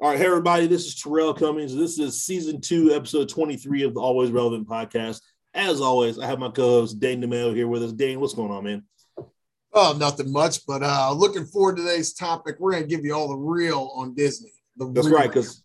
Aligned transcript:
All 0.00 0.10
right, 0.10 0.18
hey 0.18 0.26
everybody, 0.26 0.66
this 0.66 0.86
is 0.86 0.96
Terrell 0.96 1.32
Cummings. 1.32 1.74
This 1.74 2.00
is 2.00 2.24
season 2.24 2.60
two, 2.60 2.92
episode 2.92 3.28
23 3.28 3.84
of 3.84 3.94
the 3.94 4.00
Always 4.00 4.32
Relevant 4.32 4.68
podcast. 4.68 5.20
As 5.54 5.80
always, 5.80 6.18
I 6.18 6.26
have 6.26 6.40
my 6.40 6.50
co-host 6.50 6.98
Dane 6.98 7.22
DeMeo 7.22 7.54
here 7.54 7.68
with 7.68 7.84
us. 7.84 7.92
Dane, 7.92 8.18
what's 8.18 8.34
going 8.34 8.50
on, 8.50 8.64
man? 8.64 8.82
Oh, 9.72 9.96
nothing 9.96 10.32
much, 10.32 10.66
but 10.66 10.82
uh 10.82 11.14
looking 11.16 11.46
forward 11.46 11.76
to 11.76 11.82
today's 11.82 12.12
topic. 12.12 12.56
We're 12.58 12.72
gonna 12.72 12.86
give 12.86 13.04
you 13.04 13.14
all 13.14 13.28
the 13.28 13.36
real 13.36 13.92
on 13.94 14.14
Disney. 14.14 14.52
That's 14.76 15.08
right, 15.08 15.28
because 15.32 15.62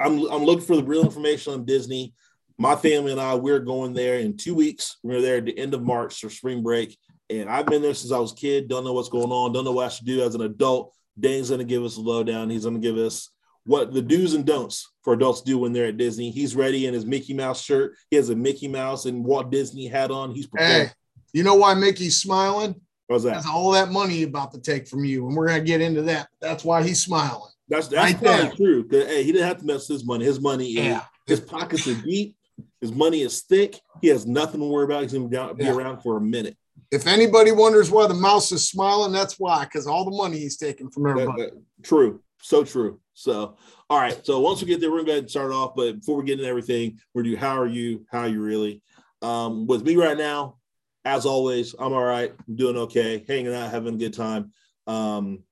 I'm 0.00 0.26
I'm 0.32 0.44
looking 0.44 0.66
for 0.66 0.74
the 0.74 0.84
real 0.84 1.04
information 1.04 1.52
on 1.52 1.64
Disney. 1.64 2.12
My 2.58 2.74
family 2.74 3.12
and 3.12 3.20
I, 3.20 3.36
we're 3.36 3.60
going 3.60 3.94
there 3.94 4.18
in 4.18 4.36
two 4.36 4.56
weeks. 4.56 4.98
We're 5.04 5.22
there 5.22 5.36
at 5.36 5.44
the 5.44 5.56
end 5.56 5.74
of 5.74 5.82
March 5.82 6.20
for 6.20 6.28
spring 6.28 6.64
break. 6.64 6.98
And 7.30 7.48
I've 7.48 7.66
been 7.66 7.82
there 7.82 7.94
since 7.94 8.12
I 8.12 8.18
was 8.18 8.32
a 8.32 8.36
kid. 8.36 8.68
Don't 8.68 8.84
know 8.84 8.92
what's 8.92 9.08
going 9.08 9.30
on. 9.30 9.52
Don't 9.52 9.64
know 9.64 9.72
what 9.72 9.86
I 9.86 9.88
should 9.90 10.06
do 10.06 10.22
as 10.22 10.34
an 10.34 10.42
adult. 10.42 10.92
Dane's 11.18 11.48
going 11.48 11.60
to 11.60 11.64
give 11.64 11.84
us 11.84 11.96
a 11.96 12.00
lowdown. 12.00 12.50
He's 12.50 12.64
going 12.64 12.74
to 12.74 12.80
give 12.80 12.96
us 12.96 13.30
what 13.66 13.92
the 13.94 14.02
do's 14.02 14.34
and 14.34 14.44
don'ts 14.44 14.90
for 15.02 15.14
adults 15.14 15.40
do 15.42 15.58
when 15.58 15.72
they're 15.72 15.86
at 15.86 15.96
Disney. 15.96 16.30
He's 16.30 16.54
ready 16.54 16.86
in 16.86 16.94
his 16.94 17.06
Mickey 17.06 17.34
Mouse 17.34 17.62
shirt. 17.62 17.94
He 18.10 18.16
has 18.16 18.28
a 18.30 18.36
Mickey 18.36 18.68
Mouse 18.68 19.06
and 19.06 19.24
Walt 19.24 19.50
Disney 19.50 19.86
hat 19.86 20.10
on. 20.10 20.34
He's 20.34 20.46
prepared. 20.46 20.88
Hey, 20.88 20.92
you 21.32 21.42
know 21.42 21.54
why 21.54 21.74
Mickey's 21.74 22.16
smiling? 22.20 22.74
What's 23.06 23.24
that? 23.24 23.34
That's 23.34 23.46
all 23.48 23.70
that 23.72 23.90
money 23.90 24.22
about 24.22 24.52
to 24.52 24.60
take 24.60 24.88
from 24.88 25.04
you, 25.04 25.26
and 25.26 25.36
we're 25.36 25.48
gonna 25.48 25.62
get 25.62 25.80
into 25.80 26.02
that. 26.02 26.28
That's 26.40 26.64
why 26.64 26.82
he's 26.82 27.02
smiling. 27.02 27.50
That's 27.68 27.88
that's 27.88 28.12
Right 28.22 28.22
probably 28.22 28.82
there. 28.90 29.06
hey, 29.06 29.22
he 29.24 29.32
didn't 29.32 29.48
have 29.48 29.58
to 29.58 29.64
mess 29.66 29.88
with 29.88 29.98
his 30.00 30.06
money. 30.06 30.24
His 30.24 30.40
money 30.40 30.66
is 30.72 30.84
Yeah. 30.84 31.02
his 31.26 31.40
pockets 31.40 31.86
are 31.86 31.94
deep. 32.02 32.36
His 32.80 32.92
money 32.92 33.22
is 33.22 33.42
thick. 33.42 33.80
He 34.02 34.08
has 34.08 34.26
nothing 34.26 34.60
to 34.60 34.66
worry 34.66 34.84
about. 34.84 35.02
He's 35.02 35.12
gonna 35.14 35.54
be 35.54 35.64
Yeah. 35.64 35.72
around 35.72 36.00
for 36.02 36.16
a 36.18 36.20
minute. 36.20 36.56
If 36.90 37.06
anybody 37.06 37.50
wonders 37.52 37.90
why 37.90 38.06
the 38.06 38.14
mouse 38.14 38.52
is 38.52 38.68
smiling, 38.68 39.12
that's 39.12 39.38
why, 39.40 39.64
because 39.64 39.86
all 39.86 40.04
the 40.04 40.16
money 40.16 40.38
he's 40.38 40.56
taking 40.56 40.90
from 40.90 41.04
That- 41.04 41.10
everybody. 41.18 41.42
that- 41.42 41.62
true. 41.82 42.20
So 42.42 42.62
true. 42.64 43.00
So, 43.14 43.56
all 43.88 44.00
right. 44.00 44.24
So 44.26 44.40
once 44.40 44.60
we 44.60 44.68
get 44.68 44.80
there, 44.80 44.90
we're 44.90 44.98
to 44.98 45.04
go 45.04 45.12
ahead 45.12 45.22
and 45.22 45.30
start 45.30 45.52
off. 45.52 45.74
But 45.74 46.00
before 46.00 46.16
we 46.18 46.24
get 46.24 46.38
into 46.38 46.50
everything, 46.50 46.98
we're 47.14 47.22
to 47.22 47.30
do 47.30 47.36
how 47.36 47.58
are 47.58 47.66
you? 47.66 48.04
How 48.10 48.20
are 48.20 48.28
you 48.28 48.42
really? 48.42 48.82
Um, 49.22 49.66
with 49.66 49.84
me 49.84 49.96
right 49.96 50.18
now, 50.18 50.56
as 51.04 51.24
always, 51.24 51.74
I'm 51.78 51.92
all 51.92 52.04
right. 52.04 52.34
I'm 52.46 52.56
doing 52.56 52.76
okay, 52.76 53.24
hanging 53.26 53.54
out, 53.54 53.70
having 53.70 53.94
a 53.94 53.98
good 53.98 54.14
time. 54.14 54.52
Um, 54.86 55.44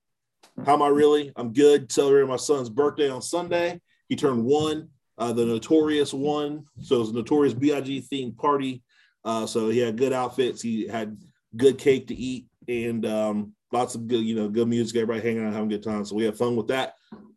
how 0.67 0.75
am 0.75 0.83
I 0.83 0.89
really? 0.89 1.33
I'm 1.37 1.53
good. 1.53 1.91
Celebrating 1.91 2.29
my 2.29 2.37
son's 2.37 2.69
birthday 2.69 3.09
on 3.09 3.23
Sunday. 3.23 3.81
He 4.09 4.17
turned 4.17 4.45
one, 4.45 4.89
uh, 5.19 5.33
the 5.33 5.47
notorious 5.47 6.13
one. 6.13 6.65
So 6.83 6.97
it 6.97 7.01
was 7.01 7.11
a 7.11 7.15
notorious 7.15 7.55
BIG 7.55 8.05
themed 8.11 8.37
party. 8.37 8.83
Uh, 9.25 9.47
so 9.47 9.69
he 9.69 9.79
had 9.79 9.97
good 9.97 10.13
outfits. 10.13 10.61
He 10.61 10.87
had 10.87 11.17
good 11.57 11.79
cake 11.79 12.09
to 12.09 12.15
eat 12.15 12.47
and 12.69 13.07
um, 13.07 13.55
lots 13.73 13.95
of 13.95 14.07
good, 14.09 14.25
you 14.25 14.35
know, 14.35 14.49
good 14.49 14.69
music. 14.69 14.97
Everybody 14.97 15.27
hanging 15.27 15.47
out, 15.47 15.53
having 15.53 15.73
a 15.73 15.77
good 15.77 15.83
time. 15.83 16.05
So 16.05 16.17
we 16.17 16.25
had 16.25 16.37
fun 16.37 16.57
with 16.57 16.69
that. 16.69 16.95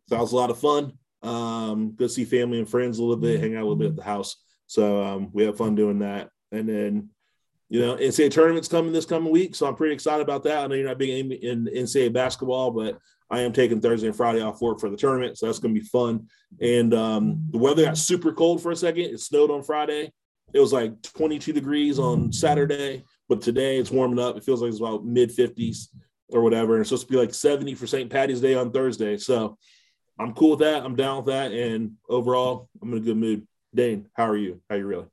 So 0.08 0.14
that 0.14 0.20
was 0.20 0.32
a 0.32 0.36
lot 0.36 0.50
of 0.50 0.58
fun. 0.58 0.92
Um, 1.22 1.96
to 1.98 2.08
see 2.08 2.24
family 2.24 2.58
and 2.58 2.68
friends 2.68 2.98
a 2.98 3.02
little 3.02 3.16
bit, 3.16 3.40
hang 3.40 3.56
out 3.56 3.62
a 3.62 3.66
little 3.66 3.76
bit 3.76 3.88
at 3.88 3.96
the 3.96 4.02
house. 4.02 4.36
So 4.66 5.02
um, 5.02 5.30
we 5.32 5.44
had 5.44 5.56
fun 5.56 5.74
doing 5.74 6.00
that. 6.00 6.30
And 6.52 6.68
then, 6.68 7.10
you 7.68 7.80
know, 7.80 7.96
NCAA 7.96 8.30
tournament's 8.30 8.68
coming 8.68 8.92
this 8.92 9.06
coming 9.06 9.32
week. 9.32 9.54
So 9.54 9.66
I'm 9.66 9.74
pretty 9.74 9.94
excited 9.94 10.22
about 10.22 10.44
that. 10.44 10.58
I 10.58 10.66
know 10.66 10.74
you're 10.74 10.86
not 10.86 10.98
being 10.98 11.32
in, 11.32 11.66
in 11.66 11.84
NCAA 11.84 12.12
basketball, 12.12 12.70
but 12.70 12.98
I 13.28 13.40
am 13.40 13.52
taking 13.52 13.80
Thursday 13.80 14.06
and 14.06 14.16
Friday 14.16 14.40
off 14.40 14.60
work 14.60 14.78
for 14.78 14.88
the 14.88 14.96
tournament. 14.96 15.36
So 15.36 15.46
that's 15.46 15.58
going 15.58 15.74
to 15.74 15.80
be 15.80 15.86
fun. 15.86 16.28
And 16.60 16.94
um, 16.94 17.44
the 17.50 17.58
weather 17.58 17.84
got 17.84 17.98
super 17.98 18.32
cold 18.32 18.62
for 18.62 18.70
a 18.70 18.76
second. 18.76 19.02
It 19.02 19.20
snowed 19.20 19.50
on 19.50 19.64
Friday. 19.64 20.12
It 20.52 20.60
was 20.60 20.72
like 20.72 21.02
22 21.02 21.52
degrees 21.52 21.98
on 21.98 22.32
Saturday, 22.32 23.02
but 23.28 23.42
today 23.42 23.78
it's 23.78 23.90
warming 23.90 24.20
up. 24.20 24.36
It 24.36 24.44
feels 24.44 24.62
like 24.62 24.68
it's 24.68 24.78
about 24.78 25.04
mid 25.04 25.30
50s 25.30 25.88
or 26.28 26.40
whatever. 26.40 26.74
And 26.74 26.82
it's 26.82 26.90
supposed 26.90 27.08
to 27.08 27.12
be 27.12 27.18
like 27.18 27.34
70 27.34 27.74
for 27.74 27.88
St. 27.88 28.08
Patty's 28.08 28.40
Day 28.40 28.54
on 28.54 28.70
Thursday. 28.70 29.16
So 29.16 29.58
I'm 30.18 30.32
cool 30.34 30.50
with 30.50 30.60
that. 30.60 30.84
I'm 30.84 30.96
down 30.96 31.18
with 31.18 31.26
that. 31.26 31.52
And 31.52 31.92
overall, 32.08 32.68
I'm 32.80 32.92
in 32.92 32.98
a 32.98 33.00
good 33.00 33.16
mood. 33.16 33.46
Dane, 33.74 34.08
how 34.14 34.26
are 34.26 34.36
you? 34.36 34.60
How 34.68 34.76
are 34.76 34.78
you 34.78 34.86
really? 34.86 35.06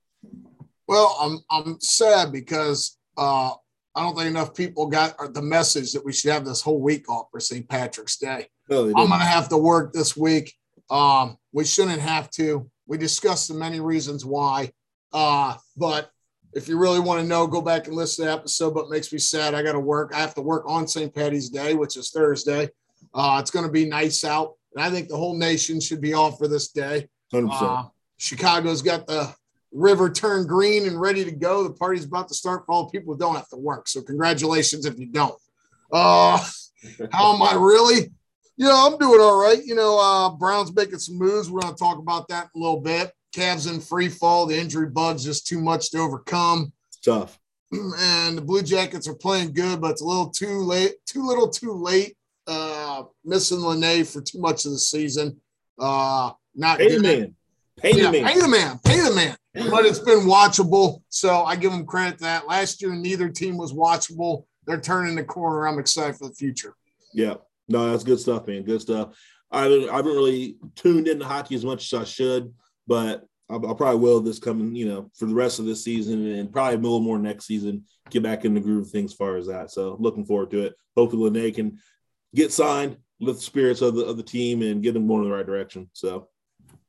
Well, 0.88 1.18
I'm 1.20 1.40
I'm 1.50 1.80
sad 1.82 2.32
because 2.32 2.98
uh, 3.18 3.52
I 3.96 4.02
don't 4.02 4.16
think 4.16 4.30
enough 4.30 4.56
people 4.56 4.88
got 4.88 5.34
the 5.34 5.42
message 5.42 5.92
that 5.94 6.06
we 6.06 6.14
should 6.14 6.32
have 6.32 6.46
this 6.46 6.62
whole 6.62 6.82
week 6.82 7.10
off 7.10 7.28
for 7.32 7.40
St. 7.40 7.68
Patrick's 7.68 8.18
Day. 8.18 8.48
They 8.70 8.78
I'm 8.78 8.92
gonna 8.92 9.20
have 9.20 9.50
to 9.50 9.58
work 9.58 9.94
this 9.94 10.16
week. 10.16 10.54
Um, 10.90 11.38
we 11.52 11.66
shouldn't 11.66 12.02
have 12.02 12.30
to. 12.32 12.70
We 12.88 12.98
discussed 12.98 13.48
the 13.48 13.54
many 13.54 13.80
reasons 13.80 14.26
why. 14.26 14.72
Uh, 15.12 15.56
but 15.78 16.10
if 16.54 16.68
you 16.68 16.78
really 16.78 17.00
want 17.00 17.22
to 17.22 17.28
know, 17.28 17.48
go 17.48 17.62
back 17.62 17.88
and 17.88 17.96
listen 17.96 18.26
to 18.26 18.32
the 18.32 18.38
episode. 18.38 18.74
But 18.74 18.86
it 18.86 18.90
makes 18.90 19.12
me 19.12 19.20
sad. 19.20 19.54
I 19.54 19.64
got 19.64 19.74
to 19.74 19.80
work. 19.80 20.12
I 20.14 20.20
have 20.20 20.36
to 20.36 20.42
work 20.42 20.64
on 20.68 20.88
St. 20.88 21.14
Patty's 21.14 21.50
Day, 21.50 21.74
which 21.74 21.98
is 21.98 22.12
Thursday. 22.12 22.70
Uh, 23.14 23.38
it's 23.40 23.52
going 23.52 23.66
to 23.66 23.72
be 23.72 23.86
nice 23.86 24.24
out, 24.24 24.54
and 24.76 24.84
I 24.84 24.90
think 24.90 25.08
the 25.08 25.18
whole 25.18 25.38
nation 25.38 25.80
should 25.80 26.02
be 26.02 26.14
off 26.14 26.38
for 26.38 26.48
this 26.48 26.70
day. 26.70 27.08
100%. 27.34 27.50
Uh, 27.52 27.90
Chicago's 28.18 28.82
got 28.82 29.08
the 29.08 29.34
river 29.72 30.10
turned 30.10 30.48
green 30.48 30.88
and 30.88 31.00
ready 31.00 31.26
to 31.26 31.32
go. 31.32 31.64
The 31.64 31.74
party's 31.74 32.06
about 32.06 32.28
to 32.30 32.34
start 32.34 32.66
for 32.66 32.72
all 32.72 32.90
people 32.90 33.14
who 33.14 33.20
don't 33.20 33.36
have 33.36 33.50
to 33.50 33.58
work. 33.58 33.88
So 33.88 34.02
congratulations 34.02 34.86
if 34.86 35.00
you 35.00 35.08
don't. 35.08 35.36
Uh, 35.92 36.38
how 37.12 37.34
am 37.34 37.42
I 37.42 37.56
really? 37.56 38.12
You 38.56 38.68
know, 38.68 38.88
I'm 38.88 38.98
doing 38.98 39.20
all 39.20 39.42
right. 39.42 39.64
You 39.64 39.76
know, 39.76 40.00
uh, 40.00 40.30
Brown's 40.30 40.74
making 40.74 41.00
some 41.00 41.18
moves. 41.18 41.50
We're 41.50 41.62
going 41.62 41.74
to 41.74 41.80
talk 41.80 41.98
about 41.98 42.28
that 42.28 42.50
in 42.54 42.62
a 42.62 42.64
little 42.64 42.82
bit. 42.82 43.12
Cavs 43.36 43.72
in 43.72 43.82
free 43.82 44.10
fall. 44.10 44.46
The 44.46 44.58
injury 44.58 44.88
bug's 44.88 45.24
just 45.24 45.48
too 45.48 45.60
much 45.60 45.90
to 45.92 45.98
overcome. 45.98 46.72
It's 46.88 47.00
tough. 47.00 47.40
And 47.72 48.38
the 48.38 48.42
Blue 48.42 48.62
Jackets 48.62 49.08
are 49.08 49.16
playing 49.16 49.54
good, 49.54 49.82
but 49.82 49.92
it's 49.92 50.02
a 50.02 50.06
little 50.06 50.30
too 50.30 50.60
late, 50.60 50.94
too 51.08 51.26
little 51.26 51.50
too 51.50 51.74
late. 51.74 52.16
Uh, 52.46 52.83
missing 53.24 53.62
Laine 53.62 54.06
for 54.06 54.22
too 54.22 54.40
much 54.40 54.66
of 54.66 54.72
the 54.72 54.80
season. 54.80 55.40
Uh, 55.80 56.32
not 56.56 56.78
Pay 56.78 56.96
the 56.96 57.02
man. 57.02 57.36
Pay 57.78 57.94
the 57.94 58.12
man. 58.12 58.26
pay 58.26 58.40
the 58.40 58.48
man, 58.48 58.80
pay 58.86 59.02
the 59.02 59.14
man. 59.14 59.36
But 59.70 59.86
it's 59.86 60.00
been 60.00 60.22
watchable, 60.22 61.02
so 61.10 61.44
I 61.44 61.56
give 61.56 61.72
them 61.72 61.86
credit 61.86 62.20
that. 62.20 62.48
Last 62.48 62.82
year, 62.82 62.94
neither 62.94 63.30
team 63.30 63.58
was 63.58 63.74
watchable. 63.74 64.46
They're 64.66 64.80
turning 64.80 65.16
the 65.16 65.24
corner. 65.24 65.68
I'm 65.68 65.80
excited 65.80 66.16
for 66.16 66.30
the 66.30 66.36
future. 66.36 66.76
Yeah, 67.14 67.36
no, 67.68 67.92
that's 67.92 68.04
good 68.04 68.20
stuff, 68.20 68.48
man. 68.48 68.64
Good 68.64 68.82
stuff. 68.82 69.18
I 69.52 69.64
haven't, 69.64 69.90
I 69.90 69.96
haven't 69.98 70.14
really 70.14 70.58
tuned 70.76 71.08
into 71.08 71.26
hockey 71.26 71.56
as 71.56 71.66
much 71.66 71.92
as 71.92 72.02
I 72.02 72.04
should, 72.04 72.54
but 72.88 73.26
I, 73.50 73.56
I 73.56 73.74
probably 73.74 74.00
will 74.00 74.20
this 74.20 74.40
coming, 74.40 74.76
you 74.76 74.88
know, 74.88 75.12
for 75.16 75.26
the 75.26 75.36
rest 75.36 75.60
of 75.60 75.66
this 75.66 75.84
season 75.84 76.26
and 76.26 76.52
probably 76.52 76.76
a 76.76 76.80
little 76.80 77.00
more 77.00 77.20
next 77.20 77.46
season. 77.46 77.84
Get 78.10 78.24
back 78.24 78.46
in 78.46 78.54
the 78.54 78.60
groove 78.60 78.86
of 78.86 78.92
things 78.92 79.12
as 79.12 79.18
far 79.18 79.36
as 79.38 79.48
that. 79.48 79.72
So 79.72 79.98
looking 80.00 80.26
forward 80.26 80.52
to 80.52 80.62
it. 80.62 80.76
Hopefully, 80.96 81.30
Laine 81.30 81.54
can 81.54 81.80
get 82.36 82.52
signed, 82.52 82.98
lift 83.20 83.40
the 83.40 83.46
spirits 83.46 83.82
of 83.82 83.96
the 83.96 84.06
of 84.06 84.18
the 84.18 84.24
team, 84.24 84.62
and 84.62 84.84
get 84.84 84.94
them 84.94 85.08
going 85.08 85.24
in 85.24 85.30
the 85.30 85.36
right 85.36 85.46
direction. 85.46 85.90
So 85.94 86.30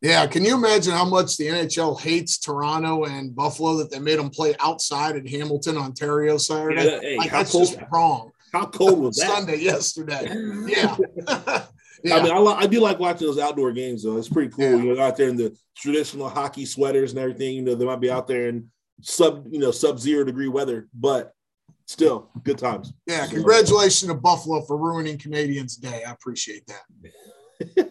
Yeah, 0.00 0.26
can 0.26 0.44
you 0.44 0.54
imagine 0.54 0.92
how 0.92 1.04
much 1.04 1.36
the 1.36 1.46
NHL 1.48 2.00
hates 2.00 2.38
Toronto 2.38 3.04
and 3.04 3.34
Buffalo 3.34 3.76
that 3.78 3.90
they 3.90 3.98
made 3.98 4.18
them 4.18 4.30
play 4.30 4.54
outside 4.60 5.16
in 5.16 5.26
Hamilton, 5.26 5.76
Ontario 5.78 6.36
Saturday? 6.38 6.84
Yeah, 6.84 7.00
hey, 7.00 7.16
like, 7.18 7.30
how 7.30 7.38
that's 7.38 7.52
cold- 7.52 7.68
just 7.68 7.80
wrong. 7.92 8.30
how 8.52 8.66
cold 8.66 8.98
was 9.00 9.16
that? 9.16 9.28
Sunday 9.28 9.58
yesterday. 9.58 10.26
Yeah. 10.66 10.96
yeah. 12.04 12.16
I 12.16 12.22
mean, 12.22 12.32
I, 12.32 12.38
li- 12.38 12.56
I 12.58 12.66
do 12.66 12.80
like 12.80 12.98
watching 12.98 13.26
those 13.26 13.38
outdoor 13.38 13.72
games 13.72 14.02
though. 14.02 14.18
It's 14.18 14.28
pretty 14.28 14.50
cool. 14.50 14.64
Yeah. 14.64 14.76
You 14.76 14.94
know, 14.94 15.02
out 15.02 15.16
there 15.16 15.28
in 15.28 15.36
the 15.36 15.56
traditional 15.76 16.28
hockey 16.28 16.64
sweaters 16.66 17.12
and 17.12 17.20
everything. 17.20 17.54
You 17.54 17.62
know, 17.62 17.74
they 17.74 17.84
might 17.86 18.00
be 18.00 18.10
out 18.10 18.26
there 18.26 18.48
in 18.48 18.70
sub, 19.00 19.46
you 19.50 19.58
know, 19.58 19.70
sub 19.70 19.98
zero 19.98 20.24
degree 20.24 20.48
weather, 20.48 20.88
but 20.94 21.33
still 21.86 22.30
good 22.42 22.58
times. 22.58 22.92
yeah. 23.06 23.24
So- 23.26 23.32
Congratulations 23.32 24.10
to 24.10 24.14
Buffalo 24.14 24.62
for 24.62 24.76
ruining 24.76 25.18
Canadians' 25.18 25.76
Day. 25.76 26.02
I 26.06 26.12
appreciate 26.12 26.66
that. 26.66 27.90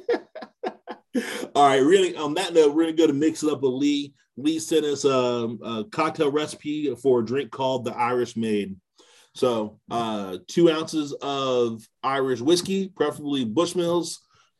All 1.55 1.67
right, 1.67 1.77
really. 1.77 2.15
On 2.15 2.33
that 2.33 2.53
note, 2.53 2.73
we're 2.73 2.83
gonna 2.83 2.93
go 2.93 3.05
to 3.07 3.13
mix 3.13 3.43
it 3.43 3.51
up 3.51 3.61
with 3.61 3.73
Lee. 3.73 4.13
Lee 4.35 4.57
sent 4.57 4.83
us 4.85 5.05
um, 5.05 5.59
a 5.63 5.83
cocktail 5.91 6.31
recipe 6.31 6.93
for 6.95 7.19
a 7.19 7.25
drink 7.25 7.51
called 7.51 7.85
the 7.85 7.95
Irish 7.95 8.35
Maid. 8.35 8.75
So, 9.35 9.79
uh, 9.91 10.37
two 10.47 10.71
ounces 10.71 11.13
of 11.21 11.87
Irish 12.03 12.39
whiskey, 12.41 12.87
preferably 12.89 13.45
Bushmills, 13.45 14.17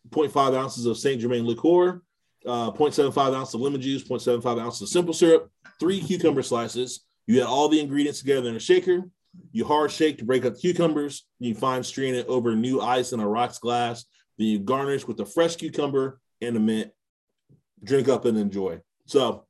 0.5 0.10 0.56
ounces 0.56 0.86
of 0.86 0.98
Saint 0.98 1.22
Germain 1.22 1.46
liqueur, 1.46 2.02
uh, 2.46 2.72
0.75 2.72 3.36
ounces 3.36 3.56
of 3.56 3.62
lemon 3.62 3.82
juice, 3.82 4.04
0.75 4.04 4.60
ounces 4.62 4.82
of 4.84 4.90
simple 4.90 5.14
syrup, 5.14 5.50
three 5.80 6.02
cucumber 6.02 6.44
slices. 6.44 7.04
You 7.26 7.42
add 7.42 7.48
all 7.48 7.68
the 7.70 7.80
ingredients 7.80 8.20
together 8.20 8.50
in 8.50 8.56
a 8.56 8.60
shaker. 8.60 9.10
You 9.52 9.66
hard 9.66 9.92
shake 9.92 10.18
to 10.20 10.26
break 10.26 10.46
up 10.46 10.60
cucumbers. 10.60 11.26
You 11.40 11.56
fine 11.56 11.84
strain 11.84 12.16
it 12.16 12.28
over 12.28 12.56
new 12.56 12.82
ice 12.82 13.14
in 13.14 13.20
a 13.20 13.28
rocks 13.28 13.60
glass. 13.60 14.06
Then 14.38 14.48
you 14.48 14.60
garnish 14.60 15.08
with 15.08 15.20
a 15.20 15.26
fresh 15.26 15.56
cucumber 15.56 16.20
and 16.42 16.56
a 16.58 16.60
mint. 16.60 16.92
Drink 17.84 18.08
up 18.08 18.26
and 18.26 18.38
enjoy. 18.38 18.82
So 19.06 19.46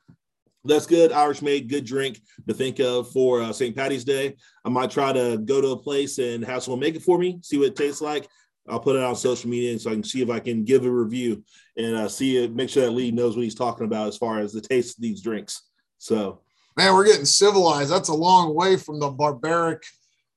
that's 0.65 0.85
good. 0.85 1.12
Irish 1.12 1.41
Maid, 1.41 1.69
good 1.69 1.85
drink 1.85 2.21
to 2.47 2.53
think 2.53 2.80
of 2.80 3.12
for 3.12 3.41
uh, 3.41 3.51
St. 3.51 3.75
Patty's 3.75 4.03
Day. 4.03 4.38
I 4.63 4.69
might 4.69 4.91
try 4.91 5.12
to 5.12 5.38
go 5.38 5.62
to 5.62 5.69
a 5.69 5.77
place 5.77 6.18
and 6.19 6.44
have 6.44 6.63
someone 6.63 6.80
make 6.80 6.95
it 6.95 7.03
for 7.03 7.18
me, 7.18 7.39
see 7.41 7.57
what 7.57 7.68
it 7.68 7.75
tastes 7.75 8.01
like. 8.01 8.27
I'll 8.68 8.80
put 8.80 8.95
it 8.95 9.03
on 9.03 9.15
social 9.15 9.50
media 9.50 9.77
so 9.77 9.91
I 9.91 9.94
can 9.94 10.03
see 10.03 10.21
if 10.21 10.30
I 10.30 10.39
can 10.39 10.63
give 10.63 10.85
a 10.85 10.89
review 10.89 11.44
and 11.75 11.95
uh, 11.95 12.07
see 12.07 12.38
it, 12.38 12.56
make 12.56 12.69
sure 12.69 12.83
that 12.83 12.91
Lee 12.91 13.12
knows 13.12 13.35
what 13.35 13.44
he's 13.44 13.56
talking 13.56 13.85
about 13.85 14.07
as 14.07 14.18
far 14.18 14.39
as 14.39 14.53
the 14.53 14.62
taste 14.62 14.97
of 14.97 15.01
these 15.01 15.21
drinks. 15.21 15.63
So 15.97 16.41
Man, 16.75 16.93
we're 16.93 17.05
getting 17.05 17.25
civilized. 17.25 17.91
That's 17.91 18.09
a 18.09 18.13
long 18.13 18.55
way 18.55 18.77
from 18.77 18.99
the 18.99 19.09
barbaric 19.09 19.83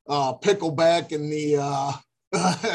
uh, 0.09 0.35
pickleback 0.35 1.13
and 1.13 1.33
the 1.33 1.57
uh, 1.57 1.93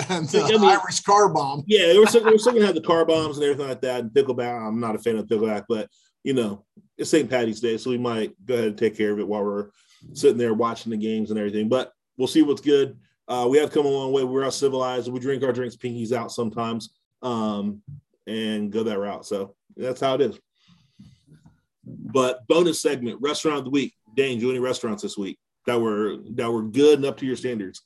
and 0.10 0.28
the 0.30 0.44
I 0.44 0.52
mean, 0.52 0.64
Irish 0.64 1.02
car 1.02 1.30
bomb. 1.30 1.64
Yeah, 1.68 1.94
we're 1.94 2.08
still, 2.08 2.24
we're 2.24 2.38
still 2.38 2.54
gonna 2.54 2.66
have 2.66 2.76
the 2.76 2.82
car 2.82 3.06
bombs 3.06 3.38
and 3.38 3.44
everything 3.44 3.68
like 3.68 3.82
that. 3.82 4.00
And 4.02 4.12
pickleback. 4.12 4.68
I'm 4.68 4.80
not 4.80 4.96
a 4.96 5.00
fan 5.00 5.18
of 5.18 5.28
pickleback, 5.28 5.66
but 5.70 5.90
you 6.24 6.34
know, 6.34 6.66
it's 6.98 7.10
St. 7.10 7.30
Patty's 7.30 7.60
Day, 7.60 7.78
so 7.78 7.90
we 7.90 7.98
might 7.98 8.34
go 8.46 8.56
ahead 8.56 8.68
and 8.68 8.78
take 8.78 8.98
care 8.98 9.12
of 9.12 9.20
it 9.20 9.28
while 9.28 9.44
we're 9.44 9.70
sitting 10.14 10.38
there 10.38 10.54
watching 10.54 10.92
the 10.92 10.98
games 10.98 11.30
and 11.30 11.40
everything. 11.40 11.70
But 11.70 11.92
we'll 12.18 12.28
see 12.28 12.42
what's 12.42 12.62
good. 12.62 12.98
Uh, 13.28 13.48
we 13.50 13.58
have 13.58 13.72
come 13.72 13.86
a 13.86 13.90
long 13.90 14.12
way. 14.12 14.24
We're 14.24 14.44
all 14.44 14.52
civilized. 14.52 15.12
We 15.12 15.20
drink 15.20 15.44
our 15.44 15.54
drinks 15.54 15.76
pinkies 15.76 16.12
out 16.12 16.32
sometimes 16.32 16.94
um, 17.22 17.82
and 18.28 18.72
go 18.72 18.84
that 18.84 19.00
route. 19.00 19.26
So 19.26 19.56
that's 19.76 20.02
how 20.02 20.16
it 20.16 20.22
is. 20.22 20.40
But 21.84 22.48
bonus 22.48 22.82
segment, 22.82 23.20
restaurant 23.22 23.60
of 23.60 23.64
the 23.64 23.70
week. 23.70 23.94
Dane, 24.16 24.40
do 24.40 24.50
any 24.50 24.60
restaurants 24.60 25.02
this 25.02 25.18
week 25.18 25.40
that 25.66 25.80
were 25.80 26.18
that 26.32 26.52
were 26.52 26.64
good 26.64 27.00
and 27.00 27.06
up 27.06 27.18
to 27.18 27.26
your 27.26 27.36
standards? 27.36 27.84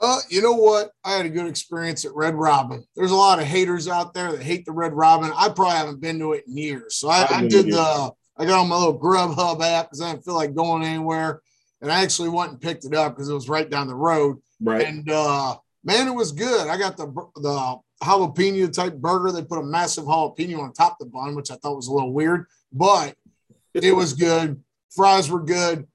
Uh, 0.00 0.18
you 0.28 0.42
know 0.42 0.52
what? 0.52 0.90
I 1.04 1.12
had 1.12 1.26
a 1.26 1.30
good 1.30 1.46
experience 1.46 2.04
at 2.04 2.14
Red 2.14 2.34
Robin. 2.34 2.84
There's 2.96 3.12
a 3.12 3.16
lot 3.16 3.38
of 3.38 3.46
haters 3.46 3.88
out 3.88 4.14
there 4.14 4.32
that 4.32 4.42
hate 4.42 4.64
the 4.64 4.72
Red 4.72 4.92
Robin. 4.92 5.30
I 5.34 5.48
probably 5.48 5.76
haven't 5.76 6.00
been 6.00 6.18
to 6.18 6.32
it 6.32 6.44
in 6.46 6.56
years. 6.56 6.96
So 6.96 7.08
I, 7.08 7.26
I 7.30 7.46
did 7.46 7.66
the 7.66 8.12
I 8.36 8.46
got 8.46 8.60
on 8.60 8.68
my 8.68 8.76
little 8.76 8.98
Grubhub 8.98 9.62
app 9.62 9.86
because 9.86 10.00
I 10.00 10.10
didn't 10.10 10.24
feel 10.24 10.34
like 10.34 10.54
going 10.54 10.82
anywhere. 10.82 11.42
And 11.82 11.90
I 11.90 12.02
actually 12.02 12.30
went 12.30 12.52
and 12.52 12.60
picked 12.60 12.84
it 12.84 12.94
up 12.94 13.14
because 13.14 13.28
it 13.28 13.34
was 13.34 13.48
right 13.48 13.68
down 13.68 13.86
the 13.86 13.94
road. 13.94 14.38
Right. 14.60 14.86
And 14.86 15.10
uh 15.10 15.56
man, 15.84 16.08
it 16.08 16.14
was 16.14 16.32
good. 16.32 16.68
I 16.68 16.78
got 16.78 16.96
the 16.96 17.06
the 17.36 17.78
jalapeno 18.02 18.72
type 18.72 18.94
burger. 18.96 19.32
They 19.32 19.44
put 19.44 19.58
a 19.58 19.62
massive 19.62 20.04
jalapeno 20.04 20.60
on 20.60 20.72
top 20.72 20.96
of 21.00 21.06
the 21.06 21.12
bun, 21.12 21.34
which 21.34 21.50
I 21.50 21.56
thought 21.56 21.76
was 21.76 21.88
a 21.88 21.92
little 21.92 22.12
weird, 22.12 22.46
but 22.72 23.14
it 23.74 23.94
was 23.94 24.14
good. 24.14 24.62
Fries 24.94 25.30
were 25.30 25.42
good. 25.42 25.86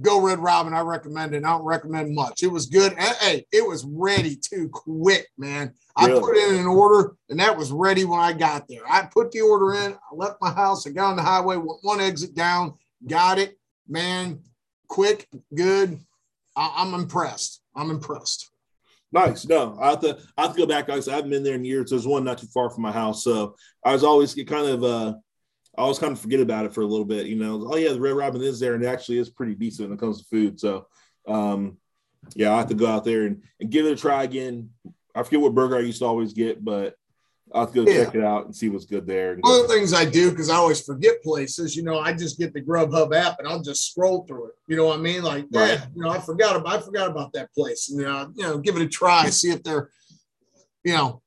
Go 0.00 0.20
Red 0.20 0.40
Robin. 0.40 0.74
I 0.74 0.80
recommend 0.80 1.34
it. 1.34 1.44
I 1.44 1.48
don't 1.48 1.64
recommend 1.64 2.14
much. 2.14 2.42
It 2.42 2.48
was 2.48 2.66
good. 2.66 2.94
Hey, 2.98 3.46
it 3.50 3.66
was 3.66 3.84
ready 3.84 4.36
too 4.36 4.68
quick, 4.68 5.26
man. 5.38 5.72
I 5.96 6.08
put 6.10 6.36
in 6.36 6.56
an 6.56 6.66
order 6.66 7.16
and 7.30 7.40
that 7.40 7.56
was 7.56 7.72
ready 7.72 8.04
when 8.04 8.20
I 8.20 8.34
got 8.34 8.68
there. 8.68 8.82
I 8.86 9.08
put 9.10 9.30
the 9.30 9.40
order 9.40 9.74
in. 9.74 9.92
I 9.92 10.14
left 10.14 10.36
my 10.42 10.52
house. 10.52 10.86
I 10.86 10.90
got 10.90 11.10
on 11.10 11.16
the 11.16 11.22
highway, 11.22 11.56
one 11.56 12.00
exit 12.00 12.34
down, 12.34 12.74
got 13.06 13.38
it, 13.38 13.58
man. 13.88 14.40
Quick, 14.88 15.26
good. 15.54 15.98
I- 16.54 16.82
am 16.82 16.94
I'm 16.94 17.00
impressed. 17.00 17.62
I'm 17.74 17.90
impressed. 17.90 18.50
Nice. 19.12 19.46
No, 19.46 19.78
I 19.80 19.90
have 19.90 20.00
to 20.00 20.18
I 20.36 20.42
have 20.42 20.52
to 20.52 20.58
go 20.58 20.66
back. 20.66 20.90
I 20.90 20.96
haven't 20.96 21.30
been 21.30 21.42
there 21.42 21.54
in 21.54 21.64
years. 21.64 21.90
There's 21.90 22.06
one 22.06 22.24
not 22.24 22.38
too 22.38 22.48
far 22.48 22.68
from 22.68 22.82
my 22.82 22.92
house, 22.92 23.24
so 23.24 23.54
I 23.84 23.92
was 23.92 24.04
always 24.04 24.34
kind 24.34 24.66
of 24.66 24.84
uh 24.84 25.14
I 25.76 25.82
always 25.82 25.98
kind 25.98 26.12
of 26.12 26.20
forget 26.20 26.40
about 26.40 26.64
it 26.64 26.72
for 26.72 26.80
a 26.80 26.86
little 26.86 27.04
bit. 27.04 27.26
You 27.26 27.36
know, 27.36 27.68
oh 27.70 27.76
yeah, 27.76 27.92
the 27.92 28.00
Red 28.00 28.14
Robin 28.14 28.42
is 28.42 28.58
there, 28.60 28.74
and 28.74 28.82
it 28.82 28.88
actually 28.88 29.18
is 29.18 29.30
pretty 29.30 29.54
decent 29.54 29.88
when 29.88 29.98
it 29.98 30.00
comes 30.00 30.20
to 30.20 30.28
food. 30.28 30.58
So, 30.58 30.86
um, 31.28 31.76
yeah, 32.34 32.52
I 32.52 32.58
have 32.58 32.68
to 32.68 32.74
go 32.74 32.86
out 32.86 33.04
there 33.04 33.26
and, 33.26 33.42
and 33.60 33.70
give 33.70 33.86
it 33.86 33.92
a 33.92 33.96
try 33.96 34.24
again. 34.24 34.70
I 35.14 35.22
forget 35.22 35.40
what 35.40 35.54
burger 35.54 35.76
I 35.76 35.80
used 35.80 36.00
to 36.00 36.06
always 36.06 36.32
get, 36.32 36.64
but 36.64 36.96
I'll 37.54 37.66
have 37.66 37.74
to 37.74 37.84
go 37.84 37.90
yeah. 37.90 38.04
check 38.04 38.14
it 38.14 38.24
out 38.24 38.46
and 38.46 38.56
see 38.56 38.68
what's 38.68 38.86
good 38.86 39.06
there. 39.06 39.36
One 39.36 39.60
of 39.60 39.68
the 39.68 39.74
things 39.74 39.92
I 39.92 40.04
do 40.04 40.30
because 40.30 40.50
I 40.50 40.56
always 40.56 40.80
forget 40.80 41.22
places, 41.22 41.76
you 41.76 41.84
know, 41.84 41.98
I 42.00 42.12
just 42.12 42.38
get 42.38 42.52
the 42.52 42.60
Grubhub 42.60 43.14
app 43.14 43.38
and 43.38 43.46
I'll 43.46 43.62
just 43.62 43.90
scroll 43.90 44.24
through 44.26 44.48
it. 44.48 44.54
You 44.66 44.76
know 44.76 44.86
what 44.86 44.98
I 44.98 45.02
mean? 45.02 45.22
Like, 45.22 45.46
right. 45.52 45.78
yeah, 45.78 45.86
you 45.94 46.02
know, 46.02 46.10
I 46.10 46.18
forgot 46.18 46.56
about 46.56 46.80
I 46.80 46.80
forgot 46.82 47.10
about 47.10 47.32
that 47.34 47.52
place. 47.54 47.90
And, 47.90 48.04
uh, 48.04 48.28
you 48.34 48.42
know, 48.42 48.58
give 48.58 48.76
it 48.76 48.82
a 48.82 48.88
try, 48.88 49.30
see 49.30 49.50
if 49.50 49.62
they're, 49.62 49.90
you 50.84 50.94
know, 50.94 51.22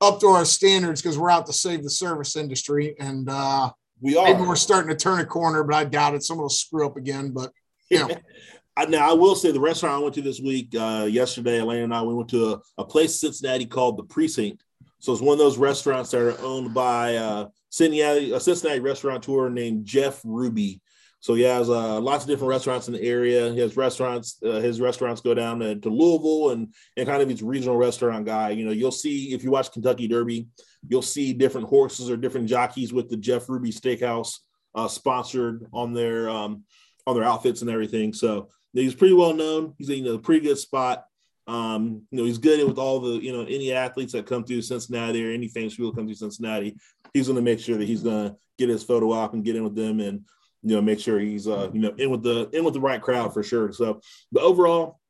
up 0.00 0.18
to 0.20 0.26
our 0.28 0.44
standards 0.44 1.00
because 1.00 1.18
we're 1.18 1.30
out 1.30 1.46
to 1.46 1.52
save 1.52 1.84
the 1.84 1.90
service 1.90 2.34
industry. 2.34 2.96
And 2.98 3.28
uh, 3.28 3.70
we 4.00 4.16
are. 4.16 4.26
Maybe 4.26 4.42
we're 4.42 4.56
starting 4.56 4.90
to 4.90 4.96
turn 4.96 5.20
a 5.20 5.26
corner, 5.26 5.62
but 5.62 5.74
I 5.74 5.84
doubt 5.84 6.14
it. 6.14 6.22
Someone 6.22 6.44
will 6.44 6.50
screw 6.50 6.86
up 6.86 6.96
again. 6.96 7.30
But 7.30 7.52
you 7.90 7.98
know. 7.98 8.16
now 8.88 9.10
I 9.10 9.12
will 9.12 9.34
say 9.34 9.52
the 9.52 9.60
restaurant 9.60 9.96
I 9.96 9.98
went 10.02 10.14
to 10.14 10.22
this 10.22 10.40
week, 10.40 10.74
uh, 10.74 11.06
yesterday, 11.08 11.58
Elaine 11.58 11.82
and 11.82 11.94
I, 11.94 12.02
we 12.02 12.14
went 12.14 12.30
to 12.30 12.52
a, 12.52 12.60
a, 12.78 12.84
place 12.84 13.22
in 13.22 13.32
Cincinnati 13.32 13.66
called 13.66 13.98
the 13.98 14.04
Precinct. 14.04 14.62
So 15.00 15.12
it's 15.12 15.22
one 15.22 15.34
of 15.34 15.38
those 15.38 15.58
restaurants 15.58 16.10
that 16.10 16.20
are 16.20 16.40
owned 16.40 16.74
by 16.74 17.16
uh, 17.16 17.48
Cincinnati, 17.70 18.32
a 18.32 18.40
Cincinnati 18.40 18.80
restaurateur 18.80 19.48
named 19.48 19.86
Jeff 19.86 20.20
Ruby. 20.24 20.80
So 21.20 21.34
he 21.34 21.42
has 21.42 21.68
uh, 21.68 22.00
lots 22.00 22.24
of 22.24 22.30
different 22.30 22.48
restaurants 22.48 22.88
in 22.88 22.94
the 22.94 23.02
area. 23.02 23.52
He 23.52 23.60
has 23.60 23.76
restaurants. 23.76 24.38
Uh, 24.42 24.60
his 24.60 24.80
restaurants 24.80 25.20
go 25.20 25.34
down 25.34 25.60
to, 25.60 25.76
to, 25.76 25.88
Louisville 25.90 26.50
and 26.50 26.72
and 26.96 27.06
kind 27.06 27.20
of 27.20 27.28
he's 27.28 27.42
regional 27.42 27.76
restaurant 27.76 28.24
guy. 28.24 28.50
You 28.50 28.64
know, 28.64 28.72
you'll 28.72 28.90
see 28.90 29.34
if 29.34 29.44
you 29.44 29.50
watch 29.50 29.70
Kentucky 29.70 30.08
Derby, 30.08 30.48
you'll 30.88 31.02
see 31.02 31.32
different 31.32 31.68
horses 31.68 32.10
or 32.10 32.16
different 32.16 32.48
jockeys 32.48 32.92
with 32.92 33.08
the 33.08 33.16
Jeff 33.16 33.48
Ruby 33.48 33.70
Steakhouse 33.70 34.38
uh, 34.74 34.88
sponsored 34.88 35.66
on 35.72 35.92
their 35.92 36.28
um, 36.28 36.64
on 37.06 37.14
their 37.14 37.24
outfits 37.24 37.62
and 37.62 37.70
everything. 37.70 38.12
So 38.12 38.48
he's 38.72 38.94
pretty 38.94 39.14
well 39.14 39.34
known. 39.34 39.74
He's 39.78 39.90
in 39.90 40.06
a 40.06 40.18
pretty 40.18 40.46
good 40.46 40.58
spot. 40.58 41.04
Um, 41.46 42.02
you 42.10 42.18
know, 42.18 42.24
he's 42.24 42.38
good 42.38 42.66
with 42.66 42.78
all 42.78 43.00
the 43.00 43.22
you 43.22 43.32
know 43.32 43.42
any 43.42 43.72
athletes 43.72 44.12
that 44.12 44.26
come 44.26 44.44
through 44.44 44.62
Cincinnati 44.62 45.26
or 45.26 45.32
any 45.32 45.48
famous 45.48 45.74
people 45.74 45.92
come 45.92 46.06
through 46.06 46.14
Cincinnati. 46.14 46.76
He's 47.12 47.26
going 47.26 47.36
to 47.36 47.42
make 47.42 47.58
sure 47.58 47.76
that 47.76 47.88
he's 47.88 48.02
going 48.02 48.30
to 48.30 48.36
get 48.58 48.68
his 48.68 48.84
photo 48.84 49.12
op 49.12 49.34
and 49.34 49.44
get 49.44 49.56
in 49.56 49.64
with 49.64 49.74
them 49.74 50.00
and 50.00 50.24
you 50.62 50.74
know, 50.74 50.82
make 50.82 51.00
sure 51.00 51.18
he's 51.18 51.48
uh, 51.48 51.70
you 51.72 51.80
know, 51.80 51.94
in 51.96 52.10
with 52.10 52.22
the 52.22 52.48
in 52.52 52.64
with 52.64 52.74
the 52.74 52.80
right 52.80 53.00
crowd 53.00 53.32
for 53.32 53.42
sure. 53.42 53.72
So, 53.72 54.00
but 54.30 54.42
overall, 54.42 55.00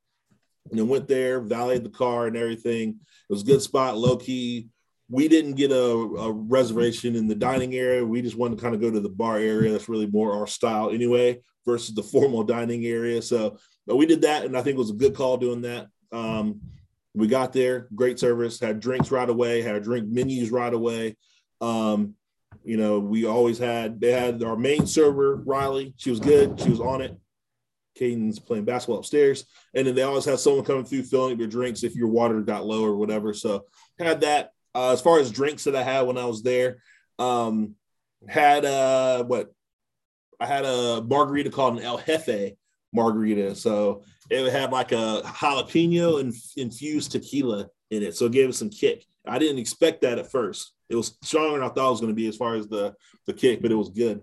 you 0.70 0.76
know, 0.76 0.84
went 0.84 1.08
there, 1.08 1.40
valeted 1.40 1.84
the 1.84 1.90
car 1.90 2.26
and 2.26 2.36
everything. 2.36 2.90
It 2.90 3.32
was 3.32 3.42
a 3.42 3.46
good 3.46 3.62
spot, 3.62 3.98
low 3.98 4.16
key. 4.16 4.68
We 5.10 5.26
didn't 5.26 5.54
get 5.54 5.72
a, 5.72 5.76
a 5.76 6.32
reservation 6.32 7.16
in 7.16 7.26
the 7.26 7.34
dining 7.34 7.74
area. 7.74 8.06
We 8.06 8.22
just 8.22 8.36
wanted 8.36 8.56
to 8.56 8.62
kind 8.62 8.74
of 8.74 8.80
go 8.80 8.90
to 8.90 9.00
the 9.00 9.08
bar 9.08 9.38
area. 9.38 9.72
That's 9.72 9.88
really 9.88 10.06
more 10.06 10.32
our 10.32 10.46
style 10.46 10.90
anyway, 10.90 11.42
versus 11.66 11.94
the 11.94 12.02
formal 12.02 12.44
dining 12.44 12.86
area. 12.86 13.20
So, 13.20 13.58
but 13.86 13.96
we 13.96 14.06
did 14.06 14.22
that, 14.22 14.44
and 14.44 14.56
I 14.56 14.62
think 14.62 14.76
it 14.76 14.78
was 14.78 14.90
a 14.90 14.94
good 14.94 15.16
call 15.16 15.36
doing 15.36 15.62
that. 15.62 15.88
Um, 16.12 16.60
we 17.12 17.26
got 17.26 17.52
there, 17.52 17.88
great 17.94 18.20
service, 18.20 18.60
had 18.60 18.78
drinks 18.78 19.10
right 19.10 19.28
away, 19.28 19.62
had 19.62 19.82
drink 19.82 20.08
menus 20.08 20.50
right 20.50 20.72
away. 20.72 21.16
Um, 21.60 22.14
you 22.62 22.76
know, 22.76 23.00
we 23.00 23.26
always 23.26 23.58
had 23.58 24.00
they 24.00 24.12
had 24.12 24.42
our 24.44 24.56
main 24.56 24.86
server, 24.86 25.36
Riley. 25.36 25.94
She 25.96 26.10
was 26.10 26.20
good. 26.20 26.60
She 26.60 26.70
was 26.70 26.80
on 26.80 27.00
it. 27.00 27.18
Caden's 27.96 28.38
playing 28.38 28.64
basketball 28.64 28.98
upstairs. 28.98 29.44
And 29.74 29.86
then 29.86 29.94
they 29.94 30.02
always 30.02 30.24
had 30.24 30.38
someone 30.38 30.64
coming 30.64 30.84
through 30.84 31.02
filling 31.02 31.32
up 31.32 31.38
your 31.38 31.48
drinks 31.48 31.82
if 31.82 31.96
your 31.96 32.08
water 32.08 32.40
got 32.40 32.64
low 32.64 32.84
or 32.84 32.96
whatever. 32.96 33.34
So 33.34 33.66
had 33.98 34.20
that. 34.20 34.52
Uh, 34.74 34.92
as 34.92 35.00
far 35.00 35.18
as 35.18 35.30
drinks 35.30 35.64
that 35.64 35.76
I 35.76 35.82
had 35.82 36.02
when 36.02 36.18
I 36.18 36.26
was 36.26 36.42
there, 36.42 36.78
um, 37.18 37.74
had 38.28 38.64
uh 38.64 39.24
what 39.24 39.52
I 40.38 40.46
had 40.46 40.64
a 40.64 41.02
margarita 41.02 41.50
called 41.50 41.78
an 41.78 41.84
El 41.84 41.98
Jefe 41.98 42.54
margarita. 42.92 43.54
So 43.54 44.02
it 44.30 44.50
had 44.50 44.72
like 44.72 44.92
a 44.92 45.22
jalapeno 45.24 46.20
and 46.20 46.34
infused 46.56 47.12
tequila 47.12 47.68
in 47.90 48.02
it. 48.02 48.16
So 48.16 48.26
it 48.26 48.32
gave 48.32 48.48
it 48.48 48.54
some 48.54 48.70
kick. 48.70 49.04
I 49.26 49.38
didn't 49.38 49.58
expect 49.58 50.02
that 50.02 50.18
at 50.18 50.30
first. 50.30 50.72
It 50.88 50.96
was 50.96 51.16
stronger 51.22 51.58
than 51.58 51.68
I 51.68 51.72
thought 51.72 51.88
it 51.88 51.90
was 51.90 52.00
going 52.00 52.12
to 52.12 52.16
be 52.16 52.28
as 52.28 52.36
far 52.36 52.54
as 52.56 52.68
the 52.68 52.94
the 53.26 53.32
kick, 53.32 53.62
but 53.62 53.70
it 53.70 53.76
was 53.76 53.90
good 53.90 54.22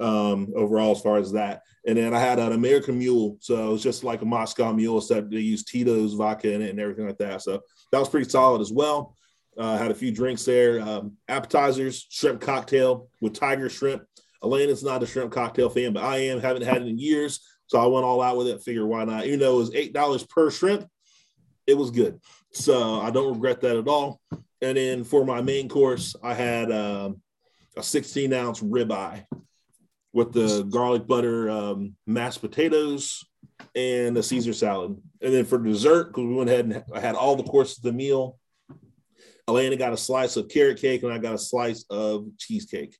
um, 0.00 0.52
overall 0.54 0.92
as 0.92 1.02
far 1.02 1.18
as 1.18 1.32
that. 1.32 1.62
And 1.86 1.98
then 1.98 2.14
I 2.14 2.18
had 2.18 2.38
an 2.38 2.52
American 2.52 2.98
Mule, 2.98 3.36
so 3.40 3.68
it 3.68 3.72
was 3.72 3.82
just 3.82 4.02
like 4.02 4.22
a 4.22 4.26
Moscow 4.26 4.72
Mule, 4.72 4.98
except 4.98 5.30
they 5.30 5.38
used 5.38 5.68
Tito's 5.68 6.14
vodka 6.14 6.52
in 6.52 6.62
it 6.62 6.70
and 6.70 6.80
everything 6.80 7.06
like 7.06 7.18
that. 7.18 7.42
So 7.42 7.62
that 7.92 7.98
was 7.98 8.08
pretty 8.08 8.28
solid 8.28 8.60
as 8.60 8.72
well. 8.72 9.15
Uh, 9.58 9.78
had 9.78 9.90
a 9.90 9.94
few 9.94 10.12
drinks 10.12 10.44
there, 10.44 10.80
um, 10.82 11.16
appetizers, 11.28 12.06
shrimp 12.10 12.40
cocktail 12.40 13.08
with 13.20 13.32
tiger 13.32 13.70
shrimp. 13.70 14.02
Elaine 14.42 14.68
is 14.68 14.84
not 14.84 15.02
a 15.02 15.06
shrimp 15.06 15.32
cocktail 15.32 15.70
fan, 15.70 15.92
but 15.92 16.04
I 16.04 16.18
am. 16.18 16.40
Haven't 16.40 16.62
had 16.62 16.82
it 16.82 16.88
in 16.88 16.98
years, 16.98 17.40
so 17.66 17.80
I 17.80 17.86
went 17.86 18.04
all 18.04 18.20
out 18.20 18.36
with 18.36 18.48
it. 18.48 18.62
Figure 18.62 18.86
why 18.86 19.04
not? 19.04 19.26
You 19.26 19.38
know, 19.38 19.54
it 19.54 19.58
was 19.58 19.74
eight 19.74 19.94
dollars 19.94 20.24
per 20.24 20.50
shrimp, 20.50 20.86
it 21.66 21.76
was 21.76 21.90
good. 21.90 22.20
So 22.52 23.00
I 23.00 23.10
don't 23.10 23.34
regret 23.34 23.60
that 23.62 23.76
at 23.76 23.88
all. 23.88 24.20
And 24.62 24.76
then 24.76 25.04
for 25.04 25.24
my 25.24 25.42
main 25.42 25.68
course, 25.68 26.16
I 26.22 26.34
had 26.34 26.72
um, 26.72 27.20
a 27.76 27.82
16 27.82 28.32
ounce 28.32 28.60
ribeye 28.60 29.24
with 30.12 30.32
the 30.32 30.62
garlic 30.62 31.06
butter 31.06 31.50
um, 31.50 31.94
mashed 32.06 32.40
potatoes 32.40 33.24
and 33.74 34.16
a 34.16 34.22
Caesar 34.22 34.54
salad. 34.54 34.96
And 35.20 35.34
then 35.34 35.44
for 35.44 35.58
dessert, 35.58 36.08
because 36.08 36.24
we 36.24 36.34
went 36.34 36.48
ahead 36.48 36.64
and 36.64 36.84
I 36.94 37.00
had 37.00 37.14
all 37.14 37.36
the 37.36 37.42
courses 37.42 37.78
of 37.78 37.84
the 37.84 37.92
meal, 37.92 38.38
Elena 39.48 39.76
got 39.76 39.92
a 39.92 39.96
slice 39.96 40.36
of 40.36 40.48
carrot 40.48 40.80
cake 40.80 41.02
and 41.02 41.12
I 41.12 41.18
got 41.18 41.34
a 41.34 41.38
slice 41.38 41.84
of 41.90 42.26
cheesecake. 42.38 42.96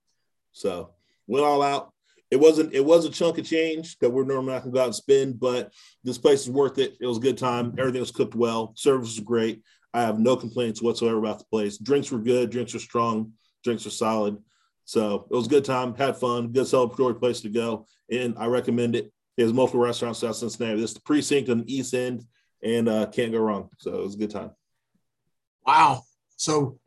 So 0.53 0.91
went 1.27 1.45
all 1.45 1.63
out. 1.63 1.93
It 2.31 2.41
wasn't 2.41 2.75
it 2.75 2.85
was 2.85 3.05
a 3.05 3.11
chunk 3.11 3.39
of 3.39 3.47
change 3.47 3.99
that 3.99 4.11
we're 4.11 4.25
normally 4.25 4.53
not 4.53 4.63
gonna 4.63 4.73
go 4.73 4.81
out 4.81 4.87
and 4.87 4.95
spend, 4.95 5.39
but 5.39 5.73
this 6.03 6.19
place 6.19 6.43
is 6.43 6.51
worth 6.51 6.79
it. 6.79 6.97
It 7.01 7.07
was 7.07 7.19
a 7.19 7.21
good 7.21 7.39
time. 7.39 7.75
Everything 7.79 8.01
was 8.01 8.11
cooked 8.11 8.35
well. 8.35 8.73
Service 8.77 9.17
was 9.17 9.21
great. 9.21 9.63
I 9.95 10.03
have 10.03 10.19
no 10.19 10.37
complaints 10.37 10.83
whatsoever 10.83 11.19
about 11.19 11.39
the 11.39 11.47
place. 11.47 11.79
Drinks 11.79 12.11
were 12.11 12.19
good. 12.19 12.51
Drinks 12.51 12.75
were 12.75 12.81
strong. 12.81 13.33
Drinks 13.65 13.85
were 13.85 13.91
solid. 13.91 14.37
So 14.85 15.27
it 15.31 15.35
was 15.35 15.47
a 15.47 15.51
good 15.51 15.65
time. 15.65 15.95
Had 15.95 16.17
fun. 16.17 16.49
Good 16.49 16.67
celebratory 16.67 17.19
place 17.19 17.41
to 17.41 17.49
go, 17.49 17.87
and 18.11 18.35
I 18.39 18.47
recommend 18.47 18.95
it. 18.95 19.13
There's 19.37 19.53
multiple 19.53 19.81
restaurants 19.81 20.21
South 20.21 20.37
Cincinnati. 20.37 20.81
This 20.81 20.91
is 20.91 20.95
the 20.95 21.03
precinct 21.03 21.51
on 21.51 21.59
the 21.59 21.75
east 21.75 21.93
end, 21.95 22.25
and 22.63 22.89
uh, 22.89 23.07
can't 23.07 23.33
go 23.33 23.39
wrong. 23.39 23.69
So 23.79 23.95
it 23.95 24.03
was 24.03 24.15
a 24.15 24.19
good 24.19 24.31
time. 24.31 24.51
Wow. 25.67 26.03
So 26.37 26.79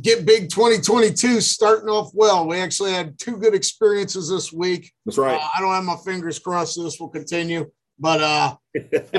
get 0.00 0.24
big 0.24 0.48
2022 0.48 1.40
starting 1.40 1.88
off 1.88 2.10
well. 2.14 2.46
We 2.46 2.56
actually 2.58 2.92
had 2.92 3.18
two 3.18 3.36
good 3.36 3.54
experiences 3.54 4.28
this 4.30 4.52
week. 4.52 4.92
That's 5.04 5.18
right. 5.18 5.40
Uh, 5.40 5.48
I 5.56 5.60
don't 5.60 5.74
have 5.74 5.84
my 5.84 5.96
fingers 5.96 6.38
crossed 6.38 6.82
this 6.82 6.98
will 6.98 7.08
continue, 7.08 7.70
But 7.98 8.22
uh 8.22 8.56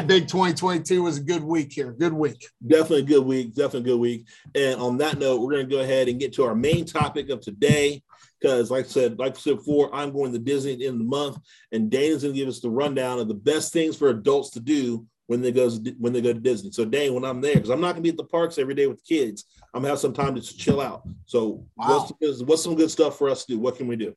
big 0.08 0.28
2022 0.28 1.04
was 1.04 1.18
a 1.18 1.24
good 1.24 1.44
week 1.44 1.72
here. 1.72 1.92
Good 1.92 2.14
week. 2.14 2.48
Definitely 2.66 3.00
a 3.00 3.04
good 3.04 3.26
week. 3.26 3.54
Definitely 3.54 3.92
a 3.92 3.94
good 3.94 4.00
week. 4.00 4.28
And 4.56 4.82
on 4.82 4.98
that 4.98 5.20
note, 5.20 5.42
we're 5.42 5.52
going 5.52 5.70
to 5.70 5.76
go 5.76 5.82
ahead 5.82 6.08
and 6.08 6.20
get 6.20 6.34
to 6.34 6.44
our 6.46 6.56
main 6.56 6.86
topic 6.86 7.30
of 7.30 7.42
today. 7.42 8.02
Because, 8.42 8.72
like 8.72 8.86
I 8.86 8.88
said, 8.90 9.20
like 9.20 9.38
I 9.38 9.40
said 9.40 9.58
before, 9.58 9.94
I'm 9.96 10.12
going 10.12 10.34
to 10.34 10.40
Disney 10.40 10.74
at 10.74 10.80
the 10.80 10.88
end 10.88 10.96
of 10.96 11.00
the 11.00 11.06
month, 11.06 11.38
and 11.72 11.90
Dana's 11.90 12.24
going 12.24 12.34
to 12.34 12.40
give 12.40 12.50
us 12.50 12.60
the 12.60 12.70
rundown 12.70 13.20
of 13.20 13.30
the 13.30 13.34
best 13.34 13.72
things 13.72 13.96
for 13.96 14.10
adults 14.10 14.50
to 14.52 14.60
do 14.60 15.06
when 15.28 15.42
they 15.42 15.52
go 15.54 15.70
when 15.98 16.12
they 16.12 16.20
go 16.20 16.34
to 16.34 16.40
Disney. 16.40 16.72
So, 16.72 16.84
Dane, 16.84 17.14
when 17.14 17.24
I'm 17.24 17.40
there, 17.40 17.54
because 17.54 17.70
I'm 17.70 17.80
not 17.80 17.94
going 17.94 17.98
to 17.98 18.02
be 18.02 18.10
at 18.10 18.18
the 18.18 18.26
parks 18.26 18.58
every 18.58 18.76
day 18.76 18.88
with 18.88 18.98
the 18.98 19.16
kids, 19.16 19.46
I'm 19.74 19.82
to 19.82 19.90
have 19.90 20.00
some 20.00 20.14
time 20.14 20.36
to 20.36 20.42
chill 20.42 20.80
out. 20.80 21.04
So, 21.26 21.66
wow. 21.76 22.08
what's, 22.20 22.42
what's 22.44 22.64
some 22.64 22.76
good 22.76 22.92
stuff 22.92 23.18
for 23.18 23.30
us 23.30 23.46
to 23.46 23.54
do? 23.54 23.60
What 23.60 23.78
can 23.78 23.88
we 23.88 23.96
do? 23.96 24.16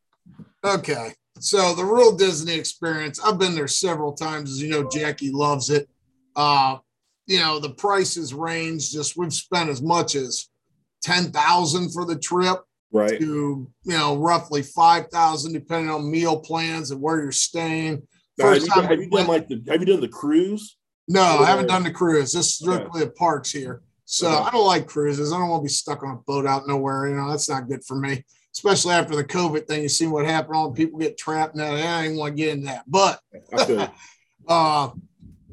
Okay. 0.65 1.13
So 1.39 1.75
the 1.75 1.85
real 1.85 2.17
Disney 2.17 2.55
experience, 2.55 3.21
I've 3.21 3.39
been 3.39 3.55
there 3.55 3.69
several 3.69 4.13
times. 4.13 4.51
As 4.51 4.63
you 4.63 4.69
know, 4.69 4.89
Jackie 4.89 5.31
loves 5.31 5.71
it. 5.71 5.89
Uh, 6.35 6.79
you 7.27 7.39
know, 7.39 7.59
the 7.59 7.71
prices 7.71 8.33
range 8.33 8.91
just 8.91 9.17
we've 9.17 9.33
spent 9.33 9.69
as 9.69 9.83
much 9.83 10.15
as 10.15 10.49
ten 11.03 11.31
thousand 11.33 11.91
for 11.91 12.05
the 12.05 12.17
trip. 12.17 12.61
Right. 12.93 13.19
To 13.19 13.25
you 13.27 13.93
know, 13.93 14.17
roughly 14.17 14.63
five 14.63 15.09
thousand 15.09 15.53
depending 15.53 15.91
on 15.91 16.11
meal 16.11 16.39
plans 16.39 16.91
and 16.91 17.03
where 17.03 17.21
you're 17.21 17.33
staying. 17.33 18.07
Now, 18.39 18.47
First 18.47 18.69
have, 18.69 18.77
you, 18.77 18.83
time 18.83 18.91
have 18.91 19.01
you 19.01 19.11
done 19.11 19.27
like 19.27 19.49
the 19.49 19.63
have 19.69 19.81
you 19.81 19.87
done 19.87 20.01
the 20.01 20.09
cruise? 20.09 20.77
No, 21.09 21.23
I 21.23 21.47
haven't 21.47 21.69
done 21.69 21.85
the 21.85 21.91
cruise. 21.91 22.33
This 22.33 22.47
is 22.47 22.57
strictly 22.57 23.03
okay. 23.03 23.13
parks 23.17 23.53
here. 23.53 23.83
So. 24.07 24.31
I 24.31 24.51
don't 24.51 24.67
like 24.67 24.87
cruises. 24.87 25.33
I 25.33 25.39
don't 25.39 25.51
want 25.51 25.61
to 25.63 25.65
be 25.65 25.69
stuck 25.69 26.03
on 26.03 26.15
a 26.15 26.17
boat 26.17 26.47
out 26.47 26.67
nowhere. 26.67 27.09
You 27.09 27.17
know, 27.17 27.29
that's 27.29 27.49
not 27.49 27.69
good 27.69 27.85
for 27.85 27.97
me 27.97 28.25
especially 28.57 28.95
after 28.95 29.15
the 29.15 29.25
COVID 29.25 29.67
thing. 29.67 29.83
You 29.83 29.89
see 29.89 30.07
what 30.07 30.25
happened. 30.25 30.57
All 30.57 30.71
the 30.71 30.77
people 30.77 30.99
get 30.99 31.19
trapped. 31.19 31.55
Now 31.55 31.75
I 31.75 32.07
don't 32.07 32.17
want 32.17 32.37
to 32.37 32.43
get 32.43 32.55
in 32.57 32.65
that. 32.65 32.85
But 32.87 33.21
uh, 34.49 34.91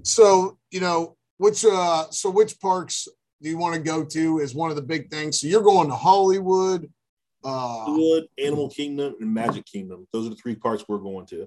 so 0.03 0.57
you 0.71 0.79
know, 0.79 1.17
which 1.37 1.65
uh, 1.65 2.09
so 2.11 2.29
which 2.29 2.59
parks 2.59 3.07
do 3.41 3.49
you 3.49 3.57
want 3.57 3.75
to 3.75 3.81
go 3.81 4.05
to? 4.05 4.39
Is 4.39 4.55
one 4.55 4.69
of 4.69 4.75
the 4.75 4.81
big 4.81 5.09
things. 5.09 5.41
So 5.41 5.47
you're 5.47 5.61
going 5.61 5.89
to 5.89 5.95
Hollywood, 5.95 6.89
uh, 7.43 7.85
Hollywood, 7.85 8.27
Animal 8.37 8.69
Kingdom, 8.69 9.15
and 9.19 9.33
Magic 9.33 9.65
Kingdom. 9.65 10.07
Those 10.13 10.27
are 10.27 10.29
the 10.29 10.35
three 10.35 10.55
parks 10.55 10.85
we're 10.87 10.97
going 10.99 11.25
to. 11.27 11.45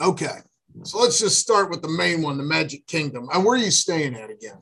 Okay, 0.00 0.38
so 0.82 0.98
let's 0.98 1.20
just 1.20 1.38
start 1.38 1.70
with 1.70 1.82
the 1.82 1.88
main 1.88 2.22
one, 2.22 2.36
the 2.36 2.44
Magic 2.44 2.86
Kingdom. 2.86 3.28
And 3.32 3.44
where 3.44 3.54
are 3.54 3.62
you 3.62 3.70
staying 3.70 4.16
at 4.16 4.30
again? 4.30 4.58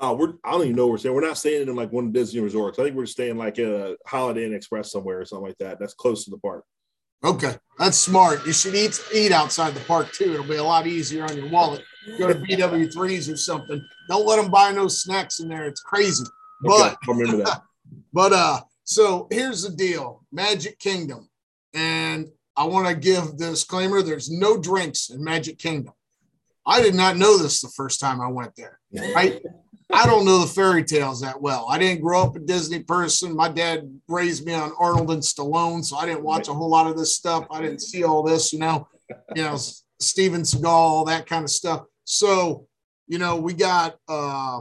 Uh, 0.00 0.14
we're 0.16 0.34
I 0.44 0.52
don't 0.52 0.62
even 0.62 0.76
know 0.76 0.86
where 0.86 0.92
we're 0.92 0.98
staying. 0.98 1.14
We're 1.14 1.26
not 1.26 1.38
staying 1.38 1.68
in 1.68 1.74
like 1.74 1.92
one 1.92 2.06
of 2.06 2.12
the 2.12 2.18
Disney 2.18 2.40
resorts. 2.40 2.78
I 2.78 2.84
think 2.84 2.96
we're 2.96 3.06
staying 3.06 3.36
like 3.36 3.58
a 3.58 3.96
Holiday 4.06 4.44
Inn 4.44 4.54
Express 4.54 4.92
somewhere 4.92 5.20
or 5.20 5.24
something 5.24 5.46
like 5.46 5.58
that. 5.58 5.78
That's 5.80 5.94
close 5.94 6.24
to 6.24 6.30
the 6.30 6.38
park. 6.38 6.64
Okay, 7.24 7.56
that's 7.78 7.98
smart. 7.98 8.46
You 8.46 8.52
should 8.52 8.76
eat 8.76 9.00
eat 9.12 9.32
outside 9.32 9.74
the 9.74 9.80
park 9.80 10.12
too. 10.12 10.34
It'll 10.34 10.46
be 10.46 10.56
a 10.56 10.64
lot 10.64 10.86
easier 10.86 11.24
on 11.24 11.36
your 11.36 11.48
wallet. 11.48 11.82
Go 12.16 12.28
to 12.28 12.34
BW3s 12.34 13.32
or 13.32 13.36
something. 13.36 13.84
Don't 14.08 14.26
let 14.26 14.40
them 14.40 14.50
buy 14.50 14.70
no 14.70 14.86
snacks 14.86 15.40
in 15.40 15.48
there. 15.48 15.66
It's 15.66 15.80
crazy. 15.80 16.24
But 16.62 16.92
okay, 16.92 16.96
remember 17.08 17.44
that. 17.44 17.62
but 18.12 18.32
uh, 18.32 18.60
so 18.84 19.26
here's 19.32 19.62
the 19.62 19.74
deal: 19.74 20.24
Magic 20.30 20.78
Kingdom, 20.78 21.28
and 21.74 22.28
I 22.56 22.64
want 22.64 22.86
to 22.86 22.94
give 22.94 23.36
the 23.36 23.50
disclaimer: 23.50 24.00
there's 24.00 24.30
no 24.30 24.56
drinks 24.56 25.10
in 25.10 25.22
Magic 25.24 25.58
Kingdom. 25.58 25.94
I 26.64 26.82
did 26.82 26.94
not 26.94 27.16
know 27.16 27.36
this 27.38 27.60
the 27.62 27.68
first 27.68 27.98
time 27.98 28.20
I 28.20 28.28
went 28.28 28.54
there. 28.56 28.78
Right? 29.14 29.42
I 29.92 30.06
don't 30.06 30.24
know 30.24 30.38
the 30.38 30.46
fairy 30.46 30.84
tales 30.84 31.20
that 31.22 31.40
well. 31.40 31.66
I 31.70 31.78
didn't 31.78 32.02
grow 32.02 32.22
up 32.22 32.36
a 32.36 32.40
Disney 32.40 32.82
person. 32.82 33.34
My 33.34 33.48
dad 33.48 33.88
raised 34.06 34.44
me 34.44 34.52
on 34.52 34.72
Arnold 34.78 35.10
and 35.10 35.22
Stallone, 35.22 35.84
so 35.84 35.96
I 35.96 36.06
didn't 36.06 36.24
watch 36.24 36.48
a 36.48 36.52
whole 36.52 36.68
lot 36.68 36.86
of 36.86 36.96
this 36.96 37.16
stuff. 37.16 37.46
I 37.50 37.62
didn't 37.62 37.80
see 37.80 38.04
all 38.04 38.22
this, 38.22 38.52
you 38.52 38.58
know, 38.58 38.86
you 39.34 39.42
know, 39.42 39.56
Steven 39.98 40.42
Seagal, 40.42 40.66
all 40.66 41.04
that 41.06 41.26
kind 41.26 41.42
of 41.42 41.50
stuff. 41.50 41.84
So, 42.04 42.66
you 43.06 43.18
know, 43.18 43.36
we 43.36 43.54
got 43.54 43.96
uh 44.08 44.60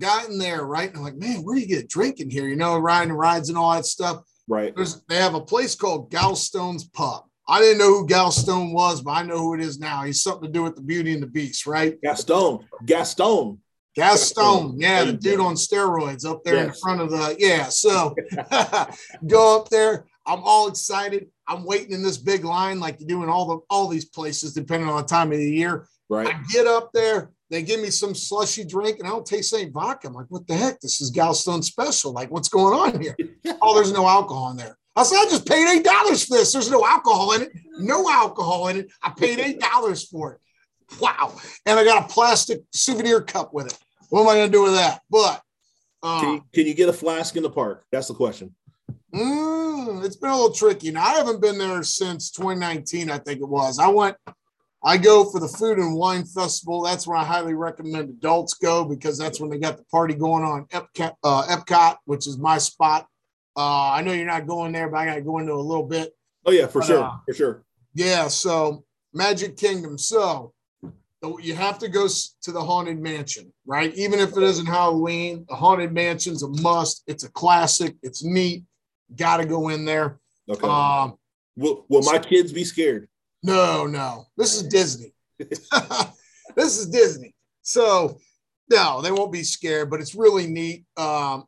got 0.00 0.28
in 0.28 0.38
there, 0.38 0.64
right? 0.64 0.88
And 0.88 0.98
I'm 0.98 1.04
like, 1.04 1.16
man, 1.16 1.42
where 1.44 1.54
do 1.54 1.60
you 1.60 1.68
get 1.68 1.88
drinking 1.88 2.30
here? 2.30 2.48
You 2.48 2.56
know, 2.56 2.78
riding 2.78 3.12
rides 3.12 3.48
and 3.48 3.58
all 3.58 3.74
that 3.74 3.86
stuff. 3.86 4.22
Right. 4.48 4.74
There's, 4.74 5.02
they 5.08 5.16
have 5.16 5.34
a 5.34 5.40
place 5.40 5.74
called 5.74 6.10
Galstone's 6.10 6.84
Pub. 6.84 7.24
I 7.46 7.60
didn't 7.60 7.78
know 7.78 7.98
who 7.98 8.06
Galstone 8.06 8.72
was, 8.72 9.02
but 9.02 9.12
I 9.12 9.22
know 9.22 9.38
who 9.38 9.54
it 9.54 9.60
is 9.60 9.78
now. 9.78 10.02
He's 10.02 10.22
something 10.22 10.46
to 10.46 10.52
do 10.52 10.62
with 10.62 10.76
the 10.76 10.82
Beauty 10.82 11.12
and 11.12 11.22
the 11.22 11.26
Beast, 11.26 11.66
right? 11.66 12.00
Gaston. 12.00 12.60
Gaston. 12.86 13.58
Gaston, 13.94 14.74
yeah, 14.78 15.04
the 15.04 15.12
dude 15.12 15.40
on 15.40 15.54
steroids 15.54 16.26
up 16.26 16.42
there 16.42 16.56
yes. 16.56 16.66
in 16.66 16.72
front 16.74 17.00
of 17.00 17.10
the 17.10 17.36
yeah. 17.38 17.64
So 17.68 18.14
go 19.26 19.60
up 19.60 19.68
there. 19.68 20.06
I'm 20.26 20.40
all 20.42 20.68
excited. 20.68 21.28
I'm 21.46 21.64
waiting 21.64 21.92
in 21.92 22.02
this 22.02 22.16
big 22.16 22.44
line 22.44 22.80
like 22.80 23.00
you 23.00 23.06
do 23.06 23.22
in 23.22 23.28
all 23.28 23.46
the 23.46 23.58
all 23.70 23.88
these 23.88 24.06
places, 24.06 24.52
depending 24.52 24.88
on 24.88 24.96
the 24.96 25.06
time 25.06 25.30
of 25.32 25.38
the 25.38 25.50
year. 25.50 25.86
Right. 26.08 26.34
I 26.34 26.40
get 26.52 26.66
up 26.66 26.90
there, 26.92 27.30
they 27.50 27.62
give 27.62 27.80
me 27.80 27.90
some 27.90 28.14
slushy 28.14 28.64
drink, 28.64 28.98
and 28.98 29.06
I 29.06 29.10
don't 29.10 29.26
taste 29.26 29.54
any 29.54 29.70
vodka. 29.70 30.08
I'm 30.08 30.14
like, 30.14 30.26
what 30.28 30.46
the 30.46 30.54
heck? 30.54 30.80
This 30.80 31.00
is 31.00 31.12
Galstone 31.12 31.62
special. 31.62 32.12
Like, 32.12 32.30
what's 32.30 32.48
going 32.48 32.74
on 32.74 33.00
here? 33.00 33.16
oh, 33.62 33.74
there's 33.74 33.92
no 33.92 34.08
alcohol 34.08 34.50
in 34.50 34.56
there. 34.56 34.76
I 34.96 35.02
said, 35.02 35.18
I 35.18 35.24
just 35.24 35.46
paid 35.46 35.68
eight 35.68 35.84
dollars 35.84 36.24
for 36.24 36.36
this. 36.36 36.52
There's 36.52 36.70
no 36.70 36.84
alcohol 36.86 37.32
in 37.32 37.42
it. 37.42 37.52
No 37.78 38.10
alcohol 38.10 38.68
in 38.68 38.78
it. 38.78 38.92
I 39.02 39.10
paid 39.10 39.38
eight 39.40 39.60
dollars 39.60 40.06
for 40.06 40.34
it. 40.34 40.40
Wow. 41.00 41.34
And 41.66 41.78
I 41.78 41.84
got 41.84 42.08
a 42.10 42.12
plastic 42.12 42.62
souvenir 42.72 43.20
cup 43.20 43.52
with 43.52 43.66
it. 43.66 43.78
What 44.14 44.20
am 44.20 44.28
I 44.28 44.34
going 44.34 44.46
to 44.46 44.56
do 44.56 44.62
with 44.62 44.74
that? 44.74 45.00
But 45.10 45.42
uh, 46.00 46.20
can, 46.20 46.34
you, 46.34 46.44
can, 46.54 46.66
you, 46.68 46.74
get 46.74 46.88
a 46.88 46.92
flask 46.92 47.34
in 47.34 47.42
the 47.42 47.50
park? 47.50 47.84
That's 47.90 48.06
the 48.06 48.14
question. 48.14 48.54
Mm, 49.12 50.04
it's 50.04 50.14
been 50.14 50.30
a 50.30 50.36
little 50.36 50.54
tricky. 50.54 50.92
Now, 50.92 51.02
I 51.02 51.14
haven't 51.14 51.40
been 51.40 51.58
there 51.58 51.82
since 51.82 52.30
2019, 52.30 53.10
I 53.10 53.18
think 53.18 53.40
it 53.40 53.48
was. 53.48 53.80
I 53.80 53.88
went, 53.88 54.16
I 54.84 54.98
go 54.98 55.24
for 55.24 55.40
the 55.40 55.48
food 55.48 55.78
and 55.78 55.96
wine 55.96 56.24
festival. 56.26 56.80
That's 56.80 57.08
where 57.08 57.16
I 57.16 57.24
highly 57.24 57.54
recommend 57.54 58.08
adults 58.08 58.54
go 58.54 58.84
because 58.84 59.18
that's 59.18 59.40
when 59.40 59.50
they 59.50 59.58
got 59.58 59.78
the 59.78 59.84
party 59.86 60.14
going 60.14 60.44
on 60.44 60.66
Epcot, 60.66 61.14
uh, 61.24 61.46
Epcot 61.48 61.96
which 62.04 62.28
is 62.28 62.38
my 62.38 62.58
spot. 62.58 63.08
Uh, 63.56 63.90
I 63.90 64.02
know 64.02 64.12
you're 64.12 64.26
not 64.26 64.46
going 64.46 64.70
there, 64.70 64.88
but 64.88 64.98
I 64.98 65.06
got 65.06 65.14
to 65.16 65.22
go 65.22 65.38
into 65.38 65.54
a 65.54 65.56
little 65.56 65.88
bit. 65.88 66.16
Oh, 66.46 66.52
yeah, 66.52 66.68
for 66.68 66.82
but, 66.82 66.86
sure. 66.86 67.02
Uh, 67.02 67.16
for 67.26 67.34
sure. 67.34 67.64
Yeah. 67.94 68.28
So, 68.28 68.84
Magic 69.12 69.56
Kingdom. 69.56 69.98
So, 69.98 70.53
you 71.40 71.54
have 71.54 71.78
to 71.78 71.88
go 71.88 72.06
to 72.08 72.52
the 72.52 72.60
haunted 72.60 73.00
mansion, 73.00 73.52
right? 73.66 73.94
Even 73.94 74.18
if 74.18 74.36
it 74.36 74.42
isn't 74.42 74.66
Halloween, 74.66 75.44
the 75.48 75.54
haunted 75.54 75.92
mansion's 75.92 76.42
a 76.42 76.48
must. 76.48 77.02
It's 77.06 77.24
a 77.24 77.30
classic. 77.30 77.96
It's 78.02 78.24
neat. 78.24 78.64
Got 79.16 79.38
to 79.38 79.46
go 79.46 79.68
in 79.68 79.84
there. 79.84 80.18
Okay. 80.48 80.66
Um, 80.66 81.14
will, 81.56 81.84
will 81.88 82.02
my 82.02 82.18
kids 82.18 82.52
be 82.52 82.64
scared? 82.64 83.08
No, 83.42 83.86
no. 83.86 84.26
This 84.36 84.54
is 84.54 84.64
Disney. 84.64 85.14
this 85.38 86.78
is 86.78 86.88
Disney. 86.88 87.34
So 87.62 88.18
no, 88.70 89.02
they 89.02 89.12
won't 89.12 89.32
be 89.32 89.42
scared, 89.42 89.90
but 89.90 90.00
it's 90.00 90.14
really 90.14 90.46
neat. 90.46 90.84
Um, 90.96 91.44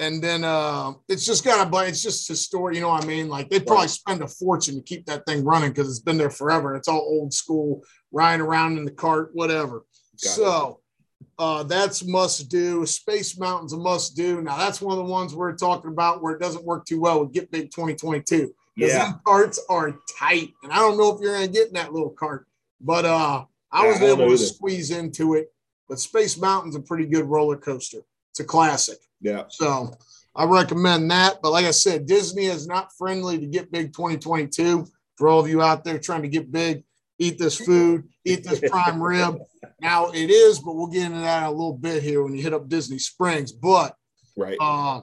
and 0.00 0.22
then 0.22 0.42
uh, 0.42 0.92
it's 1.08 1.24
just 1.24 1.44
got 1.44 1.66
a 1.66 1.70
but 1.70 1.88
it's 1.88 2.02
just 2.02 2.28
a 2.30 2.36
story, 2.36 2.74
you 2.74 2.80
know 2.80 2.88
what 2.88 3.04
I 3.04 3.06
mean? 3.06 3.28
Like 3.28 3.48
they 3.48 3.60
probably 3.60 3.88
spend 3.88 4.22
a 4.22 4.28
fortune 4.28 4.74
to 4.74 4.82
keep 4.82 5.06
that 5.06 5.24
thing 5.24 5.44
running 5.44 5.70
because 5.70 5.88
it's 5.88 6.00
been 6.00 6.18
there 6.18 6.30
forever. 6.30 6.74
It's 6.74 6.88
all 6.88 6.98
old 6.98 7.32
school, 7.32 7.82
riding 8.14 8.46
around 8.46 8.78
in 8.78 8.84
the 8.84 8.90
cart, 8.90 9.30
whatever. 9.34 9.84
Got 10.22 10.30
so 10.30 10.80
uh, 11.38 11.64
that's 11.64 12.04
must 12.04 12.48
do. 12.48 12.86
Space 12.86 13.38
Mountain's 13.38 13.72
a 13.72 13.76
must 13.76 14.16
do. 14.16 14.40
Now 14.40 14.56
that's 14.56 14.80
one 14.80 14.96
of 14.96 15.04
the 15.04 15.10
ones 15.10 15.34
we're 15.34 15.56
talking 15.56 15.90
about 15.90 16.22
where 16.22 16.32
it 16.32 16.40
doesn't 16.40 16.64
work 16.64 16.86
too 16.86 17.00
well 17.00 17.20
with 17.20 17.32
Get 17.32 17.50
Big 17.50 17.70
2022. 17.70 18.54
Yeah, 18.76 19.12
carts 19.24 19.60
are 19.68 19.94
tight, 20.18 20.52
and 20.62 20.72
I 20.72 20.76
don't 20.76 20.96
know 20.96 21.14
if 21.14 21.20
you're 21.20 21.34
gonna 21.34 21.48
get 21.48 21.68
in 21.68 21.74
that 21.74 21.92
little 21.92 22.10
cart, 22.10 22.46
but 22.80 23.04
uh, 23.04 23.44
I 23.70 23.84
yeah, 23.84 23.88
was 23.88 24.02
I 24.02 24.06
able 24.06 24.28
to 24.30 24.38
squeeze 24.38 24.90
into 24.90 25.34
it. 25.34 25.52
But 25.88 25.98
Space 25.98 26.38
Mountain's 26.38 26.76
a 26.76 26.80
pretty 26.80 27.06
good 27.06 27.24
roller 27.24 27.56
coaster. 27.56 27.98
It's 28.30 28.40
a 28.40 28.44
classic. 28.44 28.98
Yeah. 29.20 29.44
So 29.48 29.92
I 30.34 30.44
recommend 30.44 31.10
that. 31.10 31.40
But 31.42 31.52
like 31.52 31.66
I 31.66 31.70
said, 31.70 32.06
Disney 32.06 32.46
is 32.46 32.66
not 32.66 32.92
friendly 32.96 33.38
to 33.38 33.46
get 33.46 33.70
big 33.70 33.92
2022. 33.92 34.86
For 35.16 35.28
all 35.28 35.38
of 35.38 35.48
you 35.48 35.62
out 35.62 35.84
there 35.84 35.98
trying 35.98 36.22
to 36.22 36.28
get 36.28 36.50
big, 36.50 36.82
eat 37.18 37.38
this 37.38 37.58
food, 37.66 38.08
eat 38.24 38.44
this 38.44 38.60
prime 38.68 39.02
rib. 39.02 39.38
Now 39.80 40.10
it 40.10 40.30
is, 40.30 40.58
but 40.58 40.74
we'll 40.74 40.88
get 40.88 41.06
into 41.06 41.20
that 41.20 41.44
a 41.44 41.50
little 41.50 41.76
bit 41.76 42.02
here 42.02 42.22
when 42.22 42.34
you 42.34 42.42
hit 42.42 42.54
up 42.54 42.68
Disney 42.68 42.98
Springs. 42.98 43.52
But 43.52 43.94
right, 44.36 44.56
uh, 44.60 45.02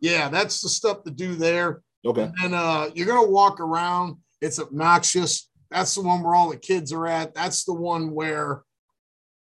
yeah, 0.00 0.28
that's 0.28 0.60
the 0.60 0.68
stuff 0.68 1.04
to 1.04 1.10
do 1.10 1.34
there. 1.34 1.82
Okay. 2.06 2.30
And 2.42 2.54
uh, 2.54 2.90
you're 2.94 3.06
gonna 3.06 3.28
walk 3.28 3.60
around. 3.60 4.16
It's 4.40 4.60
obnoxious. 4.60 5.48
That's 5.70 5.94
the 5.94 6.02
one 6.02 6.22
where 6.22 6.34
all 6.34 6.50
the 6.50 6.56
kids 6.56 6.92
are 6.92 7.06
at. 7.06 7.34
That's 7.34 7.64
the 7.64 7.74
one 7.74 8.12
where 8.12 8.62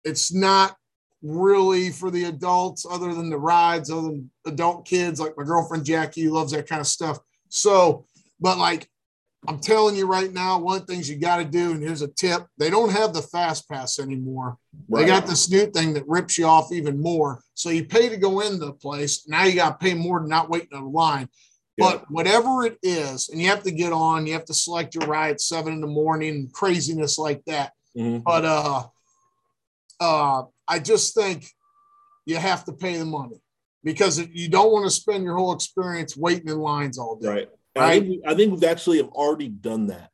it's 0.04 0.34
not 0.34 0.76
really 1.22 1.90
for 1.90 2.12
the 2.12 2.26
adults 2.26 2.86
other 2.90 3.14
than 3.14 3.30
the 3.30 3.38
rides, 3.38 3.90
other 3.90 4.02
than 4.04 4.32
adult 4.46 4.86
kids. 4.86 5.20
Like 5.20 5.38
my 5.38 5.44
girlfriend 5.44 5.86
Jackie 5.86 6.30
loves 6.30 6.52
that 6.52 6.68
kind 6.68 6.82
of 6.82 6.88
stuff. 6.88 7.20
So, 7.50 8.06
but 8.40 8.58
like 8.58 8.90
I'm 9.48 9.60
telling 9.60 9.96
you 9.96 10.06
right 10.06 10.32
now, 10.32 10.60
one 10.60 10.82
of 10.82 10.86
the 10.86 10.94
things 10.94 11.10
you 11.10 11.16
got 11.16 11.38
to 11.38 11.46
do, 11.46 11.72
and 11.72 11.82
here's 11.82 12.02
a 12.02 12.08
tip: 12.10 12.46
they 12.58 12.70
don't 12.70 12.92
have 12.92 13.14
the 13.14 13.22
fast 13.22 13.70
pass 13.70 13.98
anymore. 13.98 14.58
Right. 14.90 15.02
They 15.02 15.08
got 15.08 15.26
this 15.26 15.50
new 15.50 15.68
thing 15.68 15.94
that 15.94 16.08
rips 16.08 16.38
you 16.38 16.46
off 16.46 16.72
even 16.74 17.02
more. 17.02 17.42
So 17.54 17.70
you 17.70 17.86
pay 17.86 18.10
to 18.10 18.18
go 18.18 18.42
in 18.42 18.60
the 18.60 18.74
place. 18.74 19.28
Now 19.28 19.46
you 19.46 19.56
got 19.56 19.80
to 19.80 19.86
pay 19.86 19.94
more 19.94 20.20
than 20.20 20.30
not 20.30 20.50
waiting 20.50 20.70
in 20.74 20.80
a 20.80 20.90
line. 20.90 21.30
Yeah. 21.78 21.92
But 21.92 22.12
whatever 22.12 22.66
it 22.66 22.78
is, 22.84 23.30
and 23.30 23.42
you 23.42 23.48
have 23.48 23.64
to 23.64 23.72
get 23.72 23.94
on, 23.94 24.28
you 24.28 24.34
have 24.34 24.46
to 24.46 24.54
select 24.54 24.96
your 24.96 25.06
ride 25.08 25.32
at 25.32 25.42
seven 25.42 25.74
in 25.74 25.82
the 25.82 25.88
morning, 25.88 26.50
craziness 26.52 27.18
like 27.18 27.44
that. 27.46 27.72
Mhm. 27.96 28.24
But 28.24 28.44
uh, 28.44 28.84
uh, 30.00 30.44
I 30.68 30.80
just 30.80 31.14
think 31.16 31.48
you 32.26 32.36
have 32.36 32.66
to 32.66 32.74
pay 32.74 32.98
the 32.98 33.06
money 33.06 33.42
because 33.84 34.20
you 34.20 34.50
don't 34.50 34.72
want 34.72 34.86
to 34.86 34.92
spend 34.92 35.24
your 35.24 35.38
whole 35.38 35.54
experience 35.54 36.18
waiting 36.18 36.50
in 36.50 36.60
lines 36.60 36.98
all 36.98 37.16
day. 37.16 37.30
Right. 37.30 37.50
And 37.78 37.86
I, 37.86 38.00
think 38.00 38.10
we, 38.10 38.22
I 38.26 38.34
think 38.36 38.52
we've 38.52 38.64
actually 38.64 38.98
have 38.98 39.10
already 39.10 39.50
done 39.50 39.88
that 39.88 40.10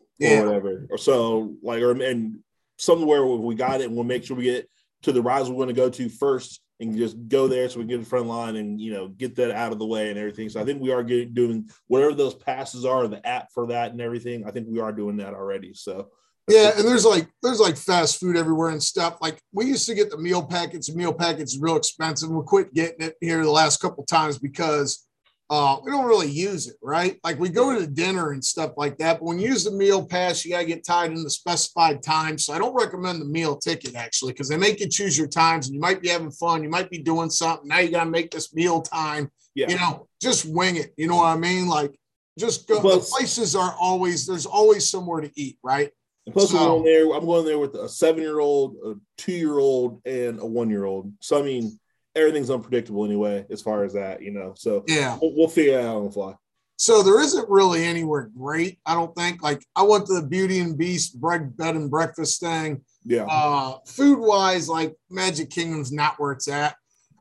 or 0.00 0.06
Yeah. 0.18 0.44
whatever. 0.44 0.86
Or 0.90 0.98
so 0.98 1.54
like 1.62 1.82
or 1.82 1.90
and 1.92 2.38
somewhere 2.78 3.24
where 3.24 3.36
we 3.36 3.54
got 3.54 3.80
it 3.80 3.86
and 3.86 3.94
we'll 3.94 4.04
make 4.04 4.24
sure 4.24 4.36
we 4.36 4.44
get 4.44 4.68
to 5.02 5.12
the 5.12 5.22
rides 5.22 5.48
we're 5.48 5.56
going 5.56 5.68
to 5.68 5.74
go 5.74 5.88
to 5.90 6.08
first 6.08 6.60
and 6.80 6.96
just 6.96 7.16
go 7.28 7.46
there 7.46 7.68
so 7.68 7.78
we 7.78 7.84
get 7.84 8.00
in 8.00 8.04
front 8.04 8.26
line 8.26 8.56
and 8.56 8.80
you 8.80 8.92
know 8.92 9.06
get 9.08 9.36
that 9.36 9.52
out 9.52 9.72
of 9.72 9.78
the 9.78 9.86
way 9.86 10.10
and 10.10 10.18
everything. 10.18 10.48
So 10.48 10.60
I 10.60 10.64
think 10.64 10.82
we 10.82 10.90
are 10.92 11.02
getting 11.02 11.32
doing 11.32 11.68
whatever 11.86 12.14
those 12.14 12.34
passes 12.34 12.84
are, 12.84 13.06
the 13.06 13.24
app 13.26 13.48
for 13.52 13.68
that 13.68 13.92
and 13.92 14.00
everything. 14.00 14.44
I 14.46 14.50
think 14.50 14.66
we 14.68 14.80
are 14.80 14.92
doing 14.92 15.16
that 15.18 15.34
already. 15.34 15.72
So 15.74 16.08
Yeah, 16.48 16.72
and 16.76 16.86
there's 16.86 17.04
like 17.06 17.28
there's 17.42 17.60
like 17.60 17.76
fast 17.76 18.18
food 18.18 18.36
everywhere 18.36 18.70
and 18.70 18.82
stuff. 18.82 19.18
Like 19.22 19.38
we 19.52 19.66
used 19.66 19.86
to 19.86 19.94
get 19.94 20.10
the 20.10 20.18
meal 20.18 20.42
packets. 20.44 20.92
Meal 20.94 21.12
packets 21.14 21.56
real 21.60 21.76
expensive. 21.76 22.28
We 22.30 22.42
quit 22.44 22.74
getting 22.74 23.06
it 23.06 23.14
here 23.20 23.42
the 23.44 23.50
last 23.50 23.80
couple 23.80 24.04
times 24.04 24.38
because 24.38 25.03
uh, 25.50 25.76
we 25.84 25.90
don't 25.90 26.06
really 26.06 26.30
use 26.30 26.66
it, 26.68 26.76
right? 26.82 27.18
Like 27.22 27.38
we 27.38 27.50
go 27.50 27.78
to 27.78 27.86
dinner 27.86 28.32
and 28.32 28.42
stuff 28.42 28.72
like 28.76 28.96
that. 28.98 29.18
But 29.18 29.26
when 29.26 29.38
you 29.38 29.48
use 29.48 29.64
the 29.64 29.70
meal 29.72 30.04
pass, 30.04 30.44
you 30.44 30.52
gotta 30.52 30.64
get 30.64 30.84
tied 30.84 31.12
in 31.12 31.22
the 31.22 31.30
specified 31.30 32.02
time. 32.02 32.38
So 32.38 32.54
I 32.54 32.58
don't 32.58 32.74
recommend 32.74 33.20
the 33.20 33.26
meal 33.26 33.56
ticket 33.56 33.94
actually 33.94 34.32
because 34.32 34.48
they 34.48 34.56
make 34.56 34.80
you 34.80 34.88
choose 34.88 35.18
your 35.18 35.28
times, 35.28 35.66
and 35.66 35.74
you 35.74 35.80
might 35.80 36.00
be 36.00 36.08
having 36.08 36.30
fun, 36.30 36.62
you 36.62 36.70
might 36.70 36.88
be 36.90 36.98
doing 36.98 37.28
something. 37.30 37.68
Now 37.68 37.78
you 37.80 37.90
gotta 37.90 38.10
make 38.10 38.30
this 38.30 38.54
meal 38.54 38.80
time. 38.82 39.30
yeah. 39.54 39.68
You 39.68 39.76
know, 39.76 40.08
just 40.20 40.46
wing 40.46 40.76
it. 40.76 40.94
You 40.96 41.08
know 41.08 41.16
what 41.16 41.26
I 41.26 41.36
mean? 41.36 41.68
Like 41.68 41.94
just 42.38 42.66
go. 42.66 42.80
Plus- 42.80 43.10
the 43.10 43.14
places 43.16 43.54
are 43.54 43.74
always 43.78 44.26
there's 44.26 44.46
always 44.46 44.88
somewhere 44.90 45.20
to 45.20 45.30
eat, 45.36 45.58
right? 45.62 45.90
Plus, 46.32 46.50
So- 46.50 46.56
we're 46.56 46.66
going 46.66 46.84
there. 46.84 47.14
I'm 47.14 47.26
going 47.26 47.44
there 47.44 47.58
with 47.58 47.74
a 47.74 47.86
seven 47.88 48.22
year 48.22 48.40
old, 48.40 48.76
a 48.84 48.94
two 49.18 49.32
year 49.32 49.58
old, 49.58 50.00
and 50.06 50.40
a 50.40 50.46
one 50.46 50.70
year 50.70 50.84
old. 50.86 51.12
So 51.20 51.38
I 51.38 51.42
mean, 51.42 51.78
everything's 52.16 52.50
unpredictable 52.50 53.04
anyway, 53.04 53.44
as 53.50 53.60
far 53.62 53.84
as 53.84 53.92
that, 53.94 54.22
you 54.22 54.30
know. 54.30 54.54
So 54.56 54.84
Yeah. 54.86 55.18
we'll, 55.20 55.32
we'll 55.34 55.48
figure 55.48 55.78
it 55.78 55.84
out 55.84 55.96
on 55.96 56.04
the 56.04 56.10
fly. 56.10 56.34
So 56.76 57.02
there 57.02 57.20
isn't 57.20 57.48
really 57.48 57.84
anywhere 57.84 58.30
great, 58.36 58.78
I 58.84 58.94
don't 58.94 59.14
think. 59.14 59.42
Like 59.42 59.64
I 59.76 59.82
went 59.82 60.06
to 60.06 60.14
the 60.14 60.26
Beauty 60.26 60.58
and 60.60 60.76
Beast 60.76 61.20
bread, 61.20 61.56
bed 61.56 61.76
and 61.76 61.90
breakfast 61.90 62.40
thing. 62.40 62.82
Yeah. 63.04 63.26
Uh, 63.30 63.78
food 63.86 64.18
wise, 64.18 64.68
like 64.68 64.94
Magic 65.10 65.50
Kingdom's 65.50 65.92
not 65.92 66.18
where 66.18 66.32
it's 66.32 66.48
at. 66.48 66.76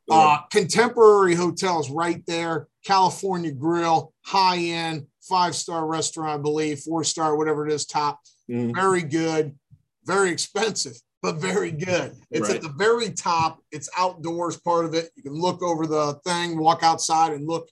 Uh, 0.10 0.40
contemporary 0.52 1.34
hotels 1.34 1.90
right 1.90 2.26
there, 2.26 2.68
California 2.84 3.52
Grill, 3.52 4.14
high 4.26 4.58
end, 4.58 5.08
five 5.22 5.56
star 5.56 5.86
restaurant, 5.86 6.40
I 6.40 6.42
believe, 6.42 6.80
four 6.80 7.04
star, 7.04 7.38
whatever 7.38 7.66
it 7.68 7.72
is, 7.72 7.86
top. 7.86 8.20
Mhm. 8.50 8.76
Very 8.76 9.02
good, 9.04 9.58
very 10.04 10.30
expensive, 10.32 10.98
but 11.24 11.38
very 11.38 11.72
good. 11.72 12.18
It's 12.30 12.50
Right. 12.50 12.58
at 12.58 12.62
the 12.62 12.74
very 12.78 13.10
top. 13.10 13.64
It's 13.72 13.90
outdoors 13.98 14.58
part 14.58 14.84
of 14.84 14.94
it. 14.94 15.10
You 15.16 15.24
can 15.24 15.34
look 15.34 15.64
over 15.64 15.88
the 15.88 16.20
thing, 16.26 16.60
walk 16.60 16.84
outside 16.84 17.32
and 17.32 17.48
look 17.48 17.70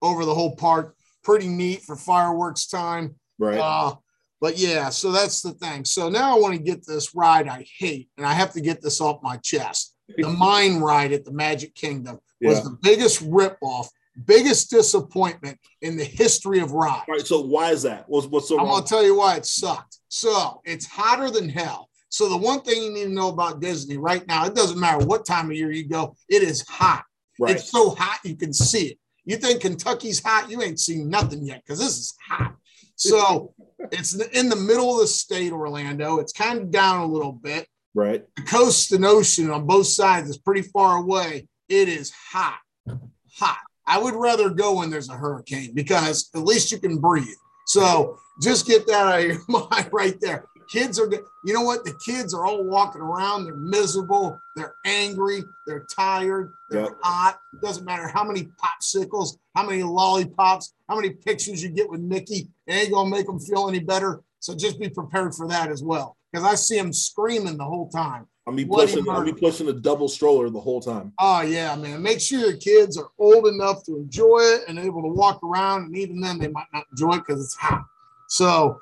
over 0.00 0.24
the 0.24 0.34
whole 0.34 0.56
park. 0.56 0.96
Pretty 1.22 1.46
neat 1.46 1.82
for 1.82 1.94
fireworks 1.94 2.66
time. 2.66 3.16
Right. 3.38 3.58
Uh, 3.58 3.96
but 4.40 4.56
yeah, 4.56 4.88
so 4.88 5.12
that's 5.12 5.42
the 5.42 5.52
thing. 5.52 5.84
So 5.84 6.08
now 6.08 6.34
I 6.34 6.40
want 6.40 6.54
to 6.54 6.62
get 6.62 6.86
this 6.86 7.14
ride 7.14 7.48
I 7.48 7.66
hate, 7.78 8.08
and 8.16 8.24
I 8.24 8.32
have 8.32 8.52
to 8.54 8.62
get 8.62 8.80
this 8.80 9.00
off 9.00 9.22
my 9.22 9.36
chest. 9.36 9.94
The 10.16 10.28
mine 10.38 10.78
ride 10.78 11.12
at 11.12 11.26
the 11.26 11.32
Magic 11.32 11.74
Kingdom 11.74 12.18
was 12.40 12.58
yeah. 12.58 12.64
the 12.64 12.78
biggest 12.80 13.22
ripoff, 13.28 13.88
biggest 14.24 14.70
disappointment 14.70 15.58
in 15.82 15.98
the 15.98 16.04
history 16.04 16.60
of 16.60 16.72
rides. 16.72 17.04
All 17.08 17.14
right. 17.14 17.26
So 17.26 17.42
why 17.42 17.72
is 17.72 17.82
that? 17.82 18.04
What's 18.08 18.26
what's 18.26 18.48
so 18.48 18.58
I'm 18.58 18.64
wrong? 18.64 18.76
gonna 18.76 18.86
tell 18.86 19.04
you 19.04 19.18
why 19.18 19.36
it 19.36 19.44
sucked. 19.44 19.98
So 20.08 20.62
it's 20.64 20.86
hotter 20.86 21.30
than 21.30 21.50
hell. 21.50 21.85
So 22.08 22.28
the 22.28 22.36
one 22.36 22.62
thing 22.62 22.82
you 22.82 22.90
need 22.92 23.04
to 23.04 23.10
know 23.10 23.28
about 23.28 23.60
Disney 23.60 23.96
right 23.96 24.26
now, 24.26 24.46
it 24.46 24.54
doesn't 24.54 24.78
matter 24.78 25.04
what 25.04 25.26
time 25.26 25.50
of 25.50 25.56
year 25.56 25.70
you 25.70 25.86
go, 25.88 26.16
it 26.28 26.42
is 26.42 26.66
hot. 26.68 27.04
right. 27.40 27.56
It's 27.56 27.70
so 27.70 27.90
hot 27.90 28.20
you 28.24 28.36
can 28.36 28.52
see 28.52 28.88
it. 28.88 28.98
You 29.24 29.36
think 29.36 29.60
Kentucky's 29.60 30.22
hot? 30.22 30.50
You 30.50 30.62
ain't 30.62 30.78
seen 30.80 31.10
nothing 31.10 31.44
yet 31.44 31.62
because 31.64 31.80
this 31.80 31.98
is 31.98 32.14
hot. 32.26 32.54
So 32.94 33.54
it's 33.92 34.14
in 34.14 34.48
the 34.48 34.56
middle 34.56 34.94
of 34.94 35.00
the 35.00 35.06
state, 35.06 35.52
Orlando. 35.52 36.18
It's 36.18 36.32
kind 36.32 36.60
of 36.60 36.70
down 36.70 37.00
a 37.00 37.06
little 37.06 37.32
bit. 37.32 37.66
right. 37.94 38.24
The 38.36 38.42
coast 38.42 38.92
and 38.92 39.04
ocean 39.04 39.50
on 39.50 39.66
both 39.66 39.86
sides 39.86 40.30
is 40.30 40.38
pretty 40.38 40.62
far 40.62 40.98
away. 40.98 41.48
It 41.68 41.88
is 41.88 42.12
hot, 42.30 42.58
hot. 43.34 43.58
I 43.86 43.98
would 43.98 44.14
rather 44.14 44.50
go 44.50 44.78
when 44.78 44.90
there's 44.90 45.08
a 45.08 45.16
hurricane 45.16 45.72
because 45.74 46.30
at 46.34 46.42
least 46.42 46.70
you 46.72 46.78
can 46.78 46.98
breathe. 46.98 47.26
So 47.66 48.18
just 48.40 48.66
get 48.66 48.86
that 48.86 49.06
out 49.06 49.18
of 49.20 49.26
your 49.26 49.40
mind 49.48 49.90
right 49.92 50.16
there. 50.20 50.46
Kids 50.68 50.98
are, 50.98 51.08
you 51.44 51.54
know 51.54 51.62
what? 51.62 51.84
The 51.84 51.94
kids 52.04 52.34
are 52.34 52.44
all 52.44 52.64
walking 52.64 53.00
around. 53.00 53.44
They're 53.44 53.54
miserable. 53.54 54.38
They're 54.56 54.74
angry. 54.84 55.44
They're 55.66 55.86
tired. 55.94 56.52
They're 56.70 56.82
Yep. 56.84 56.98
hot. 57.02 57.38
Doesn't 57.62 57.84
matter 57.84 58.08
how 58.08 58.24
many 58.24 58.48
popsicles, 58.62 59.36
how 59.54 59.66
many 59.66 59.82
lollipops, 59.82 60.74
how 60.88 60.96
many 60.96 61.10
pictures 61.10 61.62
you 61.62 61.68
get 61.70 61.88
with 61.88 62.00
Mickey. 62.00 62.48
It 62.66 62.72
ain't 62.72 62.92
gonna 62.92 63.10
make 63.10 63.26
them 63.26 63.38
feel 63.38 63.68
any 63.68 63.78
better. 63.78 64.22
So 64.40 64.54
just 64.54 64.78
be 64.78 64.88
prepared 64.88 65.34
for 65.34 65.46
that 65.48 65.70
as 65.70 65.82
well. 65.82 66.16
Because 66.32 66.44
I 66.46 66.54
see 66.54 66.76
them 66.76 66.92
screaming 66.92 67.56
the 67.56 67.64
whole 67.64 67.88
time. 67.88 68.26
I'm 68.48 68.54
be 68.54 68.64
pushing. 68.64 69.08
I'll 69.08 69.24
be 69.24 69.32
pushing 69.32 69.68
a 69.68 69.72
double 69.72 70.08
stroller 70.08 70.50
the 70.50 70.60
whole 70.60 70.80
time. 70.80 71.12
Oh 71.18 71.40
yeah, 71.40 71.74
man. 71.74 72.00
Make 72.02 72.20
sure 72.20 72.38
your 72.40 72.56
kids 72.56 72.96
are 72.96 73.08
old 73.18 73.46
enough 73.48 73.84
to 73.84 73.96
enjoy 73.96 74.38
it 74.40 74.62
and 74.68 74.78
able 74.78 75.02
to 75.02 75.08
walk 75.08 75.42
around. 75.42 75.86
And 75.86 75.96
even 75.96 76.20
then, 76.20 76.38
they 76.38 76.48
might 76.48 76.66
not 76.72 76.84
enjoy 76.92 77.14
it 77.14 77.24
because 77.26 77.44
it's 77.44 77.56
hot. 77.56 77.84
So, 78.28 78.80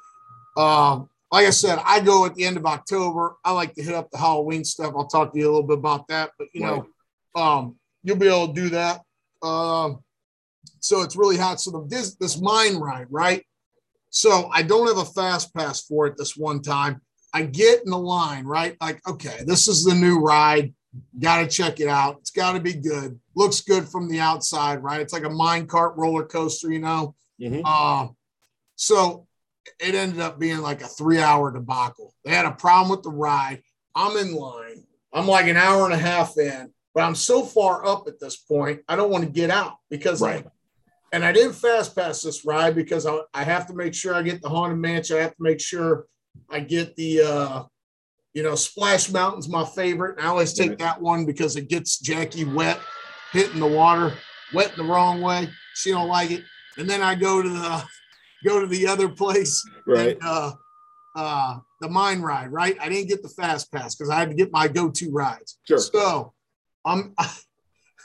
um, 0.56 1.08
like 1.34 1.48
I 1.48 1.50
said, 1.50 1.80
I 1.84 1.98
go 1.98 2.24
at 2.26 2.36
the 2.36 2.44
end 2.44 2.56
of 2.56 2.64
October. 2.64 3.34
I 3.44 3.50
like 3.50 3.74
to 3.74 3.82
hit 3.82 3.92
up 3.92 4.08
the 4.12 4.18
Halloween 4.18 4.62
stuff. 4.62 4.94
I'll 4.96 5.08
talk 5.08 5.32
to 5.32 5.38
you 5.38 5.46
a 5.46 5.50
little 5.52 5.66
bit 5.66 5.78
about 5.78 6.06
that. 6.06 6.30
But 6.38 6.46
you 6.54 6.60
know, 6.60 6.86
um, 7.34 7.74
you'll 8.04 8.18
be 8.18 8.28
able 8.28 8.54
to 8.54 8.54
do 8.54 8.68
that. 8.68 9.00
Um, 9.42 9.98
so 10.78 11.02
it's 11.02 11.16
really 11.16 11.36
hot. 11.36 11.60
So 11.60 11.72
the, 11.72 11.86
this 11.88 12.14
this 12.14 12.40
mine 12.40 12.76
ride, 12.76 13.08
right? 13.10 13.44
So 14.10 14.48
I 14.52 14.62
don't 14.62 14.86
have 14.86 14.98
a 14.98 15.10
fast 15.10 15.52
pass 15.52 15.82
for 15.82 16.06
it 16.06 16.16
this 16.16 16.36
one 16.36 16.62
time. 16.62 17.00
I 17.32 17.42
get 17.42 17.82
in 17.84 17.90
the 17.90 17.98
line, 17.98 18.44
right? 18.44 18.76
Like, 18.80 19.00
okay, 19.08 19.40
this 19.44 19.66
is 19.66 19.82
the 19.82 19.94
new 19.94 20.20
ride. 20.20 20.72
Got 21.18 21.38
to 21.40 21.48
check 21.48 21.80
it 21.80 21.88
out. 21.88 22.18
It's 22.20 22.30
got 22.30 22.52
to 22.52 22.60
be 22.60 22.74
good. 22.74 23.18
Looks 23.34 23.60
good 23.60 23.88
from 23.88 24.08
the 24.08 24.20
outside, 24.20 24.84
right? 24.84 25.00
It's 25.00 25.12
like 25.12 25.24
a 25.24 25.30
mine 25.30 25.66
cart 25.66 25.94
roller 25.96 26.24
coaster, 26.24 26.70
you 26.70 26.78
know. 26.78 27.16
Mhm. 27.40 27.62
Uh, 27.64 28.12
so 28.76 29.26
it 29.80 29.94
ended 29.94 30.20
up 30.20 30.38
being 30.38 30.58
like 30.58 30.82
a 30.82 30.86
three 30.86 31.18
hour 31.20 31.50
debacle. 31.52 32.14
They 32.24 32.32
had 32.32 32.46
a 32.46 32.52
problem 32.52 32.90
with 32.90 33.02
the 33.02 33.10
ride. 33.10 33.62
I'm 33.94 34.16
in 34.16 34.34
line. 34.34 34.84
I'm 35.12 35.26
like 35.26 35.46
an 35.46 35.56
hour 35.56 35.84
and 35.84 35.94
a 35.94 35.98
half 35.98 36.36
in, 36.38 36.72
but 36.94 37.04
I'm 37.04 37.14
so 37.14 37.44
far 37.44 37.86
up 37.86 38.08
at 38.08 38.18
this 38.18 38.36
point, 38.36 38.80
I 38.88 38.96
don't 38.96 39.10
want 39.10 39.24
to 39.24 39.30
get 39.30 39.50
out 39.50 39.76
because 39.88 40.20
Right. 40.20 40.44
I, 40.44 40.50
and 41.12 41.24
I 41.24 41.30
didn't 41.30 41.52
fast 41.52 41.94
pass 41.94 42.22
this 42.22 42.44
ride 42.44 42.74
because 42.74 43.06
I, 43.06 43.20
I 43.32 43.44
have 43.44 43.68
to 43.68 43.74
make 43.74 43.94
sure 43.94 44.14
I 44.14 44.22
get 44.22 44.42
the 44.42 44.48
Haunted 44.48 44.78
Mansion. 44.78 45.16
I 45.16 45.20
have 45.20 45.36
to 45.36 45.42
make 45.42 45.60
sure 45.60 46.06
I 46.50 46.58
get 46.58 46.96
the, 46.96 47.20
uh, 47.20 47.62
you 48.32 48.42
know, 48.42 48.56
Splash 48.56 49.12
Mountain's 49.12 49.48
my 49.48 49.64
favorite. 49.64 50.18
And 50.18 50.26
I 50.26 50.30
always 50.30 50.52
take 50.54 50.76
that 50.78 51.00
one 51.00 51.24
because 51.24 51.54
it 51.54 51.68
gets 51.68 52.00
Jackie 52.00 52.44
wet, 52.44 52.80
hitting 53.30 53.60
the 53.60 53.66
water, 53.66 54.14
wet 54.52 54.74
the 54.76 54.82
wrong 54.82 55.20
way. 55.20 55.48
She 55.74 55.92
don't 55.92 56.08
like 56.08 56.32
it. 56.32 56.42
And 56.78 56.90
then 56.90 57.00
I 57.00 57.14
go 57.14 57.40
to 57.40 57.48
the 57.48 57.84
go 58.44 58.60
to 58.60 58.66
the 58.66 58.86
other 58.86 59.08
place 59.08 59.64
Right. 59.86 60.16
and, 60.16 60.18
uh, 60.22 60.52
uh, 61.16 61.58
the 61.80 61.88
mine 61.88 62.20
ride, 62.22 62.50
right? 62.52 62.76
I 62.80 62.88
didn't 62.88 63.08
get 63.08 63.22
the 63.22 63.28
fast 63.28 63.70
pass 63.72 63.94
because 63.94 64.10
I 64.10 64.18
had 64.18 64.30
to 64.30 64.34
get 64.36 64.52
my 64.52 64.66
go-to 64.68 65.10
rides. 65.12 65.58
Sure. 65.66 65.78
So 65.78 66.32
I'm 66.84 67.14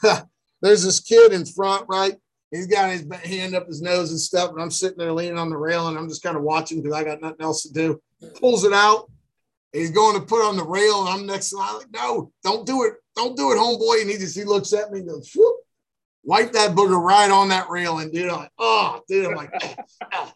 there's 0.61 0.83
this 0.83 0.99
kid 0.99 1.33
in 1.33 1.45
front, 1.45 1.85
right? 1.89 2.15
He's 2.51 2.67
got 2.67 2.91
his 2.91 3.05
hand 3.23 3.55
up 3.55 3.67
his 3.67 3.81
nose 3.81 4.09
and 4.11 4.19
stuff, 4.19 4.51
and 4.51 4.61
I'm 4.61 4.71
sitting 4.71 4.97
there 4.97 5.11
leaning 5.13 5.37
on 5.37 5.49
the 5.49 5.57
rail, 5.57 5.87
and 5.87 5.97
I'm 5.97 6.09
just 6.09 6.23
kind 6.23 6.35
of 6.35 6.43
watching 6.43 6.81
because 6.81 6.95
I 6.97 7.03
got 7.03 7.21
nothing 7.21 7.41
else 7.41 7.63
to 7.63 7.71
do. 7.73 8.01
Pulls 8.39 8.63
it 8.63 8.73
out. 8.73 9.09
He's 9.71 9.91
going 9.91 10.19
to 10.19 10.25
put 10.25 10.43
on 10.43 10.57
the 10.57 10.63
rail, 10.63 11.01
and 11.01 11.09
I'm 11.09 11.25
next 11.27 11.51
to 11.51 11.57
him. 11.57 11.63
I'm 11.63 11.77
like, 11.77 11.91
no, 11.91 12.31
don't 12.43 12.65
do 12.65 12.85
it. 12.85 12.93
Don't 13.15 13.37
do 13.37 13.51
it, 13.51 13.55
homeboy. 13.57 14.01
And 14.01 14.09
he 14.09 14.17
just 14.17 14.35
he 14.35 14.43
looks 14.45 14.73
at 14.73 14.91
me 14.91 14.99
and 14.99 15.09
goes, 15.09 15.31
whoop, 15.35 15.57
wipe 16.23 16.51
that 16.53 16.75
booger 16.75 17.01
right 17.01 17.29
on 17.31 17.49
that 17.49 17.69
railing, 17.69 18.11
dude. 18.11 18.29
I'm 18.29 18.39
like, 18.39 18.51
oh, 18.57 19.01
dude. 19.07 19.27
I'm 19.27 19.35
like, 19.35 19.51
oh. 20.13 20.31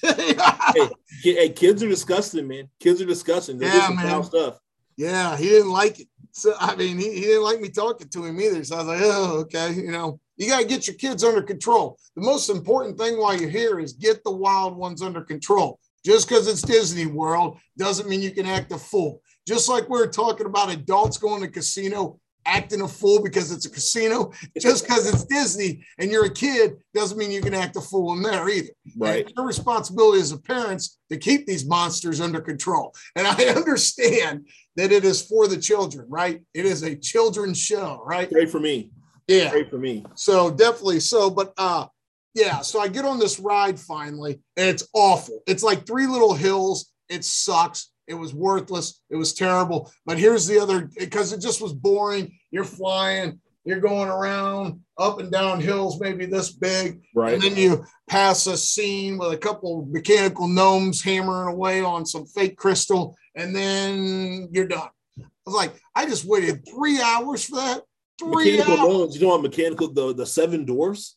hey, 0.02 0.88
hey, 1.22 1.48
kids 1.50 1.82
are 1.82 1.88
disgusting, 1.88 2.46
man. 2.46 2.68
Kids 2.78 3.00
are 3.00 3.06
disgusting. 3.06 3.58
They 3.58 3.66
Yeah, 3.66 3.90
man. 3.90 4.22
stuff. 4.22 4.58
Yeah, 4.96 5.36
he 5.36 5.48
didn't 5.48 5.70
like 5.70 6.00
it. 6.00 6.08
So 6.32 6.54
I 6.58 6.76
mean, 6.76 6.98
he, 6.98 7.12
he 7.14 7.20
didn't 7.22 7.42
like 7.42 7.60
me 7.60 7.68
talking 7.68 8.08
to 8.08 8.24
him 8.24 8.40
either. 8.40 8.62
So 8.62 8.76
I 8.76 8.78
was 8.78 8.86
like, 8.86 9.00
oh, 9.02 9.38
okay. 9.40 9.72
You 9.72 9.90
know, 9.90 10.20
you 10.36 10.48
got 10.48 10.60
to 10.60 10.66
get 10.66 10.86
your 10.86 10.96
kids 10.96 11.24
under 11.24 11.42
control. 11.42 11.98
The 12.14 12.22
most 12.22 12.48
important 12.48 12.96
thing 12.96 13.18
while 13.18 13.36
you're 13.36 13.50
here 13.50 13.80
is 13.80 13.92
get 13.92 14.22
the 14.22 14.30
wild 14.30 14.76
ones 14.76 15.02
under 15.02 15.22
control. 15.22 15.80
Just 16.04 16.28
because 16.28 16.46
it's 16.46 16.62
Disney 16.62 17.06
World 17.06 17.58
doesn't 17.76 18.08
mean 18.08 18.22
you 18.22 18.30
can 18.30 18.46
act 18.46 18.72
a 18.72 18.78
fool. 18.78 19.20
Just 19.46 19.68
like 19.68 19.88
we 19.88 20.00
are 20.00 20.06
talking 20.06 20.46
about 20.46 20.70
adults 20.70 21.18
going 21.18 21.42
to 21.42 21.48
casino 21.48 22.20
acting 22.48 22.80
a 22.80 22.88
fool 22.88 23.22
because 23.22 23.52
it's 23.52 23.66
a 23.66 23.70
casino. 23.70 24.32
Just 24.58 24.84
because 24.84 25.08
it's 25.08 25.24
Disney 25.24 25.84
and 25.98 26.10
you're 26.10 26.24
a 26.24 26.32
kid 26.32 26.76
doesn't 26.94 27.18
mean 27.18 27.30
you 27.30 27.42
can 27.42 27.54
act 27.54 27.76
a 27.76 27.80
fool 27.80 28.14
in 28.14 28.22
there 28.22 28.48
either. 28.48 28.70
Right. 28.96 29.26
And 29.26 29.34
your 29.36 29.46
responsibility 29.46 30.20
as 30.20 30.32
a 30.32 30.38
parents 30.38 30.98
to 31.10 31.16
keep 31.16 31.46
these 31.46 31.66
monsters 31.66 32.20
under 32.20 32.40
control. 32.40 32.94
And 33.14 33.26
I 33.26 33.44
understand 33.56 34.48
that 34.76 34.92
it 34.92 35.04
is 35.04 35.22
for 35.22 35.46
the 35.46 35.58
children, 35.58 36.06
right? 36.08 36.42
It 36.54 36.64
is 36.64 36.82
a 36.82 36.96
children's 36.96 37.58
show, 37.60 38.02
right? 38.04 38.30
Great 38.30 38.50
for 38.50 38.60
me. 38.60 38.90
Yeah. 39.26 39.50
Great 39.50 39.70
for 39.70 39.78
me. 39.78 40.04
So 40.14 40.50
definitely 40.50 41.00
so. 41.00 41.30
But 41.30 41.52
uh 41.58 41.86
yeah, 42.34 42.60
so 42.60 42.80
I 42.80 42.88
get 42.88 43.04
on 43.04 43.18
this 43.18 43.40
ride 43.40 43.80
finally, 43.80 44.40
and 44.56 44.68
it's 44.68 44.86
awful. 44.92 45.40
It's 45.46 45.62
like 45.62 45.86
three 45.86 46.06
little 46.06 46.34
hills. 46.34 46.92
It 47.08 47.24
sucks. 47.24 47.90
It 48.08 48.14
was 48.14 48.34
worthless. 48.34 49.02
It 49.10 49.16
was 49.16 49.34
terrible. 49.34 49.92
But 50.06 50.18
here's 50.18 50.46
the 50.46 50.58
other 50.58 50.90
because 50.98 51.32
it 51.32 51.40
just 51.40 51.60
was 51.60 51.74
boring. 51.74 52.38
You're 52.50 52.64
flying, 52.64 53.40
you're 53.64 53.80
going 53.80 54.08
around 54.08 54.80
up 54.96 55.20
and 55.20 55.30
down 55.30 55.60
hills, 55.60 56.00
maybe 56.00 56.24
this 56.24 56.50
big. 56.50 57.02
Right. 57.14 57.34
And 57.34 57.42
then 57.42 57.54
you 57.54 57.84
pass 58.08 58.46
a 58.46 58.56
scene 58.56 59.18
with 59.18 59.32
a 59.32 59.36
couple 59.36 59.86
mechanical 59.90 60.48
gnomes 60.48 61.02
hammering 61.02 61.54
away 61.54 61.82
on 61.82 62.06
some 62.06 62.24
fake 62.24 62.56
crystal, 62.56 63.14
and 63.34 63.54
then 63.54 64.48
you're 64.52 64.66
done. 64.66 64.88
I 65.18 65.24
was 65.44 65.54
like, 65.54 65.74
I 65.94 66.06
just 66.06 66.24
waited 66.24 66.66
three 66.66 67.00
hours 67.00 67.44
for 67.44 67.56
that. 67.56 67.82
Three 68.18 68.56
mechanical 68.56 68.78
hours. 68.78 68.88
bones. 68.88 69.14
You 69.16 69.22
know 69.22 69.28
what 69.28 69.42
mechanical 69.42 69.92
the 69.92 70.14
the 70.14 70.26
seven 70.26 70.64
dwarfs? 70.64 71.16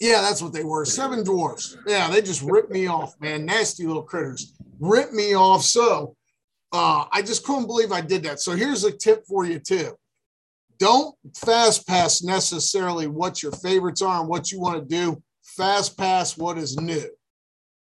Yeah, 0.00 0.22
that's 0.22 0.40
what 0.40 0.54
they 0.54 0.64
were. 0.64 0.86
Seven 0.86 1.22
dwarfs. 1.22 1.76
Yeah, 1.86 2.10
they 2.10 2.22
just 2.22 2.40
ripped 2.42 2.70
me 2.70 2.86
off, 2.86 3.14
man. 3.20 3.44
Nasty 3.44 3.86
little 3.86 4.02
critters. 4.02 4.54
Ripped 4.78 5.12
me 5.12 5.34
off. 5.36 5.62
So 5.62 6.16
uh, 6.72 7.04
I 7.10 7.22
just 7.22 7.44
couldn't 7.44 7.66
believe 7.66 7.92
I 7.92 8.00
did 8.00 8.22
that. 8.24 8.40
So 8.40 8.52
here's 8.52 8.84
a 8.84 8.92
tip 8.92 9.26
for 9.26 9.44
you, 9.44 9.58
too. 9.58 9.96
Don't 10.78 11.14
fast 11.36 11.86
pass 11.86 12.22
necessarily 12.22 13.06
what 13.06 13.42
your 13.42 13.52
favorites 13.52 14.02
are 14.02 14.20
and 14.20 14.28
what 14.28 14.50
you 14.50 14.60
want 14.60 14.78
to 14.78 14.96
do. 14.96 15.22
Fast 15.42 15.98
pass 15.98 16.38
what 16.38 16.56
is 16.56 16.76
new, 16.78 17.04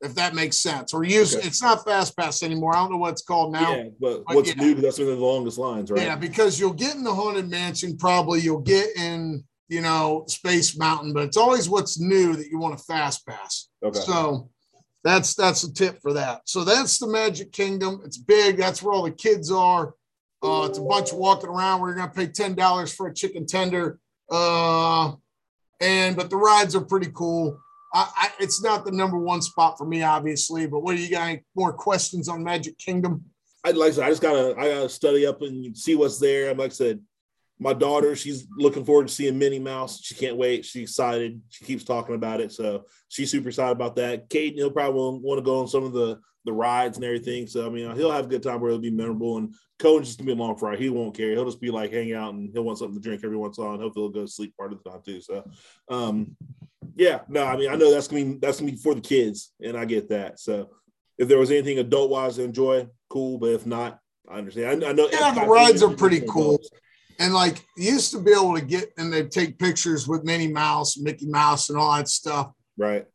if 0.01 0.15
that 0.15 0.33
makes 0.33 0.57
sense. 0.57 0.93
Or 0.93 1.03
use 1.03 1.35
Okay. 1.35 1.45
it's 1.45 1.61
not 1.61 1.85
fast 1.85 2.17
pass 2.17 2.41
anymore. 2.41 2.75
I 2.75 2.79
don't 2.79 2.91
know 2.91 2.97
what 2.97 3.11
it's 3.11 3.21
called 3.21 3.51
now. 3.51 3.75
yeah, 3.75 3.83
but 3.99 4.23
but 4.25 4.35
what's 4.35 4.55
yeah. 4.55 4.63
new? 4.63 4.75
That's 4.75 4.97
one 4.97 5.09
of 5.09 5.17
the 5.19 5.23
longest 5.23 5.57
lines, 5.59 5.91
right? 5.91 6.01
Yeah, 6.01 6.15
because 6.15 6.59
you'll 6.59 6.73
get 6.73 6.95
in 6.95 7.03
the 7.03 7.13
haunted 7.13 7.49
mansion, 7.49 7.97
probably 7.97 8.39
you'll 8.39 8.61
get 8.61 8.87
in, 8.97 9.43
you 9.67 9.81
know, 9.81 10.25
Space 10.27 10.75
Mountain, 10.77 11.13
but 11.13 11.23
it's 11.25 11.37
always 11.37 11.69
what's 11.69 11.99
new 11.99 12.35
that 12.35 12.47
you 12.47 12.57
want 12.57 12.75
to 12.77 12.83
fast 12.85 13.27
pass. 13.27 13.69
Okay. 13.83 13.99
So 13.99 14.49
that's 15.03 15.33
that's 15.35 15.63
a 15.63 15.73
tip 15.73 15.99
for 16.01 16.13
that. 16.13 16.41
So 16.45 16.63
that's 16.63 16.99
the 16.99 17.07
Magic 17.07 17.51
Kingdom. 17.51 18.01
It's 18.05 18.17
big. 18.17 18.57
That's 18.57 18.83
where 18.83 18.93
all 18.93 19.03
the 19.03 19.11
kids 19.11 19.51
are. 19.51 19.93
Uh, 20.43 20.65
it's 20.67 20.77
a 20.77 20.81
bunch 20.81 21.11
of 21.11 21.17
walking 21.17 21.49
around. 21.49 21.81
We're 21.81 21.95
gonna 21.95 22.11
pay 22.11 22.27
ten 22.27 22.55
dollars 22.55 22.93
for 22.93 23.07
a 23.07 23.13
chicken 23.13 23.45
tender. 23.45 23.99
Uh, 24.29 25.13
and 25.79 26.15
but 26.15 26.29
the 26.29 26.37
rides 26.37 26.75
are 26.75 26.81
pretty 26.81 27.11
cool. 27.13 27.59
I, 27.93 28.09
I, 28.15 28.31
it's 28.39 28.63
not 28.63 28.85
the 28.85 28.91
number 28.91 29.17
one 29.17 29.41
spot 29.41 29.77
for 29.77 29.85
me, 29.85 30.03
obviously. 30.03 30.65
But 30.67 30.79
what 30.81 30.95
do 30.95 31.01
you 31.01 31.09
got? 31.09 31.27
Any 31.27 31.43
more 31.55 31.73
questions 31.73 32.29
on 32.29 32.43
Magic 32.43 32.77
Kingdom? 32.77 33.25
Like 33.65 33.75
I 33.75 33.91
said, 33.91 34.03
I 34.05 34.09
just 34.09 34.21
gotta 34.21 34.55
I 34.57 34.69
gotta 34.69 34.89
study 34.89 35.25
up 35.25 35.41
and 35.41 35.77
see 35.77 35.95
what's 35.95 36.19
there. 36.19 36.49
And 36.49 36.59
like 36.59 36.71
I 36.71 36.73
said, 36.73 36.99
my 37.61 37.73
daughter, 37.73 38.15
she's 38.15 38.47
looking 38.57 38.83
forward 38.83 39.07
to 39.07 39.13
seeing 39.13 39.37
Minnie 39.37 39.59
Mouse. 39.59 40.01
She 40.01 40.15
can't 40.15 40.35
wait. 40.35 40.65
She's 40.65 40.81
excited. 40.81 41.39
She 41.49 41.63
keeps 41.63 41.83
talking 41.83 42.15
about 42.15 42.41
it. 42.41 42.51
So 42.51 42.85
she's 43.07 43.29
super 43.29 43.49
excited 43.49 43.73
about 43.73 43.95
that. 43.97 44.31
Caden, 44.31 44.55
he'll 44.55 44.71
probably 44.71 45.19
want 45.21 45.37
to 45.37 45.43
go 45.43 45.59
on 45.59 45.67
some 45.67 45.83
of 45.83 45.93
the 45.93 46.19
the 46.43 46.51
rides 46.51 46.97
and 46.97 47.05
everything. 47.05 47.45
So 47.45 47.67
I 47.67 47.69
mean, 47.69 47.95
he'll 47.95 48.11
have 48.11 48.25
a 48.25 48.29
good 48.29 48.41
time 48.41 48.59
where 48.59 48.71
it'll 48.71 48.81
be 48.81 48.89
memorable. 48.89 49.37
And 49.37 49.53
Cohen's 49.77 50.07
just 50.07 50.17
gonna 50.17 50.33
be 50.33 50.41
along 50.41 50.57
for 50.57 50.73
it. 50.73 50.79
He 50.79 50.89
won't 50.89 51.15
care. 51.15 51.29
He'll 51.33 51.45
just 51.45 51.61
be 51.61 51.69
like 51.69 51.93
hang 51.93 52.13
out 52.13 52.33
and 52.33 52.49
he'll 52.51 52.63
want 52.63 52.79
something 52.79 52.99
to 52.99 53.07
drink 53.07 53.21
every 53.23 53.37
once 53.37 53.59
in 53.59 53.63
a 53.63 53.67
while. 53.67 53.75
And 53.75 53.83
hopefully 53.83 54.05
he'll 54.05 54.13
go 54.13 54.25
to 54.25 54.31
sleep 54.31 54.57
part 54.57 54.73
of 54.73 54.81
the 54.83 54.89
time 54.89 55.01
too. 55.05 55.21
So 55.21 55.47
um 55.91 56.35
yeah, 56.95 57.19
no, 57.29 57.45
I 57.45 57.57
mean 57.57 57.69
I 57.69 57.75
know 57.75 57.91
that's 57.91 58.07
gonna 58.07 58.25
be 58.25 58.37
that's 58.41 58.59
gonna 58.59 58.71
be 58.71 58.77
for 58.79 58.95
the 58.95 59.01
kids, 59.01 59.53
and 59.63 59.77
I 59.77 59.85
get 59.85 60.09
that. 60.09 60.39
So 60.39 60.71
if 61.19 61.27
there 61.27 61.37
was 61.37 61.51
anything 61.51 61.77
adult 61.77 62.09
wise 62.09 62.37
to 62.37 62.43
enjoy, 62.43 62.87
cool. 63.07 63.37
But 63.37 63.51
if 63.51 63.67
not, 63.67 63.99
I 64.27 64.39
understand. 64.39 64.83
I, 64.83 64.89
I 64.89 64.93
know 64.93 65.09
Yeah, 65.11 65.31
the 65.35 65.45
rides 65.45 65.83
are 65.83 65.93
pretty 65.93 66.21
cool. 66.21 66.59
And 67.21 67.35
like 67.35 67.63
you 67.77 67.93
used 67.93 68.11
to 68.13 68.19
be 68.19 68.31
able 68.31 68.55
to 68.55 68.65
get 68.65 68.91
and 68.97 69.13
they'd 69.13 69.31
take 69.31 69.59
pictures 69.59 70.07
with 70.07 70.23
Minnie 70.23 70.51
Mouse, 70.51 70.97
Mickey 70.97 71.27
Mouse, 71.27 71.69
and 71.69 71.77
all 71.77 71.95
that 71.95 72.07
stuff. 72.07 72.51
Right. 72.77 73.05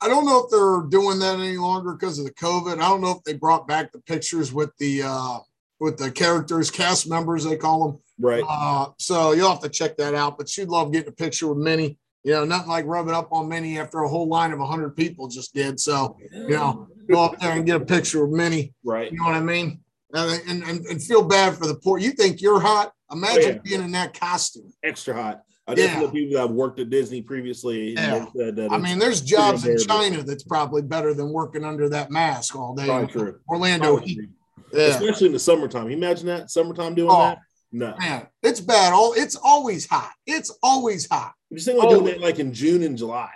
I 0.00 0.08
don't 0.08 0.26
know 0.26 0.44
if 0.44 0.50
they're 0.50 0.88
doing 0.88 1.18
that 1.18 1.40
any 1.40 1.56
longer 1.56 1.92
because 1.94 2.20
of 2.20 2.24
the 2.24 2.32
COVID. 2.34 2.74
I 2.74 2.88
don't 2.88 3.00
know 3.00 3.10
if 3.10 3.24
they 3.24 3.34
brought 3.34 3.66
back 3.66 3.90
the 3.90 3.98
pictures 4.00 4.52
with 4.52 4.70
the 4.78 5.02
uh 5.04 5.38
with 5.80 5.98
the 5.98 6.12
characters, 6.12 6.70
cast 6.70 7.10
members, 7.10 7.42
they 7.42 7.56
call 7.56 7.84
them. 7.84 7.98
Right. 8.20 8.44
Uh, 8.48 8.90
so 8.98 9.32
you'll 9.32 9.50
have 9.50 9.62
to 9.62 9.68
check 9.68 9.96
that 9.96 10.14
out. 10.14 10.38
But 10.38 10.48
she'd 10.48 10.68
love 10.68 10.92
getting 10.92 11.08
a 11.08 11.12
picture 11.12 11.48
with 11.48 11.58
Minnie. 11.58 11.98
You 12.22 12.34
know, 12.34 12.44
nothing 12.44 12.68
like 12.68 12.86
rubbing 12.86 13.14
up 13.14 13.32
on 13.32 13.48
Minnie 13.48 13.80
after 13.80 13.98
a 13.98 14.08
whole 14.08 14.28
line 14.28 14.52
of 14.52 14.60
100 14.60 14.90
people 14.94 15.26
just 15.26 15.52
did. 15.52 15.80
So, 15.80 16.16
you 16.32 16.50
know, 16.50 16.86
go 17.10 17.24
up 17.24 17.40
there 17.40 17.50
and 17.50 17.66
get 17.66 17.82
a 17.82 17.84
picture 17.84 18.24
with 18.24 18.36
Minnie. 18.36 18.72
Right. 18.84 19.10
You 19.10 19.18
know 19.18 19.24
what 19.24 19.34
I 19.34 19.40
mean? 19.40 19.80
And, 20.14 20.42
and, 20.48 20.62
and, 20.64 20.86
and 20.86 21.02
feel 21.02 21.22
bad 21.22 21.56
for 21.56 21.66
the 21.66 21.74
poor. 21.74 21.98
You 21.98 22.10
think 22.12 22.40
you're 22.42 22.60
hot? 22.60 22.92
Imagine 23.10 23.42
Oh, 23.44 23.48
yeah. 23.48 23.58
being 23.64 23.82
in 23.82 23.92
that 23.92 24.18
costume. 24.18 24.72
Extra 24.84 25.14
hot. 25.14 25.42
Uh, 25.66 25.72
I 25.72 25.74
definitely 25.74 25.94
Yeah. 26.00 26.06
know 26.06 26.12
people 26.12 26.34
that 26.34 26.40
have 26.48 26.50
worked 26.50 26.80
at 26.80 26.90
Disney 26.90 27.22
previously. 27.22 27.94
Yeah. 27.94 28.26
said 28.36 28.56
that 28.56 28.72
I 28.72 28.78
mean, 28.78 28.98
there's 28.98 29.20
jobs 29.22 29.66
in. 29.66 29.78
China 29.78 30.22
that's 30.22 30.42
probably 30.44 30.82
better 30.82 31.14
than 31.14 31.30
working 31.32 31.64
under 31.64 31.88
that 31.90 32.10
mask 32.10 32.56
all 32.56 32.74
day. 32.74 32.86
probably 32.86 33.06
true. 33.06 33.38
Orlando 33.48 33.92
Probably 33.96 34.08
heat. 34.08 34.30
Yeah. 34.72 34.80
Especially 34.88 35.26
in 35.28 35.32
the 35.32 35.38
summertime. 35.38 35.88
You 35.90 35.96
imagine 35.96 36.26
that 36.26 36.50
summertime 36.50 36.94
doing 36.94 37.10
Oh. 37.10 37.18
that? 37.20 37.38
No. 37.74 37.94
Man, 37.98 38.26
it's 38.42 38.60
bad. 38.60 38.92
All 38.92 39.14
it's 39.14 39.34
always 39.36 39.86
hot. 39.86 40.12
It's 40.26 40.50
always 40.62 41.08
hot. 41.08 41.32
You 41.48 41.56
just 41.56 41.68
Oh. 41.70 41.88
doing 41.88 42.04
that 42.06 42.20
like 42.20 42.38
in 42.38 42.52
June 42.52 42.82
and 42.82 42.98
July. 42.98 43.30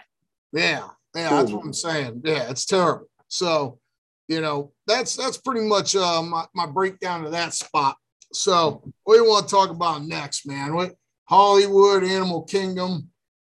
Yeah, 0.53 0.89
yeah, 1.15 1.31
that's 1.31 1.51
what 1.53 1.65
I'm 1.65 1.73
saying. 1.73 2.21
Yeah, 2.25 2.51
it's 2.51 2.67
terrible. 2.67 3.07
So, 3.29 3.79
you 4.29 4.41
know, 4.43 4.73
that's 4.87 5.17
that's 5.17 5.39
pretty 5.39 5.67
much 5.67 5.97
uh, 5.97 6.23
my 6.23 6.45
my 6.55 6.67
breakdown 6.67 7.25
of 7.25 7.33
that 7.33 7.55
spot. 7.55 7.97
So, 8.33 8.83
what 9.05 9.17
do 9.17 9.23
you 9.23 9.29
want 9.29 9.49
to 9.49 9.55
talk 9.55 9.71
about 9.71 10.05
next, 10.05 10.47
man? 10.47 10.75
What 10.75 10.95
Hollywood, 11.25 12.05
Animal 12.05 12.43
Kingdom? 12.43 13.11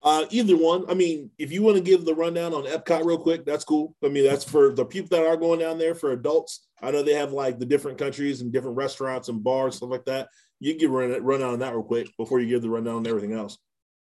Uh, 0.03 0.25
either 0.31 0.57
one. 0.57 0.85
I 0.89 0.95
mean, 0.95 1.31
if 1.37 1.51
you 1.51 1.63
want 1.63 1.77
to 1.77 1.83
give 1.83 2.05
the 2.05 2.15
rundown 2.15 2.55
on 2.55 2.65
Epcot 2.65 3.05
real 3.05 3.19
quick, 3.19 3.45
that's 3.45 3.65
cool. 3.65 3.95
I 4.05 4.09
mean, 4.09 4.25
that's 4.25 4.45
for 4.45 4.73
the 4.73 4.85
people 4.85 5.09
that 5.17 5.27
are 5.27 5.37
going 5.37 5.59
down 5.59 5.79
there 5.79 5.95
for 5.95 6.13
adults. 6.13 6.67
I 6.81 6.91
know 6.91 7.03
they 7.03 7.15
have 7.15 7.33
like 7.33 7.59
the 7.59 7.67
different 7.67 7.99
countries 7.99 8.41
and 8.41 8.53
different 8.53 8.77
restaurants 8.77 9.29
and 9.29 9.43
bars, 9.43 9.77
stuff 9.77 9.91
like 9.91 10.05
that. 10.05 10.29
You 10.61 10.77
can 10.77 10.93
run 10.93 11.23
rundown 11.23 11.55
on 11.55 11.59
that 11.59 11.73
real 11.75 11.83
quick 11.83 12.09
before 12.17 12.41
you 12.41 12.49
give 12.49 12.63
the 12.63 12.71
rundown 12.71 12.97
on 12.97 13.07
everything 13.07 13.33
else. 13.33 13.59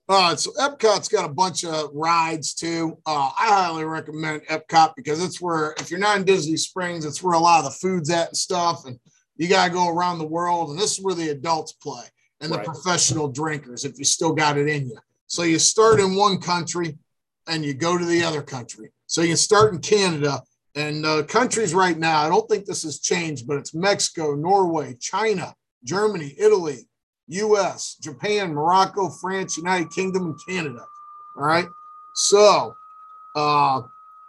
Uh, 0.07 0.35
so 0.35 0.51
Epcot's 0.59 1.07
got 1.07 1.29
a 1.29 1.33
bunch 1.33 1.65
of 1.65 1.89
rides 1.93 2.53
too. 2.53 2.97
Uh, 3.05 3.31
I 3.39 3.47
highly 3.47 3.85
recommend 3.85 4.43
Epcot 4.43 4.93
because 4.95 5.23
it's 5.23 5.41
where, 5.41 5.73
if 5.79 5.89
you're 5.89 5.99
not 5.99 6.17
in 6.17 6.25
Disney 6.25 6.57
Springs, 6.57 7.05
it's 7.05 7.23
where 7.23 7.33
a 7.33 7.39
lot 7.39 7.59
of 7.59 7.65
the 7.65 7.71
food's 7.71 8.11
at 8.11 8.27
and 8.27 8.37
stuff. 8.37 8.85
And 8.85 8.99
you 9.35 9.47
got 9.47 9.67
to 9.67 9.73
go 9.73 9.89
around 9.89 10.19
the 10.19 10.27
world. 10.27 10.69
And 10.69 10.79
this 10.79 10.97
is 10.97 11.03
where 11.03 11.15
the 11.15 11.29
adults 11.29 11.73
play 11.73 12.03
and 12.39 12.51
the 12.51 12.57
Right. 12.57 12.65
professional 12.65 13.29
drinkers, 13.29 13.83
if 13.83 13.97
you 13.97 14.05
still 14.05 14.33
got 14.33 14.57
it 14.57 14.67
in 14.67 14.87
you. 14.89 14.97
So 15.27 15.41
you 15.41 15.57
start 15.57 15.99
in 15.99 16.15
one 16.15 16.39
country 16.39 16.97
and 17.47 17.65
you 17.65 17.73
go 17.73 17.97
to 17.97 18.05
the 18.05 18.23
other 18.23 18.43
country. 18.43 18.91
So 19.07 19.21
you 19.21 19.35
start 19.35 19.73
in 19.73 19.79
Canada 19.79 20.41
and 20.75 21.03
uh, 21.03 21.23
countries 21.23 21.73
right 21.73 21.97
now. 21.97 22.21
I 22.21 22.29
don't 22.29 22.47
think 22.47 22.65
this 22.65 22.83
has 22.83 22.99
changed, 22.99 23.47
but 23.47 23.57
it's 23.57 23.73
Mexico, 23.73 24.35
Norway, 24.35 24.97
China, 24.99 25.55
Germany, 25.83 26.35
Italy, 26.37 26.87
US, 27.27 27.97
Japan, 28.01 28.53
Morocco, 28.53 29.09
France, 29.09 29.57
United 29.57 29.91
Kingdom, 29.91 30.25
and 30.25 30.39
Canada. 30.47 30.85
All 31.37 31.45
right. 31.45 31.67
So 32.15 32.75
uh, 33.35 33.81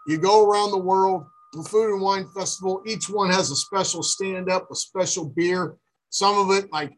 you 0.06 0.18
go 0.18 0.48
around 0.48 0.70
the 0.70 0.78
world, 0.78 1.26
the 1.52 1.62
Food 1.62 1.92
and 1.92 2.02
Wine 2.02 2.26
Festival. 2.34 2.82
Each 2.86 3.08
one 3.08 3.30
has 3.30 3.50
a 3.50 3.56
special 3.56 4.02
stand 4.02 4.50
up, 4.50 4.70
a 4.70 4.74
special 4.74 5.28
beer. 5.28 5.76
Some 6.10 6.38
of 6.38 6.56
it, 6.56 6.72
like 6.72 6.92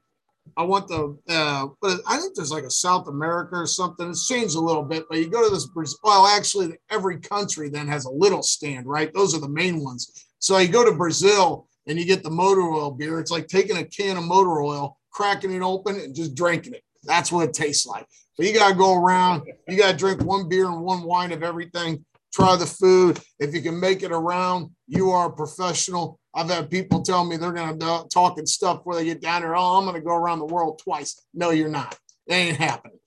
I 0.57 0.63
want 0.63 0.89
the, 0.89 1.17
uh, 1.29 1.69
but 1.83 2.01
I 2.07 2.19
think 2.19 2.35
there's 2.35 2.51
like 2.51 2.65
a 2.65 2.71
South 2.71 3.09
America 3.09 3.57
or 3.57 3.67
something. 3.67 4.09
It's 4.09 4.27
changed 4.27 4.57
a 4.57 4.61
little 4.61 4.83
bit, 4.83 5.05
but 5.09 5.19
you 5.19 5.29
go 5.29 5.47
to 5.47 5.55
this, 5.55 5.67
Brazil- 5.67 5.99
well, 6.03 6.27
actually, 6.27 6.75
every 6.91 7.19
country 7.19 7.69
then 7.69 7.87
has 7.89 8.07
a 8.07 8.11
little 8.11 8.43
stand, 8.43 8.87
right? 8.87 9.13
Those 9.13 9.35
are 9.35 9.41
the 9.41 9.49
main 9.49 9.83
ones. 9.83 10.27
So 10.39 10.57
you 10.59 10.69
go 10.69 10.85
to 10.85 10.97
Brazil 10.97 11.69
and 11.87 11.99
you 11.99 12.05
get 12.05 12.23
the 12.23 12.31
motor 12.31 12.63
oil 12.63 12.91
beer. 12.91 13.19
It's 13.19 13.31
like 13.31 13.49
taking 13.49 13.77
a 13.77 13.85
can 13.85 14.17
of 14.17 14.25
motor 14.25 14.63
oil, 14.63 14.97
cracking 15.11 15.53
it 15.53 15.62
open, 15.62 15.97
and 15.97 16.14
just 16.14 16.35
drinking 16.35 16.75
it. 16.75 16.83
That's 17.05 17.31
what 17.33 17.49
it 17.49 17.55
tastes 17.55 17.87
like. 17.87 18.07
But 18.37 18.47
you 18.47 18.55
got 18.55 18.71
to 18.71 18.75
go 18.77 18.94
around, 18.94 19.42
you 19.66 19.77
got 19.77 19.92
to 19.92 19.97
drink 19.97 20.23
one 20.23 20.49
beer 20.49 20.66
and 20.66 20.83
one 20.83 21.03
wine 21.03 21.33
of 21.33 21.42
everything, 21.42 22.05
try 22.33 22.55
the 22.57 22.66
food. 22.66 23.18
If 23.40 23.53
you 23.55 23.62
can 23.62 23.81
make 23.81 24.03
it 24.03 24.12
around, 24.12 24.71
you 24.87 25.11
are 25.11 25.27
a 25.27 25.33
professional. 25.33 26.21
I've 26.35 26.49
had 26.49 26.71
people 26.71 27.03
tell 27.03 27.25
me 27.25 27.37
they're 27.37 27.53
going 27.53 27.79
to 27.79 27.87
uh, 27.87 28.05
talk 28.12 28.38
and 28.38 28.49
stuff 28.49 28.83
where 28.85 28.97
they 28.97 29.05
get 29.05 29.21
down 29.21 29.42
there. 29.42 29.57
Oh, 29.57 29.79
I'm 29.79 29.85
going 29.85 29.97
to 29.97 30.01
go 30.01 30.14
around 30.14 30.38
the 30.38 30.44
world 30.44 30.81
twice. 30.83 31.21
No, 31.35 31.51
you're 31.51 31.68
not. 31.68 31.99
It 32.29 32.35
ain't 32.35 32.57
happening. 32.59 32.99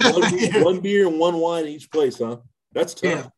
One, 0.00 0.30
beer, 0.30 0.64
one 0.64 0.80
beer 0.80 1.08
and 1.08 1.18
one 1.20 1.36
wine 1.36 1.66
each 1.66 1.90
place, 1.90 2.18
huh? 2.18 2.38
That's 2.72 2.94
tough. 2.94 3.30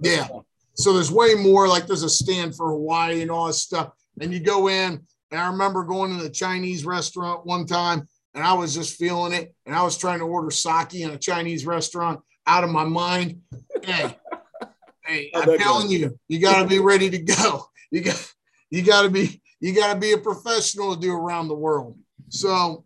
Yeah. 0.00 0.28
So 0.74 0.92
there's 0.92 1.10
way 1.10 1.34
more. 1.34 1.68
Like 1.68 1.86
there's 1.86 2.02
a 2.02 2.10
stand 2.10 2.54
for 2.54 2.70
Hawaii 2.70 3.22
and 3.22 3.30
all 3.30 3.46
this 3.46 3.62
stuff. 3.62 3.92
And 4.20 4.32
you 4.32 4.40
go 4.40 4.68
in, 4.68 5.06
and 5.32 5.40
I 5.40 5.48
remember 5.48 5.82
going 5.82 6.16
to 6.16 6.22
the 6.22 6.30
Chinese 6.30 6.84
restaurant 6.84 7.46
one 7.46 7.64
time, 7.64 8.06
and 8.34 8.44
I 8.44 8.52
was 8.52 8.74
just 8.74 8.98
feeling 8.98 9.32
it. 9.32 9.54
And 9.64 9.74
I 9.74 9.82
was 9.82 9.96
trying 9.96 10.18
to 10.18 10.26
order 10.26 10.50
sake 10.50 10.94
in 10.94 11.10
a 11.10 11.16
Chinese 11.16 11.64
restaurant 11.64 12.20
out 12.46 12.64
of 12.64 12.70
my 12.70 12.84
mind. 12.84 13.40
Hey, 13.82 14.14
hey, 15.06 15.30
I'm 15.34 15.58
telling 15.58 15.90
you, 15.90 16.18
you 16.28 16.38
got 16.38 16.62
to 16.62 16.68
be 16.68 16.80
ready 16.80 17.08
to 17.08 17.18
go. 17.18 17.64
You 17.90 18.02
got, 18.02 18.32
you 18.70 18.82
got 18.82 19.02
to 19.02 19.10
be, 19.10 19.40
you 19.58 19.74
got 19.74 19.94
to 19.94 19.98
be 19.98 20.12
a 20.12 20.18
professional 20.18 20.94
to 20.94 21.00
do 21.00 21.12
around 21.12 21.48
the 21.48 21.54
world. 21.54 21.98
So 22.28 22.84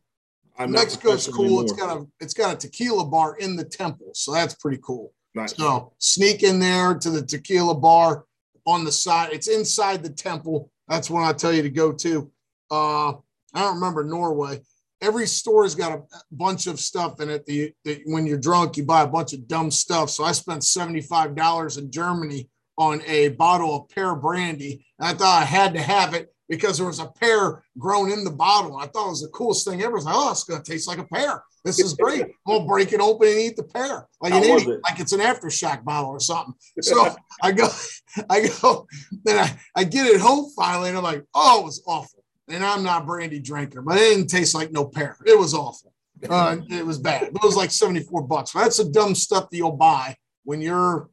I'm 0.56 0.70
Mexico's 0.70 1.26
cool. 1.26 1.44
Anymore. 1.44 1.62
It's 1.64 1.72
got 1.72 1.96
a, 1.96 2.06
it's 2.20 2.34
got 2.34 2.54
a 2.54 2.56
tequila 2.56 3.06
bar 3.06 3.36
in 3.38 3.56
the 3.56 3.64
temple, 3.64 4.12
so 4.14 4.32
that's 4.32 4.54
pretty 4.54 4.78
cool. 4.84 5.12
Nice. 5.34 5.56
So 5.56 5.94
sneak 5.98 6.44
in 6.44 6.60
there 6.60 6.94
to 6.94 7.10
the 7.10 7.22
tequila 7.22 7.74
bar 7.74 8.24
on 8.66 8.84
the 8.84 8.92
side. 8.92 9.30
It's 9.32 9.48
inside 9.48 10.04
the 10.04 10.10
temple. 10.10 10.70
That's 10.88 11.10
when 11.10 11.24
I 11.24 11.32
tell 11.32 11.52
you 11.52 11.62
to 11.62 11.70
go 11.70 11.92
to. 11.92 12.30
Uh, 12.70 13.10
I 13.54 13.60
don't 13.60 13.76
remember 13.76 14.04
Norway 14.04 14.60
every 15.00 15.26
store's 15.26 15.74
got 15.74 15.92
a 15.92 16.02
bunch 16.32 16.66
of 16.66 16.80
stuff 16.80 17.20
in 17.20 17.30
it. 17.30 17.46
The, 17.46 17.72
the, 17.84 18.02
when 18.06 18.26
you're 18.26 18.38
drunk, 18.38 18.76
you 18.76 18.84
buy 18.84 19.02
a 19.02 19.06
bunch 19.06 19.32
of 19.32 19.46
dumb 19.46 19.70
stuff. 19.70 20.10
So 20.10 20.24
I 20.24 20.32
spent 20.32 20.62
$75 20.62 21.78
in 21.78 21.90
Germany 21.90 22.48
on 22.78 23.02
a 23.06 23.28
bottle 23.30 23.76
of 23.76 23.88
pear 23.88 24.14
brandy. 24.14 24.84
And 24.98 25.08
I 25.08 25.12
thought 25.14 25.42
I 25.42 25.44
had 25.44 25.74
to 25.74 25.80
have 25.80 26.14
it 26.14 26.28
because 26.48 26.78
there 26.78 26.86
was 26.86 27.00
a 27.00 27.06
pear 27.06 27.64
grown 27.78 28.10
in 28.10 28.22
the 28.24 28.30
bottle. 28.30 28.76
I 28.76 28.86
thought 28.86 29.06
it 29.06 29.10
was 29.10 29.22
the 29.22 29.28
coolest 29.28 29.66
thing 29.66 29.82
ever. 29.82 29.92
I 29.92 29.96
was 29.96 30.04
like, 30.04 30.14
oh, 30.16 30.30
it's 30.30 30.44
going 30.44 30.62
to 30.62 30.70
taste 30.70 30.88
like 30.88 30.98
a 30.98 31.04
pear. 31.04 31.42
This 31.64 31.80
is 31.80 31.94
great. 31.94 32.22
I'm 32.22 32.30
going 32.46 32.60
to 32.60 32.68
break 32.68 32.92
it 32.92 33.00
open 33.00 33.26
and 33.26 33.38
eat 33.38 33.56
the 33.56 33.64
pear 33.64 34.06
like 34.20 34.32
an 34.32 34.44
idiot, 34.44 34.68
it? 34.68 34.80
like 34.84 35.00
it's 35.00 35.12
an 35.12 35.18
aftershock 35.18 35.82
bottle 35.84 36.10
or 36.10 36.20
something. 36.20 36.54
So 36.80 37.12
I 37.42 37.50
go, 37.50 37.68
I 38.30 38.48
go, 38.62 38.86
then 39.24 39.38
I, 39.38 39.58
I 39.74 39.82
get 39.82 40.06
it 40.06 40.20
home 40.20 40.48
finally 40.54 40.90
and 40.90 40.98
I'm 40.98 41.02
like, 41.02 41.24
oh, 41.34 41.62
it 41.62 41.64
was 41.64 41.82
awful 41.84 42.22
and 42.48 42.64
I'm 42.64 42.82
not 42.82 43.06
brandy 43.06 43.40
drinker, 43.40 43.82
but 43.82 43.96
it 43.96 44.14
didn't 44.14 44.28
taste 44.28 44.54
like 44.54 44.72
no 44.72 44.84
pear. 44.84 45.16
It 45.26 45.38
was 45.38 45.54
awful. 45.54 45.92
Uh, 46.28 46.58
it 46.70 46.84
was 46.84 46.98
bad. 46.98 47.24
It 47.24 47.42
was 47.42 47.56
like 47.56 47.70
74 47.70 48.22
bucks. 48.22 48.52
That's 48.52 48.78
the 48.78 48.90
dumb 48.90 49.14
stuff 49.14 49.50
that 49.50 49.56
you'll 49.56 49.72
buy 49.72 50.16
when 50.44 50.60
you're 50.60 51.08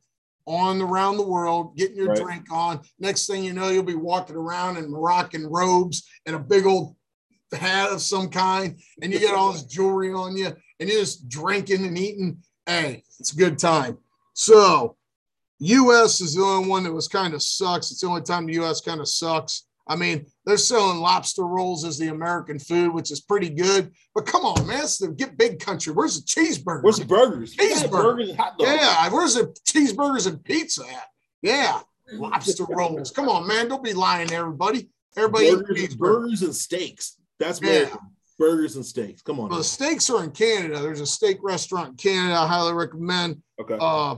on 0.46 0.82
around 0.82 1.18
the 1.18 1.28
world, 1.28 1.76
getting 1.78 1.98
your 1.98 2.08
right. 2.08 2.18
drink 2.18 2.52
on. 2.52 2.82
Next 3.00 3.28
thing 3.28 3.44
you 3.44 3.54
know, 3.54 3.70
you'll 3.70 3.84
be 3.84 3.96
walking 3.96 4.36
around 4.36 4.78
in 4.78 4.92
Moroccan 4.92 5.48
robes 5.48 6.08
and 6.26 6.36
a 6.36 6.40
big 6.40 6.66
old 6.66 6.96
hat 7.52 7.92
of 7.92 8.02
some 8.02 8.30
kind, 8.30 8.80
and 9.02 9.14
you 9.14 9.20
get 9.20 9.36
all 9.36 9.52
this 9.52 9.64
jewelry 9.66 10.12
on 10.12 10.36
you, 10.36 10.48
and 10.80 10.90
you're 10.90 11.00
just 11.00 11.30
drinking 11.30 11.86
and 11.86 11.98
eating. 11.98 12.38
Hey, 12.66 13.04
it's 13.20 13.34
a 13.34 13.38
good 13.38 13.60
time. 13.60 13.98
So, 14.34 14.96
US 15.60 16.22
is 16.22 16.36
the 16.36 16.42
only 16.42 16.70
one 16.70 16.84
that 16.84 16.94
was 16.94 17.08
kind 17.08 17.34
of 17.34 17.42
sucks. 17.42 17.92
It's 17.92 18.02
the 18.02 18.08
only 18.08 18.22
time 18.22 18.46
the 18.46 18.62
US 18.64 18.82
kind 18.82 19.00
of 19.00 19.08
sucks. 19.08 19.68
I 19.88 19.96
mean, 19.96 20.26
they're 20.46 20.58
selling 20.58 21.00
lobster 21.00 21.44
rolls 21.44 21.84
as 21.84 21.98
the 21.98 22.08
American 22.08 22.58
food, 22.58 22.94
which 22.94 23.12
is 23.12 23.22
pretty 23.22 23.50
good. 23.50 23.92
But 24.16 24.26
come 24.26 24.46
on, 24.46 24.66
man, 24.66 24.80
it's 24.80 24.98
the 24.98 25.10
get 25.10 25.38
big 25.38 25.60
country. 25.60 25.94
Where's 25.94 26.22
the 26.22 26.26
cheeseburgers? 26.26 26.84
Where's 26.84 27.00
the 27.00 27.06
burgers? 27.06 27.56
Cheeseburgers, 27.56 28.30
yeah, 28.30 28.36
hot 28.36 28.58
dogs. 28.58 28.72
Yeah, 28.72 29.10
where's 29.10 29.36
the 29.36 29.54
cheeseburgers 29.68 30.28
and 30.28 30.44
pizza 30.44 30.84
at? 30.84 31.08
Yeah, 31.42 31.82
lobster 32.14 32.66
rolls. 32.70 33.12
Come 33.12 33.28
on, 33.28 33.46
man, 33.48 33.68
don't 33.68 33.84
be 33.84 33.94
lying 33.94 34.28
to 34.30 34.36
everybody. 34.36 34.90
Everybody 35.18 35.56
burgers, 35.56 35.96
burgers 35.96 36.42
and 36.42 36.56
steaks. 36.56 37.18
That's 37.40 37.62
yeah. 37.62 37.94
Burgers 38.40 38.76
and 38.78 38.86
steaks. 38.86 39.22
Come 39.22 39.40
on. 39.40 39.50
Well, 39.50 39.60
the 39.60 39.64
steaks 39.64 40.10
are 40.10 40.24
in 40.24 40.32
Canada. 40.32 40.80
There's 40.80 41.02
a 41.02 41.06
steak 41.06 41.38
restaurant 41.44 41.90
in 41.90 41.96
Canada. 41.96 42.40
I 42.40 42.48
highly 42.48 42.74
recommend. 42.74 43.44
Okay. 43.62 43.78
Uh, 43.80 44.18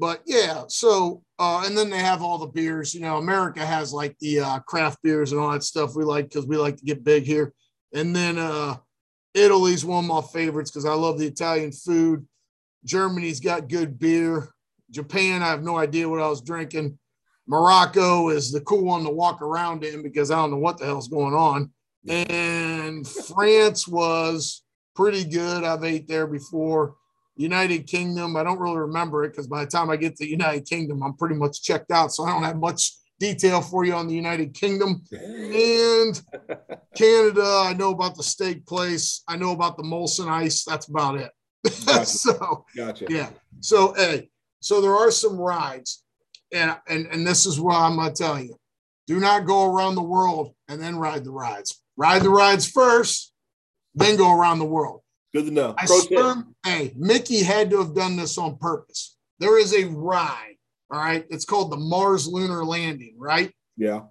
but 0.00 0.22
yeah, 0.24 0.64
so 0.68 1.22
uh, 1.38 1.62
and 1.66 1.76
then 1.76 1.90
they 1.90 1.98
have 1.98 2.22
all 2.22 2.38
the 2.38 2.46
beers. 2.46 2.94
You 2.94 3.02
know, 3.02 3.18
America 3.18 3.64
has 3.64 3.92
like 3.92 4.18
the 4.18 4.40
uh, 4.40 4.58
craft 4.60 5.02
beers 5.02 5.30
and 5.30 5.40
all 5.40 5.52
that 5.52 5.62
stuff 5.62 5.94
we 5.94 6.04
like 6.04 6.24
because 6.24 6.46
we 6.46 6.56
like 6.56 6.78
to 6.78 6.84
get 6.84 7.04
big 7.04 7.24
here. 7.24 7.52
And 7.92 8.16
then 8.16 8.38
uh, 8.38 8.76
Italy's 9.34 9.84
one 9.84 10.04
of 10.04 10.08
my 10.08 10.22
favorites 10.22 10.70
because 10.70 10.86
I 10.86 10.94
love 10.94 11.18
the 11.18 11.26
Italian 11.26 11.70
food. 11.70 12.26
Germany's 12.82 13.40
got 13.40 13.68
good 13.68 13.98
beer. 13.98 14.48
Japan, 14.90 15.42
I 15.42 15.48
have 15.48 15.62
no 15.62 15.76
idea 15.76 16.08
what 16.08 16.20
I 16.20 16.28
was 16.28 16.40
drinking. 16.40 16.98
Morocco 17.46 18.30
is 18.30 18.50
the 18.50 18.62
cool 18.62 18.84
one 18.84 19.04
to 19.04 19.10
walk 19.10 19.42
around 19.42 19.84
in 19.84 20.02
because 20.02 20.30
I 20.30 20.36
don't 20.36 20.50
know 20.50 20.56
what 20.56 20.78
the 20.78 20.86
hell's 20.86 21.08
going 21.08 21.34
on. 21.34 21.72
And 22.08 23.06
France 23.06 23.86
was 23.86 24.62
pretty 24.96 25.24
good. 25.24 25.62
I've 25.62 25.84
ate 25.84 26.08
there 26.08 26.26
before. 26.26 26.94
United 27.40 27.86
Kingdom, 27.86 28.36
I 28.36 28.42
don't 28.42 28.58
really 28.58 28.76
remember 28.76 29.24
it 29.24 29.30
because 29.30 29.46
by 29.46 29.64
the 29.64 29.70
time 29.70 29.88
I 29.88 29.96
get 29.96 30.14
to 30.16 30.28
United 30.28 30.68
Kingdom, 30.68 31.02
I'm 31.02 31.14
pretty 31.14 31.36
much 31.36 31.62
checked 31.62 31.90
out. 31.90 32.12
So 32.12 32.24
I 32.24 32.32
don't 32.32 32.42
have 32.42 32.58
much 32.58 32.92
detail 33.18 33.62
for 33.62 33.82
you 33.82 33.94
on 33.94 34.08
the 34.08 34.14
United 34.14 34.52
Kingdom. 34.52 35.02
And 35.10 36.20
Canada, 36.94 37.62
I 37.64 37.72
know 37.72 37.92
about 37.92 38.16
the 38.16 38.22
steak 38.22 38.66
place. 38.66 39.22
I 39.26 39.36
know 39.36 39.52
about 39.52 39.78
the 39.78 39.82
Molson 39.82 40.28
Ice. 40.28 40.64
That's 40.64 40.88
about 40.88 41.16
it. 41.16 41.30
Gotcha. 41.86 42.06
so 42.06 42.64
gotcha. 42.76 43.06
Yeah. 43.08 43.30
So 43.60 43.94
hey, 43.94 44.30
so 44.60 44.80
there 44.80 44.94
are 44.94 45.10
some 45.10 45.38
rides. 45.38 46.04
And 46.52 46.76
and 46.88 47.06
and 47.06 47.26
this 47.26 47.46
is 47.46 47.60
what 47.60 47.76
I'm 47.76 47.96
gonna 47.96 48.12
tell 48.12 48.38
you. 48.38 48.56
Do 49.06 49.18
not 49.18 49.46
go 49.46 49.72
around 49.72 49.94
the 49.94 50.02
world 50.02 50.54
and 50.68 50.80
then 50.80 50.96
ride 50.96 51.24
the 51.24 51.30
rides. 51.30 51.82
Ride 51.96 52.22
the 52.22 52.30
rides 52.30 52.68
first, 52.68 53.32
then 53.94 54.16
go 54.16 54.34
around 54.34 54.58
the 54.58 54.64
world. 54.64 55.02
Good 55.32 55.46
to 55.46 55.50
know. 55.52 55.74
I 55.78 55.86
swear, 55.86 56.44
hey, 56.64 56.92
Mickey 56.96 57.42
had 57.42 57.70
to 57.70 57.78
have 57.78 57.94
done 57.94 58.16
this 58.16 58.36
on 58.36 58.58
purpose. 58.58 59.16
There 59.38 59.58
is 59.58 59.74
a 59.74 59.84
ride, 59.84 60.56
all 60.90 60.98
right? 60.98 61.24
It's 61.30 61.44
called 61.44 61.70
the 61.70 61.76
Mars 61.76 62.26
Lunar 62.26 62.64
Landing, 62.64 63.14
right? 63.16 63.52
Yeah. 63.76 64.02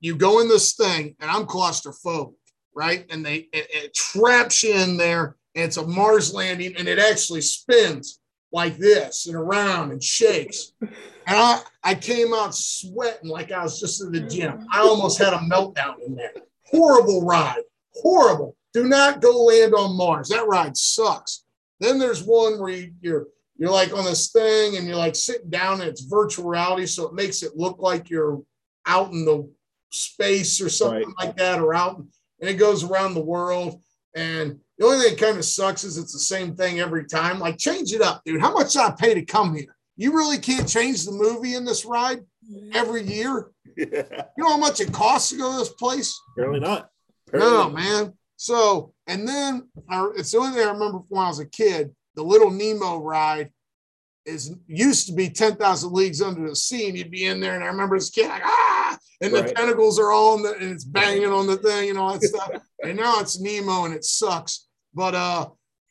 You 0.00 0.16
go 0.16 0.40
in 0.40 0.48
this 0.48 0.74
thing, 0.74 1.14
and 1.20 1.30
I'm 1.30 1.44
claustrophobic, 1.44 2.34
right? 2.74 3.04
And 3.10 3.24
they 3.24 3.48
it, 3.52 3.66
it 3.70 3.94
traps 3.94 4.62
you 4.62 4.74
in 4.74 4.96
there, 4.96 5.36
and 5.54 5.64
it's 5.64 5.76
a 5.76 5.86
Mars 5.86 6.32
landing, 6.32 6.76
and 6.76 6.88
it 6.88 6.98
actually 6.98 7.42
spins 7.42 8.20
like 8.50 8.78
this 8.78 9.26
and 9.26 9.36
around 9.36 9.90
and 9.90 10.02
shakes. 10.02 10.72
And 10.80 10.90
I, 11.26 11.60
I 11.84 11.94
came 11.94 12.32
out 12.32 12.54
sweating 12.54 13.28
like 13.28 13.52
I 13.52 13.62
was 13.62 13.78
just 13.78 14.02
in 14.02 14.12
the 14.12 14.20
gym. 14.20 14.66
I 14.72 14.80
almost 14.80 15.18
had 15.18 15.34
a 15.34 15.38
meltdown 15.38 15.96
in 16.06 16.14
there. 16.14 16.32
Horrible 16.64 17.26
ride. 17.26 17.62
Horrible. 17.92 18.56
Do 18.82 18.88
not 18.88 19.20
go 19.20 19.44
land 19.44 19.74
on 19.74 19.96
Mars. 19.96 20.28
That 20.28 20.46
ride 20.46 20.76
sucks. 20.76 21.44
Then 21.80 21.98
there's 21.98 22.22
one 22.22 22.58
where 22.58 22.72
you, 22.72 22.92
you're 23.00 23.26
you're 23.56 23.70
like 23.70 23.92
on 23.92 24.04
this 24.04 24.30
thing 24.30 24.76
and 24.76 24.86
you're 24.86 24.96
like 24.96 25.16
sitting 25.16 25.50
down 25.50 25.80
and 25.80 25.90
it's 25.90 26.02
virtual 26.02 26.48
reality, 26.48 26.86
so 26.86 27.06
it 27.06 27.14
makes 27.14 27.42
it 27.42 27.56
look 27.56 27.80
like 27.80 28.08
you're 28.08 28.42
out 28.86 29.12
in 29.12 29.24
the 29.24 29.50
space 29.90 30.60
or 30.60 30.68
something 30.68 31.08
right. 31.18 31.26
like 31.26 31.36
that, 31.36 31.60
or 31.60 31.74
out 31.74 32.02
and 32.40 32.48
it 32.48 32.54
goes 32.54 32.84
around 32.84 33.14
the 33.14 33.20
world. 33.20 33.82
And 34.14 34.58
the 34.78 34.86
only 34.86 34.98
thing 34.98 35.10
that 35.14 35.20
kind 35.20 35.38
of 35.38 35.44
sucks 35.44 35.84
is 35.84 35.98
it's 35.98 36.12
the 36.12 36.18
same 36.18 36.54
thing 36.54 36.80
every 36.80 37.04
time. 37.04 37.38
Like, 37.38 37.58
change 37.58 37.92
it 37.92 38.00
up, 38.00 38.22
dude. 38.24 38.40
How 38.40 38.52
much 38.52 38.72
did 38.72 38.82
I 38.82 38.90
pay 38.90 39.14
to 39.14 39.24
come 39.24 39.54
here? 39.54 39.76
You 39.96 40.12
really 40.12 40.38
can't 40.38 40.68
change 40.68 41.04
the 41.04 41.12
movie 41.12 41.54
in 41.54 41.64
this 41.64 41.84
ride 41.84 42.20
every 42.72 43.02
year. 43.02 43.50
Yeah. 43.76 44.24
You 44.36 44.42
know 44.42 44.50
how 44.50 44.56
much 44.56 44.80
it 44.80 44.92
costs 44.92 45.30
to 45.30 45.36
go 45.36 45.52
to 45.52 45.58
this 45.58 45.68
place? 45.68 46.20
Apparently 46.32 46.58
not. 46.58 46.90
Apparently 47.28 47.52
no, 47.52 47.70
man. 47.70 48.12
So, 48.38 48.94
and 49.08 49.26
then 49.26 49.68
I, 49.90 50.08
it's 50.16 50.30
the 50.30 50.38
only 50.38 50.52
thing 50.56 50.66
I 50.66 50.70
remember 50.70 50.98
when 51.08 51.24
I 51.24 51.28
was 51.28 51.40
a 51.40 51.44
kid. 51.44 51.90
The 52.14 52.22
little 52.22 52.52
Nemo 52.52 52.98
ride 52.98 53.50
is 54.24 54.54
used 54.68 55.08
to 55.08 55.12
be 55.12 55.28
10,000 55.28 55.92
leagues 55.92 56.22
under 56.22 56.48
the 56.48 56.54
sea, 56.54 56.88
and 56.88 56.96
you'd 56.96 57.10
be 57.10 57.26
in 57.26 57.40
there. 57.40 57.56
And 57.56 57.64
I 57.64 57.66
remember 57.66 57.96
as 57.96 58.08
a 58.08 58.12
kid, 58.12 58.28
like, 58.28 58.42
ah, 58.44 58.96
and 59.20 59.32
right. 59.32 59.48
the 59.48 59.52
tentacles 59.52 59.98
are 59.98 60.12
all 60.12 60.36
in 60.36 60.44
the, 60.44 60.54
and 60.54 60.70
it's 60.70 60.84
banging 60.84 61.32
on 61.32 61.48
the 61.48 61.56
thing 61.56 61.90
and 61.90 61.98
all 61.98 62.12
that 62.12 62.22
stuff. 62.22 62.50
and 62.84 62.96
now 62.96 63.18
it's 63.18 63.40
Nemo 63.40 63.86
and 63.86 63.94
it 63.94 64.04
sucks. 64.04 64.68
But 64.94 65.16
uh, 65.16 65.48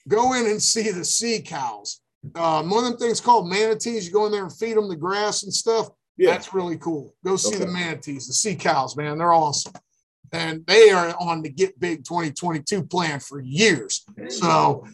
go 0.07 0.33
in 0.33 0.45
and 0.45 0.62
see 0.62 0.89
the 0.89 1.03
sea 1.03 1.41
cows. 1.41 1.99
Um, 2.36 2.69
one 2.69 2.86
of 2.86 2.91
them 2.91 2.97
things 2.97 3.19
called 3.19 3.49
manatees. 3.49 4.07
You 4.07 4.13
go 4.13 4.25
in 4.25 4.31
there 4.31 4.43
and 4.43 4.57
feed 4.57 4.77
them 4.77 4.88
the 4.88 4.95
grass 4.95 5.43
and 5.43 5.53
stuff. 5.53 5.89
Yeah. 6.15 6.31
That's 6.31 6.53
really 6.53 6.77
cool. 6.77 7.13
Go 7.25 7.36
see 7.36 7.55
okay. 7.55 7.65
the 7.65 7.71
manatees, 7.71 8.27
the 8.27 8.33
sea 8.33 8.55
cows, 8.55 8.95
man. 8.95 9.17
They're 9.17 9.33
awesome 9.33 9.73
and 10.31 10.65
they 10.65 10.89
are 10.89 11.15
on 11.19 11.41
the 11.41 11.49
Get 11.49 11.79
Big 11.79 12.03
2022 12.03 12.83
plan 12.83 13.19
for 13.19 13.39
years. 13.39 14.05
So, 14.29 14.85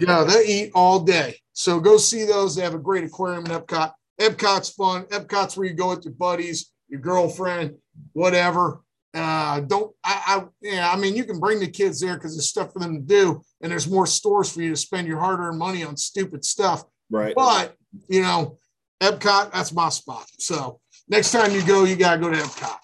yeah, 0.00 0.24
they 0.24 0.46
eat 0.46 0.72
all 0.74 1.00
day. 1.00 1.36
So 1.52 1.80
go 1.80 1.96
see 1.96 2.24
those. 2.24 2.56
They 2.56 2.62
have 2.62 2.74
a 2.74 2.78
great 2.78 3.04
aquarium 3.04 3.44
in 3.46 3.52
Epcot. 3.52 3.92
Epcot's 4.20 4.70
fun. 4.70 5.04
Epcot's 5.06 5.56
where 5.56 5.66
you 5.66 5.74
go 5.74 5.90
with 5.90 6.04
your 6.04 6.14
buddies, 6.14 6.72
your 6.88 7.00
girlfriend, 7.00 7.76
whatever. 8.12 8.82
Uh, 9.12 9.60
don't 9.60 9.92
I, 10.04 10.22
I 10.24 10.44
yeah, 10.62 10.88
I 10.88 10.96
mean 10.96 11.16
you 11.16 11.24
can 11.24 11.40
bring 11.40 11.58
the 11.58 11.66
kids 11.66 11.98
there 11.98 12.14
because 12.14 12.36
there's 12.36 12.48
stuff 12.48 12.72
for 12.72 12.78
them 12.78 12.94
to 12.94 13.00
do, 13.00 13.42
and 13.60 13.72
there's 13.72 13.88
more 13.88 14.06
stores 14.06 14.52
for 14.52 14.62
you 14.62 14.70
to 14.70 14.76
spend 14.76 15.08
your 15.08 15.18
hard-earned 15.18 15.58
money 15.58 15.82
on 15.82 15.96
stupid 15.96 16.44
stuff. 16.44 16.84
Right. 17.10 17.34
But 17.34 17.74
you 18.08 18.22
know, 18.22 18.58
Epcot, 19.02 19.52
that's 19.52 19.72
my 19.72 19.88
spot. 19.88 20.26
So 20.38 20.78
next 21.08 21.32
time 21.32 21.50
you 21.50 21.66
go, 21.66 21.82
you 21.82 21.96
gotta 21.96 22.20
go 22.20 22.30
to 22.30 22.36
Epcot 22.36 22.78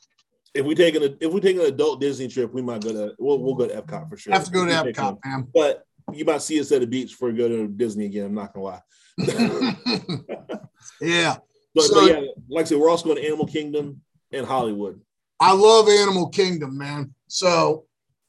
if 0.56 0.64
we 0.64 0.74
take 0.74 0.94
an 0.94 1.16
if 1.20 1.32
we 1.32 1.40
take 1.40 1.56
an 1.56 1.62
adult 1.62 2.00
Disney 2.00 2.28
trip, 2.28 2.52
we 2.52 2.62
might 2.62 2.82
go 2.82 2.92
to 2.92 3.14
we'll 3.18 3.38
we'll 3.38 3.54
go 3.54 3.68
to 3.68 3.82
Epcot 3.82 4.08
for 4.08 4.16
sure. 4.16 4.32
Have 4.32 4.44
to 4.44 4.50
go 4.50 4.64
to 4.64 4.72
Epcot, 4.72 5.18
man. 5.24 5.46
But 5.52 5.84
you 6.12 6.24
might 6.24 6.42
see 6.42 6.58
us 6.60 6.72
at 6.72 6.80
the 6.80 6.86
beach 6.86 7.10
before 7.10 7.30
we 7.30 7.36
go 7.36 7.48
to 7.48 7.68
Disney 7.68 8.06
again. 8.06 8.26
I'm 8.26 8.34
not 8.34 8.54
gonna 8.54 8.66
lie. 8.66 8.82
yeah. 11.00 11.36
But, 11.74 11.84
so, 11.84 11.94
but, 11.94 12.10
yeah, 12.10 12.20
like 12.48 12.64
I 12.64 12.68
said, 12.68 12.78
we're 12.78 12.88
also 12.88 13.04
going 13.04 13.16
to 13.16 13.26
Animal 13.26 13.46
Kingdom 13.46 14.00
and 14.32 14.46
Hollywood. 14.46 15.00
I 15.38 15.52
love 15.52 15.88
Animal 15.88 16.28
Kingdom, 16.30 16.78
man. 16.78 17.14
So 17.26 17.84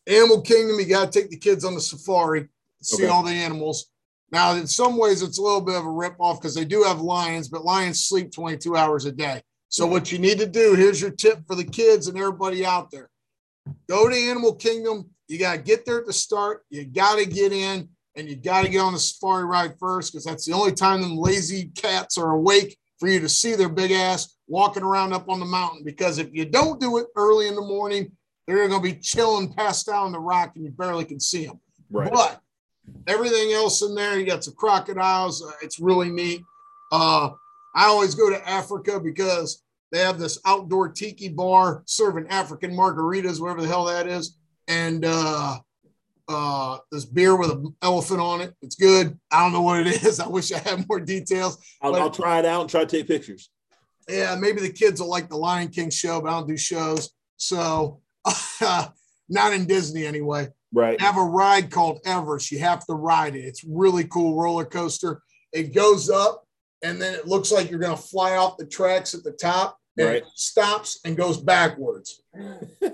Animal 0.05 0.41
Kingdom, 0.41 0.79
you 0.79 0.85
got 0.85 1.11
to 1.11 1.19
take 1.19 1.29
the 1.29 1.37
kids 1.37 1.63
on 1.63 1.73
the 1.75 1.81
safari, 1.81 2.49
see 2.81 3.03
Okay. 3.03 3.11
all 3.11 3.23
the 3.23 3.31
animals. 3.31 3.89
Now, 4.31 4.55
in 4.55 4.67
some 4.67 4.97
ways, 4.97 5.21
it's 5.21 5.37
a 5.37 5.41
little 5.41 5.61
bit 5.61 5.75
of 5.75 5.85
a 5.85 5.89
ripoff 5.89 6.41
because 6.41 6.53
they 6.53 6.65
do 6.65 6.83
have 6.83 6.99
lions, 6.99 7.47
but 7.47 7.63
lions 7.63 8.03
sleep 8.05 8.33
22 8.33 8.75
hours 8.75 9.05
a 9.05 9.11
day. 9.13 9.41
So, 9.69 9.85
what 9.85 10.11
you 10.11 10.17
need 10.19 10.39
to 10.39 10.47
do 10.47 10.73
here's 10.73 11.01
your 11.01 11.11
tip 11.11 11.39
for 11.47 11.55
the 11.55 11.63
kids 11.63 12.07
and 12.07 12.17
everybody 12.17 12.65
out 12.65 12.91
there 12.91 13.09
go 13.89 14.09
to 14.09 14.15
Animal 14.15 14.55
Kingdom. 14.55 15.09
You 15.27 15.39
got 15.39 15.55
to 15.57 15.61
get 15.61 15.85
there 15.85 15.99
at 15.99 16.05
the 16.05 16.13
start. 16.13 16.63
You 16.69 16.85
got 16.85 17.17
to 17.17 17.25
get 17.25 17.51
in 17.51 17.89
and 18.15 18.29
you 18.29 18.35
got 18.35 18.63
to 18.63 18.69
get 18.69 18.79
on 18.79 18.93
the 18.93 18.99
safari 18.99 19.45
ride 19.45 19.77
first 19.79 20.11
because 20.11 20.25
that's 20.25 20.45
the 20.45 20.53
only 20.53 20.71
time 20.71 21.01
them 21.01 21.17
lazy 21.17 21.71
cats 21.75 22.17
are 22.17 22.31
awake 22.31 22.77
for 22.99 23.09
you 23.09 23.19
to 23.19 23.29
see 23.29 23.55
their 23.55 23.69
big 23.69 23.91
ass 23.91 24.35
walking 24.47 24.83
around 24.83 25.13
up 25.13 25.29
on 25.29 25.39
the 25.39 25.45
mountain. 25.45 25.83
Because 25.83 26.17
if 26.17 26.33
you 26.33 26.45
don't 26.45 26.79
do 26.79 26.97
it 26.97 27.07
early 27.15 27.47
in 27.47 27.55
the 27.55 27.61
morning, 27.61 28.11
they're 28.47 28.67
going 28.67 28.81
to 28.81 28.93
be 28.93 28.99
chilling 28.99 29.53
passed 29.53 29.89
out 29.89 30.05
on 30.05 30.11
the 30.13 30.19
rock 30.19 30.53
and 30.55 30.65
you 30.65 30.71
barely 30.71 31.05
can 31.05 31.19
see 31.19 31.45
them. 31.45 31.59
Right. 31.91 32.11
But 32.11 32.41
everything 33.07 33.51
else 33.51 33.81
in 33.81 33.93
there, 33.93 34.17
you 34.17 34.25
got 34.25 34.43
some 34.43 34.55
crocodiles. 34.55 35.45
Uh, 35.45 35.51
it's 35.61 35.79
really 35.79 36.09
neat. 36.09 36.41
Uh, 36.91 37.31
I 37.77 37.85
always 37.85 38.15
go 38.15 38.31
to 38.31 38.49
Africa 38.49 38.99
because 38.99 39.63
they 39.91 39.99
have 39.99 40.17
this 40.17 40.39
outdoor 40.45 40.89
tiki 40.89 41.29
bar 41.29 41.83
serving 41.85 42.27
African 42.27 42.71
margaritas, 42.71 43.39
whatever 43.39 43.61
the 43.61 43.67
hell 43.67 43.85
that 43.85 44.07
is, 44.07 44.35
and 44.67 45.05
uh, 45.05 45.59
uh, 46.27 46.77
this 46.91 47.05
beer 47.05 47.37
with 47.37 47.51
an 47.51 47.75
elephant 47.83 48.19
on 48.19 48.41
it. 48.41 48.55
It's 48.63 48.75
good. 48.75 49.17
I 49.31 49.43
don't 49.43 49.53
know 49.53 49.61
what 49.61 49.85
it 49.85 50.03
is. 50.03 50.19
I 50.19 50.27
wish 50.27 50.51
I 50.51 50.57
had 50.57 50.89
more 50.89 50.99
details. 50.99 51.59
I'll, 51.79 51.95
I'll 51.95 52.09
try 52.09 52.39
it 52.39 52.45
out 52.45 52.61
and 52.61 52.69
try 52.69 52.81
to 52.81 52.87
take 52.87 53.07
pictures. 53.07 53.51
Yeah, 54.09 54.35
maybe 54.39 54.59
the 54.59 54.73
kids 54.73 54.99
will 54.99 55.09
like 55.09 55.29
the 55.29 55.37
Lion 55.37 55.67
King 55.67 55.91
show, 55.91 56.19
but 56.19 56.29
I 56.29 56.31
don't 56.31 56.47
do 56.47 56.57
shows. 56.57 57.11
So, 57.37 58.01
not 59.29 59.53
in 59.53 59.67
Disney 59.67 60.07
anyway. 60.07 60.47
Right. 60.73 60.97
They 60.97 61.05
have 61.05 61.17
a 61.17 61.23
ride 61.23 61.69
called 61.69 61.99
Everest. 62.05 62.51
You 62.51 62.59
have 62.59 62.85
to 62.87 62.93
ride 62.93 63.35
it. 63.35 63.45
It's 63.45 63.63
really 63.63 64.05
cool 64.05 64.41
roller 64.41 64.65
coaster. 64.65 65.21
It 65.53 65.75
goes 65.75 66.09
up 66.09 66.46
and 66.83 67.01
then 67.01 67.13
it 67.13 67.27
looks 67.27 67.51
like 67.51 67.69
you're 67.69 67.79
going 67.79 67.95
to 67.95 68.01
fly 68.01 68.35
off 68.35 68.57
the 68.57 68.65
tracks 68.65 69.13
at 69.13 69.23
the 69.23 69.31
top 69.31 69.77
and 69.97 70.07
Right. 70.07 70.17
it 70.17 70.25
stops 70.35 70.99
and 71.05 71.17
goes 71.17 71.37
backwards. 71.37 72.21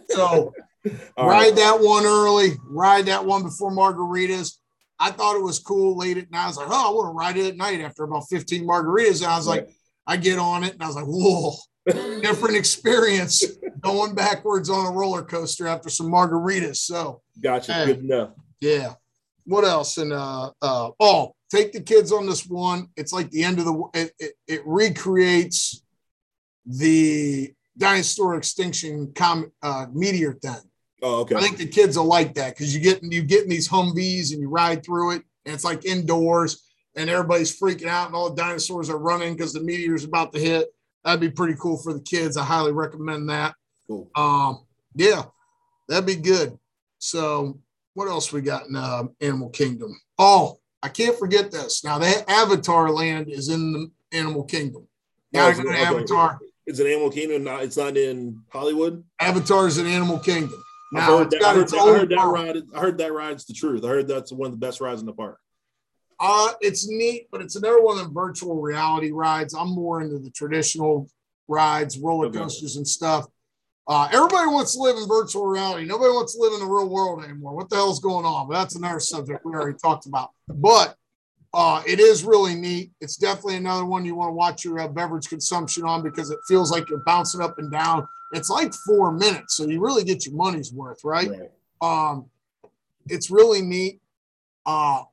So 0.10 0.54
ride 0.86 0.96
right. 1.17 1.56
that 1.56 1.78
one 1.82 2.06
early, 2.06 2.52
ride 2.69 3.06
that 3.08 3.26
one 3.26 3.43
before 3.43 3.72
margaritas. 3.72 4.54
I 5.00 5.12
thought 5.12 5.36
it 5.36 5.43
was 5.43 5.60
cool 5.60 5.98
late 5.98 6.17
at 6.17 6.32
night. 6.32 6.46
I 6.46 6.48
was 6.48 6.58
like, 6.58 6.67
oh, 6.69 6.89
I 6.89 6.93
want 6.93 7.08
to 7.08 7.13
ride 7.13 7.38
it 7.38 7.50
at 7.50 7.58
night 7.58 7.82
after 7.82 8.04
about 8.04 8.24
15 8.30 8.65
margaritas. 8.65 9.22
And 9.22 9.32
I 9.32 9.38
was 9.38 9.48
like, 9.48 9.69
I 10.08 10.15
get 10.17 10.39
on 10.39 10.63
it 10.63 10.74
and 10.74 10.84
I 10.84 10.88
was 10.88 10.96
like, 10.96 11.06
whoa, 11.06 11.56
different 12.22 12.56
experience 12.56 13.43
going 13.82 14.15
backwards 14.15 14.69
on 14.69 14.86
a 14.86 14.91
roller 14.91 15.24
coaster 15.24 15.67
after 15.67 15.89
some 15.89 16.10
margaritas. 16.10 16.78
So 16.78 17.22
Gotcha. 17.41 17.74
Hey. 17.74 17.86
Good 17.88 18.00
enough. 18.00 18.30
yeah. 18.62 18.93
What 19.46 19.65
else? 19.65 19.98
And 19.98 20.13
uh, 20.13 20.52
uh, 20.62 20.91
oh, 21.02 21.36
take 21.53 21.71
the 21.71 21.81
kids 21.81 22.11
on 22.11 22.25
this 22.25 22.47
one. 22.47 22.87
It's 22.97 23.13
like 23.13 23.29
the 23.29 23.43
end 23.43 23.59
of 23.59 23.65
the. 23.65 23.83
It, 23.93 24.13
it, 24.19 24.33
it 24.47 24.61
recreates 24.65 25.83
the 26.65 27.53
dinosaur 27.77 28.35
extinction 28.35 29.11
com, 29.13 29.51
uh, 29.61 29.87
meteor 29.93 30.33
thing. 30.33 30.61
Oh, 31.01 31.21
okay. 31.21 31.35
I 31.35 31.41
think 31.41 31.57
the 31.57 31.67
kids 31.67 31.97
will 31.97 32.05
like 32.05 32.33
that 32.35 32.55
because 32.55 32.73
you 32.73 32.81
get 32.81 33.03
you 33.03 33.23
get 33.23 33.43
in 33.43 33.49
these 33.49 33.69
Humvees 33.69 34.31
and 34.31 34.41
you 34.41 34.49
ride 34.49 34.83
through 34.83 35.11
it, 35.11 35.23
and 35.45 35.53
it's 35.53 35.65
like 35.65 35.85
indoors, 35.85 36.63
and 36.95 37.09
everybody's 37.09 37.57
freaking 37.57 37.87
out, 37.87 38.07
and 38.07 38.15
all 38.15 38.29
the 38.29 38.41
dinosaurs 38.41 38.89
are 38.89 38.97
running 38.97 39.33
because 39.33 39.53
the 39.53 39.61
meteor's 39.61 40.05
about 40.05 40.33
to 40.33 40.39
hit. 40.39 40.69
That'd 41.03 41.19
be 41.19 41.29
pretty 41.29 41.55
cool 41.59 41.77
for 41.77 41.93
the 41.93 42.01
kids. 42.01 42.37
I 42.37 42.45
highly 42.45 42.71
recommend 42.71 43.29
that. 43.29 43.55
Cool. 43.87 44.09
Um, 44.15 44.65
yeah, 44.95 45.23
that'd 45.89 46.05
be 46.05 46.15
good. 46.15 46.57
So, 46.99 47.59
what 47.93 48.07
else 48.07 48.31
we 48.31 48.39
got 48.39 48.67
in 48.67 48.75
uh, 48.77 49.03
Animal 49.19 49.49
Kingdom? 49.49 49.99
Oh, 50.17 50.59
I 50.84 50.89
can't 50.89 51.17
forget 51.17 51.50
this. 51.50 51.84
Now, 51.84 51.98
the 51.98 52.30
Avatar 52.30 52.91
Land 52.91 53.30
is 53.30 53.48
in 53.48 53.72
the 53.72 53.91
Animal 54.12 54.43
Kingdom. 54.43 54.86
Go 55.34 55.52
to 55.54 55.62
okay. 55.62 55.82
Avatar. 55.82 56.39
It's 56.67 56.80
an 56.80 56.88
Animal 56.88 57.10
Kingdom. 57.10 57.46
Not. 57.46 57.63
It's 57.63 57.78
not 57.78 57.96
in 57.96 58.41
Hollywood. 58.52 59.02
Avatar 59.19 59.67
is 59.67 59.78
in 59.78 59.88
Animal 59.88 60.19
Kingdom. 60.19 60.62
I 60.93 61.00
Now, 61.00 61.17
heard 61.17 61.28
it's 61.28 61.36
that. 61.36 61.41
got 61.41 61.50
I 61.50 61.54
heard 61.56 61.63
its 61.63 61.72
that, 61.72 61.78
I 61.78 61.82
own 61.84 61.96
heard 62.00 62.10
that 62.10 62.26
ride. 62.26 62.58
I 62.76 62.80
heard 62.80 62.98
that 62.98 63.13
ride's 63.13 63.46
the 63.46 63.54
truth. 63.54 63.84
I 63.86 63.88
heard 63.88 64.08
that's 64.10 64.32
one 64.34 64.48
of 64.48 64.52
the 64.52 64.58
best 64.65 64.82
rides 64.82 65.00
in 65.00 65.06
the 65.08 65.13
park. 65.13 65.39
Uh, 66.19 66.52
it's 66.62 66.88
neat, 66.88 67.28
but 67.32 67.41
it's 67.41 67.56
another 67.56 67.82
one 67.82 67.98
of 67.98 68.06
the 68.06 68.13
virtual 68.13 68.62
reality 68.62 69.12
rides. 69.12 69.54
I'm 69.54 69.69
more 69.74 70.02
into 70.02 70.19
the 70.19 70.30
traditional 70.30 71.10
rides, 71.48 71.98
roller 71.98 72.28
Okay. 72.28 72.39
coasters, 72.39 72.76
and 72.76 72.88
stuff. 72.88 73.26
Uh, 73.86 74.08
everybody 74.13 74.48
wants 74.48 74.74
to 74.74 74.80
live 74.80 74.96
in 74.96 75.08
virtual 75.08 75.46
reality. 75.46 75.86
Nobody 75.86 76.12
wants 76.12 76.36
to 76.36 76.41
live 76.41 76.54
in 76.54 76.60
the 76.60 76.65
real 76.65 76.88
world 76.88 77.24
anymore. 77.24 77.54
What 77.54 77.69
the 77.69 77.76
hell's 77.76 78.00
going 78.00 78.26
on? 78.26 78.48
But 78.48 78.54
that's 78.54 78.76
another 78.76 79.00
subject 79.00 79.46
we 79.46 79.54
already 79.54 79.78
talked 79.78 80.06
about. 80.06 80.30
But 80.48 80.96
uh, 81.54 81.84
it 81.86 82.00
is 82.00 82.24
really 82.24 82.56
neat. 82.56 82.91
It's 83.02 83.17
definitely 83.17 83.58
another 83.58 83.86
one 83.86 84.06
you 84.06 84.15
want 84.15 84.30
to 84.30 84.34
watch 84.34 84.63
your 84.63 84.80
uh, 84.80 84.88
beverage 84.88 85.28
consumption 85.28 85.84
on 85.84 86.02
because 86.02 86.32
it 86.32 86.39
feels 86.48 86.72
like 86.72 86.89
you're 86.89 87.04
bouncing 87.06 87.41
up 87.41 87.60
and 87.60 87.72
down. 87.72 88.08
It's 88.32 88.50
like 88.50 88.74
four 88.88 89.12
minutes, 89.12 89.56
so 89.56 89.67
you 89.67 89.80
really 89.80 90.04
get 90.04 90.26
your 90.26 90.36
money's 90.36 90.74
worth, 90.74 91.04
right? 91.04 91.30
Um, 91.82 92.26
it's 93.08 93.30
really 93.30 93.62
neat. 93.62 94.02
Uh, 94.65 95.04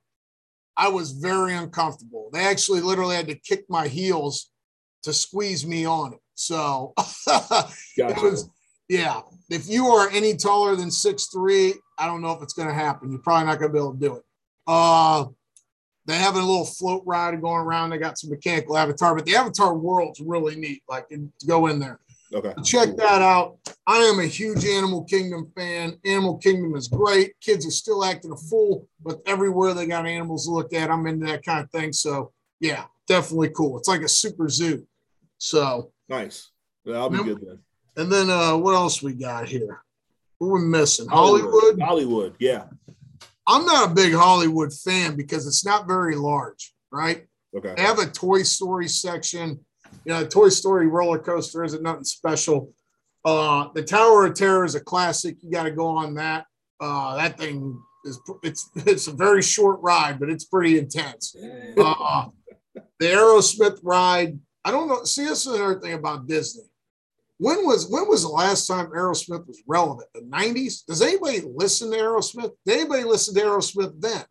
I 0.77 0.89
was 0.89 1.11
very 1.11 1.55
uncomfortable. 1.55 2.31
They 2.33 2.45
actually 2.45 2.81
literally 2.81 3.17
had 3.17 3.29
to 3.29 3.35
kick 3.35 3.65
my 3.69 3.89
heels 3.89 4.51
to 5.03 5.13
squeeze 5.13 5.67
me 5.67 5.85
on 5.85 6.15
it. 6.15 6.21
So 6.35 6.95
it 6.99 8.23
was, 8.23 8.49
yeah. 8.91 9.21
If 9.49 9.69
you 9.69 9.87
are 9.87 10.11
any 10.11 10.37
taller 10.37 10.77
than 10.77 10.91
six 10.91 11.27
three, 11.27 11.75
I 11.99 12.07
don't 12.07 12.21
know 12.21 12.33
if 12.33 12.43
it's 12.43 12.53
going 12.53 12.69
to 12.69 12.75
happen. 12.75 13.11
You're 13.11 13.21
probably 13.21 13.47
not 13.47 13.59
going 13.59 13.71
to 13.71 13.73
be 13.73 13.79
able 13.79 13.95
to 13.95 13.99
do 13.99 14.17
it. 14.17 14.23
Uh, 14.67 15.27
they 16.07 16.17
have 16.17 16.35
a 16.35 16.39
little 16.39 16.67
float 16.67 17.03
ride 17.07 17.41
going 17.41 17.63
around. 17.63 17.91
They 17.91 17.99
got 17.99 18.19
some 18.19 18.31
mechanical 18.31 18.77
avatar, 18.77 19.15
but 19.15 19.25
the 19.25 19.37
avatar 19.37 19.75
world's 19.75 20.21
really 20.21 20.57
neat. 20.57 20.83
Like 20.89 21.09
to 21.09 21.31
go 21.47 21.69
in 21.69 21.79
there 21.79 22.01
okay. 22.35 22.55
check 22.63 22.97
that 22.97 23.23
out. 23.23 23.59
I 23.87 23.99
am 23.99 24.21
a 24.21 24.27
huge 24.27 24.65
Animal 24.65 25.05
Kingdom 25.05 25.51
fan. 25.57 25.99
Animal 26.05 26.39
Kingdom 26.39 26.75
is 26.77 26.89
great. 26.89 27.33
Kids 27.41 27.67
are 27.67 27.71
still 27.71 28.05
acting 28.05 28.33
a 28.33 28.37
fool, 28.37 28.89
but 29.03 29.21
everywhere 29.27 29.75
they 29.75 29.87
got 29.87 30.07
animals 30.07 30.47
to 30.47 30.53
look 30.53 30.73
at, 30.73 30.91
I'm 30.91 31.07
into 31.07 31.27
that 31.27 31.45
kind 31.45 31.65
of 31.65 31.71
thing. 31.71 31.93
So 31.93 32.33
yeah, 32.61 32.85
definitely 33.07 33.51
cool. 33.51 33.79
It's 33.79 33.89
like 33.89 34.03
a 34.03 34.09
super 34.09 34.49
zoo. 34.49 34.87
So 35.39 35.93
Nice. 36.09 36.51
Well, 36.85 37.03
I'll 37.03 37.11
be 37.11 37.23
good 37.23 37.41
then. 37.41 37.59
And 38.01 38.11
then 38.11 38.31
uh 38.31 38.57
what 38.57 38.75
else 38.75 39.03
we 39.03 39.13
got 39.13 39.49
here? 39.49 39.83
What 40.39 40.49
are 40.49 40.53
we 40.55 40.63
missing? 40.63 41.07
Hollywood. 41.09 41.81
Hollywood. 41.81 42.35
Yeah. 42.39 42.65
I'm 43.47 43.67
not 43.67 43.91
a 43.91 43.95
big 43.95 44.15
Hollywood 44.15 44.73
fan 44.73 45.17
because 45.17 45.47
it's 45.47 45.65
not 45.65 45.87
very 45.87 46.15
large, 46.15 46.73
right? 46.91 47.27
Okay. 47.55 47.75
They 47.77 47.83
have 47.83 47.99
a 47.99 48.07
Toy 48.07 48.43
Story 48.43 48.89
section. 48.89 49.61
You 50.05 50.13
know, 50.13 50.25
Toy 50.25 50.49
Story 50.49 50.87
roller 50.87 51.19
coaster 51.19 51.65
isn't 51.65 51.83
nothing 51.83 52.05
special. 52.05 52.73
Uh, 53.25 53.69
the 53.75 53.83
Tower 53.83 54.27
of 54.27 54.35
Terror 54.35 54.65
is 54.65 54.77
a 54.77 54.81
classic. 54.81 55.37
You 55.43 55.51
got 55.51 55.65
to 55.65 55.71
go 55.71 55.87
on 55.87 56.15
that. 56.15 56.47
Uh, 56.81 57.17
that 57.17 57.37
thing 57.37 57.79
is 58.07 58.19
it's 58.43 58.71
it's 58.77 59.09
a 59.09 59.13
very 59.13 59.43
short 59.43 59.81
ride, 59.83 60.19
but 60.19 60.31
it's 60.31 60.45
pretty 60.45 60.79
intense. 60.79 61.37
Uh, 61.77 62.29
the 62.99 63.07
Aerosmith 63.07 63.81
ride. 63.83 64.39
I 64.65 64.71
don't 64.71 64.89
know. 64.89 65.05
See, 65.05 65.25
this 65.25 65.47
is 65.47 65.55
another 65.55 65.81
thing 65.81 65.95
about 65.95 66.27
Disney. 66.27 66.70
When 67.41 67.65
was 67.65 67.89
when 67.89 68.07
was 68.07 68.21
the 68.21 68.29
last 68.29 68.67
time 68.67 68.89
Aerosmith 68.89 69.47
was 69.47 69.63
relevant? 69.67 70.07
The 70.15 70.21
90s? 70.21 70.85
Does 70.85 71.01
anybody 71.01 71.41
listen 71.41 71.91
to 71.91 71.97
Aerosmith? 71.97 72.53
Did 72.67 72.81
anybody 72.81 73.05
listen 73.05 73.35
to 73.35 73.41
Aerosmith 73.41 73.99
then? 73.99 74.25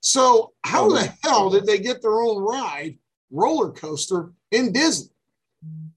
So 0.00 0.52
how 0.62 0.84
Oh, 0.84 0.92
the 0.92 1.10
hell 1.24 1.48
did 1.48 1.64
they 1.64 1.78
get 1.78 2.02
their 2.02 2.20
own 2.20 2.42
ride, 2.42 2.98
roller 3.30 3.72
coaster 3.72 4.32
in 4.50 4.72
Disney? 4.72 5.08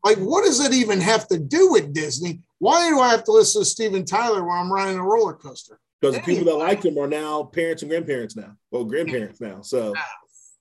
Like, 0.05 0.19
what 0.19 0.45
does 0.45 0.61
it 0.65 0.73
even 0.73 1.01
have 1.01 1.27
to 1.27 1.37
do 1.37 1.69
with 1.69 1.93
Disney? 1.93 2.39
Why 2.59 2.89
do 2.89 3.01
I 3.01 3.09
have 3.09 3.25
to 3.25 3.33
listen 3.33 3.61
to 3.61 3.65
Steven 3.65 4.05
Tyler 4.05 4.45
when 4.45 4.57
I'm 4.57 4.71
riding 4.71 4.97
a 4.97 5.03
roller 5.03 5.33
coaster? 5.33 5.81
Because 5.99 6.15
the 6.15 6.21
people 6.21 6.45
that 6.45 6.55
like 6.55 6.83
him 6.83 6.97
are 6.97 7.07
now 7.07 7.43
parents 7.43 7.81
and 7.81 7.89
grandparents 7.89 8.37
now. 8.37 8.55
Well, 8.71 8.85
grandparents 8.85 9.41
now. 9.41 9.61
So 9.61 9.93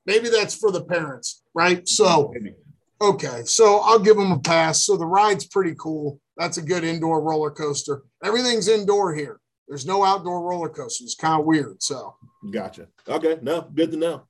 Maybe 0.05 0.31
that's 0.31 0.55
for 0.55 0.73
the 0.73 0.85
parents, 0.85 1.43
right? 1.55 1.87
So 1.89 2.33
maybe. 2.35 2.55
Okay, 3.03 3.43
so 3.45 3.81
I'll 3.81 3.99
give 3.99 4.17
them 4.17 4.31
a 4.31 4.39
pass. 4.39 4.87
So 4.87 4.97
the 4.97 5.05
ride's 5.07 5.47
pretty 5.47 5.75
cool. 5.77 6.21
That's 6.37 6.59
a 6.59 6.63
good 6.63 6.85
indoor 6.85 7.21
roller 7.21 7.51
coaster. 7.51 8.03
Everything's 8.23 8.69
indoor 8.69 9.13
here. 9.13 9.41
There's 9.67 9.85
no 9.85 10.05
outdoor 10.05 10.43
roller 10.43 10.69
coasters. 10.69 11.07
It's 11.07 11.15
kind 11.17 11.41
of 11.41 11.45
weird. 11.47 11.83
So 11.83 12.15
Gotcha. 12.53 12.87
Okay. 13.09 13.39
No, 13.43 13.63
good 13.75 13.91
to 13.91 13.97
know. 13.97 14.23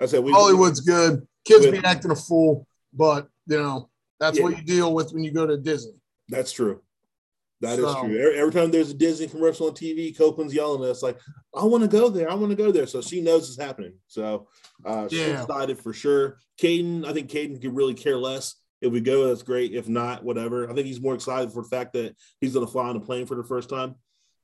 I 0.00 0.06
said 0.06 0.24
we 0.24 0.32
Hollywood's 0.32 0.80
good. 0.80 1.26
Kids 1.44 1.66
be 1.66 1.78
acting 1.78 2.10
a 2.10 2.16
fool, 2.16 2.66
but 2.92 3.28
you 3.46 3.58
know 3.58 3.88
that's 4.18 4.40
what 4.40 4.56
you 4.56 4.64
deal 4.64 4.92
with 4.92 5.12
when 5.12 5.22
you 5.22 5.30
go 5.30 5.46
to 5.46 5.56
Disney. 5.56 5.94
That's 6.28 6.50
true. 6.50 6.82
That 7.62 7.78
is 7.78 7.84
So- 7.86 8.00
true. 8.02 8.18
Every, 8.18 8.38
every 8.38 8.52
time 8.52 8.70
there's 8.70 8.90
a 8.90 8.94
Disney 8.94 9.28
commercial 9.28 9.66
on 9.68 9.72
TV, 9.74 10.14
Copeland's 10.16 10.54
yelling 10.54 10.82
at 10.84 10.90
us 10.90 11.02
like, 11.02 11.18
"I 11.54 11.64
want 11.64 11.82
to 11.84 11.88
go 11.88 12.08
there. 12.10 12.30
I 12.30 12.34
want 12.34 12.50
to 12.50 12.56
go 12.56 12.70
there." 12.70 12.86
So 12.86 13.00
she 13.00 13.20
knows 13.22 13.48
it's 13.48 13.58
happening. 13.60 13.94
So 14.08 14.48
uh, 14.84 15.08
she's 15.08 15.20
excited 15.26 15.78
for 15.78 15.92
sure. 15.94 16.38
Caden, 16.60 17.06
I 17.06 17.12
think 17.14 17.30
Caden 17.30 17.60
could 17.62 17.74
really 17.74 17.94
care 17.94 18.18
less 18.18 18.56
if 18.82 18.92
we 18.92 19.00
go. 19.00 19.28
That's 19.28 19.42
great. 19.42 19.72
If 19.74 19.88
not, 19.88 20.22
whatever. 20.22 20.70
I 20.70 20.74
think 20.74 20.86
he's 20.86 21.00
more 21.00 21.14
excited 21.14 21.50
for 21.52 21.62
the 21.62 21.68
fact 21.68 21.94
that 21.94 22.14
he's 22.40 22.52
going 22.52 22.66
to 22.66 22.70
fly 22.70 22.88
on 22.88 22.96
a 22.96 23.00
plane 23.00 23.24
for 23.26 23.36
the 23.36 23.44
first 23.44 23.70
time. 23.70 23.94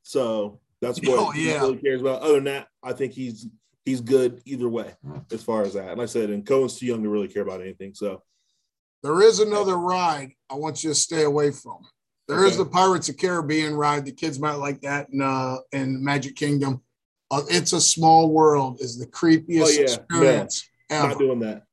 So 0.03 0.61
That's 0.81 0.99
what 1.03 1.19
Oh, 1.19 1.31
he 1.31 1.53
really 1.53 1.77
cares 1.77 2.01
about. 2.01 2.23
Other 2.23 2.35
than 2.37 2.45
that, 2.45 2.69
I 2.83 2.93
think 2.95 3.13
he's 3.13 3.47
he's 3.85 4.01
good 4.01 4.41
either 4.47 4.69
way 4.69 4.95
as 5.31 5.43
far 5.43 5.63
as 5.65 5.75
that. 5.75 5.99
Like 5.99 6.05
I 6.05 6.07
said, 6.07 6.31
and 6.31 6.47
Cohen's 6.47 6.79
too 6.79 6.87
young 6.87 7.03
to 7.03 7.09
really 7.11 7.29
care 7.29 7.43
about 7.43 7.61
anything. 7.61 7.93
So 7.95 8.23
There 9.03 9.21
is 9.21 9.39
another 9.41 9.77
ride 9.77 10.33
I 10.49 10.55
want 10.55 10.83
you 10.83 10.91
to 10.91 10.95
stay 10.95 11.25
away 11.25 11.51
from. 11.51 11.79
There 12.37 12.45
is 12.47 12.55
Okay. 12.55 12.65
the 12.65 12.71
Pirates 12.71 13.09
of 13.09 13.17
Caribbean 13.17 13.75
ride. 13.75 14.05
The 14.05 14.13
kids 14.13 14.39
might 14.39 14.55
like 14.55 14.81
that 14.83 15.09
in 15.11 15.21
uh 15.21 15.59
in 15.73 16.03
Magic 16.03 16.37
Kingdom. 16.37 16.83
Uh, 17.31 17.43
it's 17.49 17.73
a 17.73 17.81
small 17.81 18.31
world 18.31 18.79
is 18.81 18.99
the 18.99 19.07
creepiest 19.07 19.65
Oh, 19.65 19.69
yeah. 19.71 19.81
experience 19.83 20.69
not 20.91 21.11
ever. 21.13 21.19
doing 21.19 21.41
that. 21.41 21.65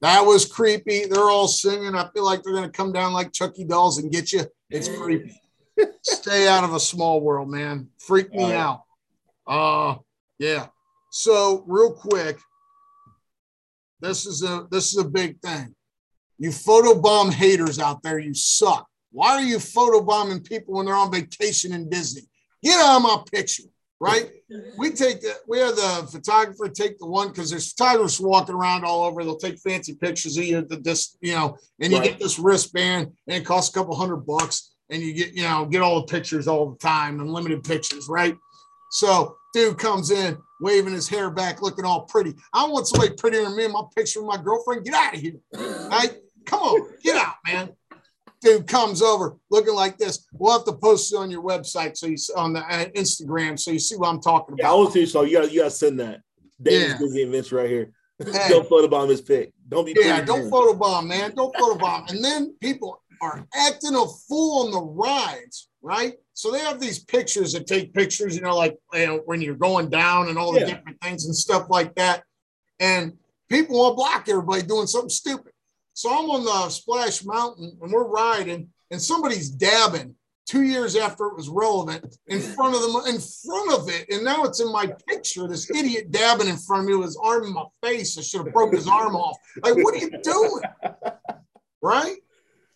That 0.00 0.26
was 0.26 0.44
creepy. 0.44 1.06
They're 1.06 1.30
all 1.30 1.48
singing. 1.48 1.94
I 1.94 2.08
feel 2.12 2.24
like 2.24 2.42
they're 2.42 2.54
gonna 2.54 2.68
come 2.68 2.92
down 2.92 3.12
like 3.12 3.32
Chucky 3.32 3.64
dolls 3.64 3.98
and 3.98 4.10
get 4.12 4.32
you. 4.32 4.44
It's 4.70 4.88
creepy. 4.88 5.40
Stay 6.02 6.46
out 6.48 6.62
of 6.64 6.74
a 6.74 6.80
small 6.80 7.20
world, 7.20 7.48
man. 7.48 7.88
Freak 7.98 8.32
me 8.32 8.44
right. 8.44 8.54
out. 8.54 8.82
Uh 9.46 9.96
yeah. 10.38 10.66
So 11.10 11.64
real 11.66 11.92
quick, 11.92 12.38
this 14.00 14.26
is 14.26 14.42
a 14.42 14.66
this 14.70 14.92
is 14.92 14.98
a 14.98 15.04
big 15.08 15.40
thing. 15.40 15.74
You 16.38 16.50
photobomb 16.50 17.32
haters 17.32 17.78
out 17.78 18.02
there, 18.02 18.18
you 18.18 18.34
suck. 18.34 18.88
Why 19.14 19.30
are 19.36 19.42
you 19.42 19.58
photobombing 19.58 20.44
people 20.44 20.74
when 20.74 20.86
they're 20.86 20.94
on 20.96 21.12
vacation 21.12 21.72
in 21.72 21.88
Disney? 21.88 22.22
Get 22.64 22.80
out 22.84 22.96
of 22.96 23.02
my 23.02 23.22
picture, 23.32 23.62
right? 24.00 24.28
We 24.76 24.90
take 24.90 25.20
the 25.20 25.34
we 25.46 25.60
have 25.60 25.76
the 25.76 26.08
photographer 26.10 26.68
take 26.68 26.98
the 26.98 27.06
one 27.06 27.28
because 27.28 27.48
there's 27.48 27.72
photographers 27.72 28.20
walking 28.20 28.56
around 28.56 28.84
all 28.84 29.04
over. 29.04 29.22
They'll 29.22 29.36
take 29.36 29.60
fancy 29.60 29.94
pictures 29.94 30.36
of 30.36 30.44
you 30.44 30.58
at 30.58 30.68
the 30.68 30.78
this, 30.78 31.16
you 31.20 31.32
know, 31.34 31.56
and 31.80 31.92
you 31.92 31.98
Right. 32.00 32.10
get 32.10 32.18
this 32.18 32.40
wristband 32.40 33.12
and 33.28 33.36
it 33.36 33.46
costs 33.46 33.70
a 33.70 33.78
couple 33.78 33.94
hundred 33.94 34.26
bucks, 34.26 34.72
and 34.90 35.00
you 35.00 35.14
get, 35.14 35.32
you 35.32 35.44
know, 35.44 35.64
get 35.64 35.80
all 35.80 36.00
the 36.00 36.06
pictures 36.06 36.48
all 36.48 36.70
the 36.72 36.78
time, 36.78 37.20
unlimited 37.20 37.62
pictures, 37.62 38.08
right? 38.08 38.36
So 38.90 39.36
dude 39.52 39.78
comes 39.78 40.10
in 40.10 40.36
waving 40.60 40.92
his 40.92 41.08
hair 41.08 41.30
back, 41.30 41.62
looking 41.62 41.84
all 41.84 42.02
pretty. 42.02 42.34
I 42.52 42.66
want 42.66 42.88
somebody 42.88 43.14
prettier 43.14 43.44
than 43.44 43.56
me 43.56 43.66
in 43.66 43.72
my 43.72 43.82
picture 43.96 44.20
with 44.20 44.36
my 44.36 44.42
girlfriend. 44.42 44.84
Get 44.84 44.94
out 44.94 45.14
of 45.14 45.20
here. 45.20 45.36
Right? 45.52 46.16
Come 46.46 46.60
on, 46.62 46.88
get 47.02 47.16
out, 47.16 47.36
man. 47.46 47.70
Dude 48.44 48.66
comes 48.66 49.00
over 49.00 49.36
looking 49.50 49.72
like 49.74 49.96
this. 49.96 50.26
We'll 50.34 50.52
have 50.52 50.66
to 50.66 50.74
post 50.74 51.12
it 51.12 51.16
on 51.16 51.30
your 51.30 51.42
website 51.42 51.96
so 51.96 52.06
you 52.06 52.16
on 52.36 52.52
the 52.52 52.60
uh, 52.60 52.84
Instagram 52.90 53.58
so 53.58 53.70
you 53.70 53.78
see 53.78 53.96
what 53.96 54.08
I'm 54.08 54.20
talking 54.20 54.56
Yeah, 54.58 54.66
I 54.66 54.68
about. 54.68 54.78
want 54.80 54.92
to 54.92 55.06
see 55.06 55.06
so 55.10 55.22
you 55.22 55.40
got 55.40 55.50
you 55.50 55.60
got 55.60 55.64
to 55.64 55.70
send 55.70 55.98
that. 56.00 56.20
David's 56.60 56.92
Yeah. 56.92 56.98
Disney 56.98 57.22
events 57.22 57.52
right 57.52 57.68
here. 57.70 57.90
Hey. 58.18 58.48
Don't 58.50 58.68
photobomb 58.68 59.08
his 59.08 59.22
pic. 59.22 59.52
Don't 59.68 59.86
be 59.86 59.94
Yeah, 59.98 60.20
don't 60.20 60.50
photobomb, 60.50 61.06
man. 61.06 61.32
Don't 61.34 61.54
photobomb. 61.56 62.10
And 62.10 62.22
then 62.22 62.54
people 62.60 63.00
are 63.22 63.46
acting 63.54 63.94
a 63.96 64.04
fool 64.28 64.66
on 64.66 64.70
the 64.72 64.80
rides, 64.80 65.70
right? 65.80 66.12
So 66.34 66.50
they 66.50 66.58
have 66.60 66.78
these 66.78 66.98
pictures 67.02 67.54
that 67.54 67.66
take 67.66 67.94
pictures, 67.94 68.36
you 68.36 68.42
know, 68.42 68.54
like 68.54 68.76
you 68.92 69.06
know, 69.06 69.22
when 69.24 69.40
you're 69.40 69.54
going 69.56 69.88
down 69.88 70.28
and 70.28 70.36
all 70.36 70.52
the 70.52 70.60
Yeah. 70.60 70.66
different 70.66 71.00
things 71.00 71.24
and 71.24 71.34
stuff 71.34 71.66
like 71.70 71.94
that. 71.94 72.24
And 72.78 73.14
people 73.48 73.78
will 73.78 73.94
block 73.96 74.28
everybody 74.28 74.62
doing 74.62 74.86
something 74.86 75.08
stupid. 75.08 75.52
So 75.94 76.10
I'm 76.10 76.28
on 76.28 76.44
the 76.44 76.68
Splash 76.70 77.24
Mountain 77.24 77.78
and 77.80 77.92
we're 77.92 78.06
riding, 78.08 78.68
and 78.90 79.00
somebody's 79.00 79.48
dabbing 79.48 80.16
two 80.46 80.62
years 80.62 80.96
after 80.96 81.26
it 81.26 81.36
was 81.36 81.48
relevant 81.48 82.16
in 82.26 82.40
front 82.40 82.74
of 82.74 82.82
them, 82.82 83.14
in 83.14 83.20
front 83.20 83.72
of 83.72 83.88
it. 83.88 84.10
And 84.10 84.24
now 84.24 84.42
it's 84.44 84.60
in 84.60 84.70
my 84.72 84.92
picture. 85.08 85.46
This 85.46 85.70
idiot 85.70 86.10
dabbing 86.10 86.48
in 86.48 86.56
front 86.56 86.82
of 86.82 86.88
me 86.88 86.96
with 86.96 87.06
his 87.06 87.16
arm 87.22 87.44
in 87.44 87.54
my 87.54 87.64
face. 87.82 88.18
I 88.18 88.22
should 88.22 88.44
have 88.44 88.52
broken 88.52 88.76
his 88.76 88.88
arm 88.88 89.14
off. 89.14 89.38
Like, 89.62 89.76
what 89.76 89.94
are 89.94 89.98
you 89.98 90.10
doing? 90.22 90.62
Right? 91.80 92.16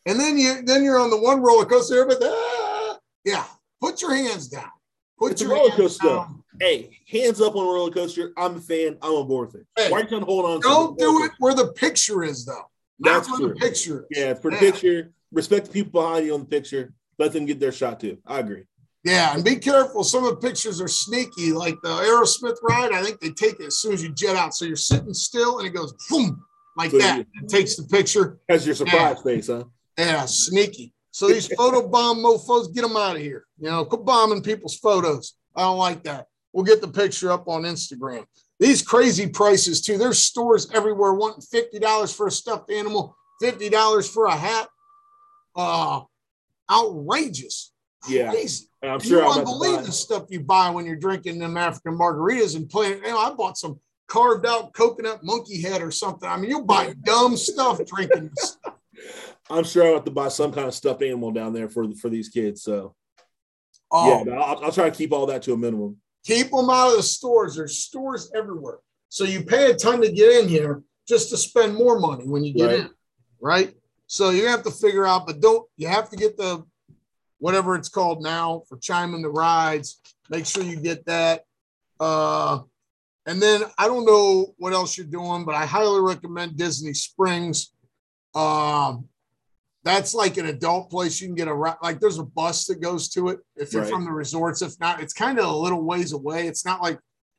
And 0.06 0.18
then 0.18 0.38
you 0.38 0.62
then 0.62 0.84
you're 0.84 0.98
on 0.98 1.10
the 1.10 1.18
one 1.20 1.42
roller 1.42 1.66
coaster, 1.66 2.06
but 2.06 2.18
ah, 2.22 2.98
yeah, 3.24 3.44
put 3.80 4.00
your 4.00 4.14
hands 4.14 4.48
down. 4.48 4.70
Put 5.18 5.32
It's 5.32 5.42
your 5.42 5.50
roller 5.50 5.70
coaster. 5.72 6.06
down. 6.06 6.44
Hey, 6.60 6.96
hands 7.08 7.40
up 7.40 7.56
on 7.56 7.66
a 7.66 7.70
roller 7.70 7.90
coaster. 7.90 8.32
I'm 8.36 8.56
a 8.56 8.60
fan. 8.60 8.96
I'm 9.02 9.12
on 9.12 9.28
board 9.28 9.52
with 9.52 9.62
it. 9.62 9.66
Hey, 9.76 9.90
Why 9.90 9.98
are 9.98 10.02
you 10.02 10.08
trying 10.08 10.20
to 10.20 10.26
hold 10.26 10.44
on? 10.44 10.60
to 10.60 10.68
Don't 10.68 10.98
do 10.98 11.24
it 11.24 11.32
where 11.40 11.54
the 11.54 11.72
picture 11.72 12.22
is, 12.22 12.44
though. 12.44 12.64
That's 13.00 13.28
true. 13.28 13.48
the 13.48 13.54
picture. 13.54 14.06
Yeah, 14.10 14.34
for 14.34 14.50
the 14.50 14.56
Yeah. 14.56 14.70
picture, 14.72 15.12
respect 15.32 15.66
the 15.66 15.72
people 15.72 16.00
behind 16.02 16.26
you 16.26 16.34
on 16.34 16.40
the 16.40 16.46
picture. 16.46 16.92
Let 17.18 17.32
them 17.32 17.46
get 17.46 17.60
their 17.60 17.72
shot 17.72 18.00
too. 18.00 18.18
I 18.26 18.40
agree. 18.40 18.64
Yeah, 19.04 19.34
and 19.34 19.44
be 19.44 19.56
careful. 19.56 20.04
Some 20.04 20.24
of 20.24 20.30
the 20.30 20.48
pictures 20.48 20.80
are 20.80 20.88
sneaky, 20.88 21.52
like 21.52 21.76
the 21.82 21.88
Aerosmith 21.88 22.56
ride. 22.62 22.92
I 22.92 23.02
think 23.02 23.20
they 23.20 23.30
take 23.30 23.60
it 23.60 23.66
as 23.66 23.78
soon 23.78 23.92
as 23.92 24.02
you 24.02 24.10
jet 24.12 24.36
out. 24.36 24.54
So 24.54 24.64
you're 24.64 24.76
sitting 24.76 25.14
still 25.14 25.58
and 25.58 25.66
it 25.66 25.70
goes 25.70 25.92
boom, 26.10 26.42
like 26.76 26.90
So 26.90 26.98
that. 26.98 27.20
It 27.20 27.48
takes 27.48 27.76
the 27.76 27.84
picture. 27.84 28.38
That's 28.48 28.66
your 28.66 28.74
surprise 28.74 29.22
face, 29.22 29.46
huh? 29.46 29.64
Yeah, 29.96 30.26
sneaky. 30.26 30.92
So 31.12 31.28
these 31.28 31.46
photo 31.56 31.86
bomb 31.88 32.18
mofos, 32.18 32.72
get 32.74 32.82
them 32.82 32.96
out 32.96 33.16
of 33.16 33.22
here. 33.22 33.44
You 33.58 33.68
know, 33.70 33.84
quit 33.84 34.04
bombing 34.04 34.42
people's 34.42 34.76
photos. 34.76 35.34
I 35.56 35.62
don't 35.62 35.78
like 35.78 36.02
that. 36.04 36.26
We'll 36.52 36.64
get 36.64 36.80
the 36.80 36.88
picture 36.88 37.30
up 37.30 37.48
on 37.48 37.62
Instagram. 37.62 38.24
These 38.60 38.82
crazy 38.82 39.28
prices 39.28 39.80
too. 39.80 39.98
There's 39.98 40.18
stores 40.18 40.70
everywhere 40.72 41.14
wanting 41.14 41.42
fifty 41.42 41.78
dollars 41.78 42.12
for 42.12 42.26
a 42.26 42.30
stuffed 42.30 42.70
animal, 42.70 43.16
fifty 43.40 43.68
dollars 43.68 44.08
for 44.08 44.26
a 44.26 44.36
hat. 44.36 44.68
Uh, 45.54 46.02
outrageous. 46.70 47.72
Yeah. 48.08 48.30
Crazy. 48.30 48.66
I'm 48.82 49.00
you 49.00 49.08
sure 49.08 49.20
I'm 49.20 49.26
won't 49.26 49.38
to 49.40 49.44
believe 49.44 49.86
the 49.86 49.92
stuff 49.92 50.26
you 50.28 50.40
buy 50.40 50.70
when 50.70 50.86
you're 50.86 50.96
drinking 50.96 51.38
them 51.38 51.56
African 51.56 51.96
margaritas 51.96 52.56
and 52.56 52.68
playing. 52.68 52.98
You 52.98 53.10
know, 53.10 53.18
I 53.18 53.32
bought 53.32 53.58
some 53.58 53.80
carved 54.06 54.46
out 54.46 54.72
coconut 54.72 55.20
monkey 55.22 55.60
head 55.60 55.82
or 55.82 55.90
something. 55.90 56.28
I 56.28 56.36
mean, 56.36 56.50
you'll 56.50 56.64
buy 56.64 56.94
dumb 57.02 57.36
stuff 57.36 57.84
drinking 57.84 58.30
this. 58.34 58.58
I'm 59.50 59.64
sure 59.64 59.84
I'm 59.84 59.92
about 59.92 60.04
to 60.06 60.10
buy 60.10 60.28
some 60.28 60.52
kind 60.52 60.66
of 60.66 60.74
stuffed 60.74 61.02
animal 61.02 61.30
down 61.30 61.52
there 61.52 61.68
for 61.68 61.90
for 61.94 62.08
these 62.08 62.28
kids. 62.28 62.62
So 62.62 62.94
Oh, 63.90 64.24
yeah, 64.24 64.34
I'll, 64.34 64.64
I'll 64.64 64.72
try 64.72 64.90
to 64.90 64.96
keep 64.96 65.12
all 65.12 65.26
that 65.26 65.42
to 65.42 65.52
a 65.52 65.56
minimum. 65.56 65.96
Keep 66.24 66.50
them 66.50 66.70
out 66.70 66.90
of 66.90 66.96
the 66.96 67.02
stores. 67.02 67.56
There's 67.56 67.78
stores 67.78 68.30
everywhere. 68.34 68.78
So 69.08 69.24
you 69.24 69.42
pay 69.44 69.70
a 69.70 69.74
ton 69.74 70.00
to 70.02 70.12
get 70.12 70.42
in 70.42 70.48
here 70.48 70.82
just 71.06 71.30
to 71.30 71.36
spend 71.36 71.74
more 71.74 71.98
money 71.98 72.26
when 72.26 72.44
you 72.44 72.52
get 72.52 72.66
Right. 72.66 72.80
in, 72.80 72.90
right? 73.40 73.74
So 74.06 74.30
you 74.30 74.46
have 74.48 74.62
to 74.64 74.70
figure 74.70 75.06
out, 75.06 75.26
but 75.26 75.40
don't 75.40 75.66
you 75.76 75.88
have 75.88 76.10
to 76.10 76.16
get 76.16 76.36
the 76.36 76.64
whatever 77.38 77.76
it's 77.76 77.88
called 77.88 78.22
now 78.22 78.62
for 78.68 78.76
chiming 78.78 79.22
the 79.22 79.30
rides. 79.30 80.00
Make 80.28 80.44
sure 80.44 80.62
you 80.62 80.76
get 80.76 81.06
that. 81.06 81.44
Uh, 82.00 82.60
and 83.26 83.40
then 83.40 83.62
I 83.78 83.86
don't 83.86 84.04
know 84.04 84.54
what 84.58 84.72
else 84.72 84.96
you're 84.96 85.06
doing, 85.06 85.44
but 85.44 85.54
I 85.54 85.66
highly 85.66 86.00
recommend 86.00 86.56
Disney 86.56 86.94
Springs. 86.94 87.72
Um, 88.34 89.08
that's 89.88 90.12
like 90.14 90.36
an 90.36 90.46
adult 90.46 90.90
place. 90.90 91.20
You 91.20 91.28
can 91.28 91.34
get 91.34 91.48
a 91.48 91.54
like 91.82 91.98
there's 91.98 92.18
a 92.18 92.24
bus 92.24 92.66
that 92.66 92.80
goes 92.80 93.08
to 93.10 93.28
it 93.28 93.38
if 93.56 93.72
you're 93.72 93.82
Right. 93.82 93.90
from 93.90 94.04
the 94.04 94.12
resorts. 94.12 94.60
If 94.62 94.78
not, 94.80 95.00
it's 95.02 95.14
kind 95.14 95.38
of 95.38 95.46
a 95.46 95.56
little 95.56 95.82
ways 95.82 96.12
away. 96.12 96.46
It's 96.46 96.64
not 96.64 96.82
like 96.82 96.98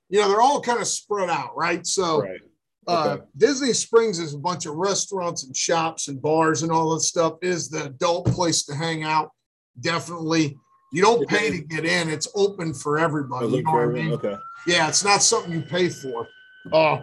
you 0.10 0.20
know 0.20 0.28
they're 0.28 0.42
all 0.42 0.60
kind 0.62 0.80
of 0.80 0.88
spread 0.88 1.30
out, 1.30 1.56
right? 1.56 1.86
So 1.86 2.22
Right. 2.24 2.42
uh, 2.88 3.10
Okay. 3.18 3.24
Disney 3.38 3.74
Springs 3.74 4.18
is 4.20 4.34
a 4.34 4.40
bunch 4.40 4.66
of 4.66 4.76
restaurants 4.76 5.44
and 5.44 5.56
shops 5.56 6.08
and 6.08 6.20
bars 6.22 6.64
and 6.64 6.72
all 6.72 6.94
that 6.96 7.02
stuff. 7.02 7.34
Is 7.44 7.70
the 7.70 7.86
adult 7.86 8.26
place 8.28 8.64
to 8.64 8.76
hang 8.76 9.04
out? 9.04 9.30
Definitely. 9.80 10.58
You 10.92 11.04
don't 11.04 11.28
pay 11.30 11.52
to 11.52 11.60
get 11.60 11.86
in. 11.86 12.10
It's 12.10 12.28
open 12.34 12.74
for 12.74 12.98
everybody. 12.98 13.48
You 13.48 13.62
know 13.64 13.72
what 13.72 13.82
I 13.84 13.86
mean? 13.88 14.12
Okay. 14.14 14.36
Yeah, 14.66 14.88
it's 14.90 15.04
not 15.04 15.22
something 15.22 15.54
you 15.54 15.62
pay 15.62 15.88
for. 15.90 16.28
Uh, 16.74 17.02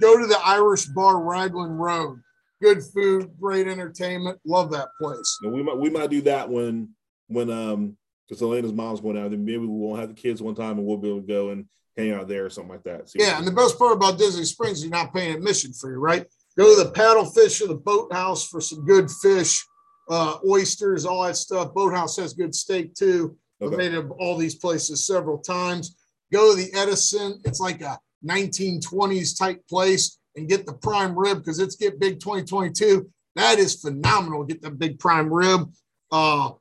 go 0.00 0.18
to 0.20 0.26
the 0.26 0.38
Irish 0.44 0.84
Bar 0.86 1.22
Raglan 1.22 1.72
Road. 1.78 2.20
Good 2.62 2.82
food, 2.82 3.30
great 3.38 3.66
entertainment. 3.66 4.38
Love 4.46 4.70
that 4.72 4.88
place. 5.00 5.38
And 5.42 5.52
we 5.52 5.62
might 5.62 5.76
we 5.78 5.90
might 5.90 6.10
do 6.10 6.22
that 6.22 6.48
when 6.48 6.90
when 7.28 7.50
um 7.50 7.96
because 8.26 8.42
Elena's 8.42 8.72
mom's 8.72 9.00
going 9.00 9.18
out, 9.18 9.30
then 9.30 9.44
maybe 9.44 9.58
we 9.58 9.66
won't 9.68 10.00
have 10.00 10.08
the 10.08 10.14
kids 10.14 10.42
one 10.42 10.54
time 10.54 10.78
and 10.78 10.86
we'll 10.86 10.96
be 10.96 11.08
able 11.08 11.20
to 11.20 11.26
go 11.26 11.50
and 11.50 11.66
hang 11.96 12.12
out 12.12 12.28
there 12.28 12.44
or 12.46 12.50
something 12.50 12.72
like 12.72 12.82
that. 12.84 13.08
See 13.08 13.20
Yeah, 13.20 13.38
and 13.38 13.46
the 13.46 13.52
best 13.52 13.78
part 13.78 13.92
about 13.92 14.18
Disney 14.18 14.44
Springs, 14.44 14.82
you're 14.82 14.90
not 14.90 15.14
paying 15.14 15.34
admission 15.34 15.72
fee, 15.72 15.88
right? 15.90 16.26
Go 16.58 16.74
to 16.76 16.82
the 16.84 16.90
paddlefish 16.92 17.62
or 17.62 17.68
the 17.68 17.76
boathouse 17.76 18.46
for 18.48 18.60
some 18.60 18.84
good 18.84 19.10
fish, 19.10 19.64
uh, 20.10 20.38
oysters, 20.48 21.04
all 21.06 21.22
that 21.24 21.36
stuff. 21.36 21.72
Boathouse 21.74 22.16
has 22.16 22.32
good 22.32 22.54
steak 22.54 22.94
too. 22.94 23.36
I've 23.62 23.68
Okay. 23.68 23.76
made 23.76 23.94
it 23.94 24.04
all 24.18 24.36
these 24.36 24.56
places 24.56 25.06
several 25.06 25.38
times. 25.38 25.96
Go 26.32 26.50
to 26.56 26.60
the 26.62 26.72
Edison. 26.74 27.40
It's 27.44 27.60
like 27.60 27.80
a 27.82 27.98
1920s 28.26 29.38
type 29.38 29.62
place 29.68 30.18
and 30.36 30.48
get 30.48 30.66
the 30.66 30.74
prime 30.74 31.18
rib 31.18 31.38
because 31.38 31.58
it's 31.58 31.76
get 31.76 31.98
big 31.98 32.20
2022. 32.20 33.10
That 33.36 33.58
is 33.58 33.80
phenomenal. 33.80 34.44
Get 34.44 34.62
the 34.62 34.70
big 34.70 34.98
prime 34.98 35.32
rib. 35.32 35.70
Uh, 36.12 36.52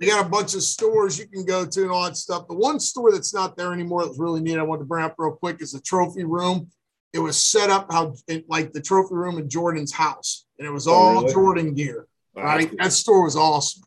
they 0.00 0.06
got 0.06 0.26
a 0.26 0.28
bunch 0.28 0.54
of 0.54 0.62
stores 0.62 1.18
you 1.18 1.26
can 1.26 1.44
go 1.44 1.64
to 1.64 1.82
and 1.82 1.90
all 1.90 2.04
that 2.04 2.16
stuff. 2.16 2.48
The 2.48 2.54
one 2.54 2.80
store 2.80 3.12
that's 3.12 3.32
not 3.32 3.56
there 3.56 3.72
anymore 3.72 4.02
that 4.02 4.08
was 4.10 4.18
really 4.18 4.40
neat, 4.40 4.58
I 4.58 4.62
wanted 4.62 4.80
to 4.80 4.86
bring 4.86 5.04
up 5.04 5.14
real 5.18 5.32
quick, 5.32 5.62
is 5.62 5.72
the 5.72 5.80
trophy 5.80 6.24
room. 6.24 6.68
It 7.12 7.20
was 7.20 7.36
set 7.36 7.70
up 7.70 7.92
how 7.92 8.14
it, 8.26 8.44
like 8.48 8.72
the 8.72 8.80
trophy 8.82 9.14
room 9.14 9.38
in 9.38 9.48
Jordan's 9.48 9.92
house, 9.92 10.46
and 10.58 10.66
it 10.66 10.70
was 10.72 10.88
Oh, 10.88 10.92
all 10.92 11.20
really? 11.20 11.32
Jordan 11.32 11.74
gear 11.74 12.08
All 12.36 12.42
right? 12.42 12.70
That 12.78 12.92
store 12.92 13.22
was 13.24 13.36
awesome. 13.36 13.84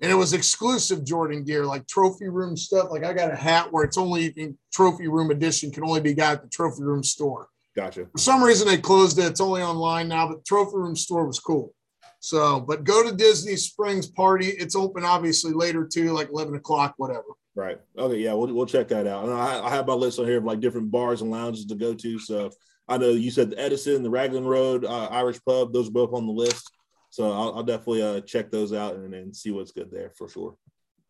And 0.00 0.12
it 0.12 0.14
was 0.14 0.32
exclusive 0.32 1.04
Jordan 1.04 1.42
gear, 1.42 1.64
like 1.64 1.86
trophy 1.88 2.28
room 2.28 2.56
stuff. 2.56 2.90
Like 2.90 3.04
I 3.04 3.12
got 3.14 3.32
a 3.32 3.36
hat 3.36 3.72
where 3.72 3.84
it's 3.84 3.98
only 3.98 4.32
you 4.36 4.56
trophy 4.72 5.08
room 5.08 5.30
edition 5.30 5.72
can 5.72 5.82
only 5.82 6.00
be 6.00 6.14
got 6.14 6.34
at 6.34 6.42
the 6.42 6.48
trophy 6.48 6.82
room 6.82 7.02
store. 7.02 7.48
Gotcha. 7.78 8.08
For 8.10 8.18
some 8.18 8.42
reason 8.42 8.66
they 8.66 8.76
closed 8.76 9.20
it. 9.20 9.26
It's 9.26 9.40
only 9.40 9.62
online 9.62 10.08
now, 10.08 10.26
but 10.26 10.44
trophy 10.44 10.72
room 10.74 10.96
store 10.96 11.24
was 11.24 11.38
cool. 11.38 11.72
So, 12.18 12.58
but 12.58 12.82
go 12.82 13.08
to 13.08 13.14
Disney 13.14 13.54
Springs 13.54 14.08
party. 14.08 14.48
It's 14.48 14.74
open 14.74 15.04
obviously 15.04 15.52
later 15.52 15.86
too, 15.86 16.10
like 16.10 16.28
11 16.28 16.56
o'clock, 16.56 16.94
whatever. 16.96 17.22
Right. 17.54 17.78
Okay. 17.96 18.16
Yeah, 18.16 18.32
we'll, 18.32 18.52
we'll 18.52 18.66
check 18.66 18.88
that 18.88 19.06
out. 19.06 19.26
And 19.26 19.32
I, 19.32 19.64
I 19.64 19.70
have 19.70 19.86
my 19.86 19.94
list 19.94 20.18
on 20.18 20.26
here 20.26 20.38
of 20.38 20.44
like 20.44 20.58
different 20.58 20.90
bars 20.90 21.22
and 21.22 21.30
lounges 21.30 21.66
to 21.66 21.76
go 21.76 21.94
to. 21.94 22.18
So 22.18 22.50
I 22.88 22.98
know 22.98 23.10
you 23.10 23.30
said 23.30 23.50
the 23.50 23.60
Edison, 23.60 24.02
the 24.02 24.10
Raglan 24.10 24.44
Road, 24.44 24.84
uh, 24.84 25.06
Irish 25.12 25.38
Pub. 25.46 25.72
Those 25.72 25.86
are 25.86 25.92
both 25.92 26.12
on 26.12 26.26
the 26.26 26.32
list. 26.32 26.68
So 27.10 27.30
I'll, 27.30 27.58
I'll 27.58 27.62
definitely 27.62 28.02
uh, 28.02 28.22
check 28.22 28.50
those 28.50 28.72
out 28.72 28.96
and, 28.96 29.14
and 29.14 29.36
see 29.36 29.52
what's 29.52 29.70
good 29.70 29.92
there 29.92 30.10
for 30.18 30.28
sure. 30.28 30.56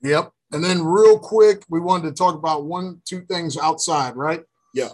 Yep. 0.03 0.33
And 0.53 0.63
then 0.63 0.85
real 0.85 1.19
quick, 1.19 1.63
we 1.71 1.81
wanted 1.81 2.11
to 2.11 2.15
talk 2.15 2.35
about 2.35 2.67
one, 2.67 3.01
two 3.07 3.23
things 3.23 3.57
outside, 3.57 4.17
right? 4.17 4.43
Yeah. 4.75 4.91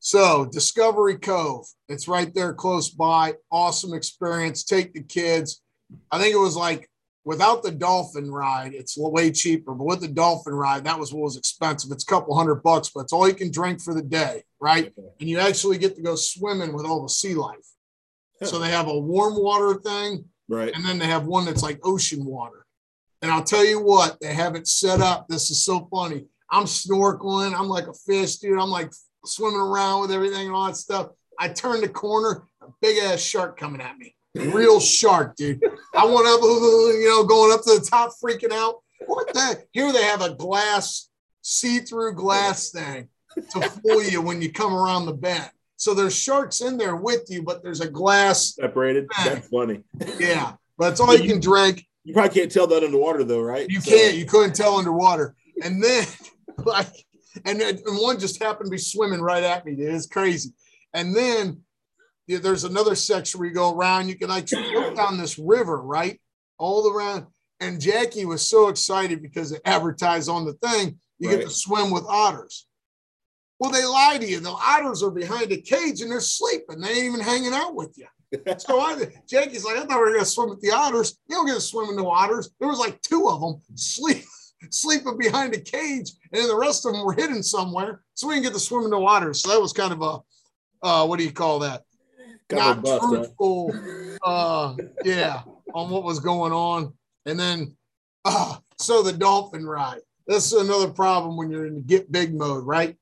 So 0.00 0.46
Discovery 0.46 1.16
Cove, 1.18 1.66
it's 1.88 2.08
right 2.08 2.32
there 2.34 2.54
close 2.54 2.88
by. 2.88 3.34
Awesome 3.52 3.92
experience. 3.94 4.64
Take 4.64 4.94
the 4.94 5.02
kids. 5.02 5.62
I 6.10 6.18
think 6.18 6.34
it 6.34 6.38
was 6.38 6.56
like 6.56 6.88
without 7.24 7.62
the 7.62 7.70
dolphin 7.70 8.30
ride, 8.30 8.72
it's 8.72 8.96
way 8.96 9.30
cheaper. 9.30 9.74
But 9.74 9.84
with 9.84 10.00
the 10.00 10.08
dolphin 10.08 10.54
ride, 10.54 10.84
that 10.84 10.98
was 10.98 11.12
what 11.12 11.22
was 11.24 11.36
expensive. 11.36 11.90
It's 11.92 12.02
a 12.04 12.06
couple 12.06 12.34
hundred 12.34 12.62
bucks, 12.62 12.90
but 12.94 13.00
it's 13.02 13.12
all 13.12 13.28
you 13.28 13.34
can 13.34 13.50
drink 13.50 13.82
for 13.82 13.92
the 13.92 14.02
day, 14.02 14.42
right? 14.58 14.92
And 15.20 15.28
you 15.28 15.38
actually 15.38 15.76
get 15.76 15.96
to 15.96 16.02
go 16.02 16.14
swimming 16.16 16.72
with 16.72 16.86
all 16.86 17.02
the 17.02 17.08
sea 17.10 17.34
life. 17.34 17.66
So 18.42 18.58
they 18.58 18.70
have 18.70 18.88
a 18.88 18.98
warm 18.98 19.34
water 19.36 19.78
thing, 19.78 20.24
Right. 20.48 20.72
and 20.74 20.82
then 20.82 20.98
they 20.98 21.04
have 21.04 21.26
one 21.26 21.44
that's 21.44 21.62
like 21.62 21.78
ocean 21.84 22.24
water. 22.24 22.64
And 23.20 23.30
I'll 23.30 23.44
tell 23.44 23.66
you 23.66 23.82
what, 23.82 24.18
they 24.22 24.32
have 24.32 24.54
it 24.54 24.66
set 24.66 25.02
up. 25.02 25.28
This 25.28 25.50
is 25.50 25.62
so 25.62 25.86
funny. 25.90 26.24
I'm 26.50 26.64
snorkeling. 26.64 27.54
I'm 27.54 27.68
like 27.68 27.86
a 27.86 27.92
fish, 27.92 28.36
dude. 28.36 28.58
I'm 28.58 28.70
like 28.70 28.90
swimming 29.24 29.60
around 29.60 30.02
with 30.02 30.12
everything 30.12 30.46
and 30.46 30.54
all 30.54 30.66
that 30.66 30.76
stuff. 30.76 31.08
I 31.38 31.48
turn 31.48 31.80
the 31.80 31.88
corner, 31.88 32.44
a 32.62 32.66
big 32.82 32.98
ass 32.98 33.20
shark 33.20 33.58
coming 33.58 33.80
at 33.80 33.96
me. 33.98 34.14
Real 34.34 34.78
shark, 34.78 35.36
dude. 35.36 35.60
I 35.94 36.04
went 36.04 36.26
up, 36.26 36.40
you 36.42 37.08
know, 37.08 37.24
going 37.24 37.52
up 37.52 37.62
to 37.64 37.78
the 37.78 37.86
top, 37.88 38.12
freaking 38.22 38.52
out. 38.52 38.76
What 39.06 39.32
the? 39.32 39.62
Here 39.72 39.92
they 39.92 40.04
have 40.04 40.22
a 40.22 40.34
glass, 40.34 41.08
see-through 41.42 42.14
glass 42.14 42.70
thing 42.70 43.08
to 43.36 43.60
fool 43.62 44.02
you 44.02 44.20
when 44.20 44.40
you 44.42 44.52
come 44.52 44.74
around 44.74 45.06
the 45.06 45.14
bend. 45.14 45.50
So 45.76 45.94
there's 45.94 46.14
sharks 46.14 46.60
in 46.60 46.76
there 46.76 46.94
with 46.96 47.22
you, 47.28 47.42
but 47.42 47.62
there's 47.62 47.80
a 47.80 47.88
glass. 47.88 48.54
Separated. 48.54 49.08
That's 49.24 49.48
funny. 49.48 49.82
Yeah, 50.18 50.52
but 50.76 50.92
it's 50.92 51.00
all 51.00 51.16
you 51.16 51.26
can 51.28 51.40
drink. 51.40 51.86
You 52.04 52.12
probably 52.14 52.34
can't 52.38 52.52
tell 52.52 52.66
that 52.68 52.84
underwater 52.84 53.24
though, 53.24 53.40
right? 53.40 53.68
You 53.68 53.80
So- 53.80 53.90
can't. 53.90 54.14
You 54.16 54.26
couldn't 54.26 54.54
tell 54.54 54.76
underwater. 54.76 55.34
And 55.64 55.82
then, 55.82 56.06
like, 56.64 57.06
and, 57.44 57.60
and 57.60 57.80
one 57.86 58.18
just 58.18 58.42
happened 58.42 58.66
to 58.66 58.70
be 58.70 58.78
swimming 58.78 59.20
right 59.20 59.42
at 59.42 59.64
me. 59.64 59.74
Dude. 59.74 59.94
It's 59.94 60.06
crazy. 60.06 60.50
And 60.94 61.14
then 61.14 61.62
yeah, 62.26 62.38
there's 62.38 62.64
another 62.64 62.94
section 62.94 63.40
where 63.40 63.48
you 63.48 63.54
go 63.54 63.74
around. 63.74 64.08
You 64.08 64.16
can 64.16 64.28
like 64.28 64.48
walk 64.52 64.94
down 64.94 65.18
this 65.18 65.38
river, 65.38 65.80
right, 65.82 66.20
all 66.58 66.88
around. 66.88 67.26
And 67.58 67.80
Jackie 67.80 68.24
was 68.24 68.48
so 68.48 68.68
excited 68.68 69.20
because 69.20 69.52
it 69.52 69.62
advertised 69.64 70.28
on 70.28 70.44
the 70.44 70.54
thing. 70.54 70.98
You 71.18 71.28
get 71.28 71.42
to 71.42 71.50
swim 71.50 71.90
with 71.90 72.04
otters. 72.08 72.66
Well, 73.58 73.70
they 73.70 73.84
lie 73.84 74.16
to 74.18 74.26
you. 74.26 74.40
The 74.40 74.50
otters 74.50 75.02
are 75.02 75.10
behind 75.10 75.52
a 75.52 75.60
cage 75.60 76.00
and 76.00 76.10
they're 76.10 76.20
sleeping. 76.20 76.80
They 76.80 76.90
ain't 76.90 77.04
even 77.04 77.20
hanging 77.20 77.52
out 77.52 77.74
with 77.74 77.98
you. 77.98 78.06
So 78.58 78.78
I, 78.78 78.96
Jackie's 79.28 79.64
like, 79.64 79.76
I 79.76 79.80
thought 79.80 79.98
we 79.98 80.04
were 80.04 80.12
gonna 80.12 80.24
swim 80.24 80.50
with 80.50 80.60
the 80.60 80.70
otters. 80.70 81.18
You 81.28 81.34
don't 81.34 81.46
get 81.46 81.54
to 81.54 81.60
swim 81.60 81.88
with 81.88 81.96
no 81.96 82.08
otters. 82.08 82.48
There 82.60 82.68
was 82.68 82.78
like 82.78 83.02
two 83.02 83.28
of 83.28 83.40
them 83.40 83.60
sleep, 83.74 84.24
sleeping 84.68 85.16
behind 85.18 85.54
a 85.54 85.60
cage, 85.60 86.12
and 86.32 86.42
then 86.42 86.48
the 86.48 86.56
rest 86.56 86.84
of 86.84 86.92
them 86.92 87.04
were 87.04 87.14
hidden 87.14 87.42
somewhere. 87.42 88.02
So 88.14 88.28
we 88.28 88.34
didn't 88.34 88.44
get 88.44 88.52
to 88.52 88.60
swim 88.60 88.84
in 88.84 88.90
the 88.90 88.98
water. 88.98 89.32
So 89.32 89.48
that 89.50 89.60
was 89.60 89.72
kind 89.72 89.92
of 89.92 90.02
a, 90.02 90.18
uh, 90.86 91.06
what 91.06 91.18
do 91.18 91.24
you 91.24 91.32
call 91.32 91.60
that? 91.60 91.84
Not 92.52 92.84
truthful. 92.84 93.72
Uh, 94.22 94.76
yeah, 95.04 95.42
on 95.72 95.90
what 95.90 96.02
was 96.02 96.20
going 96.20 96.52
on. 96.52 96.92
And 97.26 97.38
then, 97.38 97.76
uh, 98.24 98.56
so 98.78 99.02
the 99.02 99.12
dolphin 99.12 99.66
ride. 99.66 100.00
This 100.26 100.52
is 100.52 100.60
another 100.60 100.88
problem 100.88 101.36
when 101.36 101.50
you're 101.50 101.66
in 101.66 101.74
the 101.74 101.80
get 101.80 102.12
big 102.12 102.34
mode, 102.34 102.64
right? 102.64 102.96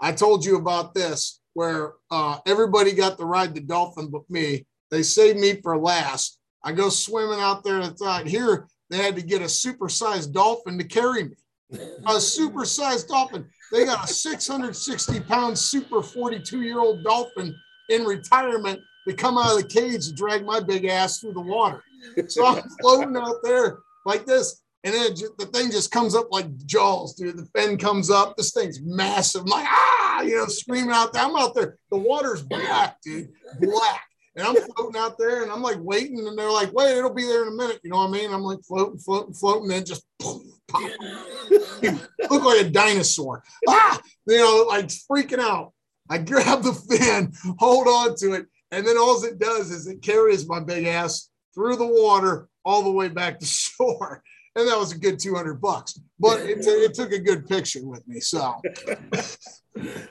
I 0.00 0.12
told 0.12 0.44
you 0.44 0.56
about 0.56 0.94
this 0.94 1.40
where 1.54 1.92
uh, 2.10 2.38
everybody 2.46 2.92
got 2.92 3.16
to 3.18 3.24
ride 3.24 3.54
the 3.54 3.60
dolphin 3.60 4.10
but 4.10 4.28
me. 4.28 4.66
They 4.90 5.02
saved 5.02 5.38
me 5.38 5.60
for 5.62 5.76
last. 5.76 6.38
I 6.62 6.72
go 6.72 6.88
swimming 6.88 7.40
out 7.40 7.62
there 7.62 7.80
and 7.80 7.96
thought 7.96 8.26
here 8.26 8.68
they 8.90 8.98
had 8.98 9.16
to 9.16 9.22
get 9.22 9.42
a 9.42 9.46
supersized 9.46 10.32
dolphin 10.32 10.78
to 10.78 10.84
carry 10.84 11.24
me. 11.24 11.36
A 11.72 11.76
supersized 12.16 13.08
dolphin. 13.08 13.46
They 13.72 13.84
got 13.84 14.08
a 14.08 14.12
660 14.12 15.20
pound 15.20 15.58
super 15.58 16.02
42 16.02 16.62
year 16.62 16.78
old 16.78 17.02
dolphin 17.02 17.54
in 17.90 18.04
retirement 18.04 18.80
to 19.08 19.14
come 19.14 19.38
out 19.38 19.56
of 19.56 19.62
the 19.62 19.68
cage 19.68 20.06
and 20.06 20.16
drag 20.16 20.44
my 20.44 20.60
big 20.60 20.84
ass 20.86 21.20
through 21.20 21.34
the 21.34 21.40
water. 21.40 21.82
So 22.28 22.46
I'm 22.46 22.62
floating 22.80 23.16
out 23.16 23.36
there 23.42 23.78
like 24.06 24.26
this. 24.26 24.62
And 24.84 24.92
then 24.92 25.12
it 25.12 25.16
ju- 25.16 25.34
the 25.38 25.46
thing 25.46 25.70
just 25.70 25.90
comes 25.90 26.14
up 26.14 26.28
like 26.30 26.54
jaws, 26.66 27.14
dude. 27.14 27.38
The 27.38 27.48
fin 27.58 27.78
comes 27.78 28.10
up. 28.10 28.36
This 28.36 28.52
thing's 28.52 28.80
massive. 28.82 29.42
I'm 29.42 29.48
like, 29.48 29.66
ah, 29.66 30.20
you 30.20 30.36
know, 30.36 30.46
screaming 30.46 30.90
out 30.90 31.14
there. 31.14 31.22
I'm 31.22 31.34
out 31.36 31.54
there. 31.54 31.78
The 31.90 31.96
water's 31.96 32.42
black, 32.42 33.00
dude, 33.00 33.30
black. 33.60 34.02
And 34.36 34.46
I'm 34.46 34.56
floating 34.56 35.00
out 35.00 35.16
there 35.18 35.42
and 35.42 35.52
I'm 35.52 35.62
like 35.62 35.78
waiting. 35.80 36.26
And 36.26 36.36
they're 36.36 36.50
like, 36.50 36.72
wait, 36.72 36.96
it'll 36.96 37.14
be 37.14 37.24
there 37.24 37.42
in 37.42 37.48
a 37.48 37.56
minute. 37.56 37.80
You 37.84 37.90
know 37.90 37.98
what 37.98 38.08
I 38.08 38.12
mean? 38.12 38.32
I'm 38.32 38.42
like 38.42 38.60
floating, 38.66 38.98
floating, 38.98 39.34
floating. 39.34 39.68
Then 39.68 39.84
just 39.84 40.04
boom, 40.18 40.42
pop. 40.68 40.90
look 42.30 42.44
like 42.44 42.66
a 42.66 42.70
dinosaur. 42.70 43.42
Ah, 43.68 44.00
you 44.26 44.38
know, 44.38 44.66
like 44.68 44.86
freaking 44.86 45.38
out. 45.38 45.72
I 46.10 46.18
grab 46.18 46.62
the 46.62 46.74
fin, 46.74 47.32
hold 47.58 47.86
on 47.86 48.16
to 48.16 48.32
it. 48.32 48.46
And 48.70 48.86
then 48.86 48.98
all 48.98 49.22
it 49.24 49.38
does 49.38 49.70
is 49.70 49.86
it 49.86 50.02
carries 50.02 50.48
my 50.48 50.60
big 50.60 50.86
ass 50.86 51.30
through 51.54 51.76
the 51.76 51.86
water 51.86 52.48
all 52.64 52.82
the 52.82 52.90
way 52.90 53.08
back 53.08 53.38
to 53.38 53.46
shore 53.46 54.22
and 54.56 54.68
that 54.68 54.78
was 54.78 54.92
a 54.92 54.98
good 54.98 55.18
200 55.18 55.60
bucks 55.60 55.98
but 56.18 56.40
it, 56.40 56.62
t- 56.62 56.70
it 56.70 56.94
took 56.94 57.12
a 57.12 57.18
good 57.18 57.46
picture 57.46 57.84
with 57.84 58.06
me 58.06 58.20
so 58.20 58.54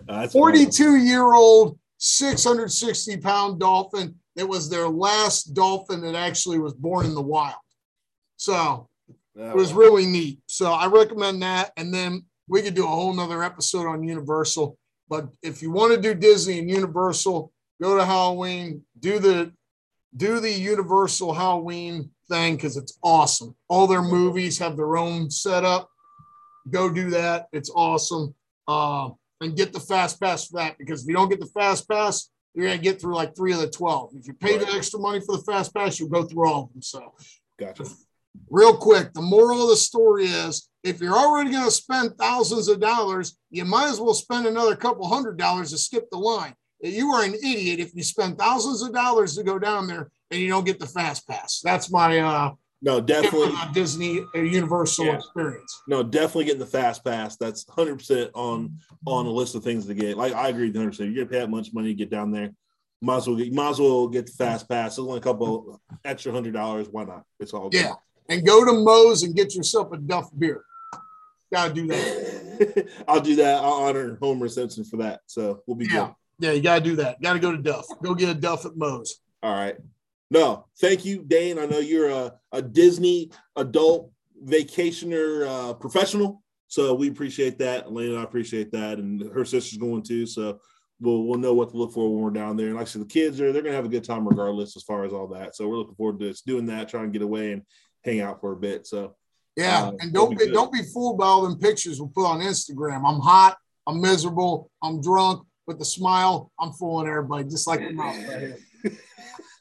That's 0.08 0.34
42 0.34 0.98
year 0.98 1.34
old 1.34 1.80
660 2.04 3.18
pound 3.18 3.60
dolphin 3.60 4.16
it 4.36 4.48
was 4.48 4.70
their 4.70 4.90
last 4.90 5.54
dolphin 5.54 6.02
that 6.02 6.16
actually 6.16 6.60
was 6.60 6.74
born 6.74 7.06
in 7.06 7.14
the 7.14 7.22
wild. 7.22 7.56
So 8.38 8.90
it 9.36 9.56
was 9.56 9.74
really 9.74 10.06
neat. 10.06 10.40
So 10.48 10.72
i 10.72 10.86
recommend 10.88 11.42
that. 11.44 11.72
And 11.78 11.94
then 11.94 12.26
we 12.48 12.62
could 12.62 12.74
do 12.74 12.84
a 12.84 12.88
whole 12.88 13.14
nother 13.14 13.44
episode 13.44 13.88
on 13.88 14.04
universal. 14.04 14.78
But 15.08 15.30
if 15.42 15.62
you 15.62 15.72
want 15.72 15.94
to 15.94 16.02
do 16.02 16.14
disney 16.14 16.60
and 16.60 16.70
universal 16.70 17.52
go 17.82 17.98
to 17.98 18.06
halloween 18.06 18.84
do 19.00 19.20
the 19.20 19.52
do 20.16 20.40
the 20.40 20.52
universal 20.52 21.34
halloween 21.34 22.10
thing 22.30 22.56
because 22.56 22.78
it's 22.78 22.98
awesome. 23.04 23.56
All 23.68 23.88
their 23.88 24.02
movies 24.02 24.58
have 24.60 24.78
their 24.78 24.98
own 24.98 25.30
setup. 25.30 25.90
Go 26.70 26.90
do 26.90 27.10
that. 27.12 27.48
It's 27.52 27.70
awesome. 27.70 28.34
Uh, 28.68 29.10
and 29.42 29.58
get 29.58 29.74
the 29.74 29.80
fast 29.80 30.20
pass 30.22 30.48
for 30.48 30.60
that 30.60 30.78
because 30.78 31.04
if 31.04 31.08
you 31.08 31.16
don't 31.16 31.30
get 31.30 31.40
the 31.40 31.46
fast 31.48 31.88
pass 31.90 32.30
you're 32.54 32.68
going 32.68 32.78
to 32.78 32.84
get 32.84 33.02
through 33.02 33.16
like 33.16 33.36
three 33.36 33.54
of 33.54 33.60
the 33.60 33.70
12 33.70 34.12
if 34.16 34.28
you 34.28 34.34
pay 34.34 34.58
the 34.58 34.68
extra 34.74 35.00
money 35.00 35.20
for 35.20 35.38
the 35.38 35.44
fast 35.44 35.74
pass 35.74 36.00
you'll 36.00 36.10
go 36.10 36.24
through 36.24 36.48
all 36.48 36.64
of 36.64 36.74
them 36.74 36.82
so 36.82 37.14
Gotcha. 37.60 37.86
real 38.50 38.76
quick, 38.76 39.14
the 39.14 39.22
moral 39.22 39.64
of 39.64 39.70
the 39.70 39.76
story 39.76 40.26
is 40.26 40.70
if 40.84 41.00
you're 41.00 41.16
already 41.16 41.52
going 41.52 41.66
to 41.66 41.72
spend 41.72 42.18
thousands 42.18 42.68
of 42.68 42.80
dollars, 42.80 43.38
you 43.52 43.64
might 43.66 43.90
as 43.90 44.00
well 44.00 44.14
spend 44.14 44.46
another 44.46 44.76
couple 44.76 45.08
hundred 45.08 45.38
dollars 45.38 45.72
to 45.72 45.78
skip 45.78 46.10
the 46.10 46.18
line. 46.18 46.54
You 46.82 47.12
are 47.12 47.24
an 47.24 47.36
idiot 47.36 47.80
if 47.80 47.96
you 47.96 48.04
spend 48.04 48.38
thousands 48.38 48.82
of 48.82 48.94
dollars 48.94 49.36
to 49.38 49.44
go 49.44 49.58
down 49.58 49.88
there 49.88 50.12
and 50.32 50.42
you 50.42 50.50
don't 50.50 50.66
get 50.66 50.80
the 50.80 50.88
fast 50.88 51.28
pass. 51.28 51.62
That's 51.64 51.90
my 51.90 52.20
uh, 52.20 52.52
No, 52.86 53.00
definitely. 53.00 53.54
Disney 53.74 54.20
uh, 54.36 54.40
Universal 54.40 55.06
Yeah. 55.06 55.16
experience. 55.16 55.82
No, 55.88 56.04
definitely 56.04 56.44
getting 56.46 56.60
the 56.60 56.66
fast 56.66 57.04
pass. 57.06 57.38
That's 57.38 57.66
100 57.68 57.98
percent 57.98 58.32
on 58.36 58.78
on 59.06 59.26
the 59.26 59.32
list 59.32 59.56
of 59.56 59.64
things 59.64 59.86
to 59.88 59.94
get. 59.94 60.18
Like 60.18 60.34
I 60.34 60.50
agree 60.50 60.68
100. 60.70 60.90
percent 60.92 61.12
You're 61.12 61.24
gonna 61.26 61.32
pay 61.32 61.40
that 61.40 61.50
much 61.50 61.74
money 61.74 61.88
to 61.90 61.94
get 61.94 62.10
down 62.10 62.32
there. 62.32 62.52
Might 63.02 63.18
as 63.18 63.28
well 63.28 63.38
get, 63.38 63.54
might 63.54 63.70
as 63.70 63.80
well 63.80 64.08
get 64.10 64.26
the 64.28 64.32
fast 64.34 64.68
pass. 64.70 64.92
It's 64.94 65.00
only 65.00 65.18
a 65.18 65.22
couple 65.22 65.82
extra 66.06 66.32
hundred 66.34 66.54
dollars. 66.54 66.88
Why 66.92 67.06
not? 67.06 67.24
It's 67.40 67.54
all 67.54 67.70
good. 67.70 67.82
Yeah. 67.82 67.94
And 68.30 68.46
go 68.46 68.64
to 68.66 68.74
Moe's 68.74 69.24
and 69.24 69.34
get 69.36 69.56
yourself 69.56 69.92
a 69.94 69.98
Duff 69.98 70.30
beer. 70.38 70.64
Got 71.54 71.68
to 71.70 71.74
do 71.74 71.88
that. 71.88 72.88
I'll 73.08 73.20
do 73.22 73.36
that. 73.38 73.56
I'll 73.64 73.74
honor 73.74 74.18
Homer 74.22 74.48
Simpson 74.48 74.84
for 74.86 74.98
that. 74.98 75.22
So 75.28 75.62
we'll 75.68 75.76
be 75.78 75.86
Yeah. 75.86 76.06
good. 76.08 76.14
Yeah, 76.40 76.52
you 76.54 76.62
got 76.62 76.80
to 76.80 76.82
do 76.84 76.96
that. 76.98 77.22
Got 77.22 77.34
to 77.34 77.40
go 77.40 77.52
to 77.52 77.58
Duff. 77.58 77.86
Go 78.02 78.16
get 78.16 78.30
a 78.30 78.34
Duff 78.34 78.66
at 78.66 78.76
Moe's. 78.76 79.20
All 79.44 79.54
right. 79.54 79.76
No, 80.34 80.66
thank 80.82 81.06
you, 81.06 81.24
Dane. 81.28 81.60
I 81.60 81.68
know 81.68 81.78
you're 81.78 82.10
a, 82.10 82.34
a 82.52 82.60
Disney 82.60 83.30
adult 83.56 84.10
vacationer 84.44 85.48
uh, 85.48 85.74
professional. 85.76 86.42
So 86.68 86.96
we 86.96 87.08
appreciate 87.08 87.60
that. 87.60 87.86
Elena, 87.86 88.16
I 88.16 88.24
appreciate 88.24 88.72
that. 88.72 88.98
And 88.98 89.22
her 89.32 89.46
sister's 89.46 89.78
going 89.78 90.02
too. 90.02 90.26
So 90.26 90.60
we'll 91.00 91.26
we'll 91.26 91.38
know 91.38 91.54
what 91.54 91.70
to 91.70 91.78
look 91.78 91.94
for 91.94 92.12
when 92.12 92.24
we're 92.24 92.32
down 92.32 92.58
there. 92.58 92.66
And 92.66 92.76
like 92.76 92.88
I 92.88 92.90
said, 92.90 93.02
the 93.04 93.06
kids 93.06 93.40
are 93.40 93.54
they're 93.54 93.62
gonna 93.62 93.76
have 93.76 93.86
a 93.86 93.90
good 93.90 94.04
time 94.04 94.28
regardless 94.28 94.76
as 94.76 94.82
far 94.82 95.06
as 95.06 95.14
all 95.14 95.28
that. 95.28 95.56
So 95.56 95.68
we're 95.70 95.78
looking 95.78 95.94
forward 95.94 96.20
to 96.22 96.30
just 96.30 96.48
doing 96.48 96.66
that, 96.66 96.90
trying 96.90 97.12
to 97.12 97.20
get 97.20 97.24
away 97.24 97.52
and 97.52 97.62
hang 98.04 98.22
out 98.22 98.42
for 98.42 98.54
a 98.54 98.58
bit. 98.58 98.88
So 98.88 99.16
Yeah, 99.56 99.90
Uh, 99.90 99.92
and 100.00 100.12
don't 100.12 100.32
be 100.32 100.38
be 100.38 100.46
good. 100.46 100.54
don't 100.56 100.74
be 100.74 100.82
fooled 100.82 101.20
by 101.20 101.28
all 101.28 101.44
them 101.44 101.60
pictures 101.60 102.02
we 102.02 102.08
put 102.08 102.26
on 102.26 102.40
Instagram. 102.40 103.08
I'm 103.08 103.20
hot, 103.20 103.56
I'm 103.86 104.02
miserable, 104.02 104.72
I'm 104.82 105.00
drunk, 105.00 105.46
with 105.68 105.78
the 105.78 105.86
smile, 105.86 106.52
I'm 106.60 106.72
fooling 106.74 107.08
everybody, 107.08 107.44
just 107.44 107.68
like 107.68 107.82
the 107.82 107.92
mouth 107.92 108.18
right 108.28 108.40
here. 108.40 108.58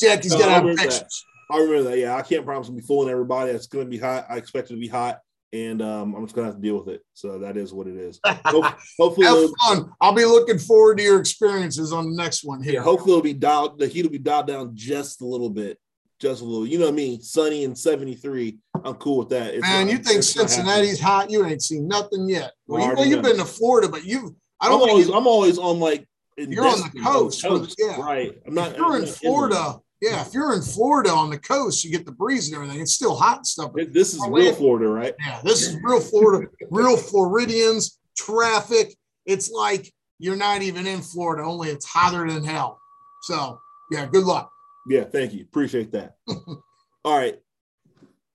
Jackie's 0.00 0.32
No, 0.32 0.38
gonna 0.38 0.50
I 0.50 0.54
have 0.54 0.76
that. 0.76 1.10
I 1.50 1.58
remember 1.58 1.90
that. 1.90 1.98
Yeah, 1.98 2.16
I 2.16 2.22
can't 2.22 2.44
promise 2.44 2.68
to 2.68 2.74
be 2.74 2.82
fooling 2.82 3.10
everybody. 3.10 3.52
It's 3.52 3.66
gonna 3.66 3.86
be 3.86 3.98
hot. 3.98 4.26
I 4.28 4.36
expect 4.36 4.70
it 4.70 4.74
to 4.74 4.80
be 4.80 4.88
hot. 4.88 5.20
and 5.52 5.80
um, 5.80 6.14
I'm 6.14 6.24
just 6.24 6.34
gonna 6.34 6.48
have 6.48 6.56
to 6.56 6.62
deal 6.62 6.78
with 6.78 6.88
it. 6.94 7.02
So 7.14 7.38
that 7.38 7.56
is 7.56 7.72
what 7.72 7.86
it 7.86 7.96
is. 7.96 8.20
hopefully, 8.44 9.26
have 9.26 9.48
fun. 9.62 9.90
I'll 10.00 10.12
be 10.12 10.24
looking 10.24 10.58
forward 10.58 10.98
to 10.98 11.04
your 11.04 11.18
experiences 11.18 11.92
on 11.92 12.10
the 12.10 12.22
next 12.22 12.44
one 12.44 12.62
here. 12.62 12.74
Yeah, 12.74 12.82
hopefully, 12.82 13.12
it'll 13.12 13.22
be 13.22 13.32
dialed. 13.32 13.78
The 13.78 13.86
heat 13.86 14.02
will 14.02 14.10
be 14.10 14.18
dialed 14.18 14.46
down 14.46 14.72
just 14.74 15.22
a 15.22 15.26
little 15.26 15.48
bit, 15.48 15.78
just 16.18 16.42
a 16.42 16.44
little. 16.44 16.66
You 16.66 16.78
know 16.78 16.84
what 16.84 16.92
I 16.92 16.96
mean? 16.96 17.22
Sunny 17.22 17.64
and 17.64 17.76
73. 17.76 18.58
I'm 18.84 18.94
cool 18.94 19.18
with 19.18 19.30
that. 19.30 19.54
It's 19.54 19.62
Man, 19.62 19.86
not, 19.86 19.92
you 19.92 19.98
think 19.98 20.22
Cincinnati's 20.22 21.00
hot? 21.00 21.30
You 21.30 21.44
ain't 21.46 21.62
seen 21.62 21.88
nothing 21.88 22.28
yet. 22.28 22.52
Well, 22.66 22.86
you, 22.86 22.94
well 22.94 23.06
you've 23.06 23.22
been 23.22 23.38
to 23.38 23.44
Florida, 23.44 23.88
but 23.88 24.04
you've. 24.04 24.32
I 24.60 24.68
don't 24.68 24.82
I'm 24.82 24.90
always, 24.90 25.08
I'm 25.08 25.26
always 25.26 25.58
on 25.58 25.80
like. 25.80 26.06
You're 26.36 26.66
on 26.66 26.80
the 26.80 27.00
coast, 27.00 27.42
coast 27.42 27.74
yeah. 27.78 28.00
right? 28.00 28.32
I'm 28.46 28.54
not. 28.54 28.72
If 28.72 28.76
you're 28.76 28.94
I'm 28.94 29.02
in 29.02 29.08
Florida. 29.08 29.80
Yeah, 30.00 30.24
if 30.24 30.32
you're 30.32 30.54
in 30.54 30.62
Florida 30.62 31.10
on 31.10 31.28
the 31.28 31.38
coast, 31.38 31.84
you 31.84 31.90
get 31.90 32.06
the 32.06 32.12
breeze 32.12 32.46
and 32.48 32.56
everything. 32.56 32.80
It's 32.80 32.92
still 32.92 33.16
hot 33.16 33.38
and 33.38 33.46
stuff. 33.46 33.72
This 33.90 34.14
is 34.14 34.24
real 34.28 34.54
Florida, 34.54 34.88
right? 34.88 35.14
Yeah, 35.18 35.40
this 35.42 35.62
is 35.62 35.76
real 35.82 36.00
Florida, 36.00 36.46
real 36.70 36.96
Floridians, 36.96 37.98
traffic. 38.16 38.94
It's 39.26 39.50
like 39.50 39.92
you're 40.20 40.36
not 40.36 40.62
even 40.62 40.86
in 40.86 41.00
Florida, 41.00 41.42
only 41.42 41.70
it's 41.70 41.86
hotter 41.86 42.30
than 42.30 42.44
hell. 42.44 42.80
So, 43.22 43.58
yeah, 43.90 44.06
good 44.06 44.24
luck. 44.24 44.50
Yeah, 44.88 45.04
thank 45.04 45.34
you. 45.34 45.42
Appreciate 45.42 45.92
that. 45.92 46.14
all 46.28 47.18
right. 47.18 47.38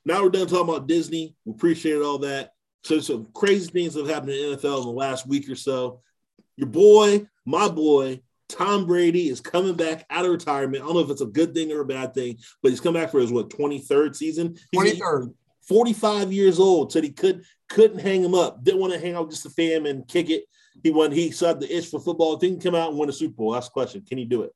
Now 0.05 0.24
we're 0.24 0.30
done 0.30 0.47
talking 0.47 0.70
about 0.70 0.88
Disney. 0.88 1.36
We 1.45 1.53
appreciate 1.53 2.01
all 2.01 2.18
that. 2.20 2.51
So, 2.84 2.99
some 2.99 3.28
crazy 3.34 3.72
things 3.72 3.95
have 3.95 4.09
happened 4.09 4.32
in 4.32 4.57
NFL 4.57 4.80
in 4.80 4.84
the 4.84 4.91
last 4.91 5.28
week 5.28 5.49
or 5.49 5.55
so. 5.55 6.01
Your 6.57 6.68
boy, 6.68 7.26
my 7.45 7.70
boy, 7.70 8.22
Tom 8.54 8.86
Brady 8.86 9.30
is 9.30 9.41
coming 9.41 9.74
back 9.74 10.06
out 10.10 10.26
of 10.26 10.32
retirement. 10.32 10.84
I 10.84 10.86
don't 10.86 10.95
know 10.95 11.01
if 11.01 11.10
it's 11.10 11.22
a 11.22 11.26
good 11.26 11.56
thing 11.56 11.72
or 11.72 11.82
a 11.82 11.86
bad 11.86 12.14
thing, 12.14 12.38
but 12.62 12.70
he's 12.70 12.80
come 12.80 12.93
back 12.93 13.10
for 13.10 13.20
his 13.20 13.32
what 13.32 13.49
23rd 13.49 14.16
season. 14.16 14.56
23rd. 14.76 15.34
45 15.68 16.32
years 16.32 16.60
old. 16.60 16.91
Said 16.91 17.04
he 17.04 17.12
could 17.12 17.43
couldn't 17.70 17.99
hang 17.99 18.24
him 18.24 18.36
up. 18.36 18.64
Didn't 18.64 18.80
want 18.80 18.93
to 18.93 18.99
hang 18.99 19.16
out 19.16 19.30
just 19.30 19.43
the 19.43 19.49
fam 19.49 19.86
and 19.86 20.08
kick 20.08 20.30
it. 20.30 20.43
He 20.84 20.91
won. 20.91 21.12
He 21.12 21.32
saw 21.32 21.54
the 21.54 21.76
itch 21.76 21.88
for 21.88 21.99
football. 21.99 22.36
Didn't 22.36 22.62
come 22.62 22.76
out 22.76 22.89
and 22.89 22.99
win 22.99 23.10
a 23.10 23.14
Super 23.14 23.36
Bowl. 23.36 23.51
That's 23.51 23.68
the 23.68 23.72
question. 23.72 24.04
Can 24.08 24.18
he 24.18 24.26
do 24.26 24.43
it? 24.43 24.51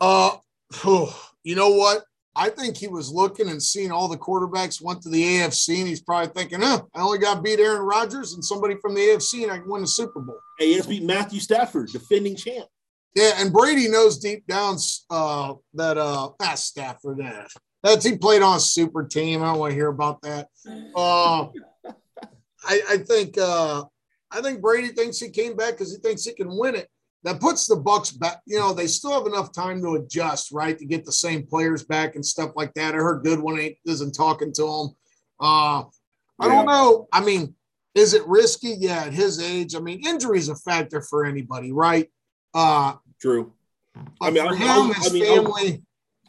Uh, 0.00 0.36
oh, 0.84 1.30
you 1.42 1.54
know 1.54 1.70
what? 1.70 2.04
I 2.34 2.50
think 2.50 2.76
he 2.76 2.86
was 2.86 3.10
looking 3.10 3.48
and 3.48 3.60
seeing 3.60 3.90
all 3.90 4.06
the 4.06 4.16
quarterbacks 4.16 4.80
went 4.80 5.02
to 5.02 5.08
the 5.08 5.22
AFC, 5.22 5.80
and 5.80 5.88
he's 5.88 6.00
probably 6.00 6.30
thinking, 6.32 6.60
"Huh, 6.60 6.82
I 6.94 7.02
only 7.02 7.18
got 7.18 7.42
beat 7.42 7.58
Aaron 7.58 7.82
Rodgers 7.82 8.34
and 8.34 8.44
somebody 8.44 8.76
from 8.80 8.94
the 8.94 9.00
AFC, 9.00 9.42
and 9.42 9.50
I 9.50 9.58
can 9.58 9.68
win 9.68 9.82
the 9.82 9.88
Super 9.88 10.20
Bowl." 10.20 10.38
Hey, 10.58 10.74
he 10.74 10.82
beat 10.82 11.02
Matthew 11.02 11.40
Stafford, 11.40 11.88
defending 11.88 12.36
champ. 12.36 12.68
Yeah, 13.14 13.32
and 13.36 13.52
Brady 13.52 13.88
knows 13.88 14.18
deep 14.18 14.46
down 14.46 14.76
uh, 15.10 15.54
that 15.74 15.98
uh, 15.98 16.30
ah, 16.40 16.54
Stafford. 16.54 17.20
Eh, 17.20 17.44
that's 17.82 18.04
he 18.04 18.16
played 18.16 18.42
on 18.42 18.56
a 18.56 18.60
super 18.60 19.04
team. 19.04 19.42
I 19.42 19.46
don't 19.46 19.58
want 19.58 19.70
to 19.70 19.76
hear 19.76 19.88
about 19.88 20.22
that. 20.22 20.48
Uh, 20.94 21.46
I, 22.64 22.82
I 22.90 22.96
think 22.98 23.38
uh, 23.38 23.84
I 24.30 24.40
think 24.40 24.60
Brady 24.60 24.88
thinks 24.88 25.18
he 25.18 25.30
came 25.30 25.56
back 25.56 25.72
because 25.72 25.92
he 25.92 25.98
thinks 25.98 26.24
he 26.24 26.34
can 26.34 26.56
win 26.56 26.74
it. 26.74 26.88
That 27.24 27.40
puts 27.40 27.66
the 27.66 27.76
Bucs 27.76 28.16
back. 28.16 28.40
You 28.46 28.58
know, 28.58 28.72
they 28.72 28.86
still 28.86 29.12
have 29.12 29.26
enough 29.26 29.52
time 29.52 29.82
to 29.82 29.96
adjust, 29.96 30.52
right, 30.52 30.78
to 30.78 30.84
get 30.84 31.04
the 31.04 31.12
same 31.12 31.46
players 31.46 31.84
back 31.84 32.14
and 32.14 32.24
stuff 32.24 32.52
like 32.54 32.72
that. 32.74 32.94
I 32.94 32.98
heard 32.98 33.24
Godwin 33.24 33.58
ain't 33.58 33.76
isn't 33.86 34.12
talking 34.12 34.52
to 34.54 34.62
him. 34.62 34.88
Uh, 35.40 35.82
I 36.40 36.46
yeah. 36.46 36.48
don't 36.48 36.66
know. 36.66 37.08
I 37.12 37.24
mean, 37.24 37.54
is 37.94 38.14
it 38.14 38.26
risky? 38.26 38.76
Yeah, 38.78 39.04
at 39.04 39.12
his 39.12 39.40
age. 39.40 39.74
I 39.74 39.80
mean, 39.80 40.06
injury 40.06 40.38
is 40.38 40.48
a 40.48 40.54
factor 40.56 41.00
for 41.00 41.24
anybody, 41.24 41.72
right? 41.72 42.08
Uh, 42.58 42.94
True. 43.20 43.52
I 44.20 44.30
mean, 44.30 44.48
for 44.48 44.56
him, 44.56 44.92
his 44.92 45.10
I 45.10 45.12
mean, 45.12 45.24
family. 45.24 45.82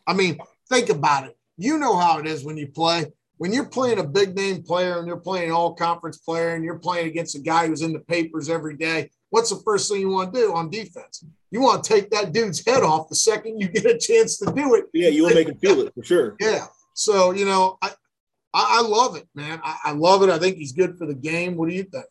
I 0.05 0.13
mean, 0.13 0.37
think 0.69 0.89
about 0.89 1.25
it. 1.25 1.35
You 1.57 1.79
know 1.79 1.97
how 1.97 2.19
it 2.19 2.27
is 2.27 2.43
when 2.43 2.55
you 2.57 2.67
play. 2.67 3.07
When 3.37 3.53
you're 3.53 3.69
playing 3.69 3.99
a 3.99 4.03
big 4.03 4.35
name 4.35 4.63
player 4.63 4.99
and 4.99 5.07
you're 5.07 5.17
playing 5.17 5.49
an 5.49 5.55
all 5.55 5.73
conference 5.73 6.17
player 6.17 6.55
and 6.55 6.63
you're 6.63 6.77
playing 6.77 7.07
against 7.07 7.35
a 7.35 7.39
guy 7.39 7.67
who's 7.67 7.81
in 7.81 7.93
the 7.93 7.99
papers 7.99 8.49
every 8.49 8.75
day, 8.75 9.09
what's 9.29 9.49
the 9.49 9.61
first 9.63 9.89
thing 9.89 10.01
you 10.01 10.09
want 10.09 10.33
to 10.33 10.39
do 10.39 10.53
on 10.53 10.69
defense? 10.69 11.23
You 11.49 11.61
want 11.61 11.83
to 11.83 11.93
take 11.93 12.11
that 12.11 12.31
dude's 12.31 12.63
head 12.65 12.83
off 12.83 13.09
the 13.09 13.15
second 13.15 13.59
you 13.59 13.67
get 13.69 13.85
a 13.85 13.97
chance 13.97 14.37
to 14.39 14.51
do 14.51 14.75
it. 14.75 14.85
Yeah, 14.93 15.09
you 15.09 15.23
want 15.23 15.33
to 15.33 15.39
make 15.39 15.47
him 15.47 15.57
feel 15.57 15.81
it 15.81 15.93
for 15.95 16.03
sure. 16.03 16.35
Yeah. 16.41 16.65
So, 16.93 17.31
you 17.31 17.45
know, 17.45 17.77
I, 17.81 17.91
I, 18.53 18.79
I 18.79 18.81
love 18.81 19.15
it, 19.15 19.25
man. 19.33 19.61
I, 19.63 19.77
I 19.85 19.91
love 19.93 20.21
it. 20.21 20.29
I 20.29 20.37
think 20.37 20.57
he's 20.57 20.73
good 20.73 20.97
for 20.97 21.07
the 21.07 21.15
game. 21.15 21.55
What 21.55 21.69
do 21.69 21.75
you 21.75 21.83
think? 21.83 22.05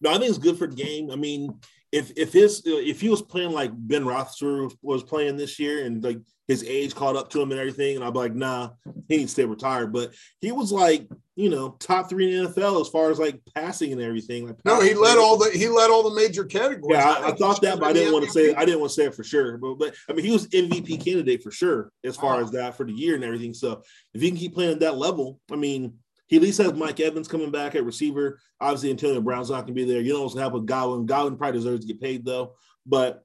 No, 0.00 0.10
I 0.10 0.18
think 0.18 0.30
it's 0.30 0.38
good 0.38 0.58
for 0.58 0.66
the 0.66 0.74
game. 0.74 1.10
I 1.10 1.16
mean, 1.16 1.58
if 1.92 2.12
if 2.16 2.32
his 2.32 2.62
if 2.64 3.00
he 3.00 3.08
was 3.08 3.22
playing 3.22 3.52
like 3.52 3.70
Ben 3.74 4.04
Roethlisberger 4.04 4.74
was 4.82 5.02
playing 5.02 5.36
this 5.36 5.58
year 5.58 5.84
and 5.84 6.02
like 6.02 6.18
his 6.48 6.62
age 6.64 6.94
caught 6.94 7.16
up 7.16 7.30
to 7.30 7.40
him 7.40 7.50
and 7.50 7.60
everything, 7.60 7.96
and 7.96 8.04
I'd 8.04 8.12
be 8.12 8.18
like, 8.20 8.34
nah, 8.34 8.70
he 9.08 9.18
needs 9.18 9.34
to 9.34 9.42
stay 9.42 9.44
retired. 9.44 9.92
But 9.92 10.14
he 10.40 10.52
was 10.52 10.70
like, 10.70 11.08
you 11.34 11.48
know, 11.48 11.70
top 11.80 12.08
three 12.08 12.36
in 12.36 12.44
the 12.44 12.48
NFL 12.50 12.80
as 12.80 12.88
far 12.88 13.10
as 13.10 13.18
like 13.18 13.40
passing 13.54 13.92
and 13.92 14.00
everything. 14.00 14.46
Like 14.46 14.64
no, 14.64 14.80
he 14.80 14.94
led 14.94 15.18
all 15.18 15.36
the 15.36 15.50
he 15.50 15.68
led 15.68 15.90
all 15.90 16.08
the 16.08 16.14
major 16.14 16.44
categories. 16.44 16.98
Yeah, 16.98 17.10
I, 17.10 17.28
I 17.28 17.32
thought 17.32 17.60
that, 17.62 17.78
but 17.78 17.86
I 17.86 17.92
didn't 17.92 18.12
want 18.12 18.24
to 18.24 18.30
say 18.30 18.54
I 18.54 18.64
didn't 18.64 18.80
want 18.80 18.90
to 18.90 18.94
say 18.94 19.06
it 19.06 19.14
for 19.14 19.24
sure. 19.24 19.58
But 19.58 19.74
but 19.74 19.94
I 20.08 20.12
mean, 20.12 20.24
he 20.24 20.32
was 20.32 20.48
MVP 20.48 21.04
candidate 21.04 21.42
for 21.42 21.50
sure 21.50 21.90
as 22.04 22.16
far 22.16 22.40
as 22.40 22.50
that 22.52 22.76
for 22.76 22.84
the 22.84 22.92
year 22.92 23.14
and 23.14 23.24
everything. 23.24 23.54
So 23.54 23.82
if 24.14 24.20
he 24.20 24.28
can 24.28 24.38
keep 24.38 24.54
playing 24.54 24.72
at 24.72 24.80
that 24.80 24.96
level, 24.96 25.40
I 25.50 25.56
mean, 25.56 25.94
he 26.26 26.36
at 26.36 26.42
least 26.42 26.58
has 26.58 26.72
Mike 26.74 27.00
Evans 27.00 27.28
coming 27.28 27.50
back 27.50 27.74
at 27.74 27.84
receiver. 27.84 28.40
Obviously, 28.60 28.90
Antonio 28.90 29.20
Brown's 29.20 29.50
not 29.50 29.66
going 29.66 29.68
to 29.68 29.72
be 29.74 29.84
there. 29.84 30.00
You 30.00 30.12
know 30.12 30.22
what's 30.22 30.34
going 30.34 30.40
to 30.40 30.44
happen 30.44 30.60
with 30.60 30.68
Godwin. 30.68 31.06
Godwin 31.06 31.36
probably 31.36 31.58
deserves 31.58 31.80
to 31.80 31.92
get 31.92 32.00
paid, 32.00 32.24
though. 32.24 32.54
But 32.84 33.24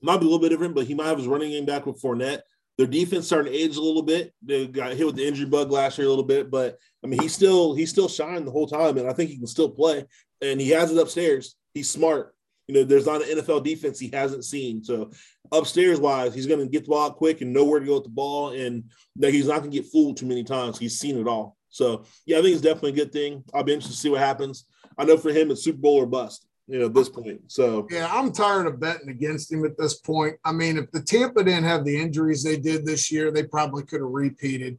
might 0.00 0.18
be 0.18 0.26
a 0.26 0.28
little 0.28 0.38
bit 0.38 0.50
different, 0.50 0.74
but 0.74 0.86
he 0.86 0.94
might 0.94 1.06
have 1.06 1.18
his 1.18 1.26
running 1.26 1.50
game 1.50 1.64
back 1.64 1.86
with 1.86 2.00
Fournette. 2.00 2.42
Their 2.76 2.86
defense 2.86 3.26
starting 3.26 3.52
to 3.52 3.58
age 3.58 3.76
a 3.76 3.82
little 3.82 4.02
bit. 4.02 4.34
They 4.42 4.66
got 4.66 4.94
hit 4.94 5.06
with 5.06 5.16
the 5.16 5.26
injury 5.26 5.46
bug 5.46 5.70
last 5.70 5.96
year 5.96 6.06
a 6.06 6.10
little 6.10 6.24
bit, 6.24 6.50
but 6.50 6.76
I 7.04 7.06
mean, 7.06 7.20
he's 7.20 7.32
still 7.32 7.74
he's 7.74 7.90
still 7.90 8.08
shining 8.08 8.44
the 8.44 8.50
whole 8.50 8.66
time, 8.66 8.98
and 8.98 9.08
I 9.08 9.12
think 9.12 9.30
he 9.30 9.38
can 9.38 9.46
still 9.46 9.70
play. 9.70 10.04
And 10.42 10.60
he 10.60 10.70
has 10.70 10.90
it 10.90 10.98
upstairs. 10.98 11.56
He's 11.72 11.88
smart. 11.88 12.34
You 12.66 12.74
know, 12.74 12.84
there's 12.84 13.06
not 13.06 13.22
an 13.22 13.38
NFL 13.38 13.62
defense 13.62 13.98
he 13.98 14.08
hasn't 14.08 14.44
seen. 14.44 14.82
So 14.82 15.10
upstairs 15.52 16.00
wise, 16.00 16.34
he's 16.34 16.46
going 16.46 16.60
to 16.60 16.66
get 16.66 16.84
the 16.84 16.90
ball 16.90 17.12
quick 17.12 17.42
and 17.42 17.52
know 17.52 17.64
where 17.64 17.78
to 17.78 17.86
go 17.86 17.94
with 17.94 18.04
the 18.04 18.10
ball, 18.10 18.50
and 18.50 18.84
that 19.16 19.32
he's 19.32 19.46
not 19.46 19.60
going 19.60 19.70
to 19.70 19.76
get 19.76 19.90
fooled 19.90 20.16
too 20.16 20.26
many 20.26 20.42
times. 20.42 20.78
He's 20.78 20.98
seen 20.98 21.18
it 21.18 21.28
all. 21.28 21.56
So 21.74 22.04
yeah, 22.24 22.38
I 22.38 22.42
think 22.42 22.52
it's 22.52 22.62
definitely 22.62 22.90
a 22.90 23.04
good 23.04 23.12
thing. 23.12 23.42
I'll 23.52 23.64
be 23.64 23.72
interested 23.72 23.94
to 23.94 24.00
see 24.00 24.08
what 24.08 24.20
happens. 24.20 24.64
I 24.96 25.04
know 25.04 25.16
for 25.16 25.30
him 25.30 25.50
it's 25.50 25.64
Super 25.64 25.78
Bowl 25.78 25.96
or 25.96 26.06
bust, 26.06 26.46
you 26.68 26.78
know, 26.78 26.86
at 26.86 26.94
this 26.94 27.08
point. 27.08 27.40
So 27.48 27.88
yeah, 27.90 28.08
I'm 28.12 28.30
tired 28.30 28.68
of 28.68 28.78
betting 28.78 29.08
against 29.08 29.50
him 29.50 29.64
at 29.64 29.76
this 29.76 29.94
point. 29.94 30.36
I 30.44 30.52
mean, 30.52 30.78
if 30.78 30.92
the 30.92 31.02
Tampa 31.02 31.42
didn't 31.42 31.64
have 31.64 31.84
the 31.84 32.00
injuries 32.00 32.44
they 32.44 32.58
did 32.58 32.86
this 32.86 33.10
year, 33.10 33.32
they 33.32 33.42
probably 33.42 33.82
could 33.82 34.02
have 34.02 34.10
repeated. 34.10 34.78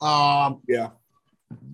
Um, 0.00 0.60
yeah. 0.68 0.90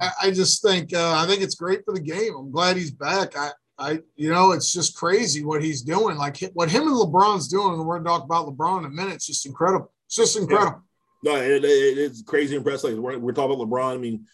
I, 0.01 0.11
I 0.23 0.31
just 0.31 0.63
think 0.63 0.95
uh, 0.95 1.15
I 1.15 1.27
think 1.27 1.43
it's 1.43 1.57
great 1.57 1.85
for 1.85 1.93
the 1.93 2.01
game. 2.01 2.35
I'm 2.35 2.51
glad 2.51 2.79
he's 2.79 2.91
back. 2.91 3.37
I 3.37 3.51
I, 3.79 4.01
you 4.17 4.31
know, 4.31 4.53
it's 4.53 4.73
just 4.73 4.97
crazy 4.97 5.45
what 5.45 5.63
he's 5.63 5.83
doing. 5.83 6.17
Like 6.17 6.39
what 6.55 6.71
him 6.71 6.87
and 6.87 6.97
LeBron's 6.97 7.49
doing, 7.49 7.75
and 7.75 7.85
we're 7.85 7.99
going 7.99 8.05
to 8.05 8.09
talk 8.09 8.25
about 8.25 8.47
LeBron 8.47 8.81
in 8.81 8.85
a 8.87 8.91
minute. 8.91 9.15
It's 9.15 9.27
just 9.27 9.47
incredible. 9.47 9.93
It's 10.07 10.17
just 10.17 10.37
incredible. 10.37 10.83
Yeah. 11.23 11.33
No, 11.33 11.37
it, 11.37 11.65
it, 11.65 11.99
it's 11.99 12.23
crazy 12.23 12.55
impressive. 12.55 12.93
Like 12.93 12.99
we're, 13.01 13.19
we're, 13.19 13.33
talking 13.33 13.55
about 13.57 13.69
LeBron. 13.69 13.95
I 13.95 13.97
mean, 13.97 14.27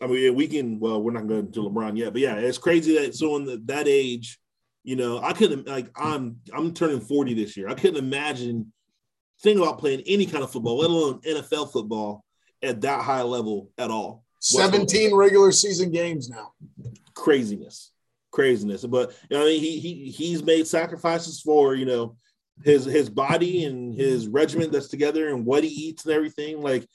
I 0.00 0.06
mean, 0.06 0.34
we 0.34 0.46
can. 0.46 0.78
Well, 0.78 1.02
we're 1.02 1.12
not 1.12 1.26
going 1.26 1.50
to 1.52 1.60
LeBron 1.60 1.96
yet, 1.96 2.12
but 2.12 2.22
yeah, 2.22 2.34
it's 2.36 2.58
crazy 2.58 2.98
that 2.98 3.14
someone 3.14 3.44
that 3.46 3.66
that 3.66 3.88
age, 3.88 4.38
you 4.84 4.96
know, 4.96 5.20
I 5.22 5.32
couldn't 5.32 5.66
like 5.66 5.90
I'm 5.96 6.38
I'm 6.52 6.74
turning 6.74 7.00
40 7.00 7.34
this 7.34 7.56
year. 7.56 7.68
I 7.68 7.74
couldn't 7.74 7.96
imagine 7.96 8.72
thinking 9.42 9.62
about 9.62 9.78
playing 9.78 10.02
any 10.06 10.26
kind 10.26 10.44
of 10.44 10.50
football, 10.50 10.78
let 10.78 10.90
alone 10.90 11.20
NFL 11.22 11.72
football, 11.72 12.24
at 12.62 12.80
that 12.82 13.02
high 13.02 13.22
level 13.22 13.70
at 13.78 13.90
all. 13.90 14.24
17 14.40 15.14
regular 15.14 15.50
season 15.52 15.90
games 15.90 16.28
now. 16.28 16.52
Craziness, 17.14 17.92
craziness. 18.30 18.84
But 18.84 19.16
you 19.30 19.36
know, 19.36 19.42
I 19.42 19.46
mean, 19.46 19.60
he 19.60 19.78
he 19.78 20.10
he's 20.10 20.42
made 20.42 20.66
sacrifices 20.66 21.40
for 21.40 21.74
you 21.74 21.86
know 21.86 22.16
his 22.64 22.84
his 22.84 23.10
body 23.10 23.64
and 23.64 23.94
his 23.94 24.28
regiment 24.28 24.72
that's 24.72 24.88
together 24.88 25.28
and 25.28 25.44
what 25.44 25.64
he 25.64 25.70
eats 25.70 26.04
and 26.04 26.14
everything. 26.14 26.60
Like 26.60 26.86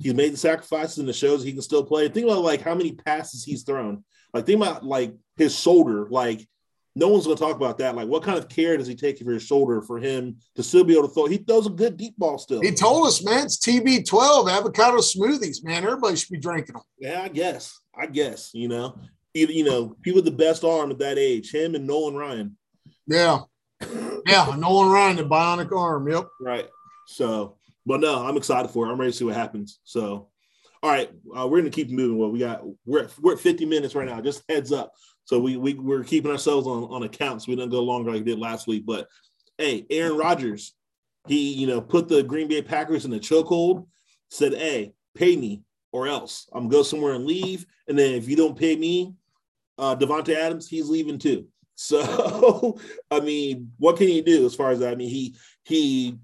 He's 0.00 0.14
made 0.14 0.32
the 0.32 0.38
sacrifices 0.38 0.98
and 0.98 1.08
the 1.08 1.12
shows 1.12 1.42
he 1.42 1.52
can 1.52 1.62
still 1.62 1.84
play. 1.84 2.08
Think 2.08 2.26
about 2.26 2.42
like 2.42 2.62
how 2.62 2.74
many 2.74 2.92
passes 2.92 3.44
he's 3.44 3.64
thrown. 3.64 4.02
Like 4.32 4.46
think 4.46 4.62
about 4.62 4.84
like 4.84 5.14
his 5.36 5.58
shoulder. 5.58 6.08
Like 6.08 6.46
no 6.96 7.08
one's 7.08 7.26
going 7.26 7.36
to 7.36 7.42
talk 7.42 7.56
about 7.56 7.78
that. 7.78 7.94
Like 7.94 8.08
what 8.08 8.22
kind 8.22 8.38
of 8.38 8.48
care 8.48 8.76
does 8.76 8.86
he 8.86 8.94
take 8.94 9.18
for 9.18 9.32
his 9.32 9.42
shoulder 9.42 9.82
for 9.82 9.98
him 9.98 10.36
to 10.56 10.62
still 10.62 10.84
be 10.84 10.94
able 10.94 11.08
to 11.08 11.14
throw? 11.14 11.26
He 11.26 11.36
throws 11.36 11.66
a 11.66 11.70
good 11.70 11.96
deep 11.96 12.16
ball 12.16 12.38
still. 12.38 12.60
He 12.60 12.72
told 12.72 13.06
us, 13.06 13.24
man, 13.24 13.44
it's 13.44 13.58
TB12 13.58 14.50
avocado 14.50 14.98
smoothies. 14.98 15.62
Man, 15.62 15.84
everybody 15.84 16.16
should 16.16 16.30
be 16.30 16.38
drinking 16.38 16.74
them. 16.74 16.82
Yeah, 16.98 17.22
I 17.22 17.28
guess. 17.28 17.78
I 17.94 18.06
guess 18.06 18.50
you 18.54 18.68
know, 18.68 18.98
either 19.34 19.52
you 19.52 19.64
know, 19.64 19.94
people 20.02 20.22
with 20.22 20.24
the 20.24 20.30
best 20.30 20.64
arm 20.64 20.90
at 20.90 20.98
that 21.00 21.18
age, 21.18 21.52
him 21.52 21.74
and 21.74 21.86
Nolan 21.86 22.14
Ryan. 22.14 22.56
Yeah, 23.06 23.40
yeah, 24.26 24.54
Nolan 24.56 24.90
Ryan, 24.90 25.16
the 25.16 25.24
bionic 25.24 25.76
arm. 25.76 26.08
Yep. 26.08 26.28
Right. 26.40 26.68
So 27.06 27.56
but 27.86 28.00
no, 28.00 28.26
I'm 28.26 28.36
excited 28.36 28.70
for 28.70 28.86
it. 28.86 28.92
I'm 28.92 28.98
ready 29.00 29.12
to 29.12 29.16
see 29.16 29.24
what 29.24 29.34
happens. 29.34 29.80
So, 29.84 30.28
all 30.82 30.90
right, 30.90 31.10
uh, 31.36 31.46
we're 31.46 31.58
gonna 31.58 31.70
keep 31.70 31.90
moving. 31.90 32.18
Well, 32.18 32.30
we 32.30 32.38
got 32.38 32.62
we're 32.84 33.04
at, 33.04 33.18
we're 33.20 33.34
at 33.34 33.40
50 33.40 33.66
minutes 33.66 33.94
right 33.94 34.08
now. 34.08 34.20
Just 34.20 34.42
heads 34.48 34.72
up. 34.72 34.92
So 35.24 35.38
we 35.38 35.56
we 35.56 35.74
we're 35.74 36.04
keeping 36.04 36.30
ourselves 36.30 36.66
on 36.66 36.84
on 36.84 37.02
accounts. 37.02 37.46
So 37.46 37.52
we 37.52 37.56
didn't 37.56 37.70
go 37.70 37.82
longer 37.82 38.10
like 38.10 38.24
we 38.24 38.30
did 38.30 38.38
last 38.38 38.66
week. 38.66 38.84
But 38.86 39.06
hey, 39.58 39.86
Aaron 39.90 40.16
Rodgers, 40.16 40.74
he 41.28 41.52
you 41.54 41.66
know 41.66 41.80
put 41.80 42.08
the 42.08 42.22
Green 42.22 42.48
Bay 42.48 42.62
Packers 42.62 43.04
in 43.04 43.10
the 43.10 43.20
chokehold. 43.20 43.86
Said, 44.30 44.54
"Hey, 44.54 44.94
pay 45.14 45.36
me 45.36 45.62
or 45.92 46.06
else 46.06 46.48
I'm 46.52 46.68
go 46.68 46.82
somewhere 46.82 47.14
and 47.14 47.26
leave. 47.26 47.66
And 47.88 47.98
then 47.98 48.14
if 48.14 48.28
you 48.28 48.36
don't 48.36 48.58
pay 48.58 48.76
me, 48.76 49.14
Uh, 49.78 49.96
Davante 49.96 50.34
Adams, 50.34 50.68
he's 50.68 50.88
leaving 50.88 51.18
too. 51.18 51.46
So, 51.82 52.78
I 53.10 53.20
mean, 53.20 53.72
what 53.78 53.96
can 53.96 54.06
he 54.06 54.20
do 54.20 54.44
as 54.44 54.54
far 54.54 54.70
as 54.70 54.80
that? 54.80 54.92
I 54.92 54.96
mean, 54.96 55.08
he 55.08 55.34
he 55.64 56.18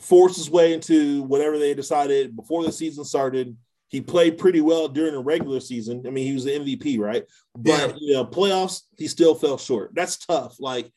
forced 0.00 0.36
his 0.36 0.50
way 0.50 0.72
into 0.72 1.22
whatever 1.22 1.58
they 1.58 1.74
decided 1.74 2.36
before 2.36 2.64
the 2.64 2.72
season 2.72 3.04
started. 3.04 3.56
He 3.88 4.00
played 4.00 4.38
pretty 4.38 4.60
well 4.60 4.88
during 4.88 5.12
the 5.12 5.20
regular 5.20 5.60
season. 5.60 6.04
I 6.06 6.10
mean, 6.10 6.26
he 6.26 6.34
was 6.34 6.44
the 6.44 6.50
MVP, 6.50 6.98
right? 6.98 7.24
But 7.56 7.90
yeah. 7.90 7.96
you 8.00 8.12
know, 8.14 8.24
playoffs, 8.24 8.82
he 8.98 9.06
still 9.06 9.34
fell 9.34 9.56
short. 9.56 9.92
That's 9.94 10.16
tough. 10.16 10.56
Like, 10.58 10.90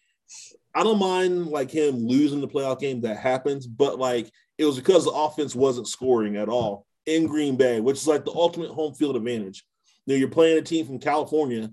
I 0.73 0.83
don't 0.83 0.99
mind 0.99 1.47
like 1.47 1.69
him 1.69 2.07
losing 2.07 2.41
the 2.41 2.47
playoff 2.47 2.79
game 2.79 3.01
that 3.01 3.17
happens, 3.17 3.67
but 3.67 3.99
like 3.99 4.31
it 4.57 4.65
was 4.65 4.77
because 4.77 5.05
the 5.05 5.11
offense 5.11 5.55
wasn't 5.55 5.87
scoring 5.87 6.37
at 6.37 6.49
all 6.49 6.85
in 7.05 7.25
Green 7.27 7.55
Bay, 7.55 7.79
which 7.79 7.97
is 7.97 8.07
like 8.07 8.25
the 8.25 8.33
ultimate 8.33 8.71
home 8.71 8.93
field 8.93 9.15
advantage. 9.15 9.63
You 10.05 10.13
know, 10.13 10.19
you're 10.19 10.29
playing 10.29 10.57
a 10.57 10.61
team 10.61 10.85
from 10.85 10.99
California 10.99 11.69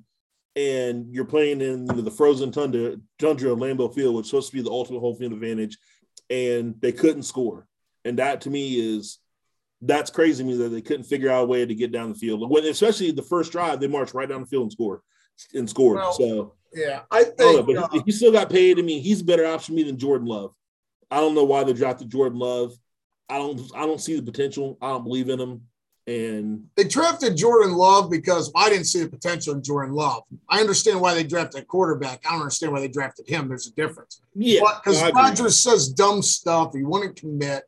and 0.57 1.12
you're 1.12 1.25
playing 1.25 1.61
in 1.61 1.85
the 1.85 2.11
frozen 2.11 2.53
tundra, 2.53 2.97
tundra 3.18 3.53
of 3.53 3.59
Lambeau 3.59 3.93
Field, 3.93 4.14
which 4.14 4.25
is 4.25 4.31
supposed 4.31 4.51
to 4.51 4.57
be 4.57 4.62
the 4.62 4.70
ultimate 4.70 5.01
home 5.01 5.16
field 5.16 5.33
advantage, 5.33 5.77
and 6.31 6.75
they 6.81 6.93
couldn't 6.93 7.25
score. 7.25 7.66
And 8.05 8.18
that 8.18 8.43
to 8.43 8.51
me 8.51 8.97
is 8.97 9.18
that's 9.81 10.11
crazy 10.11 10.43
to 10.43 10.49
me 10.49 10.57
that 10.57 10.70
they 10.70 10.83
couldn't 10.83 11.05
figure 11.05 11.31
out 11.31 11.45
a 11.45 11.47
way 11.47 11.64
to 11.64 11.75
get 11.75 11.93
down 11.93 12.11
the 12.11 12.18
field. 12.18 12.49
When 12.49 12.64
especially 12.64 13.11
the 13.11 13.22
first 13.22 13.53
drive, 13.53 13.81
they 13.81 13.87
marched 13.87 14.14
right 14.14 14.29
down 14.29 14.41
the 14.41 14.47
field 14.47 14.64
and 14.64 14.72
scored 14.72 15.01
and 15.55 15.68
scored. 15.68 15.97
Well, 15.97 16.12
so 16.12 16.55
yeah, 16.72 17.03
I 17.11 17.25
think 17.25 17.39
know, 17.39 17.62
but 17.62 17.77
uh, 17.77 18.03
he 18.05 18.12
still 18.12 18.33
got 18.33 18.51
paid. 18.51 18.79
I 18.79 18.83
mean, 18.83 19.03
he's 19.03 19.20
a 19.20 19.25
better 19.25 19.47
option 19.47 19.75
to 19.75 19.83
me 19.83 19.89
than 19.89 19.99
Jordan 19.99 20.27
Love. 20.27 20.55
I 21.11 21.20
don't 21.20 21.35
know 21.35 21.45
why 21.45 21.64
they 21.64 21.72
drafted 21.72 22.11
Jordan 22.11 22.39
Love. 22.39 22.72
I 23.29 23.39
don't 23.39 23.61
I 23.75 23.87
don't 23.87 24.01
see 24.01 24.16
the 24.16 24.22
potential. 24.22 24.79
I 24.81 24.89
don't 24.89 25.05
believe 25.05 25.29
in 25.29 25.41
him. 25.41 25.62
And 26.07 26.67
they 26.77 26.85
drafted 26.85 27.37
Jordan 27.37 27.75
Love 27.75 28.11
because 28.11 28.53
I 28.55 28.69
didn't 28.69 28.85
see 28.85 29.03
the 29.03 29.09
potential 29.09 29.55
in 29.55 29.63
Jordan 29.63 29.95
Love. 29.95 30.25
I 30.51 30.61
understand 30.61 31.01
why 31.01 31.15
they 31.15 31.25
drafted 31.25 31.63
a 31.63 31.65
quarterback. 31.65 32.25
I 32.27 32.33
don't 32.33 32.41
understand 32.41 32.73
why 32.73 32.81
they 32.81 32.89
drafted 32.89 33.27
him. 33.27 33.49
There's 33.49 33.69
a 33.69 33.73
difference. 33.73 34.21
Yeah. 34.35 34.61
Because 34.85 35.03
no, 35.03 35.11
Rodgers 35.13 35.59
says 35.59 35.89
dumb 35.89 36.21
stuff. 36.21 36.75
He 36.75 36.83
wouldn't 36.83 37.17
commit. 37.17 37.65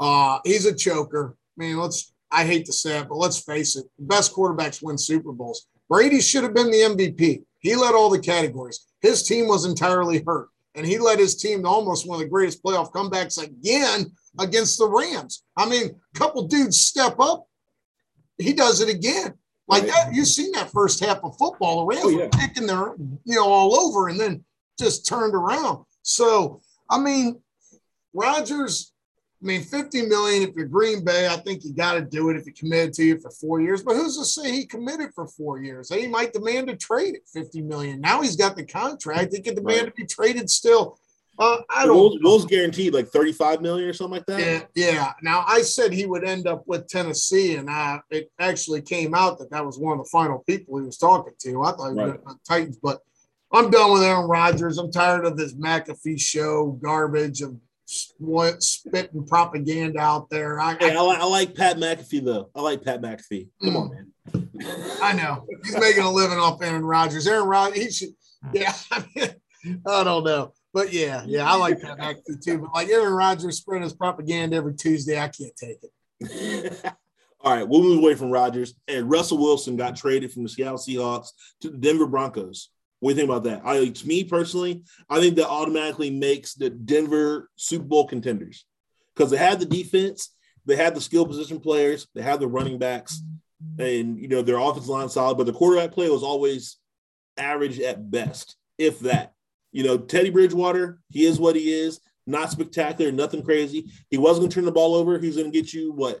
Uh, 0.00 0.40
he's 0.44 0.66
a 0.66 0.74
choker. 0.74 1.36
I 1.56 1.64
mean, 1.64 1.76
let's 1.76 2.12
I 2.32 2.44
hate 2.44 2.64
to 2.66 2.72
say 2.72 2.98
it, 2.98 3.08
but 3.08 3.18
let's 3.18 3.38
face 3.38 3.76
it. 3.76 3.84
The 3.98 4.06
best 4.06 4.34
quarterbacks 4.34 4.82
win 4.82 4.98
Super 4.98 5.32
Bowls. 5.32 5.66
Brady 5.88 6.20
should 6.20 6.42
have 6.42 6.54
been 6.54 6.70
the 6.70 6.78
MVP. 6.78 7.42
He 7.58 7.76
led 7.76 7.94
all 7.94 8.10
the 8.10 8.18
categories. 8.18 8.86
His 9.02 9.22
team 9.22 9.46
was 9.46 9.66
entirely 9.66 10.22
hurt. 10.26 10.48
And 10.74 10.86
he 10.86 10.98
led 10.98 11.18
his 11.18 11.36
team 11.36 11.62
to 11.62 11.68
almost 11.68 12.08
one 12.08 12.16
of 12.16 12.22
the 12.22 12.30
greatest 12.30 12.62
playoff 12.64 12.92
comebacks 12.92 13.42
again 13.42 14.10
against 14.40 14.78
the 14.78 14.88
Rams. 14.88 15.44
I 15.56 15.68
mean, 15.68 15.90
a 15.90 16.18
couple 16.18 16.48
dudes 16.48 16.80
step 16.80 17.16
up 17.20 17.46
he 18.38 18.52
does 18.52 18.80
it 18.80 18.88
again. 18.88 19.34
Like 19.68 19.84
right. 19.84 19.92
that, 19.92 20.14
you've 20.14 20.28
seen 20.28 20.52
that 20.52 20.70
first 20.70 21.02
half 21.04 21.22
of 21.22 21.36
football. 21.38 21.80
The 21.80 21.96
Rams 21.96 22.04
oh, 22.04 22.10
yeah. 22.10 22.24
were 22.24 22.28
kicking 22.30 22.66
their, 22.66 22.94
you 23.24 23.36
know, 23.36 23.46
all 23.46 23.74
over 23.76 24.08
and 24.08 24.18
then 24.18 24.44
just 24.78 25.06
turned 25.06 25.34
around. 25.34 25.84
So, 26.02 26.60
I 26.90 26.98
mean, 26.98 27.40
Rodgers, 28.12 28.92
I 29.42 29.46
mean, 29.46 29.62
50 29.62 30.06
million 30.06 30.42
if 30.42 30.54
you're 30.54 30.66
Green 30.66 31.04
Bay, 31.04 31.26
I 31.26 31.36
think 31.36 31.64
you 31.64 31.72
got 31.72 31.94
to 31.94 32.02
do 32.02 32.30
it 32.30 32.36
if 32.36 32.44
he 32.44 32.52
committed 32.52 32.92
to 32.94 33.04
you 33.04 33.18
for 33.18 33.30
four 33.30 33.60
years. 33.60 33.82
But 33.82 33.94
who's 33.94 34.16
to 34.18 34.24
say 34.24 34.52
he 34.52 34.66
committed 34.66 35.14
for 35.14 35.26
four 35.26 35.60
years? 35.62 35.92
He 35.92 36.06
might 36.06 36.32
demand 36.32 36.70
a 36.70 36.76
trade 36.76 37.14
at 37.14 37.28
50 37.32 37.62
million. 37.62 38.00
Now 38.00 38.22
he's 38.22 38.36
got 38.36 38.56
the 38.56 38.64
contract. 38.64 39.32
He 39.32 39.40
can 39.40 39.54
demand 39.54 39.82
right. 39.82 39.86
to 39.86 39.92
be 39.94 40.06
traded 40.06 40.50
still. 40.50 40.98
Uh, 41.42 41.60
I 41.68 41.86
don't. 41.86 41.96
Will's, 41.96 42.18
Will's 42.22 42.46
guaranteed 42.46 42.94
like 42.94 43.08
thirty-five 43.08 43.60
million 43.60 43.88
or 43.88 43.92
something 43.92 44.18
like 44.18 44.26
that. 44.26 44.68
Yeah, 44.76 44.90
yeah. 44.92 45.12
Now 45.22 45.44
I 45.48 45.62
said 45.62 45.92
he 45.92 46.06
would 46.06 46.22
end 46.22 46.46
up 46.46 46.62
with 46.66 46.86
Tennessee, 46.86 47.56
and 47.56 47.68
I, 47.68 48.00
it 48.10 48.30
actually 48.38 48.80
came 48.80 49.12
out 49.12 49.38
that 49.40 49.50
that 49.50 49.66
was 49.66 49.76
one 49.76 49.98
of 49.98 50.04
the 50.04 50.10
final 50.10 50.44
people 50.46 50.78
he 50.78 50.86
was 50.86 50.98
talking 50.98 51.32
to. 51.40 51.62
I 51.62 51.72
thought 51.72 51.88
he 51.88 51.94
was 51.94 52.10
right. 52.10 52.24
going 52.24 52.38
Titans, 52.48 52.78
but 52.80 53.00
I'm 53.52 53.70
done 53.70 53.92
with 53.92 54.04
Aaron 54.04 54.28
Rodgers. 54.28 54.78
I'm 54.78 54.92
tired 54.92 55.26
of 55.26 55.36
this 55.36 55.54
McAfee 55.54 56.20
show 56.20 56.78
garbage 56.80 57.42
of 57.42 57.56
spitting 57.86 59.26
propaganda 59.26 59.98
out 59.98 60.30
there. 60.30 60.60
I, 60.60 60.76
hey, 60.78 60.96
I, 60.96 61.00
I, 61.00 61.18
I, 61.22 61.24
like 61.24 61.56
Pat 61.56 61.76
McAfee 61.76 62.24
though. 62.24 62.50
I 62.54 62.60
like 62.60 62.84
Pat 62.84 63.02
McAfee. 63.02 63.48
Come 63.64 63.74
mm, 63.74 63.80
on, 63.80 63.90
man. 63.90 64.98
I 65.02 65.12
know 65.12 65.44
he's 65.64 65.76
making 65.76 66.04
a 66.04 66.10
living 66.10 66.38
off 66.38 66.62
Aaron 66.62 66.84
Rodgers. 66.84 67.26
Aaron 67.26 67.48
Rodgers, 67.48 67.82
he 67.82 67.90
should. 67.90 68.14
Yeah, 68.52 68.72
I, 68.92 69.04
mean, 69.16 69.80
I 69.88 70.04
don't 70.04 70.22
know. 70.22 70.52
But 70.72 70.92
yeah, 70.92 71.22
yeah, 71.26 71.50
I 71.50 71.56
like 71.56 71.80
that 71.80 72.00
actually 72.00 72.36
too. 72.42 72.58
But 72.58 72.74
like 72.74 72.88
Aaron 72.88 73.12
Rodgers 73.12 73.58
spreading 73.58 73.82
his 73.82 73.92
propaganda 73.92 74.56
every 74.56 74.74
Tuesday, 74.74 75.18
I 75.18 75.28
can't 75.28 75.54
take 75.56 75.78
it. 75.82 76.94
All 77.40 77.54
right, 77.54 77.68
we'll 77.68 77.82
move 77.82 77.98
away 77.98 78.14
from 78.14 78.30
Rodgers. 78.30 78.74
And 78.86 79.10
Russell 79.10 79.38
Wilson 79.38 79.76
got 79.76 79.96
traded 79.96 80.32
from 80.32 80.44
the 80.44 80.48
Seattle 80.48 80.78
Seahawks 80.78 81.28
to 81.60 81.70
the 81.70 81.76
Denver 81.76 82.06
Broncos. 82.06 82.70
What 83.00 83.10
do 83.10 83.14
you 83.14 83.20
think 83.20 83.30
about 83.30 83.44
that? 83.44 83.62
I, 83.68 83.88
to 83.88 84.06
me 84.06 84.22
personally, 84.22 84.84
I 85.10 85.18
think 85.18 85.34
that 85.36 85.48
automatically 85.48 86.10
makes 86.10 86.54
the 86.54 86.70
Denver 86.70 87.50
Super 87.56 87.84
Bowl 87.84 88.06
contenders 88.06 88.64
because 89.14 89.30
they 89.30 89.38
had 89.38 89.58
the 89.58 89.66
defense, 89.66 90.30
they 90.64 90.76
had 90.76 90.94
the 90.94 91.00
skill 91.00 91.26
position 91.26 91.58
players, 91.58 92.06
they 92.14 92.22
had 92.22 92.38
the 92.38 92.46
running 92.46 92.78
backs, 92.78 93.20
and 93.78 94.18
you 94.18 94.28
know 94.28 94.42
their 94.42 94.58
offensive 94.58 94.88
line 94.88 95.08
solid, 95.08 95.36
but 95.36 95.46
the 95.46 95.52
quarterback 95.52 95.92
play 95.92 96.08
was 96.08 96.22
always 96.22 96.76
average 97.36 97.80
at 97.80 98.10
best, 98.10 98.56
if 98.78 99.00
that. 99.00 99.32
You 99.72 99.82
know, 99.84 99.98
Teddy 99.98 100.30
Bridgewater, 100.30 101.00
he 101.08 101.24
is 101.24 101.40
what 101.40 101.56
he 101.56 101.72
is. 101.72 102.00
Not 102.26 102.50
spectacular, 102.50 103.10
nothing 103.10 103.42
crazy. 103.42 103.90
He 104.10 104.18
wasn't 104.18 104.42
going 104.42 104.50
to 104.50 104.54
turn 104.54 104.64
the 104.64 104.72
ball 104.72 104.94
over. 104.94 105.18
He's 105.18 105.36
going 105.36 105.50
to 105.50 105.58
get 105.58 105.72
you 105.72 105.92
what, 105.92 106.20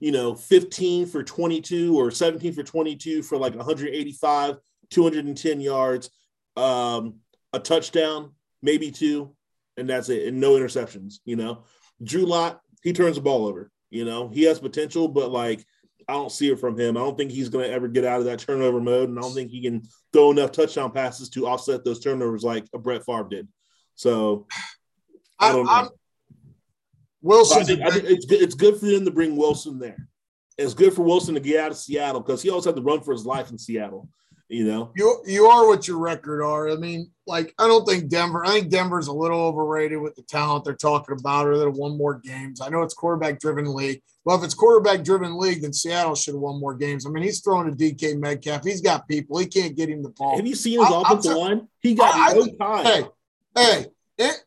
you 0.00 0.10
know, 0.10 0.34
15 0.34 1.06
for 1.06 1.22
22 1.22 1.96
or 1.96 2.10
17 2.10 2.52
for 2.52 2.64
22 2.64 3.22
for 3.22 3.38
like 3.38 3.54
185, 3.54 4.56
210 4.90 5.60
yards, 5.60 6.10
um, 6.56 7.16
a 7.52 7.60
touchdown, 7.60 8.32
maybe 8.60 8.90
two, 8.90 9.36
and 9.76 9.88
that's 9.88 10.08
it, 10.08 10.26
and 10.26 10.40
no 10.40 10.52
interceptions. 10.52 11.16
You 11.24 11.36
know, 11.36 11.64
Drew 12.02 12.26
Lock, 12.26 12.60
he 12.82 12.92
turns 12.92 13.16
the 13.16 13.22
ball 13.22 13.46
over. 13.46 13.70
You 13.90 14.04
know, 14.04 14.28
he 14.28 14.42
has 14.44 14.58
potential, 14.58 15.06
but 15.06 15.30
like 15.30 15.64
I 16.08 16.12
don't 16.12 16.30
see 16.30 16.50
it 16.50 16.60
from 16.60 16.78
him. 16.78 16.96
I 16.96 17.00
don't 17.00 17.18
think 17.18 17.32
he's 17.32 17.48
going 17.48 17.66
to 17.66 17.72
ever 17.72 17.88
get 17.88 18.04
out 18.04 18.20
of 18.20 18.26
that 18.26 18.38
turnover 18.38 18.80
mode, 18.80 19.08
and 19.08 19.18
I 19.18 19.22
don't 19.22 19.34
think 19.34 19.50
he 19.50 19.60
can 19.60 19.82
throw 20.12 20.30
enough 20.30 20.52
touchdown 20.52 20.92
passes 20.92 21.28
to 21.30 21.48
offset 21.48 21.84
those 21.84 22.00
turnovers 22.00 22.44
like 22.44 22.64
a 22.72 22.78
Brett 22.78 23.04
Favre 23.04 23.26
did. 23.28 23.48
So 23.96 24.46
I 25.38 25.52
don't 25.52 25.68
I, 25.68 25.82
know. 25.82 25.90
Wilson, 27.22 27.62
I 27.62 27.64
think, 27.64 27.82
I 27.82 27.90
think 27.90 28.04
it's 28.04 28.24
good, 28.24 28.40
it's 28.40 28.54
good 28.54 28.78
for 28.78 28.86
them 28.86 29.04
to 29.04 29.10
bring 29.10 29.36
Wilson 29.36 29.78
there. 29.80 30.08
It's 30.56 30.74
good 30.74 30.94
for 30.94 31.02
Wilson 31.02 31.34
to 31.34 31.40
get 31.40 31.60
out 31.60 31.70
of 31.72 31.76
Seattle 31.76 32.20
because 32.20 32.40
he 32.40 32.50
always 32.50 32.64
had 32.64 32.76
to 32.76 32.82
run 32.82 33.00
for 33.00 33.12
his 33.12 33.26
life 33.26 33.50
in 33.50 33.58
Seattle. 33.58 34.08
You 34.48 34.64
know, 34.64 34.92
you 34.94 35.22
you 35.26 35.46
are 35.46 35.66
what 35.66 35.88
your 35.88 35.98
record 35.98 36.40
are. 36.40 36.70
I 36.70 36.76
mean, 36.76 37.10
like 37.26 37.54
I 37.58 37.66
don't 37.66 37.86
think 37.86 38.08
Denver. 38.08 38.44
I 38.44 38.50
think 38.50 38.70
Denver's 38.70 39.08
a 39.08 39.12
little 39.12 39.40
overrated 39.40 40.00
with 40.00 40.14
the 40.14 40.22
talent 40.22 40.64
they're 40.64 40.74
talking 40.74 41.16
about, 41.18 41.46
or 41.46 41.58
they've 41.58 41.72
won 41.72 41.96
more 41.96 42.18
games. 42.18 42.60
I 42.60 42.68
know 42.68 42.82
it's 42.82 42.94
quarterback 42.94 43.40
driven 43.40 43.74
league. 43.74 44.02
Well, 44.24 44.38
if 44.38 44.44
it's 44.44 44.54
quarterback 44.54 45.04
driven 45.04 45.38
league, 45.38 45.62
then 45.62 45.72
Seattle 45.72 46.14
should 46.14 46.34
have 46.34 46.40
won 46.40 46.60
more 46.60 46.74
games. 46.74 47.06
I 47.06 47.10
mean, 47.10 47.22
he's 47.22 47.40
throwing 47.40 47.70
to 47.70 47.76
DK 47.76 48.18
Metcalf. 48.18 48.64
He's 48.64 48.80
got 48.80 49.08
people. 49.08 49.38
He 49.38 49.46
can't 49.46 49.76
get 49.76 49.88
him 49.88 50.02
the 50.02 50.10
ball. 50.10 50.36
Have 50.36 50.46
you 50.46 50.56
seen 50.56 50.80
his 50.80 50.88
offensive 50.90 51.36
line? 51.36 51.68
He 51.80 51.94
got 51.94 52.14
I, 52.14 52.32
no 52.34 52.46
time. 52.56 52.84
Hey, 52.84 53.04
hey, 53.54 53.86
it, 54.18 54.44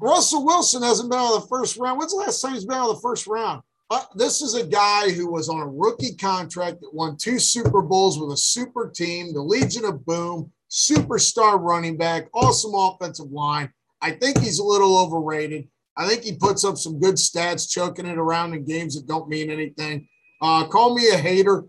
Russell 0.00 0.44
Wilson 0.44 0.82
hasn't 0.82 1.10
been 1.10 1.18
out 1.18 1.36
of 1.36 1.42
the 1.42 1.48
first 1.48 1.76
round. 1.76 1.98
When's 1.98 2.12
the 2.12 2.18
last 2.18 2.40
time 2.40 2.54
he's 2.54 2.64
been 2.64 2.76
out 2.76 2.90
of 2.90 2.96
the 2.96 3.02
first 3.02 3.26
round? 3.26 3.62
Uh, 3.90 4.04
this 4.14 4.40
is 4.40 4.54
a 4.54 4.64
guy 4.64 5.10
who 5.10 5.30
was 5.30 5.48
on 5.48 5.60
a 5.60 5.66
rookie 5.66 6.14
contract 6.14 6.80
that 6.80 6.94
won 6.94 7.16
two 7.16 7.40
Super 7.40 7.82
Bowls 7.82 8.20
with 8.20 8.30
a 8.30 8.36
super 8.36 8.88
team, 8.88 9.34
the 9.34 9.42
Legion 9.42 9.84
of 9.84 10.06
Boom, 10.06 10.52
superstar 10.70 11.60
running 11.60 11.96
back, 11.96 12.28
awesome 12.32 12.74
offensive 12.74 13.30
line. 13.30 13.72
I 14.00 14.12
think 14.12 14.38
he's 14.38 14.58
a 14.58 14.64
little 14.64 14.98
overrated. 14.98 15.68
I 15.96 16.08
think 16.08 16.22
he 16.22 16.36
puts 16.36 16.64
up 16.64 16.78
some 16.78 16.98
good 16.98 17.16
stats, 17.16 17.68
choking 17.68 18.06
it 18.06 18.16
around 18.16 18.54
in 18.54 18.64
games 18.64 18.94
that 18.94 19.06
don't 19.06 19.28
mean 19.28 19.50
anything. 19.50 20.08
Uh, 20.40 20.66
call 20.66 20.94
me 20.94 21.10
a 21.10 21.16
hater. 21.16 21.64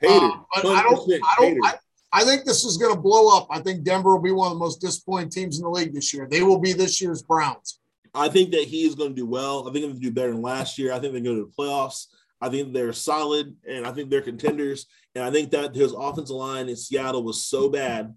Hater. 0.00 0.14
Uh, 0.14 0.38
but 0.62 0.66
I 0.66 0.82
don't. 0.82 1.12
I 1.12 1.34
don't. 1.38 1.66
I, 1.66 1.74
I 2.12 2.24
think 2.24 2.44
this 2.44 2.64
is 2.64 2.76
going 2.76 2.94
to 2.94 3.00
blow 3.00 3.36
up. 3.36 3.48
I 3.50 3.58
think 3.60 3.82
Denver 3.82 4.14
will 4.14 4.22
be 4.22 4.30
one 4.30 4.46
of 4.46 4.54
the 4.54 4.64
most 4.64 4.80
disappointing 4.80 5.30
teams 5.30 5.58
in 5.58 5.64
the 5.64 5.68
league 5.68 5.92
this 5.92 6.14
year. 6.14 6.28
They 6.30 6.42
will 6.42 6.60
be 6.60 6.72
this 6.72 7.00
year's 7.00 7.22
Browns. 7.22 7.80
I 8.14 8.28
think 8.28 8.52
that 8.52 8.62
he 8.62 8.84
is 8.84 8.94
going 8.94 9.10
to 9.10 9.16
do 9.16 9.26
well. 9.26 9.62
I 9.62 9.64
think 9.64 9.74
they're 9.74 9.90
going 9.90 10.00
to 10.00 10.00
do 10.00 10.12
better 10.12 10.30
than 10.30 10.40
last 10.40 10.78
year. 10.78 10.92
I 10.92 11.00
think 11.00 11.12
they 11.12 11.20
go 11.20 11.34
to 11.34 11.40
the 11.40 11.52
playoffs. 11.58 12.06
I 12.40 12.48
think 12.48 12.72
they're 12.72 12.92
solid, 12.92 13.56
and 13.68 13.84
I 13.84 13.90
think 13.90 14.10
they're 14.10 14.22
contenders. 14.22 14.86
And 15.16 15.24
I 15.24 15.30
think 15.30 15.50
that 15.50 15.74
his 15.74 15.92
offensive 15.92 16.36
line 16.36 16.68
in 16.68 16.76
Seattle 16.76 17.24
was 17.24 17.44
so 17.44 17.68
bad 17.68 18.14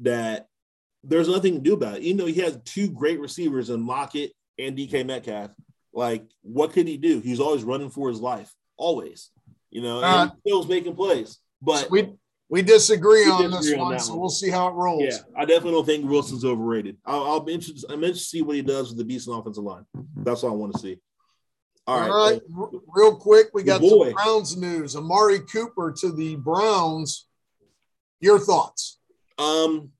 that 0.00 0.46
there's 1.04 1.28
nothing 1.28 1.54
to 1.54 1.60
do 1.60 1.74
about 1.74 1.98
it. 1.98 2.02
Even 2.02 2.18
though 2.18 2.26
he 2.26 2.40
has 2.40 2.58
two 2.64 2.90
great 2.90 3.20
receivers 3.20 3.70
in 3.70 3.86
Lockett 3.86 4.32
and 4.58 4.76
DK 4.76 5.06
Metcalf, 5.06 5.50
like 5.92 6.24
what 6.42 6.72
could 6.72 6.86
he 6.86 6.96
do? 6.96 7.20
He's 7.20 7.40
always 7.40 7.64
running 7.64 7.90
for 7.90 8.08
his 8.08 8.20
life, 8.20 8.52
always. 8.76 9.30
You 9.70 9.82
know, 9.82 10.02
and 10.02 10.30
uh, 10.30 10.34
still 10.46 10.64
making 10.64 10.96
plays. 10.96 11.38
But 11.62 11.90
we 11.90 12.12
we 12.48 12.62
disagree, 12.62 13.24
we 13.24 13.30
on 13.30 13.50
this 13.50 13.72
on 13.72 13.78
one, 13.78 13.98
so 14.00 14.16
we'll 14.16 14.28
see 14.28 14.50
how 14.50 14.68
it 14.68 14.72
rolls. 14.72 15.04
Yeah, 15.04 15.18
I 15.36 15.44
definitely 15.44 15.72
don't 15.72 15.86
think 15.86 16.10
Wilson's 16.10 16.44
overrated. 16.44 16.96
I'll, 17.06 17.24
I'll 17.24 17.40
be 17.40 17.54
interested. 17.54 17.90
I'm 17.90 18.02
interested 18.02 18.24
to 18.24 18.28
see 18.28 18.42
what 18.42 18.56
he 18.56 18.62
does 18.62 18.88
with 18.88 18.98
the 18.98 19.04
decent 19.04 19.38
offensive 19.38 19.62
line. 19.62 19.86
That's 20.16 20.42
all 20.42 20.50
I 20.50 20.54
want 20.54 20.72
to 20.74 20.78
see. 20.80 20.98
All 21.86 22.00
right. 22.00 22.10
All 22.10 22.30
right. 22.30 22.80
Real 22.88 23.16
quick, 23.16 23.48
we 23.54 23.62
got 23.62 23.82
some 23.82 24.12
Browns 24.12 24.56
news. 24.56 24.96
Amari 24.96 25.40
Cooper 25.40 25.92
to 26.00 26.12
the 26.12 26.36
Browns. 26.36 27.26
Your 28.20 28.38
thoughts? 28.38 28.99
Um, 29.40 29.90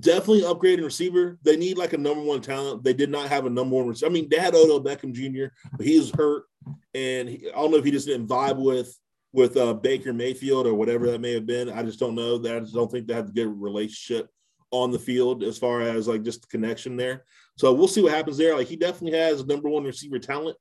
definitely 0.00 0.42
upgrading 0.42 0.84
receiver. 0.84 1.38
They 1.42 1.56
need 1.56 1.78
like 1.78 1.92
a 1.92 1.98
number 1.98 2.22
one 2.22 2.40
talent. 2.40 2.84
They 2.84 2.92
did 2.92 3.10
not 3.10 3.28
have 3.28 3.46
a 3.46 3.50
number 3.50 3.76
one 3.76 3.88
receiver. 3.88 4.10
I 4.10 4.12
mean, 4.12 4.28
they 4.28 4.38
had 4.38 4.54
Odell 4.54 4.82
Beckham 4.82 5.12
Jr., 5.12 5.54
but 5.76 5.86
he 5.86 5.98
was 5.98 6.10
hurt, 6.10 6.44
and 6.94 7.28
he, 7.28 7.48
I 7.48 7.54
don't 7.54 7.70
know 7.70 7.78
if 7.78 7.84
he 7.84 7.90
just 7.90 8.06
didn't 8.06 8.28
vibe 8.28 8.62
with 8.62 8.96
with 9.32 9.56
uh, 9.56 9.72
Baker 9.72 10.12
Mayfield 10.12 10.66
or 10.66 10.74
whatever 10.74 11.10
that 11.10 11.20
may 11.20 11.32
have 11.32 11.46
been. 11.46 11.70
I 11.70 11.82
just 11.82 11.98
don't 11.98 12.14
know. 12.14 12.38
That 12.38 12.56
I 12.56 12.60
just 12.60 12.74
don't 12.74 12.90
think 12.90 13.06
they 13.06 13.14
have 13.14 13.30
a 13.30 13.32
good 13.32 13.48
relationship 13.48 14.28
on 14.70 14.90
the 14.90 14.98
field 14.98 15.42
as 15.42 15.58
far 15.58 15.80
as 15.82 16.08
like 16.08 16.22
just 16.22 16.42
the 16.42 16.48
connection 16.48 16.96
there. 16.96 17.24
So 17.56 17.72
we'll 17.72 17.88
see 17.88 18.02
what 18.02 18.12
happens 18.12 18.38
there. 18.38 18.56
Like 18.56 18.68
he 18.68 18.76
definitely 18.76 19.18
has 19.18 19.46
number 19.46 19.68
one 19.68 19.84
receiver 19.84 20.18
talent. 20.18 20.56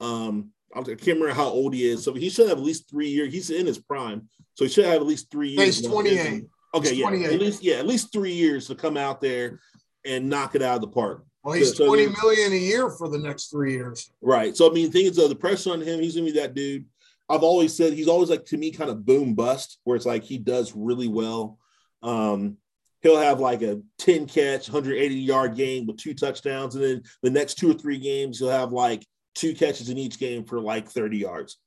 Um, 0.00 0.50
I 0.74 0.82
can't 0.82 1.00
remember 1.06 1.34
how 1.34 1.48
old 1.48 1.74
he 1.74 1.84
is, 1.84 2.02
so 2.02 2.14
he 2.14 2.30
should 2.30 2.48
have 2.48 2.58
at 2.58 2.64
least 2.64 2.88
three 2.88 3.08
years. 3.08 3.32
He's 3.32 3.50
in 3.50 3.66
his 3.66 3.78
prime, 3.78 4.28
so 4.54 4.64
he 4.64 4.70
should 4.70 4.86
have 4.86 4.94
at 4.94 5.06
least 5.06 5.30
three 5.30 5.50
years. 5.50 5.80
He's 5.80 5.86
28. 5.86 6.44
Okay, 6.74 6.94
yeah, 6.94 7.08
at 7.08 7.40
least 7.40 7.62
yeah, 7.62 7.76
at 7.76 7.86
least 7.86 8.12
three 8.12 8.32
years 8.32 8.66
to 8.68 8.74
come 8.74 8.96
out 8.96 9.20
there 9.20 9.60
and 10.04 10.28
knock 10.28 10.54
it 10.54 10.62
out 10.62 10.76
of 10.76 10.80
the 10.80 10.88
park. 10.88 11.24
Well, 11.44 11.54
he's 11.54 11.76
so, 11.76 11.86
twenty 11.86 12.08
million 12.22 12.52
a 12.52 12.56
year 12.56 12.88
for 12.90 13.08
the 13.08 13.18
next 13.18 13.50
three 13.50 13.72
years. 13.72 14.10
Right. 14.20 14.56
So 14.56 14.70
I 14.70 14.72
mean, 14.72 14.90
things 14.90 15.18
of 15.18 15.28
the 15.28 15.34
pressure 15.34 15.72
on 15.72 15.80
him, 15.80 16.00
he's 16.00 16.14
gonna 16.14 16.26
be 16.26 16.32
that 16.32 16.54
dude. 16.54 16.86
I've 17.28 17.42
always 17.42 17.74
said 17.74 17.92
he's 17.92 18.08
always 18.08 18.30
like 18.30 18.44
to 18.46 18.56
me 18.56 18.70
kind 18.70 18.90
of 18.90 19.04
boom 19.04 19.34
bust, 19.34 19.78
where 19.84 19.96
it's 19.96 20.06
like 20.06 20.24
he 20.24 20.38
does 20.38 20.74
really 20.74 21.08
well. 21.08 21.58
Um, 22.02 22.56
he'll 23.02 23.18
have 23.18 23.40
like 23.40 23.62
a 23.62 23.80
10 23.98 24.26
catch, 24.26 24.68
180 24.68 25.14
yard 25.14 25.56
game 25.56 25.86
with 25.86 25.98
two 25.98 26.14
touchdowns. 26.14 26.74
And 26.74 26.84
then 26.84 27.02
the 27.22 27.30
next 27.30 27.54
two 27.54 27.70
or 27.70 27.74
three 27.74 27.98
games, 27.98 28.38
he'll 28.38 28.48
have 28.48 28.72
like 28.72 29.06
two 29.34 29.54
catches 29.54 29.88
in 29.88 29.98
each 29.98 30.18
game 30.18 30.44
for 30.44 30.60
like 30.60 30.88
30 30.88 31.18
yards. 31.18 31.58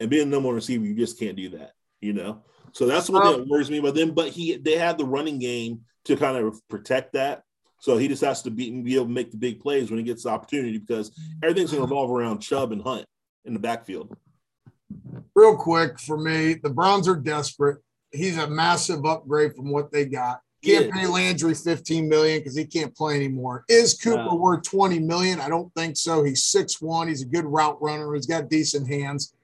And 0.00 0.10
being 0.10 0.28
a 0.28 0.30
number 0.30 0.48
one 0.48 0.54
receiver, 0.54 0.84
you 0.84 0.94
just 0.94 1.18
can't 1.18 1.36
do 1.36 1.50
that, 1.50 1.72
you 2.00 2.12
know? 2.12 2.42
So 2.72 2.86
that's 2.86 3.08
what 3.08 3.24
um, 3.24 3.40
that 3.40 3.48
worries 3.48 3.70
me 3.70 3.78
about 3.78 3.94
them. 3.94 4.12
But 4.12 4.28
he 4.28 4.56
they 4.56 4.76
have 4.76 4.98
the 4.98 5.04
running 5.04 5.38
game 5.38 5.82
to 6.04 6.16
kind 6.16 6.36
of 6.36 6.60
protect 6.68 7.12
that. 7.12 7.42
So 7.78 7.96
he 7.96 8.06
just 8.06 8.22
has 8.22 8.42
to 8.42 8.50
be, 8.50 8.70
be 8.80 8.94
able 8.94 9.06
to 9.06 9.10
make 9.10 9.32
the 9.32 9.36
big 9.36 9.58
plays 9.58 9.90
when 9.90 9.98
he 9.98 10.04
gets 10.04 10.22
the 10.22 10.28
opportunity 10.28 10.78
because 10.78 11.10
everything's 11.42 11.72
going 11.72 11.82
to 11.82 11.86
revolve 11.88 12.12
around 12.12 12.38
Chubb 12.38 12.70
and 12.70 12.80
Hunt 12.80 13.04
in 13.44 13.54
the 13.54 13.58
backfield. 13.58 14.16
Real 15.34 15.56
quick 15.56 15.98
for 15.98 16.16
me, 16.16 16.54
the 16.54 16.70
Browns 16.70 17.08
are 17.08 17.16
desperate. 17.16 17.78
He's 18.12 18.38
a 18.38 18.46
massive 18.46 19.04
upgrade 19.04 19.56
from 19.56 19.72
what 19.72 19.90
they 19.90 20.04
got. 20.04 20.40
Can't 20.64 20.86
yeah. 20.86 20.92
pay 20.92 21.06
Landry 21.08 21.54
15 21.54 22.08
million 22.08 22.38
because 22.38 22.56
he 22.56 22.64
can't 22.64 22.94
play 22.94 23.16
anymore. 23.16 23.64
Is 23.68 23.94
Cooper 23.94 24.34
worth 24.36 24.62
20 24.62 25.00
million? 25.00 25.40
I 25.40 25.48
don't 25.48 25.74
think 25.74 25.96
so. 25.96 26.22
He's 26.22 26.44
6'1. 26.52 27.08
He's 27.08 27.22
a 27.22 27.26
good 27.26 27.46
route 27.46 27.82
runner. 27.82 28.14
He's 28.14 28.26
got 28.26 28.48
decent 28.48 28.86
hands. 28.86 29.34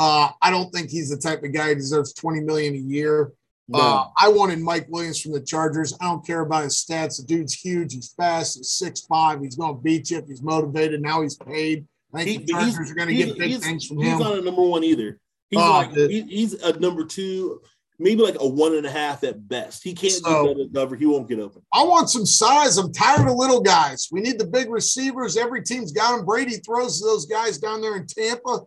Uh, 0.00 0.30
I 0.40 0.50
don't 0.50 0.70
think 0.70 0.88
he's 0.88 1.10
the 1.10 1.16
type 1.18 1.42
of 1.44 1.52
guy 1.52 1.68
who 1.68 1.74
deserves 1.74 2.14
20 2.14 2.40
million 2.40 2.74
a 2.74 2.78
year. 2.78 3.32
No. 3.68 3.78
Uh, 3.78 4.04
I 4.18 4.28
wanted 4.28 4.60
Mike 4.60 4.86
Williams 4.88 5.20
from 5.20 5.32
the 5.32 5.42
Chargers. 5.42 5.94
I 6.00 6.06
don't 6.06 6.26
care 6.26 6.40
about 6.40 6.64
his 6.64 6.82
stats. 6.82 7.18
The 7.18 7.26
dude's 7.26 7.52
huge. 7.52 7.92
He's 7.92 8.12
fast. 8.14 8.56
He's 8.56 8.82
6'5. 8.82 9.44
He's 9.44 9.56
going 9.56 9.76
to 9.76 9.82
beat 9.82 10.10
you 10.10 10.18
if 10.18 10.26
he's 10.26 10.42
motivated. 10.42 11.02
Now 11.02 11.20
he's 11.20 11.36
paid. 11.36 11.86
I 12.14 12.24
think 12.24 12.40
he, 12.40 12.46
the 12.46 12.52
Chargers 12.54 12.90
are 12.90 12.94
going 12.94 13.08
to 13.08 13.14
get 13.14 13.38
big 13.38 13.60
things 13.60 13.86
from 13.86 13.98
he's 13.98 14.06
him. 14.06 14.18
He's 14.18 14.26
not 14.26 14.38
a 14.38 14.42
number 14.42 14.62
one 14.62 14.84
either. 14.84 15.20
He's 15.50 15.60
uh, 15.60 15.70
like 15.70 15.92
he, 15.94 16.22
he's 16.22 16.54
a 16.54 16.78
number 16.80 17.04
two 17.04 17.60
maybe 18.00 18.22
like 18.22 18.36
a 18.40 18.48
one 18.48 18.74
and 18.74 18.86
a 18.86 18.90
half 18.90 19.22
at 19.22 19.46
best. 19.46 19.84
He 19.84 19.92
can't 19.92 20.12
so, 20.14 20.66
cover. 20.74 20.96
He 20.96 21.06
won't 21.06 21.28
get 21.28 21.38
open. 21.38 21.62
I 21.72 21.84
want 21.84 22.08
some 22.10 22.26
size. 22.26 22.78
I'm 22.78 22.92
tired 22.92 23.28
of 23.28 23.36
little 23.36 23.60
guys. 23.60 24.08
We 24.10 24.20
need 24.20 24.38
the 24.38 24.46
big 24.46 24.70
receivers. 24.70 25.36
Every 25.36 25.62
team's 25.62 25.92
got 25.92 26.16
them. 26.16 26.24
Brady 26.24 26.56
throws 26.56 27.00
those 27.00 27.26
guys 27.26 27.58
down 27.58 27.82
there 27.82 27.96
in 27.96 28.06
Tampa. 28.06 28.60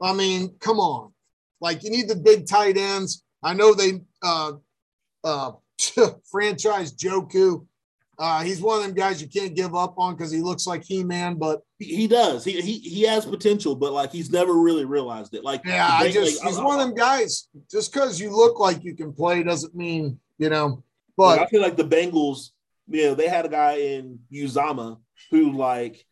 I 0.00 0.12
mean, 0.12 0.56
come 0.60 0.78
on. 0.78 1.12
Like 1.60 1.82
you 1.82 1.90
need 1.90 2.08
the 2.08 2.16
big 2.16 2.46
tight 2.46 2.76
ends. 2.76 3.24
I 3.42 3.54
know 3.54 3.74
they 3.74 4.00
uh 4.22 4.52
uh 5.24 5.52
franchise 6.30 6.92
Njoku. 6.94 7.66
Uh, 8.18 8.42
he's 8.42 8.62
one 8.62 8.78
of 8.78 8.82
them 8.82 8.94
guys 8.94 9.20
you 9.20 9.28
can't 9.28 9.54
give 9.54 9.74
up 9.74 9.94
on 9.98 10.14
because 10.14 10.30
he 10.30 10.40
looks 10.40 10.66
like 10.66 10.82
He 10.82 11.04
Man, 11.04 11.34
but 11.34 11.60
he, 11.78 12.06
does. 12.06 12.44
He, 12.44 12.62
he 12.62 12.78
he 12.78 13.02
has 13.02 13.26
potential, 13.26 13.76
but 13.76 13.92
like 13.92 14.10
he's 14.10 14.30
never 14.30 14.54
really 14.54 14.86
realized 14.86 15.34
it. 15.34 15.44
Like 15.44 15.60
yeah, 15.66 15.86
I 15.92 16.10
just 16.10 16.42
like, 16.42 16.48
he's 16.48 16.58
I, 16.58 16.64
one 16.64 16.80
of 16.80 16.86
them 16.86 16.94
guys. 16.94 17.48
Just 17.70 17.92
because 17.92 18.18
you 18.18 18.34
look 18.34 18.58
like 18.58 18.82
you 18.84 18.94
can 18.94 19.12
play 19.12 19.42
doesn't 19.42 19.74
mean 19.74 20.18
you 20.38 20.48
know. 20.48 20.82
But 21.16 21.40
I 21.40 21.46
feel 21.46 21.60
like 21.60 21.76
the 21.76 21.84
Bengals, 21.84 22.50
you 22.88 23.04
know, 23.04 23.14
they 23.14 23.28
had 23.28 23.44
a 23.44 23.50
guy 23.50 23.74
in 23.76 24.18
Uzomah 24.32 24.98
who 25.30 25.52
like 25.52 26.02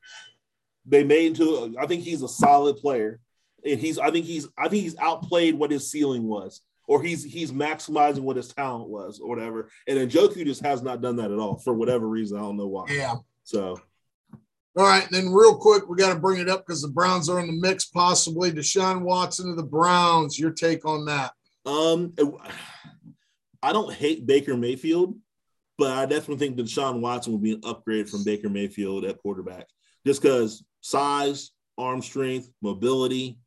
they 0.85 1.05
made 1.05 1.27
into. 1.29 1.75
I 1.81 1.87
think 1.87 2.03
he's 2.03 2.23
a 2.23 2.29
solid 2.29 2.77
player, 2.77 3.19
and 3.65 3.81
he's. 3.81 3.99
I 3.99 4.11
think 4.11 4.27
he's. 4.27 4.49
I 4.59 4.69
think 4.69 4.83
he's 4.83 4.99
outplayed 4.99 5.55
what 5.55 5.71
his 5.71 5.91
ceiling 5.91 6.25
was 6.25 6.61
or 6.87 7.03
he's 7.03 7.25
he's 7.25 7.53
maximizing 7.53 8.21
what 8.21 8.37
his 8.37 8.49
talent 8.49 8.89
was 8.89 9.21
or 9.21 9.29
whatever. 9.29 9.71
And 9.89 9.99
then 9.99 10.11
Njoku 10.11 10.45
just 10.45 10.63
has 10.63 10.83
not 10.83 11.01
done 11.01 11.17
that 11.17 11.31
at 11.31 11.39
all 11.39 11.57
for 11.57 11.73
whatever 11.73 12.09
reason. 12.09 12.39
I 12.39 12.43
don't 12.43 12.57
know 12.57 12.67
why. 12.67 12.87
Yeah. 12.89 13.17
So 13.45 13.81
all 14.77 14.85
right, 14.85 15.07
then 15.11 15.33
real 15.33 15.57
quick, 15.57 15.89
we 15.89 15.97
got 15.97 16.13
to 16.13 16.19
bring 16.19 16.41
it 16.41 16.49
up 16.49 16.67
because 16.67 16.83
the 16.83 16.89
Browns 16.89 17.29
are 17.29 17.39
in 17.39 17.47
the 17.47 17.53
mix, 17.53 17.85
possibly. 17.85 18.51
Deshaun 18.51 19.03
Watson 19.03 19.47
to 19.47 19.55
the 19.55 19.63
Browns. 19.63 20.37
Your 20.37 20.51
take 20.51 20.85
on 20.85 21.05
that? 21.05 21.31
Um, 21.65 22.13
I 23.63 23.73
don't 23.73 23.93
hate 23.93 24.27
Baker 24.27 24.57
Mayfield, 24.57 25.17
but 25.79 25.93
I 25.93 26.07
definitely 26.07 26.45
think 26.45 26.59
Deshaun 26.59 27.01
Watson 27.01 27.33
will 27.33 27.41
be 27.41 27.53
an 27.53 27.61
upgrade 27.63 28.09
from 28.11 28.25
Baker 28.25 28.49
Mayfield 28.49 29.05
at 29.05 29.19
quarterback, 29.19 29.69
just 30.05 30.21
because 30.21 30.65
size, 30.81 31.53
arm 31.79 32.03
strength, 32.03 32.51
mobility, 32.61 33.39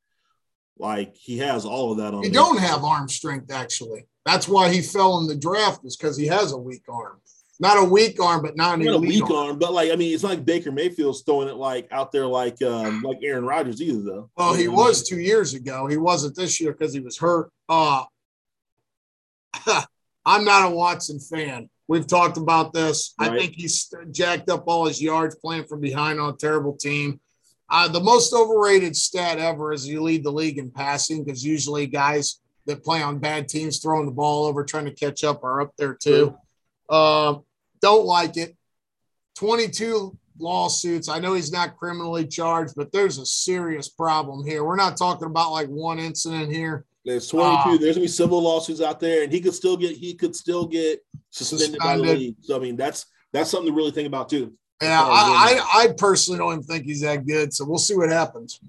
like 0.80 1.16
he 1.16 1.38
has 1.40 1.66
all 1.66 1.92
of 1.92 1.98
that 1.98 2.14
on. 2.14 2.24
He 2.24 2.30
don't 2.30 2.60
have 2.60 2.84
arm 2.84 3.10
strength 3.10 3.52
actually. 3.52 4.06
That's 4.26 4.48
why 4.48 4.70
he 4.72 4.82
fell 4.82 5.20
in 5.20 5.28
the 5.28 5.36
draft 5.36 5.86
is 5.86 5.96
because 5.96 6.18
he 6.18 6.28
has 6.28 6.52
a 6.52 6.58
weak 6.58 6.84
arm. 6.90 7.20
Not 7.60 7.80
a 7.80 7.84
weak 7.84 8.22
arm, 8.22 8.44
but 8.44 8.56
not, 8.56 8.78
not 8.78 8.96
a 8.96 9.00
weak 9.00 9.24
arm. 9.24 9.34
arm. 9.34 9.60
But 9.60 9.74
like 9.74 9.92
I 9.92 9.96
mean, 9.96 10.14
it's 10.14 10.24
like 10.24 10.46
Baker 10.46 10.72
Mayfield's 10.72 11.22
throwing 11.22 11.48
it 11.48 11.56
like 11.56 11.88
out 11.92 12.12
there 12.12 12.28
like 12.28 12.62
um 12.62 13.02
like 13.02 13.20
Aaron 13.24 13.46
Rodgers 13.46 13.82
either 13.82 14.02
though. 14.02 14.30
Well, 14.38 14.54
he 14.54 14.68
was 14.68 15.08
two 15.08 15.20
years 15.20 15.54
ago. 15.54 15.88
He 15.88 15.98
wasn't 15.98 16.36
this 16.36 16.62
year 16.62 16.72
because 16.72 16.94
he 16.94 17.00
was 17.00 17.18
hurt. 17.18 17.52
Uh 17.68 18.04
I'm 20.26 20.44
not 20.44 20.72
a 20.72 20.76
Watson 20.76 21.20
fan. 21.20 21.70
We've 21.88 22.06
talked 22.06 22.38
about 22.38 22.74
this. 22.74 23.14
Right. 23.18 23.32
I 23.32 23.38
think 23.38 23.54
he's 23.54 23.92
jacked 24.12 24.50
up 24.50 24.66
all 24.68 24.86
his 24.86 25.02
yards 25.02 25.36
playing 25.36 25.66
from 25.66 25.80
behind 25.80 26.20
on 26.20 26.34
a 26.34 26.38
terrible 26.38 26.76
team. 26.76 27.22
Uh, 27.70 27.88
the 27.88 28.00
most 28.00 28.34
overrated 28.34 28.96
stat 28.96 29.40
ever 29.40 29.74
is 29.74 29.88
you 29.88 30.02
lead 30.02 30.24
the 30.24 30.32
league 30.32 30.58
in 30.58 30.72
passing 30.72 31.24
because 31.24 31.46
usually 31.46 31.86
guys 31.86 32.40
that 32.66 32.84
play 32.84 33.02
on 33.02 33.20
bad 33.20 33.48
teams 33.48 33.80
throwing 33.80 34.06
the 34.06 34.12
ball 34.12 34.46
over 34.46 34.64
trying 34.64 34.86
to 34.86 34.94
catch 34.94 35.24
up 35.24 35.44
are 35.44 35.62
up 35.62 35.72
there 35.78 35.94
too. 35.94 36.36
Uh, 36.90 37.36
don't 37.82 38.06
like 38.06 38.38
it. 38.38 38.56
22 39.36 40.18
lawsuits. 40.40 41.10
I 41.10 41.20
know 41.20 41.34
he's 41.34 41.52
not 41.52 41.78
criminally 41.78 42.26
charged, 42.26 42.74
but 42.76 42.92
there's 42.92 43.18
a 43.18 43.26
serious 43.26 43.90
problem 43.90 44.46
here. 44.46 44.64
We're 44.64 44.76
not 44.76 44.98
talking 44.98 45.28
about 45.28 45.52
like 45.52 45.68
one 45.68 46.00
incident 46.00 46.52
here. 46.52 46.86
There's 47.06 47.28
22. 47.28 47.48
Uh, 47.48 47.78
there's 47.78 47.96
gonna 47.96 48.04
be 48.04 48.08
civil 48.08 48.42
lawsuits 48.42 48.82
out 48.82 49.00
there, 49.00 49.24
and 49.24 49.32
he 49.32 49.40
could 49.40 49.54
still 49.54 49.78
get 49.78 49.96
he 49.96 50.14
could 50.14 50.36
still 50.36 50.66
get 50.66 51.00
suspended, 51.30 51.80
suspended. 51.80 51.80
by 51.80 51.98
the 51.98 52.14
league. 52.18 52.36
So 52.42 52.56
I 52.56 52.60
mean, 52.60 52.76
that's 52.76 53.06
that's 53.32 53.50
something 53.50 53.72
to 53.72 53.76
really 53.76 53.92
think 53.92 54.08
about 54.08 54.30
too. 54.30 54.54
Yeah, 54.82 55.02
I, 55.02 55.60
I, 55.74 55.82
I, 55.82 55.88
personally 55.98 56.38
don't 56.38 56.54
even 56.54 56.64
think 56.64 56.86
he's 56.86 57.02
that 57.02 57.26
good. 57.26 57.52
So 57.52 57.66
we'll 57.66 57.80
see 57.80 57.96
what 57.96 58.10
happens. 58.10 58.60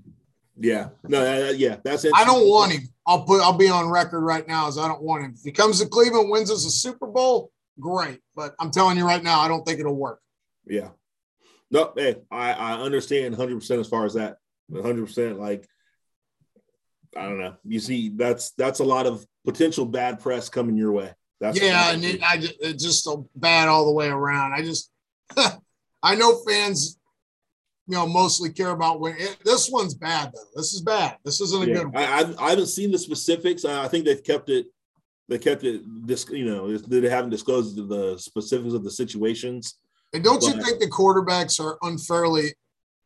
Yeah, 0.59 0.89
no, 1.05 1.21
uh, 1.21 1.51
yeah, 1.51 1.77
that's 1.85 2.05
it. 2.05 2.13
I 2.15 2.25
don't 2.25 2.49
want 2.49 2.73
him. 2.73 2.89
I'll 3.07 3.25
put. 3.25 3.43
I'll 3.43 3.53
be 3.53 3.69
on 3.69 3.91
record 3.91 4.21
right 4.21 4.47
now 4.49 4.69
as 4.69 4.79
I 4.79 4.89
don't 4.89 5.03
want 5.03 5.25
him. 5.25 5.35
If 5.37 5.43
he 5.45 5.53
comes 5.53 5.81
to 5.81 5.87
Cleveland, 5.87 6.31
wins 6.31 6.51
us 6.51 6.65
a 6.65 6.71
Super 6.71 7.07
Bowl, 7.07 7.53
great. 7.79 8.21
But 8.35 8.55
I'm 8.59 8.71
telling 8.71 8.97
you 8.97 9.05
right 9.05 9.23
now, 9.23 9.41
I 9.41 9.49
don't 9.49 9.65
think 9.65 9.81
it'll 9.81 9.95
work. 9.95 10.21
Yeah. 10.67 10.89
No, 11.71 11.93
hey, 11.95 12.17
I, 12.31 12.53
I 12.53 12.73
understand 12.81 13.37
100 13.37 13.61
percent 13.61 13.81
as 13.81 13.89
far 13.89 14.07
as 14.07 14.15
that. 14.15 14.39
100 14.69 15.07
percent, 15.07 15.39
like 15.39 15.69
I 17.17 17.23
don't 17.23 17.39
know. 17.39 17.57
You 17.65 17.81
see, 17.81 18.11
that's 18.11 18.51
that's 18.53 18.81
a 18.81 18.85
lot 18.85 19.07
of 19.07 19.27
potential 19.45 19.85
bad 19.85 20.21
press 20.21 20.49
coming 20.49 20.77
your 20.77 20.93
way. 20.93 21.13
That's 21.41 21.61
yeah, 21.61 21.93
and 21.93 22.05
it, 22.05 22.23
I 22.23 22.39
it's 22.61 22.83
just 22.83 23.05
so 23.05 23.29
bad 23.35 23.69
all 23.69 23.87
the 23.87 23.93
way 23.93 24.09
around. 24.09 24.53
I 24.55 24.63
just 24.63 24.91
I 26.03 26.15
know 26.15 26.43
fans, 26.49 26.99
you 27.87 27.97
know, 27.97 28.07
mostly 28.07 28.51
care 28.51 28.71
about 28.71 29.01
when 29.01 29.17
it, 29.17 29.39
this 29.45 29.71
one's 29.71 29.95
bad 29.95 30.31
though. 30.35 30.49
This 30.55 30.73
is 30.73 30.83
bad. 30.83 31.17
This 31.25 31.41
isn't 31.41 31.65
a 31.65 31.67
yeah. 31.67 31.75
good. 31.75 31.95
One. 31.95 32.05
I, 32.05 32.35
I 32.39 32.51
haven't 32.51 32.67
seen 32.67 32.91
the 32.93 32.99
specifics. 32.99 33.65
I 33.65 33.89
think 33.89 34.05
they've 34.05 34.23
kept 34.23 34.51
it. 34.51 34.67
They 35.29 35.39
kept 35.39 35.65
it. 35.65 35.83
This, 36.07 36.27
you 36.31 36.45
know, 36.45 36.77
they 36.77 37.09
haven't 37.09 37.31
disclosed 37.31 37.77
the 37.77 38.17
specifics 38.19 38.75
of 38.75 38.85
the 38.85 38.91
situations. 38.91 39.79
And 40.15 40.25
don't 40.25 40.41
but, 40.41 40.55
you 40.55 40.63
think 40.63 40.81
the 40.81 40.89
quarterbacks 40.89 41.61
are 41.61 41.77
unfairly, 41.83 42.55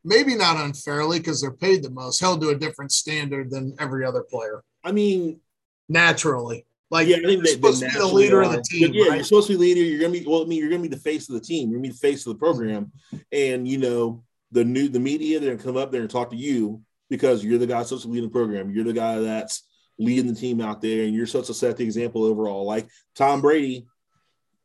maybe 0.05 0.37
not 0.37 0.57
unfairly, 0.57 1.19
because 1.19 1.41
they're 1.41 1.51
paid 1.51 1.83
the 1.83 1.91
most, 1.91 2.21
held 2.21 2.41
to 2.43 2.51
a 2.51 2.55
different 2.55 2.93
standard 2.93 3.51
than 3.51 3.75
every 3.81 4.05
other 4.05 4.23
player? 4.23 4.63
I 4.85 4.93
mean, 4.93 5.41
naturally. 5.89 6.65
Like 6.93 7.09
yeah, 7.09 7.17
I 7.17 7.21
think 7.21 7.43
they, 7.43 7.53
supposed 7.53 7.81
to 7.81 7.89
be 7.89 7.99
the 7.99 8.07
leader 8.07 8.41
are. 8.41 8.45
of 8.45 8.53
the 8.53 8.61
team. 8.61 8.93
yeah, 8.93 9.07
right? 9.07 9.15
you're 9.15 9.25
supposed 9.25 9.47
to 9.47 9.55
be 9.55 9.59
leader. 9.59 9.81
You're 9.81 9.99
gonna 9.99 10.13
be 10.13 10.27
well. 10.27 10.43
I 10.43 10.45
mean, 10.45 10.59
you're 10.59 10.69
gonna 10.69 10.83
be 10.83 10.89
the 10.89 10.99
face 10.99 11.27
of 11.27 11.35
the 11.35 11.41
team. 11.41 11.71
You're 11.71 11.79
gonna 11.79 11.89
be 11.89 11.95
the 11.95 11.99
face 11.99 12.27
of 12.27 12.35
the 12.35 12.39
program, 12.39 12.93
and 13.33 13.67
you 13.67 13.79
know 13.79 14.25
the 14.51 14.63
new 14.63 14.89
the 14.89 15.01
media. 15.01 15.41
They're 15.41 15.57
gonna 15.57 15.65
come 15.65 15.79
up 15.79 15.91
there 15.91 16.03
and 16.03 16.11
talk 16.11 16.29
to 16.31 16.37
you 16.37 16.83
because 17.09 17.43
you're 17.43 17.59
the 17.59 17.67
guy 17.67 17.83
supposed 17.83 18.05
to 18.05 18.11
lead 18.11 18.25
the 18.25 18.29
program. 18.29 18.69
You're 18.69 18.85
the 18.85 18.93
guy 18.93 19.21
that's 19.21 19.67
leading 19.99 20.27
the 20.27 20.39
team 20.39 20.61
out 20.61 20.83
there, 20.83 21.05
and 21.05 21.15
you're 21.15 21.27
supposed 21.27 21.47
to 21.47 21.55
set 21.55 21.79
the 21.79 21.85
example 21.85 22.25
overall. 22.25 22.67
Like 22.67 22.87
Tom 23.15 23.41
Brady, 23.41 23.87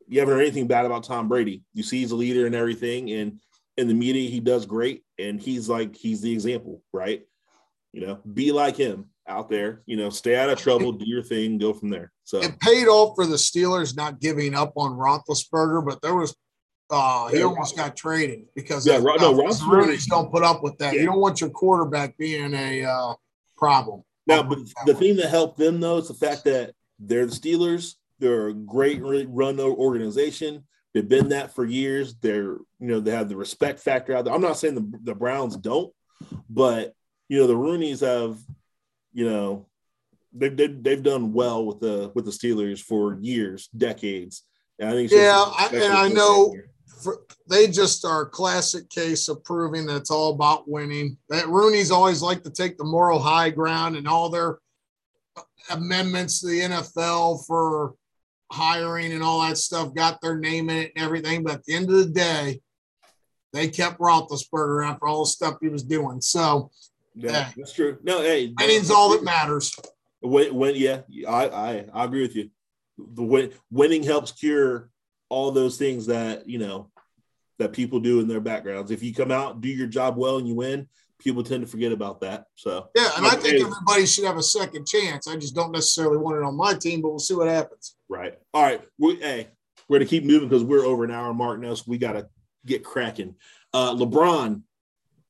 you 0.09 0.19
haven't 0.19 0.35
heard 0.35 0.41
anything 0.41 0.67
bad 0.67 0.85
about 0.85 1.05
Tom 1.05 1.29
Brady. 1.29 1.63
You 1.73 1.83
see, 1.83 2.01
he's 2.01 2.11
a 2.11 2.17
leader 2.17 2.45
and 2.45 2.55
everything, 2.55 3.09
and 3.09 3.39
in 3.77 3.87
the 3.87 3.93
media, 3.93 4.29
he 4.29 4.41
does 4.41 4.65
great, 4.65 5.05
and 5.17 5.39
he's 5.39 5.69
like 5.69 5.95
he's 5.95 6.19
the 6.19 6.33
example, 6.33 6.83
right? 6.91 7.25
You 7.93 8.05
know, 8.05 8.19
be 8.33 8.51
like 8.51 8.75
him 8.75 9.11
out 9.27 9.49
there. 9.49 9.81
You 9.85 9.97
know, 9.97 10.09
stay 10.09 10.35
out 10.35 10.49
of 10.49 10.59
trouble, 10.59 10.91
do 10.91 11.05
your 11.07 11.23
thing, 11.23 11.57
go 11.57 11.73
from 11.73 11.89
there. 11.89 12.11
So 12.23 12.41
it 12.41 12.59
paid 12.59 12.87
off 12.87 13.15
for 13.15 13.25
the 13.25 13.35
Steelers 13.35 13.95
not 13.95 14.19
giving 14.19 14.55
up 14.55 14.73
on 14.75 14.91
Roethlisberger, 14.91 15.85
but 15.85 16.01
there 16.01 16.15
was 16.15 16.35
uh, 16.89 17.27
he 17.27 17.43
almost 17.43 17.75
got 17.75 17.95
traded 17.95 18.45
because 18.55 18.87
yeah, 18.87 18.97
Ro- 18.97 19.15
no, 19.15 19.33
Roethlisberger- 19.33 19.71
Rooney's 19.71 20.05
don't 20.05 20.31
put 20.31 20.43
up 20.43 20.63
with 20.63 20.77
that. 20.77 20.93
Yeah. 20.93 21.01
You 21.01 21.05
don't 21.07 21.19
want 21.19 21.41
your 21.41 21.49
quarterback 21.49 22.17
being 22.17 22.53
a 22.53 22.85
uh, 22.85 23.13
problem. 23.57 24.03
Now, 24.25 24.43
but 24.43 24.59
the 24.85 24.93
thing 24.93 25.15
that 25.17 25.29
helped 25.29 25.57
them 25.57 25.79
though 25.79 25.97
is 25.97 26.07
the 26.07 26.13
fact 26.13 26.43
that 26.45 26.73
they're 26.99 27.25
the 27.25 27.31
Steelers. 27.31 27.95
They're 28.19 28.47
a 28.47 28.53
great 28.53 29.01
run 29.03 29.59
organization. 29.59 30.65
They've 30.93 31.07
been 31.07 31.29
that 31.29 31.53
for 31.53 31.63
years. 31.65 32.15
They're 32.15 32.57
you 32.79 32.87
know 32.87 32.99
they 32.99 33.11
have 33.11 33.29
the 33.29 33.35
respect 33.35 33.79
factor 33.79 34.15
out 34.15 34.25
there. 34.25 34.33
I'm 34.33 34.41
not 34.41 34.57
saying 34.57 34.75
the 34.75 34.99
the 35.03 35.15
Browns 35.15 35.55
don't, 35.55 35.93
but 36.49 36.93
you 37.29 37.39
know 37.39 37.47
the 37.47 37.55
Rooney's 37.55 37.99
have 37.99 38.37
you 39.17 39.27
know 39.27 39.65
they've 40.31 40.55
they've, 40.55 40.83
they've 40.83 41.01
done 41.03 41.33
well 41.33 41.65
with 41.65 41.79
the 41.79 42.11
with 42.13 42.25
the 42.25 42.31
Steelers 42.31 42.79
for 42.79 43.17
years, 43.19 43.67
decades. 43.75 44.43
And 44.79 44.89
I 44.89 44.93
think 44.93 45.11
Yeah, 45.11 45.43
I- 45.43 45.69
and 45.73 45.93
I 45.93 46.07
know- 46.07 46.53
For, 47.03 47.19
they 47.49 47.67
just 47.67 48.05
are 48.05 48.21
a 48.23 48.29
classic 48.29 48.89
case 48.89 49.27
of 49.27 49.43
proving 49.43 49.85
that 49.87 49.97
it's 49.97 50.09
all 50.11 50.31
about 50.33 50.67
winning. 50.69 51.17
That 51.29 51.47
Rooney's 51.47 51.91
always 51.91 52.21
like 52.21 52.43
to 52.43 52.49
take 52.51 52.77
the 52.77 52.83
moral 52.83 53.19
high 53.19 53.49
ground 53.51 53.95
and 53.97 54.07
all 54.07 54.29
their 54.29 54.59
amendments 55.69 56.39
to 56.41 56.47
the 56.47 56.61
NFL 56.61 57.45
for 57.45 57.93
hiring 58.51 59.13
and 59.13 59.21
all 59.23 59.41
that 59.41 59.57
stuff 59.57 59.93
got 59.93 60.21
their 60.21 60.37
name 60.39 60.69
in 60.69 60.77
it 60.77 60.91
and 60.95 61.03
everything. 61.05 61.43
But 61.43 61.53
at 61.55 61.63
the 61.65 61.73
end 61.75 61.89
of 61.89 61.97
the 61.97 62.05
day, 62.09 62.61
they 63.53 63.67
kept 63.67 63.99
Roethlisberger 63.99 64.85
after 64.87 65.05
all 65.07 65.23
the 65.23 65.29
stuff 65.29 65.57
he 65.61 65.69
was 65.69 65.83
doing. 65.83 66.19
So 66.21 66.71
Yeah, 67.17 67.31
Yeah. 67.31 67.51
that's 67.57 67.73
true. 67.73 67.97
No, 68.03 68.21
hey, 68.21 68.53
winning's 68.59 68.91
all 68.91 69.09
that 69.11 69.23
matters. 69.23 69.75
When, 70.21 70.53
when 70.53 70.75
yeah, 70.75 71.01
I, 71.27 71.47
I 71.49 71.85
I 71.93 72.05
agree 72.05 72.21
with 72.21 72.35
you. 72.35 72.49
The 72.97 73.23
win, 73.23 73.51
winning 73.71 74.03
helps 74.03 74.31
cure 74.31 74.89
all 75.29 75.51
those 75.51 75.77
things 75.77 76.07
that 76.07 76.47
you 76.49 76.57
know 76.59 76.89
that 77.59 77.73
people 77.73 77.99
do 77.99 78.19
in 78.19 78.27
their 78.27 78.39
backgrounds. 78.41 78.91
If 78.91 79.03
you 79.03 79.13
come 79.13 79.31
out, 79.31 79.61
do 79.61 79.67
your 79.67 79.87
job 79.87 80.15
well, 80.17 80.37
and 80.37 80.47
you 80.47 80.55
win, 80.55 80.87
people 81.19 81.43
tend 81.43 81.61
to 81.63 81.67
forget 81.67 81.91
about 81.91 82.21
that. 82.21 82.45
So 82.55 82.89
Yeah, 82.95 83.09
and 83.17 83.25
I 83.25 83.35
think 83.35 83.61
everybody 83.61 84.05
should 84.05 84.25
have 84.25 84.37
a 84.37 84.43
second 84.43 84.87
chance. 84.87 85.27
I 85.27 85.35
just 85.37 85.55
don't 85.55 85.71
necessarily 85.71 86.17
want 86.17 86.37
it 86.37 86.43
on 86.43 86.55
my 86.55 86.73
team, 86.73 87.01
but 87.01 87.09
we'll 87.09 87.19
see 87.19 87.35
what 87.35 87.47
happens. 87.47 87.95
right, 88.09 88.37
all 88.53 88.63
right. 88.63 88.81
We, 88.97 89.15
hey, 89.17 89.47
we're 89.87 89.99
gonna 89.99 90.09
keep 90.09 90.23
moving 90.23 90.49
because 90.49 90.63
we're 90.63 90.85
over 90.85 91.03
an 91.03 91.11
hour 91.11 91.33
mark 91.33 91.59
now, 91.59 91.73
so 91.73 91.83
we 91.87 91.97
gotta 91.97 92.27
get 92.65 92.83
cracking. 92.83 93.35
Uh, 93.73 93.93
LeBron, 93.93 94.61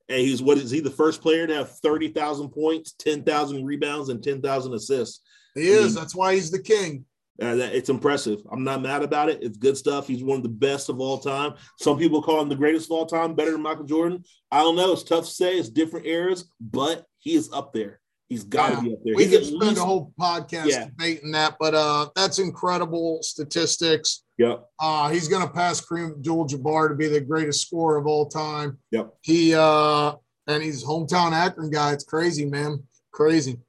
hey, 0.08 0.26
he's 0.26 0.42
what 0.42 0.58
is 0.58 0.72
he 0.72 0.80
the 0.80 0.90
first 0.90 1.22
player 1.22 1.48
to 1.48 1.56
have 1.56 1.78
thirty 1.80 2.10
thousand 2.10 2.50
points, 2.50 2.94
ten 2.94 3.24
thousand 3.24 3.66
rebounds, 3.66 4.10
and 4.10 4.24
ten 4.24 4.42
thousand 4.42 4.74
assists? 4.74 5.22
He 5.56 5.70
is. 5.70 5.96
That's 5.96 6.16
why 6.16 6.36
he's 6.36 6.52
the 6.52 6.62
king. 6.62 7.06
Uh, 7.40 7.56
that, 7.56 7.76
it's 7.76 7.90
impressive. 7.90 8.40
I'm 8.52 8.64
not 8.64 8.82
mad 8.82 9.04
about 9.04 9.30
it. 9.30 9.44
It's 9.44 9.58
good 9.58 9.78
stuff. 9.78 10.08
He's 10.08 10.24
one 10.24 10.38
of 10.38 10.44
the 10.44 10.50
best 10.50 10.90
of 10.90 11.00
all 11.00 11.20
time. 11.20 11.54
Some 11.80 12.00
people 12.00 12.22
call 12.22 12.42
him 12.42 12.50
the 12.50 12.56
greatest 12.56 12.88
of 12.88 12.92
all 12.92 13.06
time, 13.06 13.36
better 13.36 13.52
than 13.52 13.62
Michael 13.62 13.86
Jordan. 13.86 14.24
I 14.52 14.62
don't 14.62 14.76
know. 14.76 14.92
It's 14.92 15.04
tough 15.04 15.26
to 15.26 15.32
say. 15.32 15.58
It's 15.58 15.70
different 15.70 16.08
eras, 16.08 16.50
but 16.60 17.06
he 17.20 17.36
is 17.36 17.52
up 17.54 17.74
there. 17.74 18.00
He's 18.30 18.44
got 18.44 18.70
to 18.70 18.76
Yeah. 18.76 18.82
be 18.82 18.94
up 18.94 19.00
there. 19.06 19.16
We 19.16 19.28
could 19.28 19.46
spend 19.46 19.62
least- 19.62 19.78
a 19.82 19.86
whole 19.86 20.14
podcast 20.20 20.68
Yeah. 20.68 20.86
debating 20.86 21.32
that, 21.32 21.56
but 21.60 21.74
uh, 21.74 22.10
that's 22.16 22.40
incredible 22.40 23.20
statistics. 23.24 24.24
Yep. 24.38 24.70
Uh, 24.80 25.10
he's 25.10 25.28
going 25.28 25.48
to 25.48 25.52
pass 25.54 25.80
Kareem 25.82 26.12
Abdul-Jabbar 26.12 26.90
to 26.90 26.96
be 26.96 27.08
the 27.08 27.22
greatest 27.22 27.62
scorer 27.66 27.98
of 27.98 28.06
all 28.06 28.28
time. 28.28 28.78
Yep. 28.92 29.14
He 29.22 29.54
uh, 29.56 30.14
and 30.48 30.62
he's 30.64 30.84
hometown 30.84 31.32
Akron 31.32 31.70
guy. 31.70 31.94
It's 31.94 32.04
crazy, 32.04 32.46
man, 32.46 32.84
crazy. 33.12 33.60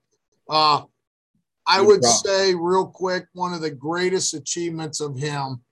Uh, 0.51 0.83
I 1.67 1.79
Good 1.79 1.87
would 1.87 2.01
prop. 2.03 2.27
say 2.27 2.55
real 2.55 2.87
quick, 2.87 3.27
one 3.35 3.53
of 3.55 3.61
the 3.61 3.71
greatest 3.71 4.35
achievements 4.35 5.01
of 5.01 5.17
him 5.17 5.63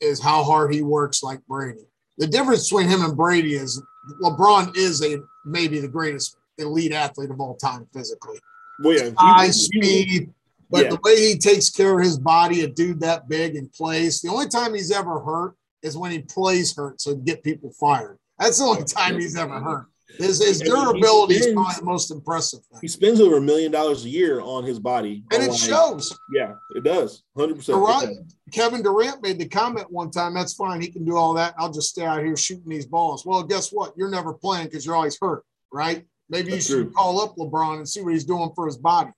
is 0.00 0.20
how 0.20 0.44
hard 0.44 0.72
he 0.72 0.82
works 0.82 1.22
like 1.22 1.44
Brady. 1.46 1.86
The 2.18 2.26
difference 2.26 2.68
between 2.68 2.88
him 2.88 3.02
and 3.02 3.16
Brady 3.16 3.54
is 3.54 3.82
LeBron 4.22 4.76
is 4.76 5.02
a 5.04 5.18
maybe 5.44 5.80
the 5.80 5.88
greatest 5.88 6.36
elite 6.58 6.92
athlete 6.92 7.30
of 7.30 7.40
all 7.40 7.56
time 7.56 7.86
physically 7.92 8.38
Well, 8.80 8.96
yeah. 8.96 9.10
high 9.16 9.50
speed. 9.50 10.32
But 10.70 10.84
Yeah. 10.84 10.90
the 10.90 11.00
way 11.02 11.16
he 11.32 11.38
takes 11.38 11.70
care 11.70 11.98
of 11.98 12.04
his 12.04 12.18
body, 12.18 12.60
a 12.62 12.68
dude 12.68 13.00
that 13.00 13.28
big 13.28 13.56
and 13.56 13.72
plays, 13.72 14.20
the 14.20 14.28
only 14.28 14.48
time 14.48 14.74
he's 14.74 14.90
ever 14.90 15.18
hurt 15.20 15.54
is 15.82 15.96
when 15.96 16.10
he 16.10 16.20
plays 16.20 16.76
hurt, 16.76 17.00
so 17.00 17.14
get 17.14 17.42
people 17.42 17.72
fired. 17.80 18.18
That's 18.38 18.58
the 18.58 18.64
only 18.64 18.84
time 18.84 19.18
he's 19.18 19.36
ever 19.36 19.60
hurt. 19.60 19.86
His, 20.16 20.42
his 20.42 20.60
durability 20.60 21.34
is 21.34 21.52
probably 21.52 21.74
the 21.78 21.84
most 21.84 22.10
impressive 22.10 22.60
He 22.80 22.88
spends 22.88 23.20
over 23.20 23.36
a 23.36 23.40
million 23.40 23.70
dollars 23.70 24.04
a 24.04 24.08
year 24.08 24.40
on 24.40 24.64
his 24.64 24.78
body. 24.78 25.22
And 25.30 25.42
it 25.42 25.54
shows. 25.54 26.18
Yeah, 26.34 26.54
it 26.74 26.82
does. 26.82 27.22
100%. 27.36 27.64
Durant, 27.66 28.32
Kevin 28.52 28.82
Durant 28.82 29.22
made 29.22 29.38
the 29.38 29.46
comment 29.46 29.90
one 29.90 30.10
time, 30.10 30.34
that's 30.34 30.54
fine. 30.54 30.80
He 30.80 30.88
can 30.88 31.04
do 31.04 31.16
all 31.16 31.34
that. 31.34 31.54
I'll 31.58 31.70
just 31.70 31.90
stay 31.90 32.04
out 32.04 32.24
here 32.24 32.36
shooting 32.36 32.68
these 32.68 32.86
balls. 32.86 33.24
Well, 33.26 33.42
guess 33.42 33.70
what? 33.70 33.92
You're 33.96 34.10
never 34.10 34.32
playing 34.32 34.66
because 34.66 34.84
you're 34.84 34.96
always 34.96 35.18
hurt, 35.20 35.44
right? 35.72 36.04
Maybe 36.30 36.50
That's 36.50 36.68
you 36.70 36.76
should 36.76 36.84
true. 36.86 36.92
call 36.92 37.20
up 37.20 37.36
LeBron 37.36 37.78
and 37.78 37.88
see 37.88 38.02
what 38.02 38.12
he's 38.12 38.24
doing 38.24 38.50
for 38.54 38.66
his 38.66 38.76
body. 38.76 39.10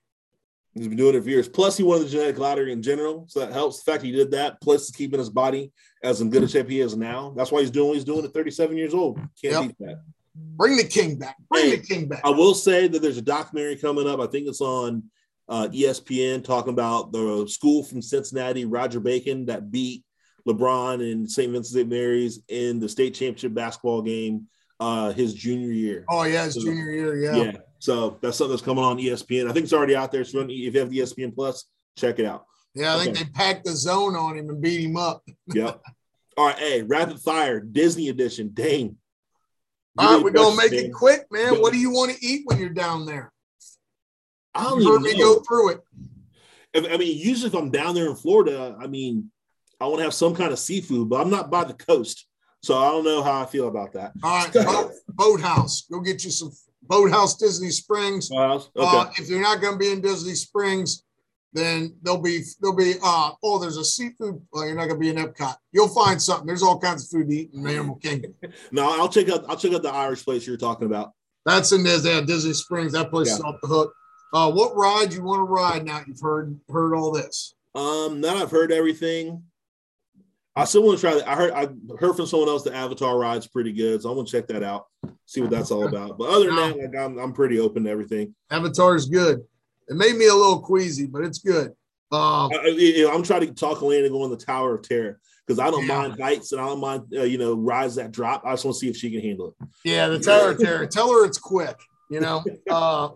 He's 0.73 0.87
been 0.87 0.97
doing 0.97 1.15
it 1.15 1.23
for 1.23 1.29
years. 1.29 1.49
Plus, 1.49 1.75
he 1.75 1.83
won 1.83 2.01
the 2.01 2.07
genetic 2.07 2.37
lottery 2.39 2.71
in 2.71 2.81
general, 2.81 3.25
so 3.27 3.41
that 3.41 3.51
helps. 3.51 3.83
The 3.83 3.91
fact 3.91 4.03
he 4.03 4.11
did 4.13 4.31
that, 4.31 4.61
plus 4.61 4.89
keeping 4.89 5.19
his 5.19 5.29
body 5.29 5.71
as 6.01 6.21
in 6.21 6.29
good 6.29 6.43
a 6.43 6.47
shape 6.47 6.69
he 6.69 6.79
is 6.79 6.95
now. 6.95 7.33
That's 7.35 7.51
why 7.51 7.59
he's 7.59 7.71
doing 7.71 7.89
what 7.89 7.95
he's 7.95 8.05
doing 8.05 8.23
at 8.23 8.33
37 8.33 8.77
years 8.77 8.93
old. 8.93 9.17
Can't 9.41 9.53
Yep. 9.53 9.61
beat 9.63 9.75
that. 9.79 10.01
Bring 10.33 10.77
the 10.77 10.85
king 10.85 11.17
back. 11.19 11.35
Bring 11.49 11.65
Hey, 11.65 11.75
the 11.75 11.83
king 11.85 12.07
back. 12.07 12.21
I 12.23 12.29
will 12.29 12.53
say 12.53 12.87
that 12.87 13.01
there's 13.01 13.17
a 13.17 13.21
documentary 13.21 13.75
coming 13.75 14.07
up. 14.07 14.21
I 14.21 14.27
think 14.27 14.47
it's 14.47 14.61
on 14.61 15.03
uh, 15.49 15.67
ESPN 15.73 16.41
talking 16.41 16.71
about 16.71 17.11
the 17.11 17.45
school 17.49 17.83
from 17.83 18.01
Cincinnati, 18.01 18.63
Roger 18.63 19.01
Bacon, 19.01 19.47
that 19.47 19.69
beat 19.71 20.05
LeBron 20.47 21.11
and 21.11 21.29
St. 21.29 21.51
Vincent 21.51 21.75
St. 21.75 21.89
Mary's 21.89 22.39
in 22.47 22.79
the 22.79 22.87
state 22.87 23.13
championship 23.13 23.53
basketball 23.53 24.01
game 24.01 24.47
uh, 24.81 25.13
his 25.13 25.33
junior 25.35 25.71
year. 25.71 26.03
Oh 26.09 26.23
yeah, 26.23 26.45
his 26.45 26.55
junior 26.55 26.91
year. 26.91 27.15
Yeah. 27.15 27.35
yeah. 27.35 27.51
So 27.79 28.17
that's 28.21 28.37
something 28.37 28.51
that's 28.51 28.63
coming 28.63 28.83
on 28.83 28.97
ESPN. 28.97 29.47
I 29.49 29.53
think 29.53 29.63
it's 29.63 29.73
already 29.73 29.95
out 29.95 30.11
there. 30.11 30.25
So 30.25 30.39
if 30.41 30.49
you 30.49 30.79
have 30.79 30.89
the 30.89 30.99
ESPN 30.99 31.33
Plus, 31.33 31.65
check 31.97 32.19
it 32.19 32.25
out. 32.25 32.45
Yeah, 32.73 32.95
I 32.95 33.03
think 33.03 33.17
they 33.17 33.25
packed 33.25 33.65
the 33.65 33.71
zone 33.73 34.15
on 34.15 34.37
him 34.37 34.49
and 34.49 34.61
beat 34.61 34.81
him 34.81 34.97
up. 34.97 35.23
Yep. 35.53 35.81
All 36.37 36.47
right. 36.47 36.57
Hey, 36.57 36.81
rapid 36.81 37.19
fire 37.19 37.59
Disney 37.59 38.09
edition. 38.09 38.49
Dane. 38.53 38.97
All 39.97 40.15
right, 40.15 40.23
we're 40.23 40.31
gonna 40.31 40.55
make 40.55 40.71
it 40.71 40.91
quick, 40.93 41.25
man. 41.29 41.61
What 41.61 41.73
do 41.73 41.79
you 41.79 41.91
want 41.91 42.15
to 42.15 42.25
eat 42.25 42.43
when 42.45 42.57
you're 42.57 42.69
down 42.69 43.05
there? 43.05 43.31
I 44.55 44.63
don't 44.63 44.81
You 44.81 44.91
heard 44.93 45.01
even 45.05 45.17
me 45.17 45.23
go 45.23 45.41
through 45.41 45.71
it. 45.71 45.81
If- 46.73 46.91
I 46.91 46.97
mean, 46.97 47.17
usually 47.17 47.49
if 47.49 47.53
I'm 47.53 47.69
down 47.69 47.93
there 47.93 48.09
in 48.09 48.15
Florida, 48.15 48.75
I 48.79 48.87
mean, 48.87 49.29
I 49.79 49.85
want 49.85 49.97
to 49.97 50.03
have 50.03 50.13
some 50.13 50.33
kind 50.33 50.51
of 50.53 50.59
seafood, 50.59 51.09
but 51.09 51.19
I'm 51.19 51.29
not 51.29 51.51
by 51.51 51.65
the 51.65 51.73
coast, 51.73 52.25
so 52.61 52.77
I 52.77 52.89
don't 52.89 53.03
know 53.03 53.23
how 53.23 53.41
I 53.41 53.45
feel 53.45 53.67
about 53.67 53.93
that. 53.93 54.13
All 54.23 54.43
right, 54.43 54.53
boat, 54.53 54.91
boathouse. 55.09 55.87
Go 55.91 55.99
get 55.99 56.23
you 56.23 56.31
some 56.31 56.51
boathouse 56.83 57.35
Disney 57.35 57.69
Springs. 57.69 58.29
Well, 58.31 58.67
okay. 58.75 58.97
Uh, 58.97 59.11
if 59.17 59.29
you're 59.29 59.41
not 59.41 59.61
gonna 59.61 59.77
be 59.77 59.91
in 59.91 60.01
Disney 60.01 60.35
Springs, 60.35 61.03
then 61.53 61.95
there'll 62.01 62.21
be 62.21 62.43
there'll 62.59 62.75
be 62.75 62.95
uh 63.03 63.31
oh 63.43 63.59
there's 63.59 63.77
a 63.77 63.83
seafood. 63.83 64.41
Well, 64.53 64.65
you're 64.65 64.75
not 64.75 64.87
gonna 64.87 64.99
be 64.99 65.09
in 65.09 65.17
Epcot. 65.17 65.55
You'll 65.71 65.87
find 65.87 66.21
something. 66.21 66.47
There's 66.47 66.63
all 66.63 66.79
kinds 66.79 67.03
of 67.03 67.09
food 67.09 67.29
to 67.29 67.35
eat 67.35 67.51
in 67.53 67.63
the 67.63 67.71
Animal 67.71 67.95
Kingdom. 67.95 68.33
no, 68.71 68.99
I'll 68.99 69.09
check 69.09 69.29
out. 69.29 69.45
I'll 69.49 69.57
check 69.57 69.73
out 69.73 69.83
the 69.83 69.93
Irish 69.93 70.23
place 70.23 70.45
you're 70.45 70.57
talking 70.57 70.85
about. 70.85 71.11
That's 71.45 71.71
in 71.71 71.83
Disney, 71.83 72.11
uh, 72.11 72.21
Disney 72.21 72.53
Springs. 72.53 72.93
That 72.93 73.09
place 73.09 73.31
is 73.31 73.41
off 73.41 73.55
the 73.61 73.67
hook. 73.67 73.93
Uh, 74.33 74.51
what 74.51 74.75
ride 74.75 75.11
you 75.11 75.23
want 75.23 75.39
to 75.39 75.43
ride 75.43 75.83
now? 75.83 76.01
You've 76.07 76.21
heard 76.21 76.57
heard 76.69 76.95
all 76.95 77.11
this. 77.11 77.53
Um, 77.75 78.21
now 78.21 78.35
I've 78.35 78.51
heard 78.51 78.71
everything. 78.71 79.43
I 80.55 80.65
still 80.65 80.83
want 80.83 80.99
to 80.99 81.01
try 81.01 81.15
that. 81.15 81.27
I 81.27 81.35
heard 81.35 81.51
I 81.51 81.67
heard 81.97 82.15
from 82.15 82.25
someone 82.25 82.49
else 82.49 82.63
the 82.63 82.75
Avatar 82.75 83.17
ride's 83.17 83.47
pretty 83.47 83.71
good, 83.71 84.01
so 84.01 84.09
I'm 84.09 84.15
gonna 84.15 84.27
check 84.27 84.47
that 84.47 84.63
out, 84.63 84.87
see 85.25 85.41
what 85.41 85.49
that's 85.49 85.71
all 85.71 85.87
about. 85.87 86.17
But 86.17 86.29
other 86.29 86.47
than 86.47 86.55
that, 86.55 86.77
like 86.77 86.95
I'm 86.95 87.17
I'm 87.17 87.33
pretty 87.33 87.59
open 87.59 87.85
to 87.85 87.89
everything. 87.89 88.35
Avatar's 88.49 89.07
good. 89.07 89.41
It 89.87 89.95
made 89.95 90.15
me 90.15 90.27
a 90.27 90.33
little 90.35 90.59
queasy, 90.59 91.05
but 91.05 91.23
it's 91.23 91.39
good. 91.39 91.67
Um, 92.11 92.51
I, 92.53 93.05
I, 93.09 93.15
am 93.15 93.23
trying 93.23 93.41
to 93.47 93.53
talk 93.53 93.81
Laine 93.81 94.03
and 94.03 94.11
go 94.11 94.23
on 94.23 94.29
the 94.29 94.37
Tower 94.37 94.75
of 94.75 94.81
Terror 94.81 95.19
because 95.47 95.59
I 95.59 95.71
don't 95.71 95.87
Yeah. 95.87 95.97
mind 95.97 96.21
heights 96.21 96.51
and 96.51 96.59
I 96.59 96.65
don't 96.65 96.81
mind 96.81 97.03
uh, 97.15 97.23
you 97.23 97.37
know 97.37 97.53
rides 97.53 97.95
that 97.95 98.11
drop. 98.11 98.43
I 98.45 98.51
just 98.51 98.65
want 98.65 98.75
to 98.75 98.79
see 98.79 98.89
if 98.89 98.97
she 98.97 99.09
can 99.09 99.21
handle 99.21 99.55
it. 99.59 99.67
yeah, 99.85 100.07
the 100.09 100.19
Tower 100.19 100.51
of 100.51 100.59
Terror. 100.59 100.85
Tell 100.85 101.11
her 101.13 101.25
it's 101.25 101.37
quick. 101.37 101.77
You 102.09 102.19
know. 102.19 102.43
Uh, 102.69 103.09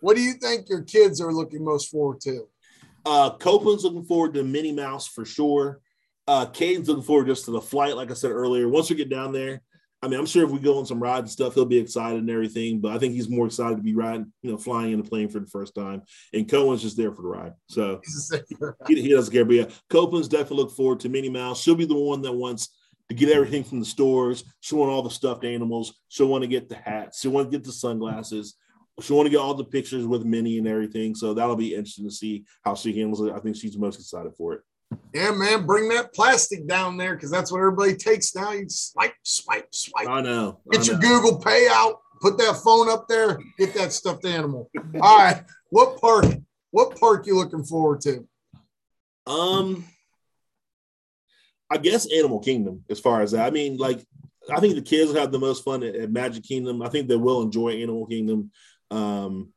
what 0.00 0.14
do 0.14 0.22
you 0.22 0.34
think 0.34 0.68
your 0.68 0.82
kids 0.82 1.22
are 1.22 1.32
looking 1.32 1.64
most 1.64 1.90
forward 1.90 2.20
to? 2.20 2.46
Uh, 3.06 3.30
Copeland's 3.38 3.82
looking 3.82 4.04
forward 4.04 4.34
to 4.34 4.44
Minnie 4.44 4.72
Mouse 4.72 5.08
for 5.08 5.24
sure. 5.24 5.80
Uh, 6.28 6.46
Caden's 6.46 6.88
looking 6.88 7.04
forward 7.04 7.28
just 7.28 7.44
to 7.44 7.52
the 7.52 7.60
flight, 7.60 7.96
like 7.96 8.10
I 8.10 8.14
said 8.14 8.32
earlier. 8.32 8.68
Once 8.68 8.90
we 8.90 8.96
get 8.96 9.08
down 9.08 9.32
there, 9.32 9.62
I 10.02 10.08
mean, 10.08 10.18
I'm 10.20 10.26
sure 10.26 10.44
if 10.44 10.50
we 10.50 10.58
go 10.58 10.78
on 10.78 10.86
some 10.86 11.02
rides 11.02 11.22
and 11.22 11.30
stuff, 11.30 11.54
he'll 11.54 11.64
be 11.64 11.78
excited 11.78 12.18
and 12.18 12.30
everything. 12.30 12.80
But 12.80 12.92
I 12.92 12.98
think 12.98 13.14
he's 13.14 13.28
more 13.28 13.46
excited 13.46 13.76
to 13.76 13.82
be 13.82 13.94
riding, 13.94 14.32
you 14.42 14.50
know, 14.50 14.58
flying 14.58 14.92
in 14.92 15.00
a 15.00 15.04
plane 15.04 15.28
for 15.28 15.40
the 15.40 15.46
first 15.46 15.74
time. 15.74 16.02
And 16.32 16.48
Cohen's 16.48 16.82
just 16.82 16.96
there 16.96 17.12
for 17.12 17.22
the 17.22 17.28
ride, 17.28 17.52
so 17.68 18.00
he, 18.86 19.02
he, 19.02 19.08
doesn't 19.08 19.32
care. 19.32 19.44
But 19.44 19.54
yeah, 19.54 19.68
Copeland's 19.88 20.28
definitely 20.28 20.58
look 20.58 20.72
forward 20.72 21.00
to 21.00 21.08
Minnie 21.08 21.30
Mouse. 21.30 21.62
She'll 21.62 21.74
be 21.74 21.86
the 21.86 21.94
one 21.94 22.22
that 22.22 22.32
wants 22.32 22.68
to 23.08 23.14
get 23.14 23.30
everything 23.30 23.64
from 23.64 23.80
the 23.80 23.86
stores. 23.86 24.44
She'll 24.60 24.78
want 24.78 24.90
all 24.90 25.02
the 25.02 25.10
stuffed 25.10 25.44
animals. 25.44 25.98
She'll 26.08 26.28
want 26.28 26.42
to 26.42 26.48
get 26.48 26.68
the 26.68 26.76
hats. 26.76 27.20
She'll 27.20 27.32
want 27.32 27.50
to 27.50 27.56
get 27.56 27.64
the 27.64 27.72
sunglasses. 27.72 28.56
She'll 29.00 29.16
want 29.16 29.26
to 29.26 29.30
get 29.30 29.40
all 29.40 29.54
the 29.54 29.64
pictures 29.64 30.06
with 30.06 30.24
Minnie 30.24 30.58
and 30.58 30.66
everything. 30.66 31.14
So 31.14 31.34
that'll 31.34 31.56
be 31.56 31.74
interesting 31.74 32.06
to 32.06 32.14
see 32.14 32.44
how 32.64 32.74
she 32.74 32.98
handles 32.98 33.20
it. 33.22 33.32
I 33.32 33.38
think 33.38 33.56
she's 33.56 33.76
most 33.76 34.00
excited 34.00 34.34
for 34.36 34.54
it. 34.54 34.60
Yeah, 35.12 35.32
man, 35.32 35.66
bring 35.66 35.88
that 35.88 36.12
plastic 36.14 36.66
down 36.66 36.96
there 36.96 37.14
because 37.14 37.30
that's 37.30 37.50
what 37.50 37.58
everybody 37.58 37.96
takes 37.96 38.34
now. 38.34 38.52
You 38.52 38.68
swipe, 38.68 39.14
swipe, 39.22 39.74
swipe. 39.74 40.08
I 40.08 40.20
know. 40.20 40.60
Get 40.70 40.86
your 40.86 40.98
know. 40.98 41.08
Google 41.08 41.38
Pay 41.40 41.68
out. 41.70 42.00
Put 42.20 42.38
that 42.38 42.60
phone 42.62 42.88
up 42.90 43.08
there. 43.08 43.38
Get 43.58 43.74
that 43.74 43.92
stuffed 43.92 44.24
animal. 44.24 44.70
All 45.00 45.18
right. 45.18 45.42
What 45.70 46.00
park? 46.00 46.26
What 46.70 46.98
park 46.98 47.26
you 47.26 47.36
looking 47.36 47.64
forward 47.64 48.00
to? 48.02 48.26
Um, 49.26 49.84
I 51.70 51.78
guess 51.78 52.06
Animal 52.12 52.40
Kingdom. 52.40 52.84
As 52.90 53.00
far 53.00 53.22
as 53.22 53.32
that, 53.32 53.46
I 53.46 53.50
mean, 53.50 53.76
like, 53.76 54.04
I 54.54 54.60
think 54.60 54.76
the 54.76 54.82
kids 54.82 55.12
have 55.14 55.32
the 55.32 55.38
most 55.38 55.64
fun 55.64 55.82
at, 55.82 55.96
at 55.96 56.12
Magic 56.12 56.44
Kingdom. 56.44 56.82
I 56.82 56.88
think 56.88 57.08
they 57.08 57.16
will 57.16 57.42
enjoy 57.42 57.70
Animal 57.70 58.06
Kingdom. 58.06 58.50
Um, 58.90 59.52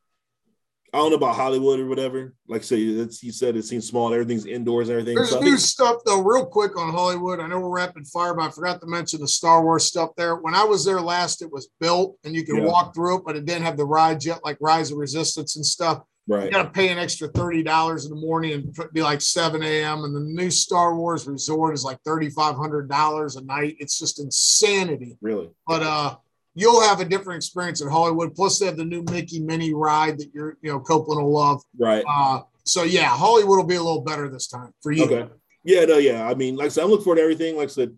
I 0.94 0.98
don't 0.98 1.10
know 1.12 1.18
about 1.18 1.36
Hollywood 1.36 1.80
or 1.80 1.88
whatever. 1.88 2.34
Like 2.48 2.62
I 2.62 2.64
say, 2.64 2.82
it's, 2.82 3.22
you 3.24 3.32
said 3.32 3.56
it 3.56 3.64
seems 3.66 3.88
small. 3.88 4.12
Everything's 4.14 4.46
indoors 4.46 4.90
and 4.90 5.00
everything. 5.00 5.16
There's 5.16 5.30
So 5.30 5.40
new 5.40 5.52
think- 5.52 5.60
stuff 5.60 5.98
though, 6.06 6.22
real 6.22 6.46
quick 6.46 6.78
on 6.78 6.92
Hollywood. 6.92 7.40
I 7.40 7.48
know 7.48 7.60
we're 7.60 7.70
rapid 7.76 8.08
fire, 8.08 8.34
but 8.34 8.44
I 8.48 8.50
forgot 8.52 8.82
to 8.82 8.88
mention 8.88 9.20
the 9.22 9.28
Star 9.28 9.64
Wars 9.64 9.84
stuff 9.86 10.10
there. 10.18 10.36
When 10.38 10.56
I 10.56 10.64
was 10.64 10.86
there 10.86 11.02
last, 11.02 11.42
it 11.42 11.52
was 11.52 11.70
built 11.80 12.18
and 12.24 12.36
you 12.36 12.44
could 12.46 12.58
Yeah. 12.58 12.66
walk 12.66 12.96
through 12.96 13.18
it, 13.18 13.24
but 13.26 13.36
it 13.36 13.46
didn't 13.46 13.64
have 13.64 13.78
the 13.78 13.86
rides 13.86 14.26
yet, 14.26 14.40
like 14.44 14.58
Rise 14.62 14.92
of 14.92 14.98
Resistance 14.98 15.56
and 15.56 15.66
stuff. 15.66 16.02
Right. 16.28 16.46
You 16.46 16.52
got 16.52 16.64
to 16.64 16.70
pay 16.70 16.90
an 16.90 17.00
extra 17.00 17.28
thirty 17.30 17.64
dollars 17.64 18.06
in 18.06 18.12
the 18.12 18.20
morning 18.22 18.54
and 18.54 18.78
be 18.94 19.02
like 19.02 19.20
seven 19.20 19.64
a.m. 19.64 20.04
And 20.04 20.16
the 20.16 20.20
new 20.20 20.52
Star 20.52 20.96
Wars 20.96 21.28
resort 21.28 21.74
is 21.74 21.84
like 21.84 21.98
thirty 22.06 22.30
five 22.30 22.56
hundred 22.56 22.88
dollars 22.88 23.36
a 23.36 23.42
night. 23.44 23.78
It's 23.80 23.98
just 23.98 24.20
insanity. 24.20 25.18
Really. 25.22 25.50
But 25.66 25.82
uh, 25.82 26.16
you'll 26.56 26.82
have 26.82 27.00
a 27.00 27.06
different 27.06 27.38
experience 27.38 27.82
at 27.82 27.91
Hollywood. 27.91 28.36
Plus, 28.36 28.60
they 28.60 28.66
have 28.66 28.78
the 28.78 28.86
new 28.86 29.04
Mickey 29.04 29.39
Minnie 29.39 29.74
ride 29.74 30.18
that 30.20 30.32
you're, 30.34 30.58
you 30.62 30.72
know, 30.72 30.80
Copeland 30.80 31.24
will 31.24 31.34
love. 31.34 31.62
Right. 31.78 32.04
Uh, 32.08 32.41
so 32.64 32.84
yeah, 32.84 33.08
Hollywood 33.08 33.58
will 33.58 33.66
be 33.66 33.76
a 33.76 33.84
little 33.84 34.02
better 34.02 34.30
this 34.30 34.47
time 34.47 34.74
for 34.82 34.91
you. 34.91 35.06
Okay. 35.06 35.28
Yeah, 35.64 35.86
no, 35.86 35.97
yeah. 35.97 36.28
I 36.28 36.36
mean, 36.36 36.56
like 36.56 36.68
I 36.68 36.70
said, 36.70 36.84
I'm 36.84 36.89
looking 36.89 37.04
forward 37.04 37.18
to 37.18 37.24
everything. 37.24 37.58
Like 37.58 37.70
I 37.70 37.72
said, 37.72 37.95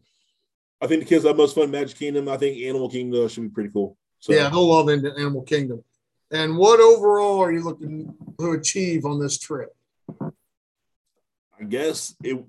I 0.82 0.88
think 0.88 1.02
the 1.02 1.10
kids 1.10 1.26
have 1.26 1.38
most 1.38 1.56
fun 1.56 1.70
Magic 1.70 1.98
Kingdom. 1.98 2.28
I 2.28 2.38
think 2.38 2.58
Animal 2.64 2.90
Kingdom 2.90 3.28
should 3.28 3.44
be 3.44 3.50
pretty 3.50 3.70
cool. 3.70 3.98
So 4.20 4.34
Yeah, 4.34 4.50
they'll 4.50 4.68
love 4.68 4.90
Ind- 4.90 5.06
Animal 5.06 5.44
Kingdom. 5.44 5.84
And 6.32 6.58
what 6.58 6.80
overall 6.80 7.40
are 7.40 7.52
you 7.52 7.62
looking 7.64 8.16
to 8.40 8.52
achieve 8.52 9.06
on 9.06 9.20
this 9.20 9.38
trip? 9.38 9.76
I 10.20 11.64
guess 11.68 12.16
it 12.24 12.44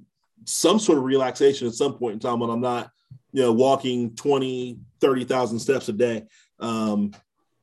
some 0.44 0.78
sort 0.78 0.98
of 0.98 1.04
relaxation 1.04 1.68
at 1.68 1.74
some 1.74 1.94
point 1.94 2.14
in 2.14 2.20
time 2.20 2.40
when 2.40 2.50
I'm 2.50 2.60
not, 2.60 2.90
you 3.32 3.42
know, 3.42 3.52
walking 3.52 4.14
20, 4.14 4.78
30,000 5.00 5.58
steps 5.58 5.88
a 5.88 5.92
day. 5.92 6.24
Um, 6.60 7.12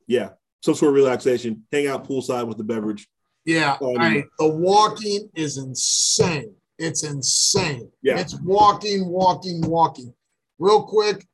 yeah, 0.08 0.30
some 0.62 0.76
sort 0.76 0.90
of 0.90 0.96
relaxation, 0.96 1.66
hang 1.72 1.88
out 1.88 2.08
poolside 2.08 2.48
with 2.48 2.58
the 2.58 2.64
beverage. 2.64 3.08
Yeah, 3.46 3.78
I 3.82 4.26
the 4.38 4.48
walking 4.48 5.30
is 5.34 5.58
insane. 5.58 6.54
It's 6.78 7.04
insane. 7.04 7.92
Yeah. 8.02 8.20
It's 8.20 8.40
walking, 8.42 9.08
walking, 9.08 9.62
walking. 9.62 10.14
Real 10.60 10.84
quick, 10.84 11.26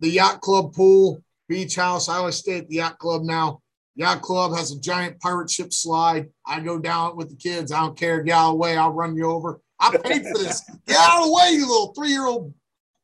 the 0.00 0.08
yacht 0.08 0.40
club 0.40 0.74
pool, 0.74 1.22
beach 1.48 1.76
house. 1.76 2.08
I 2.08 2.16
always 2.16 2.36
stay 2.36 2.58
at 2.58 2.68
the 2.68 2.76
yacht 2.76 2.98
club 2.98 3.22
now. 3.22 3.60
Yacht 3.96 4.22
club 4.22 4.56
has 4.56 4.70
a 4.70 4.80
giant 4.80 5.20
pirate 5.20 5.50
ship 5.50 5.72
slide. 5.72 6.28
I 6.46 6.60
go 6.60 6.78
down 6.78 7.16
with 7.16 7.30
the 7.30 7.36
kids. 7.36 7.72
I 7.72 7.80
don't 7.80 7.98
care. 7.98 8.22
Get 8.22 8.34
out 8.34 8.50
of 8.50 8.52
the 8.52 8.58
way. 8.58 8.76
I'll 8.76 8.92
run 8.92 9.16
you 9.16 9.26
over. 9.30 9.60
I 9.80 9.96
paid 9.96 10.22
for 10.22 10.38
this. 10.38 10.62
Get 10.86 10.96
out 10.96 11.22
of 11.22 11.26
the 11.26 11.32
way, 11.32 11.50
you 11.52 11.66
little 11.68 11.92
three 11.94 12.10
year 12.10 12.26
old. 12.26 12.54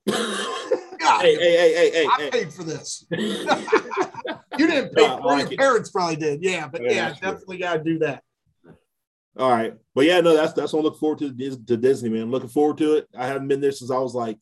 God, 0.07 1.23
Hey, 1.23 1.35
hey, 1.37 1.57
hey, 1.57 1.75
hey, 1.75 1.91
hey, 1.91 2.07
I 2.07 2.17
hey. 2.19 2.31
paid 2.31 2.53
for 2.53 2.65
this. 2.65 3.07
You 4.57 4.67
didn't 4.69 4.95
pay 4.95 5.09
No, 5.09 5.19
for 5.23 5.39
it. 5.41 5.51
Your 5.51 5.59
parents 5.59 5.91
probably 5.91 6.17
did. 6.17 6.43
Yeah, 6.43 6.69
but 6.69 6.83
Yeah, 6.83 6.91
yeah, 6.93 7.09
definitely 7.21 7.59
got 7.59 7.75
to 7.75 7.85
do 7.85 7.99
that. 8.01 8.23
All 9.37 9.51
right, 9.51 9.75
but 9.97 10.05
yeah, 10.05 10.21
no, 10.21 10.37
that's 10.37 10.53
that's 10.53 10.73
what 10.73 10.79
I'm 10.79 10.85
looking 10.85 11.01
forward 11.01 11.19
to 11.19 11.57
to 11.67 11.77
Disney, 11.77 12.09
man. 12.09 12.31
looking 12.31 12.49
forward 12.49 12.79
to 12.79 12.95
it. 12.95 13.09
I 13.19 13.27
haven't 13.27 13.49
been 13.49 13.61
there 13.61 13.73
since 13.73 13.91
I 13.91 13.99
was 13.99 14.15
like 14.15 14.39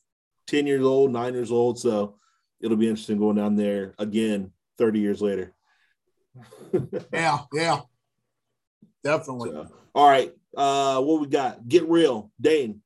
10 0.47 0.67
years 0.67 0.83
old, 0.83 1.11
nine 1.11 1.33
years 1.33 1.51
old, 1.51 1.79
so 1.79 2.19
it'll 2.61 2.77
be 2.77 2.87
interesting 2.87 3.17
going 3.17 3.37
down 3.37 3.55
there 3.55 3.95
again 3.97 4.51
30 4.77 4.99
years 4.99 5.21
later. 5.21 5.53
Yeah, 7.11 7.39
yeah. 7.53 7.79
Definitely. 9.03 9.51
So, 9.51 9.67
all 9.95 10.07
right, 10.09 10.31
uh, 10.55 11.01
what 11.01 11.21
we 11.21 11.27
got? 11.27 11.67
Get 11.67 11.89
real, 11.89 12.31
Dane. 12.39 12.82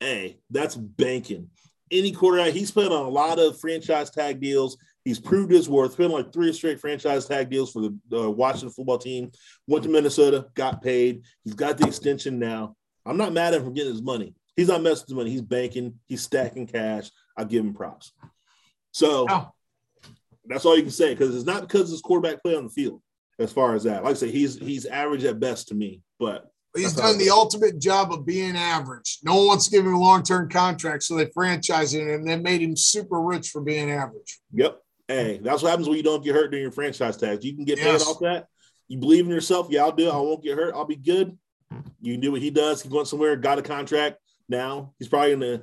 Hey, 0.00 0.38
that's 0.50 0.74
banking. 0.74 1.50
Any 1.90 2.12
quarterback, 2.12 2.52
he's 2.52 2.70
played 2.70 2.90
on 2.92 3.04
a 3.04 3.08
lot 3.08 3.38
of 3.38 3.58
franchise 3.60 4.10
tag 4.10 4.40
deals. 4.40 4.76
He's 5.04 5.20
proved 5.20 5.52
his 5.52 5.68
worth. 5.68 5.96
Been 5.96 6.10
like 6.10 6.32
three 6.32 6.52
straight 6.52 6.80
franchise 6.80 7.26
tag 7.26 7.50
deals 7.50 7.72
for 7.72 7.82
the 7.82 8.18
uh, 8.18 8.30
Washington 8.30 8.70
football 8.70 8.98
team. 8.98 9.30
Went 9.66 9.84
to 9.84 9.90
Minnesota, 9.90 10.46
got 10.54 10.82
paid. 10.82 11.22
He's 11.44 11.54
got 11.54 11.76
the 11.78 11.86
extension 11.86 12.38
now. 12.38 12.74
I'm 13.04 13.18
not 13.18 13.32
mad 13.34 13.52
at 13.52 13.60
him 13.60 13.66
for 13.66 13.72
getting 13.72 13.92
his 13.92 14.02
money. 14.02 14.34
He's 14.56 14.68
not 14.68 14.82
messing 14.82 15.02
with 15.02 15.08
his 15.08 15.14
money. 15.14 15.30
He's 15.30 15.42
banking. 15.42 15.98
He's 16.06 16.22
stacking 16.22 16.66
cash. 16.66 17.10
I 17.36 17.44
give 17.44 17.64
him 17.64 17.74
props. 17.74 18.12
So 18.92 19.26
Oh. 19.28 19.50
that's 20.46 20.64
all 20.64 20.76
you 20.76 20.82
can 20.82 20.90
say 20.90 21.12
because 21.12 21.34
it's 21.36 21.44
not 21.44 21.62
because 21.62 21.90
his 21.90 22.00
quarterback 22.00 22.42
play 22.42 22.54
on 22.56 22.64
the 22.64 22.70
field. 22.70 23.02
As 23.38 23.52
far 23.52 23.74
as 23.74 23.82
that, 23.82 24.04
like 24.04 24.12
I 24.12 24.14
say, 24.14 24.30
he's 24.30 24.56
he's 24.58 24.86
average 24.86 25.24
at 25.24 25.40
best 25.40 25.68
to 25.68 25.74
me, 25.74 26.02
but 26.20 26.48
He's 26.74 26.94
done 26.94 27.18
the 27.18 27.30
ultimate 27.30 27.78
job 27.78 28.12
of 28.12 28.26
being 28.26 28.56
average. 28.56 29.18
No 29.22 29.36
one 29.36 29.46
wants 29.46 29.66
to 29.66 29.70
give 29.70 29.86
him 29.86 29.94
a 29.94 30.00
long 30.00 30.24
term 30.24 30.48
contract, 30.48 31.04
so 31.04 31.16
they 31.16 31.26
franchise 31.26 31.94
him 31.94 32.08
and 32.08 32.28
they 32.28 32.36
made 32.36 32.60
him 32.60 32.76
super 32.76 33.20
rich 33.20 33.50
for 33.50 33.60
being 33.60 33.92
average. 33.92 34.40
Yep. 34.52 34.80
Hey, 35.06 35.38
that's 35.42 35.62
what 35.62 35.70
happens 35.70 35.88
when 35.88 35.98
you 35.98 36.02
don't 36.02 36.24
get 36.24 36.34
hurt 36.34 36.50
during 36.50 36.62
your 36.62 36.72
franchise 36.72 37.16
tags. 37.16 37.44
You 37.44 37.54
can 37.54 37.64
get 37.64 37.78
yes. 37.78 38.02
paid 38.02 38.10
off 38.10 38.20
that. 38.20 38.48
You 38.88 38.98
believe 38.98 39.24
in 39.24 39.30
yourself. 39.30 39.68
Yeah, 39.70 39.82
I'll 39.82 39.92
do 39.92 40.08
it. 40.08 40.12
I 40.12 40.16
won't 40.16 40.42
get 40.42 40.56
hurt. 40.56 40.74
I'll 40.74 40.84
be 40.84 40.96
good. 40.96 41.38
You 42.00 42.14
can 42.14 42.20
do 42.20 42.32
what 42.32 42.42
he 42.42 42.50
does. 42.50 42.82
He 42.82 42.88
went 42.88 43.08
somewhere, 43.08 43.36
got 43.36 43.58
a 43.58 43.62
contract. 43.62 44.18
Now 44.48 44.92
he's 44.98 45.08
probably 45.08 45.32
gonna 45.32 45.62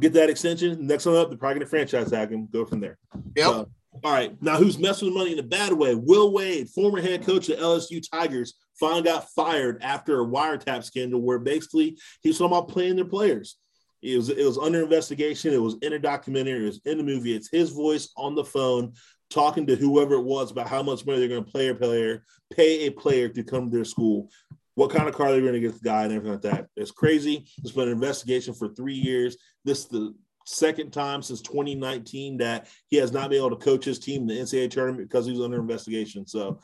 get 0.00 0.12
that 0.14 0.30
extension. 0.30 0.86
Next 0.86 1.04
one 1.04 1.16
up, 1.16 1.28
they're 1.28 1.38
probably 1.38 1.60
gonna 1.60 1.66
franchise 1.66 2.10
tag 2.10 2.30
him. 2.30 2.48
Go 2.50 2.64
from 2.64 2.80
there. 2.80 2.96
Yep. 3.36 3.46
So, 3.46 3.70
all 4.04 4.12
right. 4.12 4.40
Now 4.40 4.56
who's 4.56 4.78
messing 4.78 5.08
with 5.08 5.16
money 5.16 5.32
in 5.32 5.38
a 5.38 5.42
bad 5.42 5.72
way? 5.72 5.94
Will 5.94 6.32
Wade, 6.32 6.68
former 6.70 7.00
head 7.00 7.24
coach 7.24 7.48
of 7.48 7.58
the 7.58 7.62
LSU 7.62 8.02
Tigers, 8.10 8.54
finally 8.78 9.02
got 9.02 9.30
fired 9.30 9.82
after 9.82 10.20
a 10.20 10.26
wiretap 10.26 10.84
scandal 10.84 11.20
where 11.20 11.38
basically 11.38 11.98
he 12.22 12.30
was 12.30 12.38
talking 12.38 12.56
about 12.56 12.68
playing 12.68 12.96
their 12.96 13.04
players. 13.04 13.56
It 14.02 14.16
was 14.16 14.28
it 14.28 14.44
was 14.44 14.58
under 14.58 14.82
investigation. 14.82 15.52
It 15.52 15.62
was 15.62 15.76
in 15.82 15.92
a 15.92 15.98
documentary. 15.98 16.62
It 16.62 16.66
was 16.66 16.80
in 16.84 16.98
the 16.98 17.04
movie. 17.04 17.34
It's 17.34 17.50
his 17.50 17.70
voice 17.70 18.10
on 18.16 18.34
the 18.34 18.44
phone 18.44 18.92
talking 19.30 19.66
to 19.66 19.76
whoever 19.76 20.14
it 20.14 20.22
was 20.22 20.50
about 20.50 20.68
how 20.68 20.82
much 20.82 21.04
money 21.04 21.18
they're 21.18 21.28
going 21.28 21.44
to 21.44 21.50
play 21.50 21.68
a 21.68 21.74
player, 21.74 22.24
pay 22.50 22.86
a 22.86 22.90
player 22.90 23.28
to 23.28 23.42
come 23.42 23.70
to 23.70 23.76
their 23.76 23.84
school, 23.84 24.30
what 24.74 24.90
kind 24.90 25.08
of 25.08 25.14
car 25.14 25.32
they're 25.32 25.40
going 25.40 25.52
to 25.52 25.60
get 25.60 25.74
the 25.74 25.80
guy, 25.80 26.04
and 26.04 26.12
everything 26.12 26.32
like 26.32 26.42
that. 26.42 26.68
It's 26.76 26.90
crazy. 26.90 27.46
It's 27.58 27.72
been 27.72 27.88
an 27.88 27.94
investigation 27.94 28.54
for 28.54 28.68
three 28.68 28.94
years. 28.94 29.36
This 29.64 29.80
is 29.80 29.86
the 29.88 30.14
second 30.46 30.92
time 30.92 31.20
since 31.20 31.42
2019 31.42 32.38
that 32.38 32.68
he 32.88 32.96
has 32.96 33.12
not 33.12 33.28
been 33.28 33.38
able 33.38 33.50
to 33.50 33.56
coach 33.56 33.84
his 33.84 33.98
team 33.98 34.22
in 34.22 34.28
the 34.28 34.34
NCAA 34.34 34.70
tournament 34.70 35.08
because 35.08 35.26
he 35.26 35.32
was 35.32 35.42
under 35.42 35.60
investigation. 35.60 36.26
So 36.26 36.60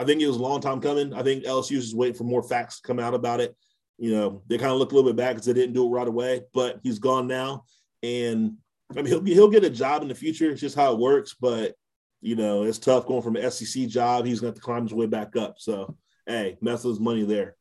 I 0.00 0.04
think 0.04 0.22
it 0.22 0.26
was 0.26 0.36
a 0.36 0.42
long 0.42 0.62
time 0.62 0.80
coming. 0.80 1.12
I 1.12 1.22
think 1.22 1.44
LSU 1.44 1.76
is 1.76 1.94
waiting 1.94 2.16
for 2.16 2.24
more 2.24 2.42
facts 2.42 2.80
to 2.80 2.86
come 2.86 2.98
out 2.98 3.12
about 3.12 3.40
it. 3.40 3.54
You 3.98 4.12
know, 4.12 4.42
they 4.46 4.56
kind 4.56 4.72
of 4.72 4.78
look 4.78 4.92
a 4.92 4.94
little 4.94 5.10
bit 5.10 5.16
back 5.16 5.34
because 5.34 5.44
they 5.44 5.52
didn't 5.52 5.74
do 5.74 5.86
it 5.86 5.90
right 5.90 6.08
away, 6.08 6.40
but 6.54 6.80
he's 6.82 6.98
gone 6.98 7.26
now. 7.26 7.64
And 8.02 8.56
I 8.90 9.02
mean, 9.02 9.06
he'll, 9.06 9.22
he'll 9.22 9.50
get 9.50 9.62
a 9.62 9.68
job 9.68 10.00
in 10.00 10.08
the 10.08 10.14
future. 10.14 10.50
It's 10.50 10.62
just 10.62 10.74
how 10.74 10.94
it 10.94 10.98
works. 10.98 11.34
But, 11.38 11.74
you 12.22 12.34
know, 12.34 12.62
it's 12.62 12.78
tough 12.78 13.06
going 13.06 13.20
from 13.20 13.36
an 13.36 13.50
SEC 13.50 13.88
job. 13.88 14.24
He's 14.24 14.40
going 14.40 14.54
to 14.54 14.56
have 14.56 14.62
to 14.62 14.64
climb 14.64 14.84
his 14.84 14.94
way 14.94 15.04
back 15.04 15.36
up. 15.36 15.56
So, 15.58 15.98
hey, 16.26 16.56
mess 16.62 16.82
with 16.82 16.98
money 16.98 17.26
there. 17.26 17.56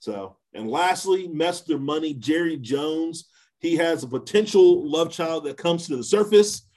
So, 0.00 0.36
and 0.52 0.70
lastly, 0.70 1.26
mess 1.28 1.62
their 1.62 1.78
money. 1.78 2.12
Jerry 2.12 2.58
Jones, 2.58 3.30
he 3.60 3.76
has 3.76 4.02
a 4.02 4.08
potential 4.08 4.86
love 4.86 5.10
child 5.10 5.44
that 5.44 5.56
comes 5.56 5.86
to 5.86 5.96
the 5.96 6.04
surface. 6.04 6.68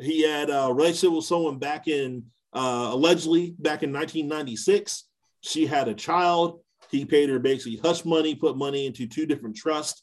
He 0.00 0.28
had 0.28 0.50
a 0.50 0.72
relationship 0.72 1.14
with 1.14 1.24
someone 1.24 1.58
back 1.58 1.86
in, 1.86 2.24
uh, 2.56 2.88
allegedly 2.92 3.54
back 3.58 3.82
in 3.82 3.92
1996. 3.92 5.04
She 5.42 5.66
had 5.66 5.88
a 5.88 5.94
child. 5.94 6.60
He 6.90 7.04
paid 7.04 7.28
her 7.28 7.38
basically 7.38 7.76
hush 7.76 8.04
money, 8.04 8.34
put 8.34 8.56
money 8.56 8.86
into 8.86 9.06
two 9.06 9.26
different 9.26 9.56
trusts, 9.56 10.02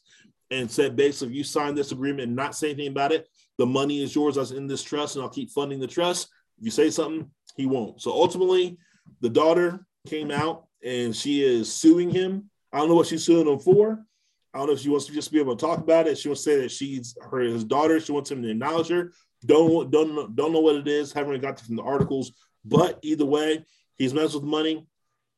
and 0.50 0.70
said 0.70 0.96
basically, 0.96 1.34
you 1.34 1.44
sign 1.44 1.74
this 1.74 1.92
agreement 1.92 2.28
and 2.28 2.36
not 2.36 2.54
say 2.54 2.70
anything 2.70 2.92
about 2.92 3.12
it, 3.12 3.28
the 3.58 3.66
money 3.66 4.02
is 4.02 4.14
yours. 4.14 4.36
That's 4.36 4.52
in 4.52 4.66
this 4.66 4.82
trust, 4.82 5.16
and 5.16 5.22
I'll 5.22 5.30
keep 5.30 5.50
funding 5.50 5.80
the 5.80 5.86
trust. 5.86 6.28
If 6.58 6.64
you 6.64 6.70
say 6.70 6.90
something, 6.90 7.28
he 7.56 7.66
won't. 7.66 8.00
So 8.00 8.12
ultimately, 8.12 8.78
the 9.20 9.28
daughter 9.28 9.86
came 10.06 10.30
out 10.30 10.66
and 10.84 11.14
she 11.14 11.42
is 11.42 11.72
suing 11.72 12.10
him. 12.10 12.50
I 12.72 12.78
don't 12.78 12.88
know 12.88 12.94
what 12.94 13.06
she's 13.06 13.24
suing 13.24 13.48
him 13.48 13.58
for. 13.58 14.04
I 14.52 14.58
don't 14.58 14.68
know 14.68 14.74
if 14.74 14.80
she 14.80 14.88
wants 14.88 15.06
to 15.06 15.12
just 15.12 15.32
be 15.32 15.40
able 15.40 15.56
to 15.56 15.66
talk 15.66 15.78
about 15.80 16.06
it. 16.06 16.16
She 16.16 16.28
wants 16.28 16.44
to 16.44 16.50
say 16.50 16.60
that 16.60 16.70
she's 16.70 17.16
her 17.22 17.40
his 17.40 17.64
daughter. 17.64 17.98
She 17.98 18.12
wants 18.12 18.30
him 18.30 18.42
to 18.42 18.50
acknowledge 18.50 18.88
her. 18.88 19.12
Don't 19.44 19.90
don't 19.90 20.36
don't 20.36 20.52
know 20.52 20.60
what 20.60 20.76
it 20.76 20.86
is. 20.86 21.12
Haven't 21.12 21.40
got 21.40 21.56
to 21.56 21.64
from 21.64 21.76
the 21.76 21.82
articles. 21.82 22.32
But 22.64 22.98
either 23.02 23.24
way, 23.24 23.64
he's 23.98 24.14
messed 24.14 24.34
with 24.34 24.44
money 24.44 24.86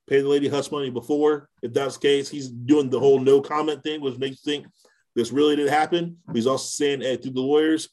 pay 0.07 0.21
the 0.21 0.29
lady 0.29 0.49
hush 0.49 0.71
money 0.71 0.91
before. 0.91 1.49
If 1.63 1.73
that's 1.73 1.97
the 1.97 2.01
case, 2.01 2.29
he's 2.29 2.49
doing 2.49 2.91
the 2.91 3.01
whole 3.01 3.19
no 3.19 3.41
comment 3.41 3.83
thing, 3.83 4.01
which 4.01 4.19
makes 4.19 4.45
you 4.45 4.53
think 4.53 4.67
this 5.15 5.33
really 5.33 5.57
did 5.57 5.69
happen. 5.69 6.19
He's 6.33 6.47
also 6.47 6.67
saying, 6.67 7.01
hey, 7.01 7.17
through 7.17 7.33
the 7.33 7.41
lawyers, 7.41 7.89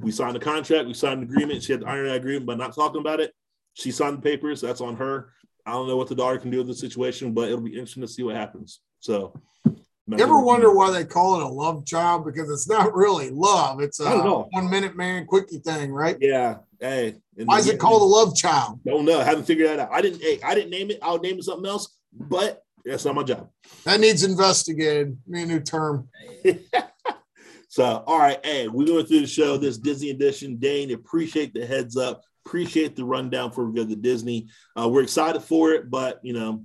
we 0.00 0.10
signed 0.10 0.36
a 0.36 0.40
contract, 0.40 0.86
we 0.86 0.94
signed 0.94 1.22
an 1.22 1.28
agreement. 1.28 1.62
She 1.62 1.72
had 1.72 1.82
to 1.82 1.88
iron 1.88 2.06
that 2.06 2.16
agreement 2.16 2.46
by 2.46 2.54
not 2.54 2.74
talking 2.74 3.00
about 3.00 3.20
it. 3.20 3.32
She 3.74 3.90
signed 3.90 4.18
the 4.18 4.22
papers. 4.22 4.60
That's 4.60 4.80
on 4.80 4.96
her. 4.96 5.32
I 5.64 5.72
don't 5.72 5.86
know 5.86 5.96
what 5.96 6.08
the 6.08 6.14
daughter 6.14 6.38
can 6.38 6.50
do 6.50 6.58
with 6.58 6.66
the 6.66 6.74
situation, 6.74 7.32
but 7.32 7.48
it'll 7.48 7.60
be 7.60 7.72
interesting 7.72 8.02
to 8.02 8.08
see 8.08 8.22
what 8.22 8.36
happens. 8.36 8.80
So, 9.00 9.34
you 9.64 10.24
ever 10.24 10.40
wonder 10.40 10.72
why 10.72 10.90
they 10.90 11.04
call 11.04 11.38
it 11.38 11.44
a 11.44 11.48
love 11.48 11.84
child? 11.84 12.24
Because 12.24 12.50
it's 12.50 12.68
not 12.68 12.94
really 12.94 13.28
love. 13.30 13.80
It's 13.80 14.00
a 14.00 14.18
one 14.18 14.70
minute 14.70 14.96
man 14.96 15.26
quickie 15.26 15.58
thing, 15.58 15.92
right? 15.92 16.16
Yeah. 16.18 16.58
Hey, 16.80 17.16
why 17.44 17.58
is 17.58 17.68
it 17.68 17.78
called 17.78 18.02
a 18.02 18.04
love 18.04 18.34
child? 18.34 18.80
Don't 18.84 19.04
know. 19.04 19.20
I 19.20 19.24
haven't 19.24 19.44
figured 19.44 19.68
that 19.68 19.78
out. 19.78 19.90
I 19.92 20.00
didn't. 20.00 20.20
Hey, 20.22 20.40
I 20.42 20.54
didn't 20.54 20.70
name 20.70 20.90
it. 20.90 20.98
I'll 21.02 21.18
name 21.18 21.38
it 21.38 21.44
something 21.44 21.68
else. 21.68 21.96
But 22.12 22.62
that's 22.84 23.04
not 23.04 23.14
my 23.14 23.22
job. 23.22 23.48
That 23.84 24.00
needs 24.00 24.24
investigated. 24.24 25.16
Me 25.26 25.42
a 25.42 25.46
new 25.46 25.60
term. 25.60 26.08
so, 27.68 28.02
all 28.06 28.18
right. 28.18 28.44
Hey, 28.44 28.68
we're 28.68 28.86
going 28.86 29.06
through 29.06 29.20
the 29.20 29.26
show. 29.26 29.56
This 29.56 29.78
Disney 29.78 30.10
edition. 30.10 30.56
Dane, 30.56 30.92
appreciate 30.92 31.54
the 31.54 31.66
heads 31.66 31.96
up. 31.96 32.22
Appreciate 32.46 32.96
the 32.96 33.04
rundown 33.04 33.52
for 33.52 33.66
we 33.66 33.76
go 33.76 33.86
to 33.86 33.96
Disney. 33.96 34.48
Uh, 34.78 34.88
we're 34.88 35.02
excited 35.02 35.42
for 35.42 35.72
it, 35.72 35.90
but 35.90 36.18
you 36.22 36.32
know, 36.32 36.64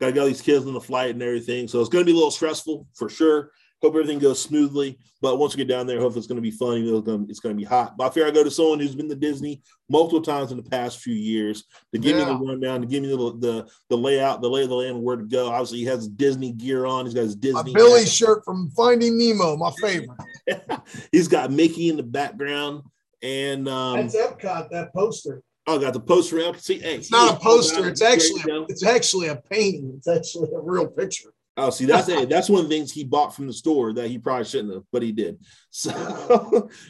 got 0.00 0.06
to 0.06 0.12
get 0.12 0.20
all 0.20 0.26
these 0.26 0.42
kids 0.42 0.66
on 0.66 0.74
the 0.74 0.80
flight 0.80 1.10
and 1.10 1.22
everything. 1.22 1.68
So 1.68 1.80
it's 1.80 1.88
going 1.88 2.04
to 2.04 2.06
be 2.06 2.12
a 2.12 2.16
little 2.16 2.30
stressful 2.30 2.88
for 2.94 3.08
sure. 3.08 3.52
Hope 3.86 3.94
everything 3.94 4.18
goes 4.18 4.42
smoothly. 4.42 4.98
But 5.22 5.38
once 5.38 5.54
we 5.54 5.58
get 5.58 5.68
down 5.68 5.86
there, 5.86 6.00
hopefully 6.00 6.18
it's 6.18 6.26
going 6.26 6.36
to 6.36 6.42
be 6.42 6.50
fun. 6.50 6.78
It's 6.78 6.90
going, 7.06 7.24
to, 7.24 7.30
it's 7.30 7.38
going 7.38 7.54
to 7.54 7.60
be 7.60 7.64
hot. 7.64 7.96
But 7.96 8.06
I 8.06 8.10
figure 8.10 8.26
I 8.26 8.32
go 8.32 8.42
to 8.42 8.50
someone 8.50 8.80
who's 8.80 8.96
been 8.96 9.08
to 9.08 9.14
Disney 9.14 9.62
multiple 9.88 10.20
times 10.20 10.50
in 10.50 10.56
the 10.56 10.68
past 10.68 10.98
few 10.98 11.14
years 11.14 11.62
to 11.94 12.00
give 12.00 12.16
yeah. 12.16 12.24
me 12.24 12.32
the 12.32 12.44
rundown, 12.44 12.80
to 12.80 12.86
give 12.88 13.04
me 13.04 13.10
the, 13.10 13.16
the 13.16 13.70
the 13.88 13.96
layout, 13.96 14.42
the 14.42 14.50
lay 14.50 14.64
of 14.64 14.70
the 14.70 14.74
land, 14.74 15.00
where 15.00 15.14
to 15.14 15.22
go. 15.22 15.46
Obviously, 15.46 15.78
he 15.78 15.84
has 15.84 16.08
Disney 16.08 16.50
gear 16.50 16.84
on. 16.84 17.04
He's 17.04 17.14
got 17.14 17.20
his 17.20 17.36
Disney. 17.36 17.70
A 17.70 17.74
Billy 17.74 18.00
hat. 18.00 18.08
shirt 18.08 18.44
from 18.44 18.70
Finding 18.70 19.16
Nemo, 19.16 19.56
my 19.56 19.70
favorite. 19.80 20.18
He's 21.12 21.28
got 21.28 21.52
Mickey 21.52 21.88
in 21.88 21.96
the 21.96 22.02
background. 22.02 22.82
And 23.22 23.68
um, 23.68 24.00
that's 24.00 24.16
Epcot, 24.16 24.68
that 24.70 24.92
poster. 24.92 25.44
Oh, 25.68 25.78
got 25.78 25.92
the 25.92 26.00
poster 26.00 26.40
out. 26.42 26.60
See, 26.60 26.80
hey, 26.80 26.96
it's 26.96 27.12
not 27.12 27.36
a 27.36 27.40
poster. 27.40 27.88
It's 27.88 28.02
actually 28.02 28.42
it's 28.68 28.84
actually 28.84 29.28
a 29.28 29.36
painting. 29.36 29.94
It's 29.96 30.08
actually 30.08 30.50
a 30.52 30.60
real 30.60 30.88
picture. 30.88 31.30
Oh, 31.56 31.70
see, 31.70 31.86
that's 31.86 32.06
hey, 32.06 32.24
that's 32.26 32.50
one 32.50 32.62
of 32.62 32.68
the 32.68 32.74
things 32.74 32.92
he 32.92 33.04
bought 33.04 33.34
from 33.34 33.46
the 33.46 33.52
store 33.52 33.92
that 33.94 34.08
he 34.08 34.18
probably 34.18 34.44
shouldn't 34.44 34.74
have, 34.74 34.84
but 34.92 35.02
he 35.02 35.12
did. 35.12 35.38
So 35.70 35.90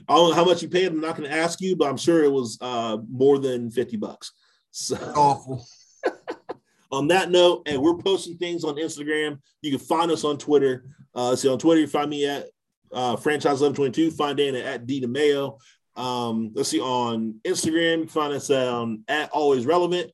I 0.08 0.14
don't 0.14 0.30
know 0.30 0.34
how 0.34 0.44
much 0.44 0.60
he 0.60 0.68
paid. 0.68 0.86
I'm 0.86 1.00
not 1.00 1.16
going 1.16 1.28
to 1.28 1.36
ask 1.36 1.60
you, 1.60 1.74
but 1.74 1.88
I'm 1.88 1.96
sure 1.96 2.22
it 2.22 2.30
was 2.30 2.56
uh, 2.60 2.98
more 3.10 3.38
than 3.38 3.68
fifty 3.70 3.96
bucks. 3.96 4.32
So 4.70 4.96
awful. 5.16 5.66
on 6.92 7.08
that 7.08 7.32
note, 7.32 7.62
and 7.66 7.82
we're 7.82 7.96
posting 7.96 8.36
things 8.36 8.62
on 8.62 8.76
Instagram. 8.76 9.40
You 9.60 9.72
can 9.72 9.80
find 9.80 10.12
us 10.12 10.22
on 10.22 10.38
Twitter. 10.38 10.84
Uh, 11.16 11.34
see 11.34 11.48
on 11.48 11.58
Twitter, 11.58 11.80
you 11.80 11.88
find 11.88 12.08
me 12.08 12.26
at 12.26 12.46
uh, 12.92 13.16
franchise 13.16 13.60
1122. 13.60 14.12
Find 14.12 14.36
Dana 14.36 14.58
at 14.60 14.86
D 14.86 15.00
DeMayo. 15.00 15.58
Um, 15.96 16.52
let's 16.54 16.68
see 16.68 16.80
on 16.80 17.40
Instagram, 17.44 17.92
you 17.92 18.04
can 18.04 18.08
find 18.08 18.34
us 18.34 18.50
on 18.50 19.02
at 19.08 19.30
always 19.30 19.66
relevant, 19.66 20.12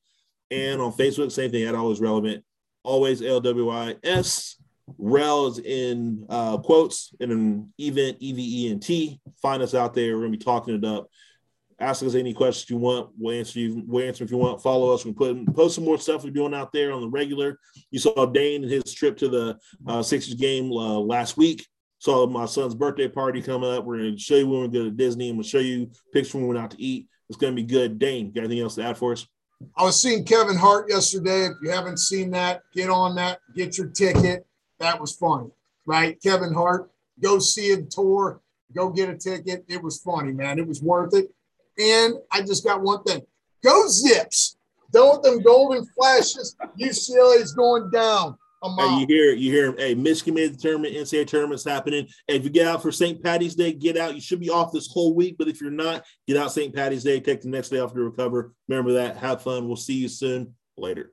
and 0.51 0.81
on 0.81 0.93
Facebook, 0.93 1.31
same 1.31 1.51
thing 1.51 1.65
at 1.65 1.75
always 1.75 2.01
relevant 2.01 2.43
always 2.85 3.21
LWIS. 3.21 4.57
Rel 4.99 5.47
is 5.47 5.59
in 5.59 6.27
uh, 6.29 6.59
quotes 6.59 7.15
in 7.21 7.31
an 7.31 7.73
event, 7.79 8.17
E 8.21 8.33
V 8.33 8.67
E 8.67 8.71
N 8.71 8.81
T. 8.81 9.21
Find 9.41 9.63
us 9.63 9.75
out 9.75 9.95
there. 9.95 10.15
We're 10.15 10.23
gonna 10.25 10.33
be 10.33 10.39
talking 10.39 10.75
it 10.75 10.85
up. 10.85 11.09
Ask 11.79 12.05
us 12.05 12.15
any 12.15 12.33
questions 12.33 12.71
you 12.71 12.77
want. 12.77 13.11
We'll 13.19 13.37
answer 13.37 13.59
you. 13.59 13.83
We'll 13.87 14.07
answer 14.07 14.25
if 14.25 14.31
you 14.31 14.37
want. 14.37 14.63
Follow 14.63 14.93
us. 14.93 15.05
We 15.05 15.13
put 15.13 15.55
post 15.55 15.77
some 15.77 15.85
more 15.85 15.99
stuff 15.99 16.25
we're 16.25 16.31
doing 16.31 16.55
out 16.55 16.73
there 16.73 16.93
on 16.93 17.01
the 17.01 17.09
regular. 17.09 17.59
You 17.91 17.99
saw 17.99 18.27
Dane 18.27 18.63
and 18.63 18.73
his 18.73 18.93
trip 18.93 19.17
to 19.19 19.29
the 19.29 19.59
uh, 19.87 20.03
Sixers 20.03 20.35
game 20.35 20.71
uh, 20.73 20.99
last 20.99 21.37
week. 21.37 21.67
Saw 21.99 22.27
my 22.27 22.47
son's 22.47 22.75
birthday 22.75 23.09
party 23.09 23.41
coming 23.41 23.71
up. 23.71 23.85
We're 23.85 23.99
gonna 23.99 24.19
show 24.19 24.37
you 24.37 24.49
when 24.49 24.63
we 24.63 24.69
go 24.69 24.85
to 24.85 24.91
Disney. 24.91 25.29
and 25.29 25.39
we'll 25.39 25.47
show 25.47 25.61
you 25.61 25.91
pictures 26.13 26.35
when 26.35 26.45
we 26.45 26.49
went 26.49 26.61
out 26.61 26.73
to 26.73 26.83
eat. 26.83 27.09
It's 27.29 27.39
gonna 27.39 27.55
be 27.55 27.63
good. 27.63 27.99
Dane, 27.99 28.33
got 28.33 28.45
anything 28.45 28.61
else 28.61 28.75
to 28.77 28.85
add 28.85 28.99
for 28.99 29.13
us? 29.13 29.27
I 29.77 29.85
was 29.85 30.01
seeing 30.01 30.25
Kevin 30.25 30.57
Hart 30.57 30.89
yesterday. 30.89 31.47
If 31.47 31.57
you 31.63 31.71
haven't 31.71 31.99
seen 31.99 32.31
that, 32.31 32.63
get 32.75 32.91
on 32.91 33.15
that, 33.17 33.41
get 33.55 33.79
your 33.79 33.89
ticket. 33.89 34.47
That 34.79 35.01
was 35.01 35.15
funny, 35.15 35.51
right? 35.87 36.21
Kevin 36.23 36.53
Hart, 36.53 36.91
go 37.21 37.39
see 37.39 37.73
a 37.73 37.83
tour, 37.83 38.41
go 38.75 38.91
get 38.91 39.09
a 39.09 39.17
ticket. 39.17 39.65
It 39.69 39.83
was 39.83 40.01
funny, 40.01 40.33
man. 40.33 40.59
It 40.59 40.67
was 40.67 40.83
worth 40.83 41.15
it. 41.15 41.33
And 41.79 42.15
I 42.31 42.43
just 42.43 42.65
got 42.65 42.83
one 42.83 43.03
thing 43.05 43.23
go 43.63 43.87
zips. 43.89 44.57
Don't 44.93 45.23
them 45.23 45.41
golden 45.43 45.87
flashes. 45.87 46.57
UCLA 46.79 47.41
is 47.41 47.55
going 47.55 47.91
down. 47.91 48.37
Hey, 48.63 49.01
you 49.01 49.07
hear 49.07 49.33
you 49.33 49.51
hear 49.51 49.75
hey, 49.77 49.95
Michigan 49.95 50.35
made 50.35 50.55
the 50.55 50.59
tournament, 50.59 50.95
NCAA 50.95 51.27
tournament's 51.27 51.65
happening. 51.65 52.07
Hey, 52.29 52.37
if 52.37 52.45
you 52.45 52.51
get 52.51 52.69
out 52.69 52.81
for 52.81 52.93
St. 52.93 53.23
Patty's 53.23 53.57
Day, 53.57 53.73
get 53.73 53.97
out. 53.97 54.15
You 54.15 54.21
should 54.21 54.41
be 54.41 54.51
off 54.51 54.73
this 54.73 54.87
whole 54.87 55.15
week, 55.15 55.37
but 55.39 55.49
if 55.49 55.61
you're 55.61 55.71
not, 55.71 56.05
get 56.29 56.37
out 56.37 56.53
St. 56.53 56.75
Patty's 56.75 57.03
Day, 57.03 57.19
take 57.19 57.41
the 57.41 57.49
next 57.49 57.71
day 57.71 57.81
off 57.81 57.93
to 57.95 58.01
recover. 58.01 58.53
Remember 58.69 58.93
that. 58.95 59.17
Have 59.17 59.43
fun. 59.43 59.67
We'll 59.67 59.77
see 59.77 59.95
you 59.95 60.09
soon. 60.09 60.55
Later. 60.77 61.12